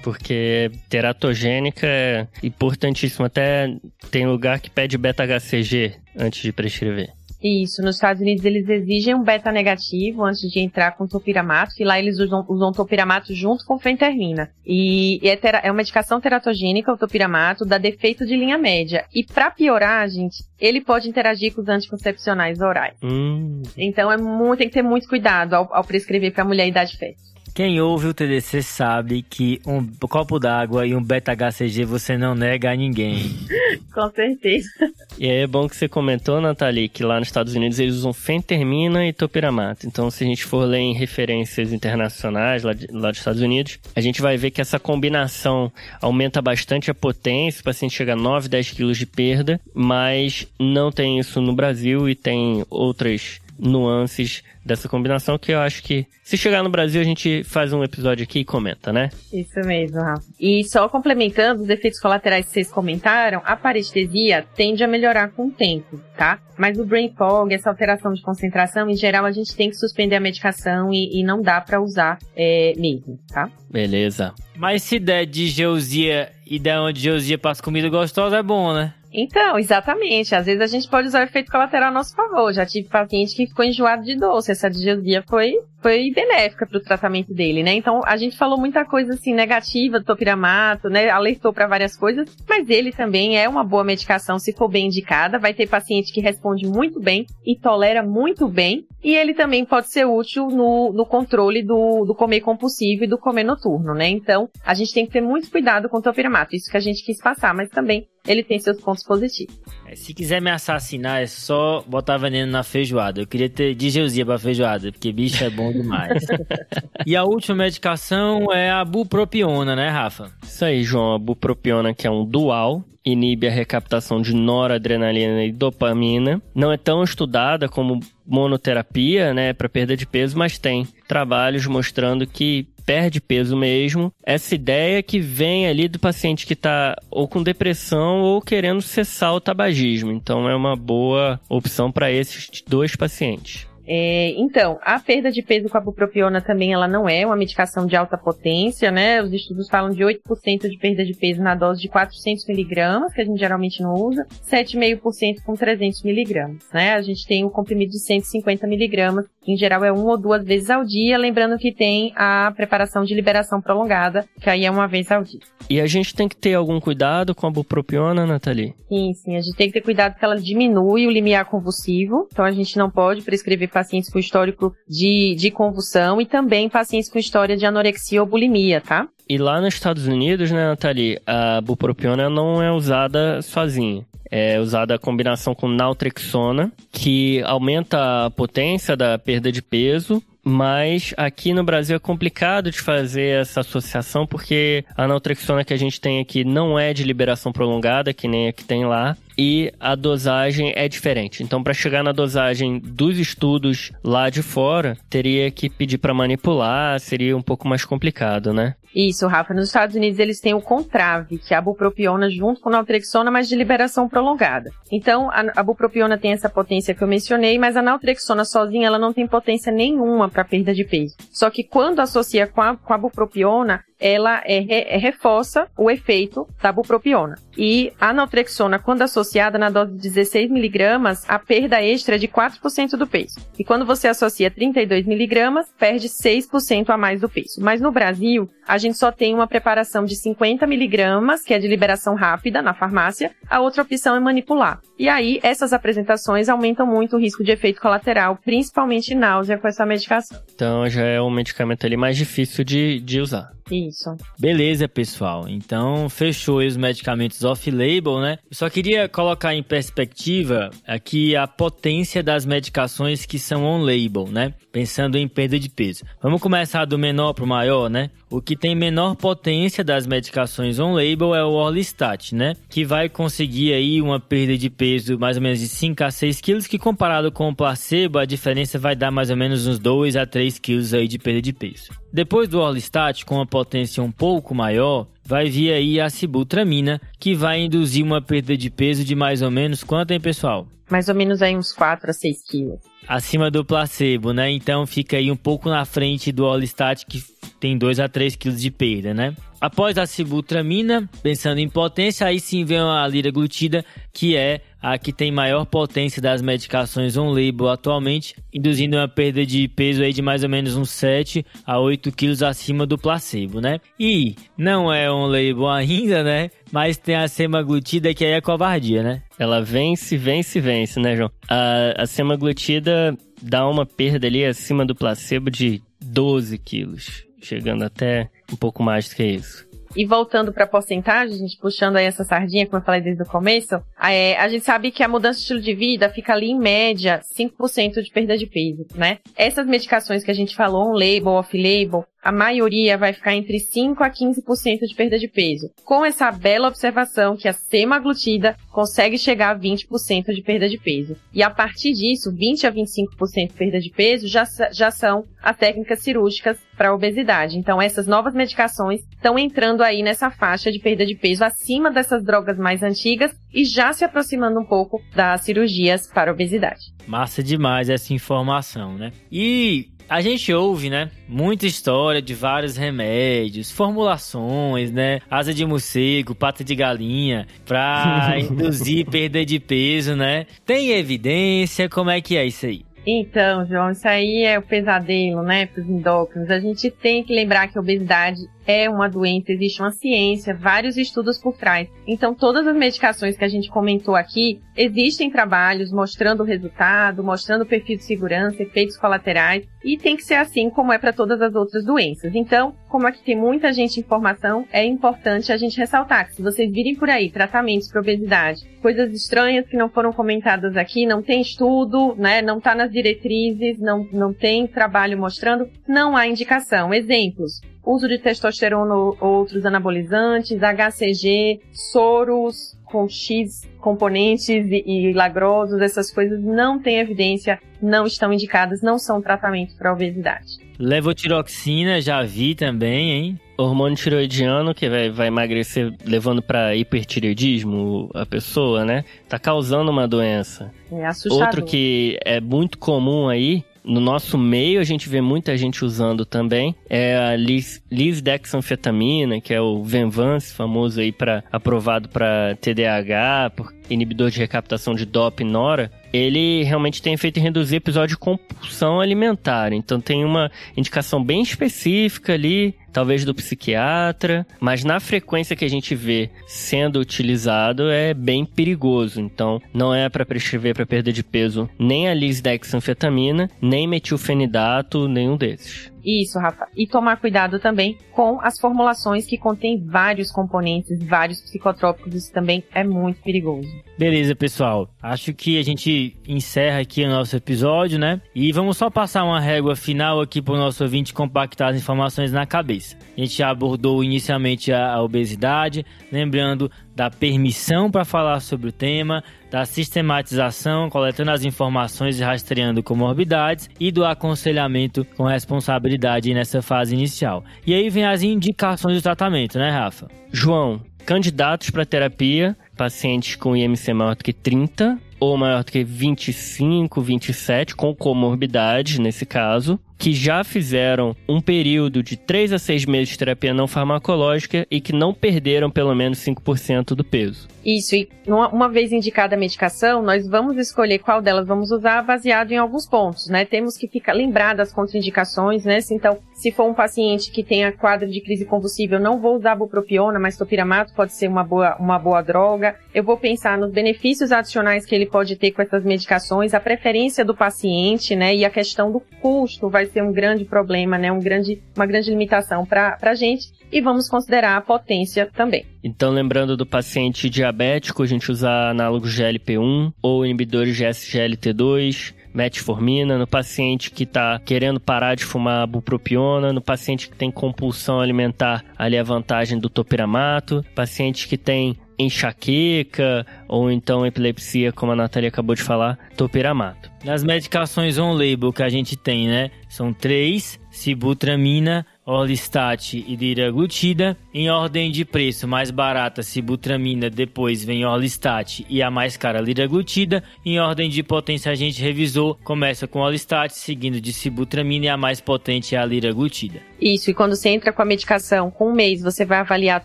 Porque 0.02 0.70
teratogênica 0.88 1.86
é 1.86 2.26
importantíssimo. 2.42 3.24
Até 3.24 3.68
tem 4.10 4.26
lugar 4.26 4.60
que 4.60 4.68
pede 4.68 4.98
beta-HCG 4.98 5.94
antes 6.16 6.42
de 6.42 6.52
prescrever. 6.52 7.12
Isso, 7.42 7.82
nos 7.82 7.96
Estados 7.96 8.22
Unidos 8.22 8.44
eles 8.44 8.68
exigem 8.68 9.14
um 9.14 9.22
beta 9.22 9.50
negativo 9.50 10.24
antes 10.24 10.48
de 10.50 10.60
entrar 10.60 10.92
com 10.92 11.06
topiramato, 11.06 11.72
e 11.78 11.84
lá 11.84 11.98
eles 11.98 12.18
usam, 12.18 12.44
usam 12.48 12.72
topiramato 12.72 13.34
junto 13.34 13.64
com 13.64 13.78
fentermina. 13.78 14.50
E, 14.64 15.18
e 15.22 15.28
é, 15.28 15.36
tera, 15.36 15.58
é 15.58 15.70
uma 15.70 15.78
medicação 15.78 16.20
teratogênica, 16.20 16.92
o 16.92 16.96
topiramato, 16.96 17.64
dá 17.64 17.78
defeito 17.78 18.24
de 18.24 18.36
linha 18.36 18.56
média. 18.56 19.04
E 19.12 19.24
para 19.24 19.50
piorar, 19.50 20.08
gente, 20.08 20.44
ele 20.60 20.80
pode 20.80 21.08
interagir 21.08 21.52
com 21.52 21.62
os 21.62 21.68
anticoncepcionais 21.68 22.60
orais. 22.60 22.96
Hum. 23.02 23.62
Então 23.76 24.10
é 24.12 24.16
muito, 24.16 24.58
tem 24.58 24.68
que 24.68 24.74
ter 24.74 24.82
muito 24.82 25.08
cuidado 25.08 25.54
ao, 25.54 25.74
ao 25.74 25.84
prescrever 25.84 26.32
para 26.32 26.44
mulher 26.44 26.68
idade 26.68 26.96
fértil. 26.96 27.31
Quem 27.54 27.82
ouve 27.82 28.06
o 28.06 28.14
TDC 28.14 28.62
sabe 28.62 29.20
que 29.20 29.60
um 29.66 29.86
copo 30.08 30.38
d'água 30.38 30.86
e 30.86 30.94
um 30.94 31.04
beta-HCG 31.04 31.84
você 31.84 32.16
não 32.16 32.34
nega 32.34 32.72
a 32.72 32.76
ninguém. 32.76 33.30
Com 33.92 34.10
certeza. 34.10 34.70
E 35.18 35.28
aí 35.28 35.42
é 35.42 35.46
bom 35.46 35.68
que 35.68 35.76
você 35.76 35.86
comentou, 35.86 36.40
Nathalie, 36.40 36.88
que 36.88 37.04
lá 37.04 37.18
nos 37.18 37.28
Estados 37.28 37.54
Unidos 37.54 37.78
eles 37.78 37.96
usam 37.96 38.12
fentermina 38.14 39.06
e 39.06 39.12
topiramato. 39.12 39.86
Então, 39.86 40.10
se 40.10 40.24
a 40.24 40.26
gente 40.26 40.46
for 40.46 40.64
ler 40.64 40.78
em 40.78 40.94
referências 40.94 41.74
internacionais 41.74 42.62
lá, 42.62 42.72
de, 42.72 42.86
lá 42.90 43.10
dos 43.10 43.18
Estados 43.18 43.42
Unidos, 43.42 43.78
a 43.94 44.00
gente 44.00 44.22
vai 44.22 44.38
ver 44.38 44.50
que 44.50 44.62
essa 44.62 44.78
combinação 44.78 45.70
aumenta 46.00 46.40
bastante 46.40 46.90
a 46.90 46.94
potência, 46.94 47.60
o 47.60 47.64
paciente 47.64 47.94
chega 47.94 48.14
a 48.14 48.16
9, 48.16 48.48
10 48.48 48.70
quilos 48.70 48.96
de 48.96 49.04
perda, 49.04 49.60
mas 49.74 50.46
não 50.58 50.90
tem 50.90 51.18
isso 51.18 51.38
no 51.42 51.54
Brasil 51.54 52.08
e 52.08 52.14
tem 52.14 52.64
outras 52.70 53.41
nuances 53.62 54.42
dessa 54.64 54.88
combinação 54.88 55.38
que 55.38 55.52
eu 55.52 55.60
acho 55.60 55.82
que 55.82 56.06
se 56.22 56.36
chegar 56.36 56.62
no 56.62 56.70
Brasil 56.70 57.00
a 57.00 57.04
gente 57.04 57.44
faz 57.44 57.72
um 57.72 57.82
episódio 57.82 58.24
aqui 58.24 58.40
e 58.40 58.44
comenta, 58.44 58.92
né? 58.92 59.10
Isso 59.32 59.60
mesmo, 59.60 60.00
Rafa. 60.00 60.24
E 60.38 60.64
só 60.64 60.88
complementando 60.88 61.62
os 61.62 61.68
efeitos 61.68 62.00
colaterais 62.00 62.46
que 62.46 62.52
vocês 62.52 62.70
comentaram, 62.70 63.40
a 63.44 63.56
parestesia 63.56 64.44
tende 64.54 64.82
a 64.82 64.88
melhorar 64.88 65.30
com 65.30 65.46
o 65.46 65.50
tempo, 65.50 66.00
tá? 66.16 66.40
Mas 66.58 66.78
o 66.78 66.84
brain 66.84 67.12
fog, 67.16 67.52
essa 67.52 67.70
alteração 67.70 68.12
de 68.12 68.22
concentração, 68.22 68.88
em 68.90 68.96
geral 68.96 69.24
a 69.24 69.32
gente 69.32 69.54
tem 69.54 69.70
que 69.70 69.76
suspender 69.76 70.16
a 70.16 70.20
medicação 70.20 70.92
e, 70.92 71.20
e 71.20 71.24
não 71.24 71.40
dá 71.40 71.60
para 71.60 71.80
usar 71.80 72.18
é, 72.36 72.72
mesmo, 72.76 73.18
tá? 73.28 73.48
Beleza. 73.70 74.34
Mas 74.56 74.82
se 74.82 74.98
der 74.98 75.24
de 75.26 75.46
geosia 75.46 76.30
e 76.46 76.58
der 76.58 76.78
uma 76.78 76.94
geosia 76.94 77.38
para 77.38 77.52
as 77.52 77.60
comidas 77.60 77.90
gostosas 77.90 78.38
é 78.38 78.42
bom, 78.42 78.72
né? 78.72 78.94
Então, 79.12 79.58
exatamente. 79.58 80.34
Às 80.34 80.46
vezes 80.46 80.60
a 80.60 80.66
gente 80.66 80.88
pode 80.88 81.08
usar 81.08 81.20
o 81.20 81.24
efeito 81.24 81.50
colateral 81.50 81.90
a 81.90 81.92
nosso 81.92 82.14
favor. 82.14 82.52
Já 82.52 82.64
tive 82.64 82.88
paciente 82.88 83.36
que 83.36 83.46
ficou 83.46 83.64
enjoado 83.64 84.02
de 84.02 84.16
doce. 84.16 84.52
Essa 84.52 84.70
digiosia 84.70 85.22
foi, 85.28 85.52
foi 85.80 86.10
benéfica 86.10 86.66
para 86.66 86.78
o 86.78 86.82
tratamento 86.82 87.34
dele, 87.34 87.62
né? 87.62 87.74
Então, 87.74 88.00
a 88.04 88.16
gente 88.16 88.36
falou 88.36 88.58
muita 88.58 88.84
coisa 88.84 89.12
assim 89.14 89.34
negativa 89.34 89.98
do 89.98 90.04
topiramato, 90.04 90.88
né? 90.88 91.10
Alertou 91.10 91.52
para 91.52 91.66
várias 91.66 91.96
coisas, 91.96 92.34
mas 92.48 92.68
ele 92.70 92.92
também 92.92 93.38
é 93.38 93.48
uma 93.48 93.64
boa 93.64 93.84
medicação 93.84 94.38
se 94.38 94.52
for 94.52 94.68
bem 94.68 94.86
indicada. 94.86 95.38
Vai 95.38 95.52
ter 95.52 95.68
paciente 95.68 96.12
que 96.12 96.20
responde 96.20 96.66
muito 96.66 96.98
bem 96.98 97.26
e 97.44 97.56
tolera 97.56 98.02
muito 98.02 98.48
bem. 98.48 98.86
E 99.04 99.16
ele 99.16 99.34
também 99.34 99.64
pode 99.64 99.90
ser 99.90 100.06
útil 100.06 100.46
no, 100.46 100.92
no 100.92 101.04
controle 101.04 101.62
do, 101.62 102.04
do 102.04 102.14
comer 102.14 102.40
compulsivo 102.40 103.04
e 103.04 103.08
do 103.08 103.18
comer 103.18 103.42
noturno, 103.42 103.94
né? 103.94 104.08
Então, 104.08 104.48
a 104.64 104.74
gente 104.74 104.94
tem 104.94 105.04
que 105.04 105.12
ter 105.12 105.20
muito 105.20 105.50
cuidado 105.50 105.88
com 105.88 105.98
o 105.98 106.02
topiramato. 106.02 106.54
Isso 106.54 106.70
que 106.70 106.76
a 106.76 106.80
gente 106.80 107.04
quis 107.04 107.20
passar, 107.20 107.52
mas 107.52 107.68
também 107.68 108.06
ele 108.26 108.42
tem 108.44 108.58
seus 108.58 108.80
pontos 108.80 109.02
positivos. 109.02 109.54
É, 109.86 109.96
se 109.96 110.14
quiser 110.14 110.40
me 110.40 110.50
assassinar, 110.50 111.22
é 111.22 111.26
só 111.26 111.82
botar 111.86 112.18
veneno 112.18 112.50
na 112.50 112.62
feijoada. 112.62 113.20
Eu 113.20 113.26
queria 113.26 113.48
ter 113.48 113.74
digeusia 113.74 114.24
pra 114.24 114.38
feijoada, 114.38 114.92
porque 114.92 115.12
bicho 115.12 115.42
é 115.42 115.50
bom 115.50 115.72
demais. 115.72 116.24
e 117.06 117.16
a 117.16 117.24
última 117.24 117.56
medicação 117.56 118.52
é 118.52 118.70
a 118.70 118.84
bupropiona, 118.84 119.74
né, 119.74 119.88
Rafa? 119.88 120.30
Isso 120.42 120.64
aí, 120.64 120.82
João. 120.82 121.14
A 121.14 121.18
bupropiona, 121.18 121.92
que 121.92 122.06
é 122.06 122.10
um 122.10 122.24
dual, 122.24 122.84
inibe 123.04 123.48
a 123.48 123.50
recaptação 123.50 124.22
de 124.22 124.34
noradrenalina 124.34 125.44
e 125.44 125.52
dopamina. 125.52 126.40
Não 126.54 126.72
é 126.72 126.76
tão 126.76 127.02
estudada 127.02 127.68
como 127.68 127.98
monoterapia, 128.24 129.34
né, 129.34 129.52
para 129.52 129.68
perda 129.68 129.96
de 129.96 130.06
peso, 130.06 130.38
mas 130.38 130.58
tem 130.58 130.86
trabalhos 131.08 131.66
mostrando 131.66 132.26
que 132.26 132.66
perde 132.84 133.20
peso 133.20 133.56
mesmo. 133.56 134.12
Essa 134.24 134.54
ideia 134.54 135.02
que 135.02 135.18
vem 135.18 135.66
ali 135.66 135.88
do 135.88 135.98
paciente 135.98 136.46
que 136.46 136.54
está 136.54 136.96
ou 137.10 137.28
com 137.28 137.42
depressão 137.42 138.20
ou 138.20 138.40
querendo 138.40 138.82
cessar 138.82 139.34
o 139.34 139.40
tabagismo. 139.40 140.12
Então 140.12 140.48
é 140.48 140.54
uma 140.54 140.76
boa 140.76 141.40
opção 141.48 141.90
para 141.90 142.10
esses 142.10 142.62
dois 142.66 142.96
pacientes. 142.96 143.66
É, 143.86 144.30
então, 144.38 144.78
a 144.82 144.98
perda 145.00 145.30
de 145.30 145.42
peso 145.42 145.68
com 145.68 145.76
a 145.76 145.80
bupropiona 145.80 146.40
também 146.40 146.72
ela 146.72 146.86
não 146.86 147.08
é 147.08 147.26
uma 147.26 147.36
medicação 147.36 147.84
de 147.84 147.96
alta 147.96 148.16
potência, 148.16 148.90
né? 148.90 149.20
Os 149.20 149.32
estudos 149.32 149.68
falam 149.68 149.90
de 149.90 150.02
8% 150.04 150.68
de 150.68 150.78
perda 150.78 151.04
de 151.04 151.14
peso 151.14 151.42
na 151.42 151.54
dose 151.54 151.82
de 151.82 151.88
400 151.88 152.46
miligramas, 152.46 153.12
que 153.12 153.20
a 153.20 153.24
gente 153.24 153.38
geralmente 153.38 153.82
não 153.82 153.94
usa, 153.94 154.26
7,5% 154.48 155.42
com 155.44 155.54
300 155.54 156.02
miligramas, 156.04 156.62
né? 156.72 156.94
A 156.94 157.02
gente 157.02 157.26
tem 157.26 157.44
o 157.44 157.50
comprimido 157.50 157.90
de 157.90 157.98
150 157.98 158.66
miligramas, 158.66 159.26
em 159.46 159.56
geral 159.56 159.84
é 159.84 159.92
uma 159.92 160.12
ou 160.12 160.18
duas 160.18 160.44
vezes 160.44 160.70
ao 160.70 160.84
dia, 160.84 161.18
lembrando 161.18 161.58
que 161.58 161.72
tem 161.72 162.12
a 162.16 162.52
preparação 162.56 163.04
de 163.04 163.14
liberação 163.14 163.60
prolongada, 163.60 164.24
que 164.40 164.48
aí 164.48 164.64
é 164.64 164.70
uma 164.70 164.86
vez 164.86 165.10
ao 165.10 165.22
dia. 165.22 165.40
E 165.68 165.80
a 165.80 165.86
gente 165.86 166.14
tem 166.14 166.28
que 166.28 166.36
ter 166.36 166.54
algum 166.54 166.80
cuidado 166.80 167.34
com 167.34 167.46
a 167.46 167.50
bupropiona, 167.50 168.26
Nathalie? 168.26 168.74
Sim, 168.88 169.12
sim, 169.14 169.36
a 169.36 169.40
gente 169.40 169.56
tem 169.56 169.68
que 169.68 169.74
ter 169.74 169.80
cuidado 169.80 170.16
que 170.18 170.24
ela 170.24 170.36
diminui 170.36 171.06
o 171.06 171.10
limiar 171.10 171.46
convulsivo, 171.46 172.28
então 172.30 172.44
a 172.44 172.50
gente 172.50 172.76
não 172.76 172.90
pode 172.90 173.22
prescrever 173.22 173.70
pacientes 173.70 174.10
com 174.10 174.18
histórico 174.18 174.72
de, 174.88 175.34
de 175.36 175.50
convulsão 175.50 176.20
e 176.20 176.26
também 176.26 176.68
pacientes 176.68 177.10
com 177.10 177.18
história 177.18 177.56
de 177.56 177.66
anorexia 177.66 178.20
ou 178.20 178.28
bulimia, 178.28 178.80
tá? 178.80 179.08
E 179.32 179.38
lá 179.38 179.62
nos 179.62 179.72
Estados 179.72 180.06
Unidos, 180.06 180.50
né, 180.50 180.68
Nathalie, 180.68 181.18
a 181.26 181.58
bupropiona 181.62 182.28
não 182.28 182.62
é 182.62 182.70
usada 182.70 183.40
sozinha. 183.40 184.04
É 184.30 184.60
usada 184.60 184.96
a 184.96 184.98
combinação 184.98 185.54
com 185.54 185.66
naltrexona, 185.66 186.70
que 186.92 187.42
aumenta 187.44 188.26
a 188.26 188.30
potência 188.30 188.94
da 188.94 189.18
perda 189.18 189.50
de 189.50 189.62
peso, 189.62 190.22
mas 190.44 191.14
aqui 191.16 191.54
no 191.54 191.64
Brasil 191.64 191.96
é 191.96 191.98
complicado 191.98 192.70
de 192.70 192.78
fazer 192.78 193.40
essa 193.40 193.60
associação 193.60 194.26
porque 194.26 194.84
a 194.94 195.08
naltrexona 195.08 195.64
que 195.64 195.72
a 195.72 195.78
gente 195.78 195.98
tem 195.98 196.20
aqui 196.20 196.44
não 196.44 196.78
é 196.78 196.92
de 196.92 197.02
liberação 197.02 197.52
prolongada, 197.52 198.12
que 198.12 198.28
nem 198.28 198.48
a 198.48 198.52
que 198.52 198.64
tem 198.64 198.84
lá, 198.84 199.16
e 199.36 199.72
a 199.78 199.94
dosagem 199.94 200.72
é 200.74 200.88
diferente. 200.88 201.42
Então, 201.42 201.62
para 201.62 201.74
chegar 201.74 202.02
na 202.02 202.12
dosagem 202.12 202.78
dos 202.78 203.18
estudos 203.18 203.92
lá 204.02 204.30
de 204.30 204.42
fora, 204.42 204.96
teria 205.08 205.50
que 205.50 205.68
pedir 205.68 205.98
para 205.98 206.14
manipular, 206.14 206.98
seria 207.00 207.36
um 207.36 207.42
pouco 207.42 207.66
mais 207.68 207.84
complicado, 207.84 208.52
né? 208.52 208.74
Isso, 208.94 209.26
Rafa. 209.26 209.54
Nos 209.54 209.68
Estados 209.68 209.96
Unidos 209.96 210.18
eles 210.18 210.40
têm 210.40 210.54
o 210.54 210.60
Contrave, 210.60 211.38
que 211.38 211.54
é 211.54 211.56
a 211.56 211.62
bupropiona 211.62 212.28
junto 212.28 212.60
com 212.60 212.70
naltrexona, 212.70 213.30
mas 213.30 213.48
de 213.48 213.56
liberação 213.56 214.08
prolongada. 214.08 214.70
Então, 214.90 215.30
a, 215.30 215.44
a 215.56 215.62
bupropiona 215.62 216.18
tem 216.18 216.32
essa 216.32 216.48
potência 216.48 216.94
que 216.94 217.02
eu 217.02 217.08
mencionei, 217.08 217.58
mas 217.58 217.76
a 217.76 217.82
naltrexona 217.82 218.44
sozinha 218.44 218.86
ela 218.86 218.98
não 218.98 219.12
tem 219.12 219.26
potência 219.26 219.72
nenhuma 219.72 220.28
para 220.28 220.44
perda 220.44 220.74
de 220.74 220.84
peso. 220.84 221.16
Só 221.30 221.48
que 221.48 221.64
quando 221.64 222.00
associa 222.00 222.46
com 222.46 222.60
a, 222.60 222.76
com 222.76 222.92
a 222.92 222.98
bupropiona, 222.98 223.82
ela 224.02 224.42
é, 224.44 224.94
é, 224.94 224.98
reforça 224.98 225.68
o 225.78 225.90
efeito 225.90 226.46
da 226.60 226.72
bupropiona. 226.72 227.36
E 227.56 227.92
a 228.00 228.12
naltrexona, 228.12 228.78
quando 228.78 229.02
associada 229.02 229.58
na 229.58 229.70
dose 229.70 229.92
de 229.92 229.98
16 229.98 230.50
miligramas, 230.50 231.24
a 231.28 231.38
perda 231.38 231.80
extra 231.80 232.16
é 232.16 232.18
de 232.18 232.26
4% 232.26 232.96
do 232.96 233.06
peso. 233.06 233.38
E 233.58 233.64
quando 233.64 233.86
você 233.86 234.08
associa 234.08 234.50
32 234.50 235.06
miligramas, 235.06 235.66
perde 235.78 236.08
6% 236.08 236.90
a 236.90 236.96
mais 236.96 237.20
do 237.20 237.28
peso. 237.28 237.60
Mas 237.60 237.80
no 237.80 237.92
Brasil, 237.92 238.50
a 238.66 238.76
gente 238.78 238.98
só 238.98 239.12
tem 239.12 239.34
uma 239.34 239.46
preparação 239.46 240.04
de 240.04 240.16
50 240.16 240.66
miligramas, 240.66 241.42
que 241.42 241.54
é 241.54 241.58
de 241.58 241.68
liberação 241.68 242.14
rápida 242.14 242.60
na 242.60 242.74
farmácia. 242.74 243.30
A 243.48 243.60
outra 243.60 243.82
opção 243.82 244.16
é 244.16 244.20
manipular. 244.20 244.80
E 244.98 245.08
aí, 245.08 245.38
essas 245.42 245.72
apresentações 245.72 246.48
aumentam 246.48 246.86
muito 246.86 247.16
o 247.16 247.20
risco 247.20 247.44
de 247.44 247.52
efeito 247.52 247.80
colateral, 247.80 248.38
principalmente 248.44 249.14
náusea 249.14 249.58
com 249.58 249.68
essa 249.68 249.86
medicação. 249.86 250.40
Então 250.54 250.88
já 250.88 251.04
é 251.04 251.20
um 251.20 251.30
medicamento 251.30 251.84
ali 251.86 251.96
mais 251.96 252.16
difícil 252.16 252.64
de, 252.64 253.00
de 253.00 253.20
usar. 253.20 253.50
Isso. 253.72 254.14
Beleza, 254.38 254.86
pessoal. 254.86 255.48
Então, 255.48 256.08
fechou 256.10 256.58
os 256.58 256.76
medicamentos 256.76 257.42
off-label, 257.42 258.20
né? 258.20 258.38
Eu 258.50 258.54
só 258.54 258.68
queria 258.68 259.08
colocar 259.08 259.54
em 259.54 259.62
perspectiva 259.62 260.68
aqui 260.86 261.34
a 261.34 261.46
potência 261.46 262.22
das 262.22 262.44
medicações 262.44 263.24
que 263.24 263.38
são 263.38 263.64
on-label, 263.64 264.28
né? 264.30 264.52
Pensando 264.70 265.16
em 265.16 265.26
perda 265.26 265.58
de 265.58 265.70
peso. 265.70 266.04
Vamos 266.20 266.42
começar 266.42 266.84
do 266.84 266.98
menor 266.98 267.32
para 267.32 267.44
o 267.44 267.48
maior, 267.48 267.88
né? 267.88 268.10
O 268.32 268.40
que 268.40 268.56
tem 268.56 268.74
menor 268.74 269.14
potência 269.14 269.84
das 269.84 270.06
medicações 270.06 270.78
on-label 270.78 271.34
é 271.34 271.44
o 271.44 271.50
Orlistat, 271.50 272.34
né? 272.34 272.54
Que 272.70 272.82
vai 272.82 273.06
conseguir 273.06 273.74
aí 273.74 274.00
uma 274.00 274.18
perda 274.18 274.56
de 274.56 274.70
peso 274.70 275.18
mais 275.18 275.36
ou 275.36 275.42
menos 275.42 275.60
de 275.60 275.68
5 275.68 276.02
a 276.02 276.10
6 276.10 276.40
quilos, 276.40 276.66
que 276.66 276.78
comparado 276.78 277.30
com 277.30 277.50
o 277.50 277.54
placebo, 277.54 278.18
a 278.18 278.24
diferença 278.24 278.78
vai 278.78 278.96
dar 278.96 279.10
mais 279.10 279.28
ou 279.28 279.36
menos 279.36 279.66
uns 279.66 279.78
2 279.78 280.16
a 280.16 280.24
3 280.24 280.58
quilos 280.58 280.94
aí 280.94 281.06
de 281.06 281.18
perda 281.18 281.42
de 281.42 281.52
peso. 281.52 281.90
Depois 282.10 282.48
do 282.48 282.58
Orlistat, 282.58 283.22
com 283.26 283.34
uma 283.34 283.46
potência 283.46 284.02
um 284.02 284.10
pouco 284.10 284.54
maior, 284.54 285.06
vai 285.22 285.50
vir 285.50 285.70
aí 285.70 286.00
a 286.00 286.08
sibutramina, 286.08 286.98
que 287.20 287.34
vai 287.34 287.60
induzir 287.60 288.02
uma 288.02 288.22
perda 288.22 288.56
de 288.56 288.70
peso 288.70 289.04
de 289.04 289.14
mais 289.14 289.42
ou 289.42 289.50
menos 289.50 289.84
quanto, 289.84 290.12
hein, 290.12 290.20
pessoal? 290.20 290.66
Mais 290.90 291.06
ou 291.10 291.14
menos 291.14 291.42
aí 291.42 291.54
uns 291.54 291.72
4 291.74 292.08
a 292.08 292.14
6 292.14 292.36
quilos. 292.50 292.80
Acima 293.06 293.50
do 293.50 293.62
placebo, 293.62 294.32
né? 294.32 294.50
Então 294.50 294.86
fica 294.86 295.18
aí 295.18 295.30
um 295.30 295.36
pouco 295.36 295.68
na 295.68 295.84
frente 295.84 296.32
do 296.32 296.44
Orlistat, 296.44 297.04
que 297.06 297.22
tem 297.62 297.78
2 297.78 298.00
a 298.00 298.08
3 298.08 298.34
quilos 298.34 298.60
de 298.60 298.72
perda, 298.72 299.14
né? 299.14 299.36
Após 299.60 299.96
a 299.96 300.04
sibutramina, 300.04 301.08
pensando 301.22 301.58
em 301.58 301.68
potência, 301.68 302.26
aí 302.26 302.40
sim 302.40 302.64
vem 302.64 302.80
a 302.80 303.06
liraglutida, 303.06 303.84
que 304.12 304.36
é 304.36 304.62
a 304.82 304.98
que 304.98 305.12
tem 305.12 305.30
maior 305.30 305.64
potência 305.64 306.20
das 306.20 306.42
medicações 306.42 307.16
on-label 307.16 307.68
atualmente, 307.68 308.34
induzindo 308.52 308.96
uma 308.96 309.06
perda 309.06 309.46
de 309.46 309.68
peso 309.68 310.02
aí 310.02 310.12
de 310.12 310.20
mais 310.20 310.42
ou 310.42 310.48
menos 310.48 310.74
uns 310.74 310.90
7 310.90 311.46
a 311.64 311.78
8 311.78 312.10
quilos 312.10 312.42
acima 312.42 312.84
do 312.84 312.98
placebo, 312.98 313.60
né? 313.60 313.78
E 313.96 314.34
não 314.58 314.92
é 314.92 315.08
on-label 315.08 315.68
ainda, 315.70 316.24
né? 316.24 316.50
Mas 316.72 316.96
tem 316.96 317.14
a 317.14 317.28
semaglutida 317.28 318.12
que 318.12 318.24
aí 318.24 318.32
é 318.32 318.40
covardia, 318.40 319.04
né? 319.04 319.22
Ela 319.38 319.62
vence, 319.62 320.16
vence, 320.16 320.58
vence, 320.58 320.98
né, 320.98 321.14
João? 321.14 321.30
A, 321.48 322.02
a 322.02 322.06
semaglutida 322.06 323.16
dá 323.40 323.68
uma 323.68 323.86
perda 323.86 324.26
ali 324.26 324.44
acima 324.44 324.84
do 324.84 324.96
placebo 324.96 325.48
de 325.48 325.80
12 326.00 326.58
quilos, 326.58 327.24
chegando 327.44 327.84
até 327.84 328.30
um 328.52 328.56
pouco 328.56 328.82
mais 328.82 329.08
do 329.08 329.16
que 329.16 329.24
isso. 329.24 329.66
E 329.94 330.06
voltando 330.06 330.52
para 330.52 330.64
a 330.64 330.66
porcentagem, 330.66 331.36
gente 331.36 331.58
puxando 331.58 331.96
aí 331.96 332.06
essa 332.06 332.24
sardinha, 332.24 332.66
como 332.66 332.80
eu 332.80 332.84
falei 332.84 333.02
desde 333.02 333.22
o 333.22 333.26
começo, 333.26 333.74
é, 334.02 334.34
a 334.38 334.48
gente 334.48 334.64
sabe 334.64 334.90
que 334.90 335.02
a 335.02 335.08
mudança 335.08 335.36
de 335.36 335.42
estilo 335.42 335.60
de 335.60 335.74
vida 335.74 336.08
fica 336.08 336.32
ali 336.32 336.50
em 336.50 336.58
média 336.58 337.20
5% 337.38 338.02
de 338.02 338.10
perda 338.10 338.38
de 338.38 338.46
peso, 338.46 338.86
né? 338.94 339.18
Essas 339.36 339.66
medicações 339.66 340.24
que 340.24 340.30
a 340.30 340.34
gente 340.34 340.56
falou, 340.56 340.90
on 340.90 340.92
label, 340.92 341.32
off 341.32 341.54
label, 341.56 342.06
a 342.22 342.30
maioria 342.30 342.96
vai 342.96 343.12
ficar 343.12 343.34
entre 343.34 343.58
5 343.58 344.02
a 344.04 344.08
15% 344.08 344.86
de 344.86 344.94
perda 344.94 345.18
de 345.18 345.26
peso. 345.26 345.70
Com 345.84 346.04
essa 346.04 346.30
bela 346.30 346.68
observação 346.68 347.36
que 347.36 347.48
a 347.48 347.52
semaglutida 347.52 348.56
consegue 348.70 349.18
chegar 349.18 349.50
a 349.50 349.58
20% 349.58 350.32
de 350.32 350.42
perda 350.42 350.68
de 350.68 350.78
peso. 350.78 351.16
E 351.32 351.42
a 351.42 351.50
partir 351.50 351.92
disso, 351.92 352.32
20 352.32 352.66
a 352.66 352.72
25% 352.72 353.48
de 353.48 353.54
perda 353.54 353.80
de 353.80 353.90
peso 353.90 354.28
já, 354.28 354.44
já 354.72 354.90
são 354.90 355.24
as 355.42 355.56
técnicas 355.56 356.00
cirúrgicas 356.00 356.58
para 356.76 356.94
obesidade. 356.94 357.58
Então, 357.58 357.82
essas 357.82 358.06
novas 358.06 358.34
medicações 358.34 359.00
estão 359.00 359.38
entrando 359.38 359.82
aí 359.82 360.02
nessa 360.02 360.30
faixa 360.30 360.70
de 360.70 360.78
perda 360.78 361.04
de 361.04 361.14
peso 361.14 361.44
acima 361.44 361.90
dessas 361.90 362.24
drogas 362.24 362.56
mais 362.56 362.82
antigas 362.82 363.32
e 363.52 363.64
já 363.64 363.92
se 363.92 364.04
aproximando 364.04 364.58
um 364.58 364.64
pouco 364.64 365.00
das 365.14 365.42
cirurgias 365.42 366.06
para 366.06 366.32
obesidade. 366.32 366.80
Massa 367.06 367.42
demais 367.42 367.90
essa 367.90 368.14
informação, 368.14 368.96
né? 368.96 369.12
E 369.30 369.88
a 370.08 370.20
gente 370.20 370.52
ouve, 370.52 370.90
né, 370.90 371.10
muita 371.28 371.66
história 371.66 372.20
de 372.20 372.34
vários 372.34 372.76
remédios, 372.76 373.70
formulações, 373.70 374.90
né, 374.90 375.20
asa 375.30 375.52
de 375.52 375.64
morcego, 375.64 376.34
pata 376.34 376.64
de 376.64 376.74
galinha, 376.74 377.46
pra 377.64 378.34
induzir 378.38 379.06
perda 379.06 379.44
de 379.44 379.58
peso, 379.58 380.14
né? 380.14 380.46
Tem 380.64 380.90
evidência? 380.90 381.88
Como 381.88 382.10
é 382.10 382.20
que 382.20 382.36
é 382.36 382.44
isso 382.46 382.66
aí? 382.66 382.84
Então, 383.04 383.66
João, 383.66 383.90
isso 383.90 384.06
aí 384.06 384.44
é 384.44 384.58
o 384.58 384.62
pesadelo, 384.62 385.42
né, 385.42 385.66
para 385.66 385.82
os 385.82 385.88
endócrinos. 385.88 386.50
A 386.50 386.60
gente 386.60 386.90
tem 386.90 387.24
que 387.24 387.34
lembrar 387.34 387.66
que 387.68 387.76
a 387.76 387.80
obesidade 387.80 388.48
é 388.66 388.88
uma 388.88 389.08
doença, 389.08 389.52
existe 389.52 389.80
uma 389.80 389.90
ciência, 389.90 390.54
vários 390.54 390.96
estudos 390.96 391.38
por 391.38 391.56
trás. 391.56 391.88
Então, 392.06 392.34
todas 392.34 392.66
as 392.66 392.76
medicações 392.76 393.36
que 393.36 393.44
a 393.44 393.48
gente 393.48 393.70
comentou 393.70 394.14
aqui, 394.16 394.60
existem 394.76 395.30
trabalhos 395.30 395.92
mostrando 395.92 396.42
o 396.42 396.46
resultado, 396.46 397.22
mostrando 397.22 397.62
o 397.62 397.66
perfil 397.66 397.96
de 397.96 398.04
segurança, 398.04 398.62
efeitos 398.62 398.96
colaterais, 398.96 399.66
e 399.84 399.96
tem 399.96 400.16
que 400.16 400.24
ser 400.24 400.34
assim 400.34 400.70
como 400.70 400.92
é 400.92 400.98
para 400.98 401.12
todas 401.12 401.40
as 401.42 401.54
outras 401.54 401.84
doenças. 401.84 402.34
Então, 402.34 402.74
como 402.88 403.06
aqui 403.06 403.22
tem 403.22 403.36
muita 403.36 403.72
gente 403.72 403.98
em 403.98 404.02
formação, 404.02 404.66
é 404.72 404.84
importante 404.84 405.52
a 405.52 405.56
gente 405.56 405.78
ressaltar 405.78 406.28
que 406.28 406.36
se 406.36 406.42
vocês 406.42 406.70
virem 406.70 406.94
por 406.94 407.10
aí 407.10 407.30
tratamentos 407.30 407.88
para 407.88 408.00
obesidade, 408.00 408.62
coisas 408.80 409.12
estranhas 409.12 409.66
que 409.66 409.76
não 409.76 409.88
foram 409.88 410.12
comentadas 410.12 410.76
aqui, 410.76 411.06
não 411.06 411.22
tem 411.22 411.40
estudo, 411.40 412.14
né, 412.16 412.42
não 412.42 412.58
está 412.58 412.74
nas 412.74 412.90
diretrizes, 412.90 413.78
não, 413.78 414.06
não 414.12 414.32
tem 414.32 414.66
trabalho 414.66 415.18
mostrando, 415.18 415.68
não 415.88 416.16
há 416.16 416.26
indicação. 416.26 416.92
Exemplos, 416.92 417.60
uso 417.84 418.08
de 418.08 418.18
testosterona 418.18 418.94
ou 418.94 419.16
outros 419.20 419.64
anabolizantes, 419.66 420.60
HCG, 420.62 421.60
soros 421.72 422.76
com 422.84 423.08
X 423.08 423.68
componentes 423.78 424.48
e, 424.48 424.84
e 424.86 425.12
lagrosos, 425.12 425.80
essas 425.80 426.12
coisas 426.12 426.40
não 426.42 426.78
têm 426.78 426.98
evidência, 426.98 427.58
não 427.80 428.06
estão 428.06 428.32
indicadas, 428.32 428.82
não 428.82 428.98
são 428.98 429.20
tratamento 429.20 429.74
para 429.76 429.92
obesidade. 429.92 430.60
Levotiroxina, 430.78 432.00
já 432.00 432.22
vi 432.22 432.54
também, 432.54 433.10
hein? 433.10 433.40
Hormônio 433.56 433.96
tiroidiano 433.96 434.74
que 434.74 434.88
vai, 434.88 435.10
vai 435.10 435.28
emagrecer 435.28 435.92
levando 436.04 436.42
para 436.42 436.74
hipertireoidismo 436.74 438.10
a 438.14 438.26
pessoa, 438.26 438.84
né? 438.84 439.04
Tá 439.28 439.38
causando 439.38 439.90
uma 439.90 440.08
doença. 440.08 440.72
É 440.90 441.06
assustador. 441.06 441.46
Outro 441.46 441.64
que 441.64 442.18
é 442.24 442.40
muito 442.40 442.78
comum 442.78 443.28
aí 443.28 443.64
no 443.84 444.00
nosso 444.00 444.38
meio 444.38 444.80
a 444.80 444.84
gente 444.84 445.08
vê 445.08 445.20
muita 445.20 445.56
gente 445.56 445.84
usando 445.84 446.24
também 446.24 446.74
é 446.88 447.16
a 447.16 447.36
lis, 447.36 447.82
lisdexanfetamina, 447.90 449.40
que 449.40 449.52
é 449.52 449.60
o 449.60 449.82
Venvance, 449.82 450.54
famoso 450.54 451.00
aí 451.00 451.12
para 451.12 451.42
aprovado 451.50 452.08
para 452.08 452.56
TDAH, 452.60 453.52
inibidor 453.90 454.30
de 454.30 454.38
recaptação 454.38 454.94
de 454.94 455.04
DOP 455.04 455.44
NORA. 455.44 455.90
Ele 456.12 456.62
realmente 456.62 457.00
tem 457.00 457.14
efeito 457.14 457.38
em 457.38 457.42
reduzir 457.42 457.76
episódio 457.76 458.16
de 458.16 458.18
compulsão 458.18 459.00
alimentar. 459.00 459.72
Então 459.72 460.00
tem 460.00 460.24
uma 460.24 460.50
indicação 460.76 461.22
bem 461.22 461.42
específica 461.42 462.34
ali 462.34 462.74
talvez 462.92 463.24
do 463.24 463.34
psiquiatra, 463.34 464.46
mas 464.60 464.84
na 464.84 465.00
frequência 465.00 465.56
que 465.56 465.64
a 465.64 465.70
gente 465.70 465.94
vê 465.94 466.30
sendo 466.46 467.00
utilizado 467.00 467.90
é 467.90 468.12
bem 468.12 468.44
perigoso. 468.44 469.20
Então, 469.20 469.60
não 469.72 469.94
é 469.94 470.08
para 470.08 470.26
prescrever 470.26 470.74
para 470.74 470.86
perda 470.86 471.12
de 471.12 471.22
peso 471.22 471.68
nem 471.78 472.08
a 472.08 472.14
lisdexanfetamina, 472.14 473.50
nem 473.60 473.86
metilfenidato, 473.86 475.08
nenhum 475.08 475.36
desses. 475.36 475.91
Isso, 476.04 476.38
Rafa. 476.38 476.66
E 476.76 476.86
tomar 476.86 477.16
cuidado 477.16 477.58
também 477.58 477.96
com 478.12 478.40
as 478.40 478.58
formulações 478.58 479.26
que 479.26 479.38
contêm 479.38 479.82
vários 479.84 480.30
componentes, 480.30 480.98
vários 481.06 481.40
psicotrópicos. 481.40 482.14
Isso 482.14 482.32
também 482.32 482.62
é 482.74 482.84
muito 482.84 483.22
perigoso. 483.22 483.68
Beleza, 483.98 484.34
pessoal. 484.34 484.88
Acho 485.02 485.32
que 485.32 485.58
a 485.58 485.62
gente 485.62 486.16
encerra 486.26 486.80
aqui 486.80 487.04
o 487.04 487.08
nosso 487.08 487.36
episódio, 487.36 487.98
né? 487.98 488.20
E 488.34 488.50
vamos 488.52 488.76
só 488.76 488.90
passar 488.90 489.24
uma 489.24 489.40
régua 489.40 489.76
final 489.76 490.20
aqui 490.20 490.42
para 490.42 490.54
o 490.54 490.58
nosso 490.58 490.82
ouvinte 490.82 491.12
compactar 491.14 491.70
as 491.70 491.76
informações 491.76 492.32
na 492.32 492.46
cabeça. 492.46 492.96
A 493.16 493.20
gente 493.20 493.36
já 493.36 493.50
abordou 493.50 494.02
inicialmente 494.02 494.72
a, 494.72 494.94
a 494.94 495.02
obesidade, 495.02 495.84
lembrando 496.10 496.70
da 496.94 497.10
permissão 497.10 497.90
para 497.90 498.04
falar 498.04 498.40
sobre 498.40 498.68
o 498.68 498.72
tema, 498.72 499.22
da 499.50 499.64
sistematização, 499.64 500.88
coletando 500.90 501.30
as 501.30 501.44
informações 501.44 502.18
e 502.18 502.22
rastreando 502.22 502.82
comorbidades 502.82 503.68
e 503.78 503.90
do 503.90 504.04
aconselhamento 504.04 505.04
com 505.16 505.24
responsabilidade 505.24 506.32
nessa 506.34 506.62
fase 506.62 506.94
inicial. 506.94 507.44
E 507.66 507.74
aí 507.74 507.88
vem 507.88 508.04
as 508.04 508.22
indicações 508.22 508.96
do 508.96 509.02
tratamento, 509.02 509.58
né, 509.58 509.70
Rafa? 509.70 510.08
João, 510.30 510.80
candidatos 511.04 511.70
para 511.70 511.84
terapia, 511.84 512.56
pacientes 512.76 513.36
com 513.36 513.56
IMC 513.56 513.92
maior 513.92 514.16
do 514.16 514.24
que 514.24 514.32
30 514.32 514.98
ou 515.20 515.36
maior 515.36 515.62
do 515.62 515.70
que 515.70 515.84
25, 515.84 517.00
27, 517.00 517.76
com 517.76 517.94
comorbidade 517.94 519.00
nesse 519.00 519.24
caso 519.24 519.78
que 520.02 520.12
já 520.12 520.42
fizeram 520.42 521.14
um 521.28 521.40
período 521.40 522.02
de 522.02 522.16
3 522.16 522.54
a 522.54 522.58
6 522.58 522.86
meses 522.86 523.10
de 523.10 523.18
terapia 523.18 523.54
não 523.54 523.68
farmacológica 523.68 524.66
e 524.68 524.80
que 524.80 524.92
não 524.92 525.14
perderam 525.14 525.70
pelo 525.70 525.94
menos 525.94 526.18
5% 526.18 526.96
do 526.96 527.04
peso. 527.04 527.46
Isso, 527.64 527.94
e 527.94 528.08
uma 528.26 528.68
vez 528.68 528.90
indicada 528.90 529.36
a 529.36 529.38
medicação, 529.38 530.02
nós 530.02 530.26
vamos 530.26 530.56
escolher 530.56 530.98
qual 530.98 531.22
delas 531.22 531.46
vamos 531.46 531.70
usar 531.70 532.02
baseado 532.02 532.50
em 532.50 532.56
alguns 532.56 532.88
pontos, 532.88 533.28
né? 533.28 533.44
Temos 533.44 533.76
que 533.76 533.86
ficar 533.86 534.12
lembrar 534.14 534.56
das 534.56 534.72
contraindicações, 534.72 535.64
né? 535.64 535.78
Então, 535.92 536.18
se 536.34 536.50
for 536.50 536.68
um 536.68 536.74
paciente 536.74 537.30
que 537.30 537.44
tenha 537.44 537.70
quadro 537.70 538.10
de 538.10 538.20
crise 538.20 538.44
convulsiva, 538.44 538.96
eu 538.96 539.00
não 539.00 539.20
vou 539.20 539.36
usar 539.36 539.54
bupropiona, 539.54 540.18
mas 540.18 540.36
topiramato 540.36 540.92
pode 540.92 541.12
ser 541.12 541.28
uma 541.28 541.44
boa, 541.44 541.76
uma 541.78 542.00
boa 542.00 542.20
droga. 542.20 542.74
Eu 542.92 543.04
vou 543.04 543.16
pensar 543.16 543.56
nos 543.56 543.70
benefícios 543.70 544.32
adicionais 544.32 544.84
que 544.84 544.92
ele 544.92 545.06
pode 545.06 545.36
ter 545.36 545.52
com 545.52 545.62
essas 545.62 545.84
medicações, 545.84 546.54
a 546.54 546.58
preferência 546.58 547.24
do 547.24 547.36
paciente, 547.36 548.16
né? 548.16 548.34
E 548.34 548.44
a 548.44 548.50
questão 548.50 548.90
do 548.90 549.00
custo 549.20 549.70
vai 549.70 549.86
ser 549.92 550.02
um 550.02 550.12
grande 550.12 550.44
problema, 550.44 550.98
né? 550.98 551.12
Um 551.12 551.20
grande, 551.20 551.62
uma 551.76 551.86
grande 551.86 552.10
limitação 552.10 552.64
para 552.64 552.98
a 553.00 553.14
gente. 553.14 553.52
E 553.70 553.80
vamos 553.80 554.08
considerar 554.08 554.56
a 554.56 554.60
potência 554.60 555.30
também. 555.34 555.64
Então, 555.82 556.10
lembrando 556.10 556.56
do 556.56 556.66
paciente 556.66 557.30
diabético, 557.30 558.02
a 558.02 558.06
gente 558.06 558.30
usa 558.30 558.50
análogos 558.70 559.18
GLP-1 559.18 559.92
ou 560.02 560.26
inibidores 560.26 560.76
de 560.76 560.84
SGLT2 560.84 562.14
metformina, 562.32 563.18
no 563.18 563.26
paciente 563.26 563.90
que 563.90 564.04
está 564.04 564.38
querendo 564.38 564.80
parar 564.80 565.14
de 565.14 565.24
fumar 565.24 565.66
bupropiona, 565.66 566.52
no 566.52 566.60
paciente 566.60 567.08
que 567.08 567.16
tem 567.16 567.30
compulsão 567.30 568.00
alimentar, 568.00 568.64
ali 568.76 568.96
a 568.96 569.02
vantagem 569.02 569.58
do 569.58 569.68
topiramato, 569.68 570.64
paciente 570.74 571.28
que 571.28 571.36
tem 571.36 571.76
enxaqueca 572.02 573.26
ou 573.48 573.70
então 573.70 574.06
epilepsia, 574.06 574.72
como 574.72 574.92
a 574.92 574.96
Natália 574.96 575.28
acabou 575.28 575.54
de 575.54 575.62
falar, 575.62 575.98
topiramato. 576.16 576.90
Nas 577.04 577.22
medicações 577.24 577.98
on-label 577.98 578.52
que 578.52 578.62
a 578.62 578.68
gente 578.68 578.96
tem, 578.96 579.26
né? 579.26 579.50
São 579.68 579.92
três, 579.92 580.60
sibutramina, 580.70 581.86
Orlistat 582.04 582.96
e 582.96 583.14
liraglutida. 583.14 584.16
Em 584.34 584.50
ordem 584.50 584.90
de 584.90 585.04
preço, 585.04 585.46
mais 585.46 585.70
barata 585.70 586.22
sibutramina, 586.22 587.08
depois 587.08 587.64
vem 587.64 587.86
Orlistat 587.86 588.66
e 588.68 588.82
a 588.82 588.90
mais 588.90 589.16
cara 589.16 589.40
liraglutida. 589.40 590.22
Em 590.44 590.58
ordem 590.58 590.90
de 590.90 591.02
potência, 591.02 591.52
a 591.52 591.54
gente 591.54 591.80
revisou, 591.80 592.36
começa 592.42 592.88
com 592.88 592.98
Orlistat, 592.98 593.52
seguindo 593.52 594.00
de 594.00 594.12
sibutramina 594.12 594.86
e 594.86 594.88
a 594.88 594.96
mais 594.96 595.20
potente 595.20 595.76
é 595.76 595.78
a 595.78 595.84
liraglutida. 595.84 596.60
Isso, 596.80 597.10
e 597.10 597.14
quando 597.14 597.36
você 597.36 597.50
entra 597.50 597.72
com 597.72 597.82
a 597.82 597.84
medicação, 597.84 598.50
com 598.50 598.70
um 598.70 598.74
mês 598.74 599.00
você 599.00 599.24
vai 599.24 599.38
avaliar 599.38 599.76
a 599.76 599.84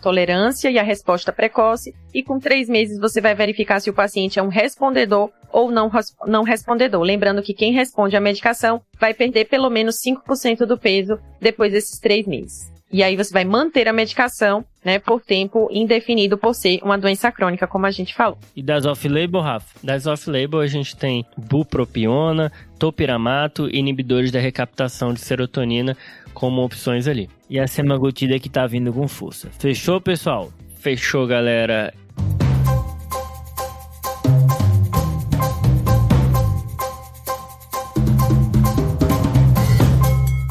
tolerância 0.00 0.68
e 0.68 0.78
a 0.78 0.82
resposta 0.82 1.32
precoce, 1.32 1.94
e 2.12 2.24
com 2.24 2.40
três 2.40 2.68
meses 2.68 2.98
você 2.98 3.20
vai 3.20 3.36
verificar 3.36 3.78
se 3.78 3.90
o 3.90 3.94
paciente 3.94 4.40
é 4.40 4.42
um 4.42 4.48
respondedor 4.48 5.30
ou 5.52 5.70
não, 5.70 5.90
não 6.26 6.42
respondedor. 6.42 7.02
Lembrando 7.02 7.42
que 7.42 7.54
quem 7.54 7.72
responde 7.72 8.16
à 8.16 8.20
medicação 8.20 8.80
vai 8.98 9.14
perder 9.14 9.46
pelo 9.46 9.70
menos 9.70 9.96
5% 9.96 10.66
do 10.66 10.78
peso 10.78 11.18
depois 11.40 11.72
desses 11.72 11.98
três 11.98 12.26
meses. 12.26 12.70
E 12.90 13.02
aí 13.02 13.16
você 13.16 13.32
vai 13.32 13.44
manter 13.44 13.86
a 13.86 13.92
medicação, 13.92 14.64
né, 14.82 14.98
por 14.98 15.20
tempo 15.20 15.68
indefinido 15.70 16.38
por 16.38 16.54
ser 16.54 16.80
uma 16.82 16.96
doença 16.96 17.30
crônica, 17.30 17.66
como 17.66 17.84
a 17.84 17.90
gente 17.90 18.14
falou. 18.14 18.38
E 18.56 18.62
das 18.62 18.86
off-label, 18.86 19.42
Rafa? 19.42 19.78
Das 19.84 20.06
off-label 20.06 20.60
a 20.60 20.66
gente 20.66 20.96
tem 20.96 21.24
bupropiona, 21.36 22.50
topiramato, 22.78 23.68
inibidores 23.68 24.32
da 24.32 24.40
recaptação 24.40 25.12
de 25.12 25.20
serotonina 25.20 25.94
como 26.32 26.62
opções 26.62 27.06
ali. 27.06 27.28
E 27.50 27.58
a 27.58 27.66
semaglutida 27.66 28.38
que 28.38 28.48
tá 28.48 28.66
vindo 28.66 28.90
com 28.90 29.06
força. 29.06 29.50
Fechou, 29.58 30.00
pessoal? 30.00 30.50
Fechou, 30.80 31.26
galera. 31.26 31.92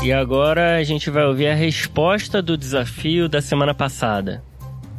E 0.07 0.13
agora 0.13 0.77
a 0.77 0.83
gente 0.85 1.09
vai 1.09 1.25
ouvir 1.25 1.47
a 1.47 1.53
resposta 1.53 2.41
do 2.41 2.57
desafio 2.57 3.27
da 3.27 3.41
semana 3.41 3.73
passada. 3.73 4.41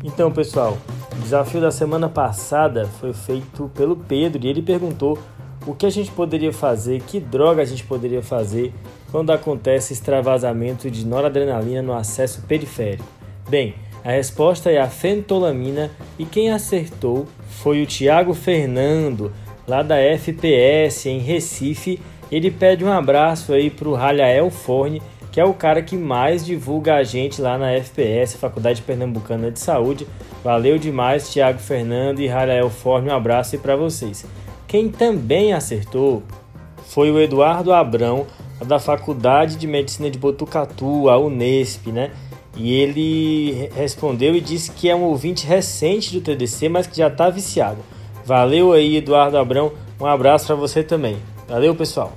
Então, 0.05 0.31
pessoal, 0.31 0.77
o 1.11 1.23
desafio 1.23 1.63
da 1.63 1.71
semana 1.71 2.11
passada 2.11 2.85
foi 3.01 3.15
feito 3.15 3.71
pelo 3.75 3.97
Pedro 3.97 4.45
e 4.45 4.51
ele 4.51 4.61
perguntou 4.61 5.19
o 5.67 5.75
que 5.75 5.87
a 5.87 5.91
gente 5.91 6.11
poderia 6.11 6.53
fazer, 6.53 7.01
que 7.01 7.19
droga 7.19 7.63
a 7.63 7.65
gente 7.65 7.85
poderia 7.85 8.21
fazer 8.21 8.71
quando 9.11 9.31
acontece 9.31 9.95
extravasamento 9.95 10.91
de 10.91 11.07
noradrenalina 11.07 11.81
no 11.81 11.95
acesso 11.95 12.43
periférico. 12.43 13.09
Bem, 13.49 13.77
a 14.05 14.11
resposta 14.11 14.71
é 14.71 14.79
a 14.79 14.89
fentolamina 14.89 15.91
e 16.19 16.27
quem 16.27 16.51
acertou 16.51 17.27
foi 17.63 17.83
o 17.83 17.87
Tiago 17.87 18.35
Fernando, 18.35 19.33
lá 19.67 19.83
da 19.83 19.97
FPS 19.97 21.09
em 21.09 21.19
Recife, 21.19 21.99
ele 22.37 22.51
pede 22.51 22.85
um 22.85 22.93
abraço 22.93 23.53
aí 23.53 23.71
pro 23.71 23.95
Ralhael 23.95 24.51
Forne, 24.51 25.03
que 25.33 25.41
é 25.41 25.45
o 25.45 25.55
cara 25.55 25.83
que 25.83 25.97
mais 25.97 26.45
divulga 26.45 26.97
a 26.97 27.03
gente 27.03 27.41
lá 27.41 27.57
na 27.57 27.71
FPS, 27.73 28.37
Faculdade 28.37 28.83
Pernambucana 28.83 29.51
de 29.51 29.61
Saúde. 29.61 30.07
Valeu 30.43 30.79
demais, 30.79 31.29
Thiago 31.31 31.59
Fernando 31.59 32.21
e 32.21 32.27
Ralhael 32.27 32.71
Forne, 32.71 33.09
um 33.11 33.15
abraço 33.15 33.55
aí 33.55 33.61
para 33.61 33.77
vocês. 33.77 34.25
Quem 34.67 34.89
também 34.89 35.53
acertou 35.53 36.23
foi 36.89 37.11
o 37.11 37.21
Eduardo 37.21 37.73
Abrão, 37.73 38.27
da 38.67 38.79
Faculdade 38.79 39.57
de 39.57 39.67
Medicina 39.67 40.11
de 40.11 40.19
Botucatu, 40.19 41.09
a 41.09 41.19
Unesp, 41.19 41.89
né? 41.93 42.11
E 42.57 42.75
ele 42.75 43.71
respondeu 43.77 44.35
e 44.35 44.41
disse 44.41 44.73
que 44.73 44.89
é 44.89 44.97
um 44.97 45.05
ouvinte 45.05 45.47
recente 45.47 46.13
do 46.13 46.21
TDC, 46.21 46.69
mas 46.69 46.87
que 46.87 46.97
já 46.97 47.07
está 47.07 47.31
viciado. 47.31 47.79
Valeu 48.25 48.73
aí, 48.73 48.97
Eduardo 48.97 49.39
Abrão. 49.39 49.73
Um 50.01 50.07
abraço 50.07 50.47
para 50.47 50.57
você 50.57 50.83
também. 50.83 51.17
Valeu, 51.49 51.75
pessoal. 51.75 52.15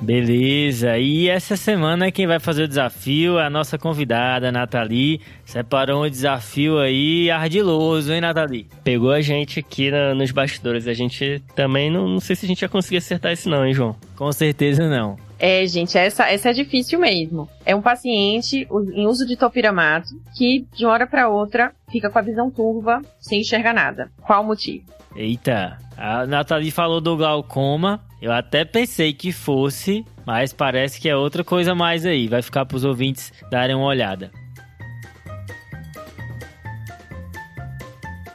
Beleza, 0.00 0.96
e 0.96 1.28
essa 1.28 1.56
semana 1.56 2.10
quem 2.10 2.26
vai 2.26 2.40
fazer 2.40 2.62
o 2.62 2.68
desafio 2.68 3.38
é 3.38 3.44
a 3.44 3.50
nossa 3.50 3.76
convidada, 3.76 4.50
Nathalie. 4.50 5.20
Separou 5.44 6.06
um 6.06 6.08
desafio 6.08 6.78
aí 6.78 7.30
ardiloso, 7.30 8.10
hein, 8.10 8.22
Nathalie? 8.22 8.66
Pegou 8.82 9.10
a 9.12 9.20
gente 9.20 9.60
aqui 9.60 9.90
na, 9.90 10.14
nos 10.14 10.30
bastidores. 10.30 10.88
A 10.88 10.94
gente 10.94 11.42
também 11.54 11.90
não, 11.90 12.08
não 12.08 12.18
sei 12.18 12.34
se 12.34 12.46
a 12.46 12.48
gente 12.48 12.62
ia 12.62 12.68
conseguir 12.68 12.96
acertar 12.96 13.32
isso, 13.32 13.50
não, 13.50 13.66
hein, 13.66 13.74
João? 13.74 13.94
Com 14.16 14.32
certeza 14.32 14.88
não. 14.88 15.16
É, 15.40 15.66
gente, 15.66 15.96
essa, 15.96 16.30
essa 16.30 16.50
é 16.50 16.52
difícil 16.52 17.00
mesmo. 17.00 17.48
É 17.64 17.74
um 17.74 17.80
paciente 17.80 18.68
em 18.92 19.06
uso 19.06 19.26
de 19.26 19.36
topiramato 19.36 20.10
que, 20.36 20.66
de 20.76 20.84
uma 20.84 20.92
hora 20.92 21.06
para 21.06 21.30
outra, 21.30 21.72
fica 21.90 22.10
com 22.10 22.18
a 22.18 22.22
visão 22.22 22.50
turva, 22.50 23.00
sem 23.18 23.40
enxergar 23.40 23.72
nada. 23.72 24.10
Qual 24.20 24.42
o 24.42 24.46
motivo? 24.46 24.84
Eita, 25.16 25.78
a 25.96 26.26
Nathalie 26.26 26.70
falou 26.70 27.00
do 27.00 27.16
glaucoma. 27.16 28.00
Eu 28.20 28.32
até 28.32 28.66
pensei 28.66 29.14
que 29.14 29.32
fosse, 29.32 30.04
mas 30.26 30.52
parece 30.52 31.00
que 31.00 31.08
é 31.08 31.16
outra 31.16 31.42
coisa 31.42 31.74
mais 31.74 32.04
aí. 32.04 32.28
Vai 32.28 32.42
ficar 32.42 32.66
para 32.66 32.76
os 32.76 32.84
ouvintes 32.84 33.32
darem 33.50 33.74
uma 33.74 33.86
olhada. 33.86 34.30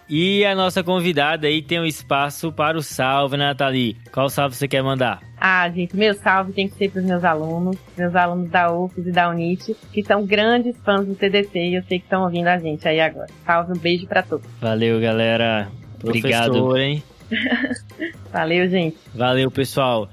E 0.08 0.46
a 0.46 0.54
nossa 0.54 0.84
convidada 0.84 1.48
aí 1.48 1.64
tem 1.64 1.80
um 1.80 1.86
espaço 1.86 2.52
para 2.52 2.78
o 2.78 2.82
salve, 2.84 3.38
Nathalie. 3.38 3.98
Qual 4.12 4.30
salve 4.30 4.56
você 4.56 4.68
quer 4.68 4.84
mandar? 4.84 5.20
Ah, 5.36 5.68
gente, 5.70 5.96
meu 5.98 6.14
salve 6.14 6.54
tem 6.54 6.68
que 6.68 6.76
ser 6.76 6.92
para 6.92 7.00
os 7.00 7.06
meus 7.06 7.24
alunos, 7.24 7.76
meus 7.98 8.16
alunos 8.16 8.50
da 8.52 8.72
UFES 8.72 9.08
e 9.08 9.12
da 9.12 9.30
UNIT, 9.30 9.76
que 9.92 10.04
são 10.04 10.24
grandes 10.24 10.78
fãs 10.86 11.08
do 11.08 11.16
TDC 11.16 11.58
e 11.58 11.76
eu 11.76 11.84
sei 11.84 11.98
que 11.98 12.06
estão 12.06 12.24
ouvindo 12.24 12.48
a 12.48 12.58
gente 12.60 12.88
aí 12.88 13.00
agora. 13.00 13.28
Salve, 13.44 13.74
um 13.74 13.78
beijo 13.78 14.06
para 14.06 14.22
todos. 14.22 14.46
Valeu, 14.62 15.02
galera. 15.02 15.70
Obrigado. 16.04 16.52
Professor, 16.52 16.80
hein? 16.80 17.04
Valeu, 18.32 18.70
gente. 18.70 18.98
Valeu, 19.14 19.50
pessoal. 19.50 20.08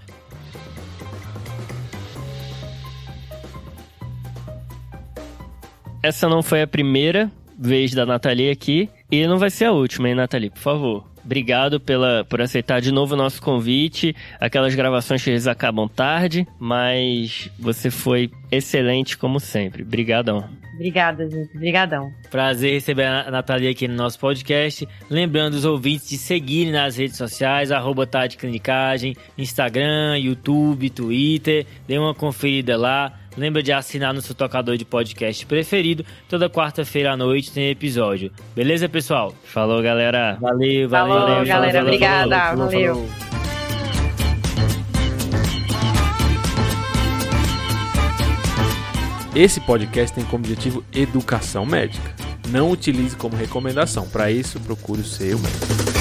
Essa 6.03 6.29
não 6.29 6.43
foi 6.43 6.63
a 6.63 6.67
primeira 6.67 7.31
vez 7.59 7.93
da 7.95 8.07
Nathalie 8.07 8.51
aqui 8.51 8.91
e 9.13 9.27
não 9.27 9.39
vai 9.39 9.51
ser 9.51 9.67
a 9.67 9.73
última, 9.73 10.09
hein, 10.09 10.15
Nathalie? 10.15 10.49
Por 10.49 10.59
favor. 10.59 11.13
Obrigado 11.25 11.79
pela, 11.79 12.25
por 12.25 12.41
aceitar 12.41 12.81
de 12.81 12.91
novo 12.91 13.15
o 13.15 13.17
nosso 13.17 13.41
convite. 13.41 14.17
Aquelas 14.41 14.75
gravações 14.75 15.23
que 15.23 15.31
eles 15.31 15.47
acabam 15.47 15.87
tarde, 15.87 16.47
mas 16.59 17.51
você 17.59 17.91
foi 17.91 18.31
excelente 18.51 19.17
como 19.17 19.39
sempre. 19.39 19.83
Obrigadão. 19.83 20.49
Obrigada, 20.75 21.29
gente. 21.29 21.55
Obrigadão. 21.55 22.11
Prazer 22.31 22.73
receber 22.73 23.05
a 23.05 23.31
Nathalie 23.31 23.69
aqui 23.69 23.87
no 23.87 23.95
nosso 23.95 24.19
podcast. 24.19 24.89
Lembrando 25.09 25.55
os 25.55 25.65
ouvintes 25.65 26.09
de 26.09 26.17
seguirem 26.17 26.73
nas 26.73 26.97
redes 26.97 27.17
sociais, 27.17 27.71
arroba 27.71 28.09
Clinicagem, 28.37 29.15
Instagram, 29.39 30.19
YouTube, 30.19 30.91
Twitter. 30.91 31.67
Dê 31.87 31.99
uma 31.99 32.15
conferida 32.15 32.77
lá. 32.77 33.22
Lembra 33.37 33.63
de 33.63 33.73
assinar 33.73 34.13
no 34.13 34.21
seu 34.21 34.35
tocador 34.35 34.77
de 34.77 34.85
podcast 34.85 35.45
preferido. 35.47 36.05
Toda 36.29 36.51
quarta-feira 36.51 37.13
à 37.13 37.17
noite 37.17 37.51
tem 37.51 37.71
episódio. 37.71 38.31
Beleza, 38.55 38.89
pessoal? 38.89 39.35
Falou, 39.45 39.83
galera. 39.83 40.37
Valeu, 40.41 40.89
valeu. 40.89 41.15
Falou, 41.15 41.29
valeu, 41.29 41.47
galera. 41.47 41.73
falou, 41.73 41.87
obrigada. 41.87 42.39
falou, 42.39 42.67
valeu. 42.67 42.95
falou. 42.95 43.33
Esse 49.35 49.61
podcast 49.61 50.15
tem 50.15 50.25
como 50.27 50.45
objetivo 50.45 50.85
educação 50.93 51.65
médica. 51.65 52.15
Não 52.51 52.71
utilize 52.71 53.17
como 53.17 53.35
recomendação. 53.35 54.07
Para 54.07 54.31
isso, 54.31 54.61
procure 54.61 55.01
o 55.01 55.05
seu 55.05 55.39
médico. 55.39 55.92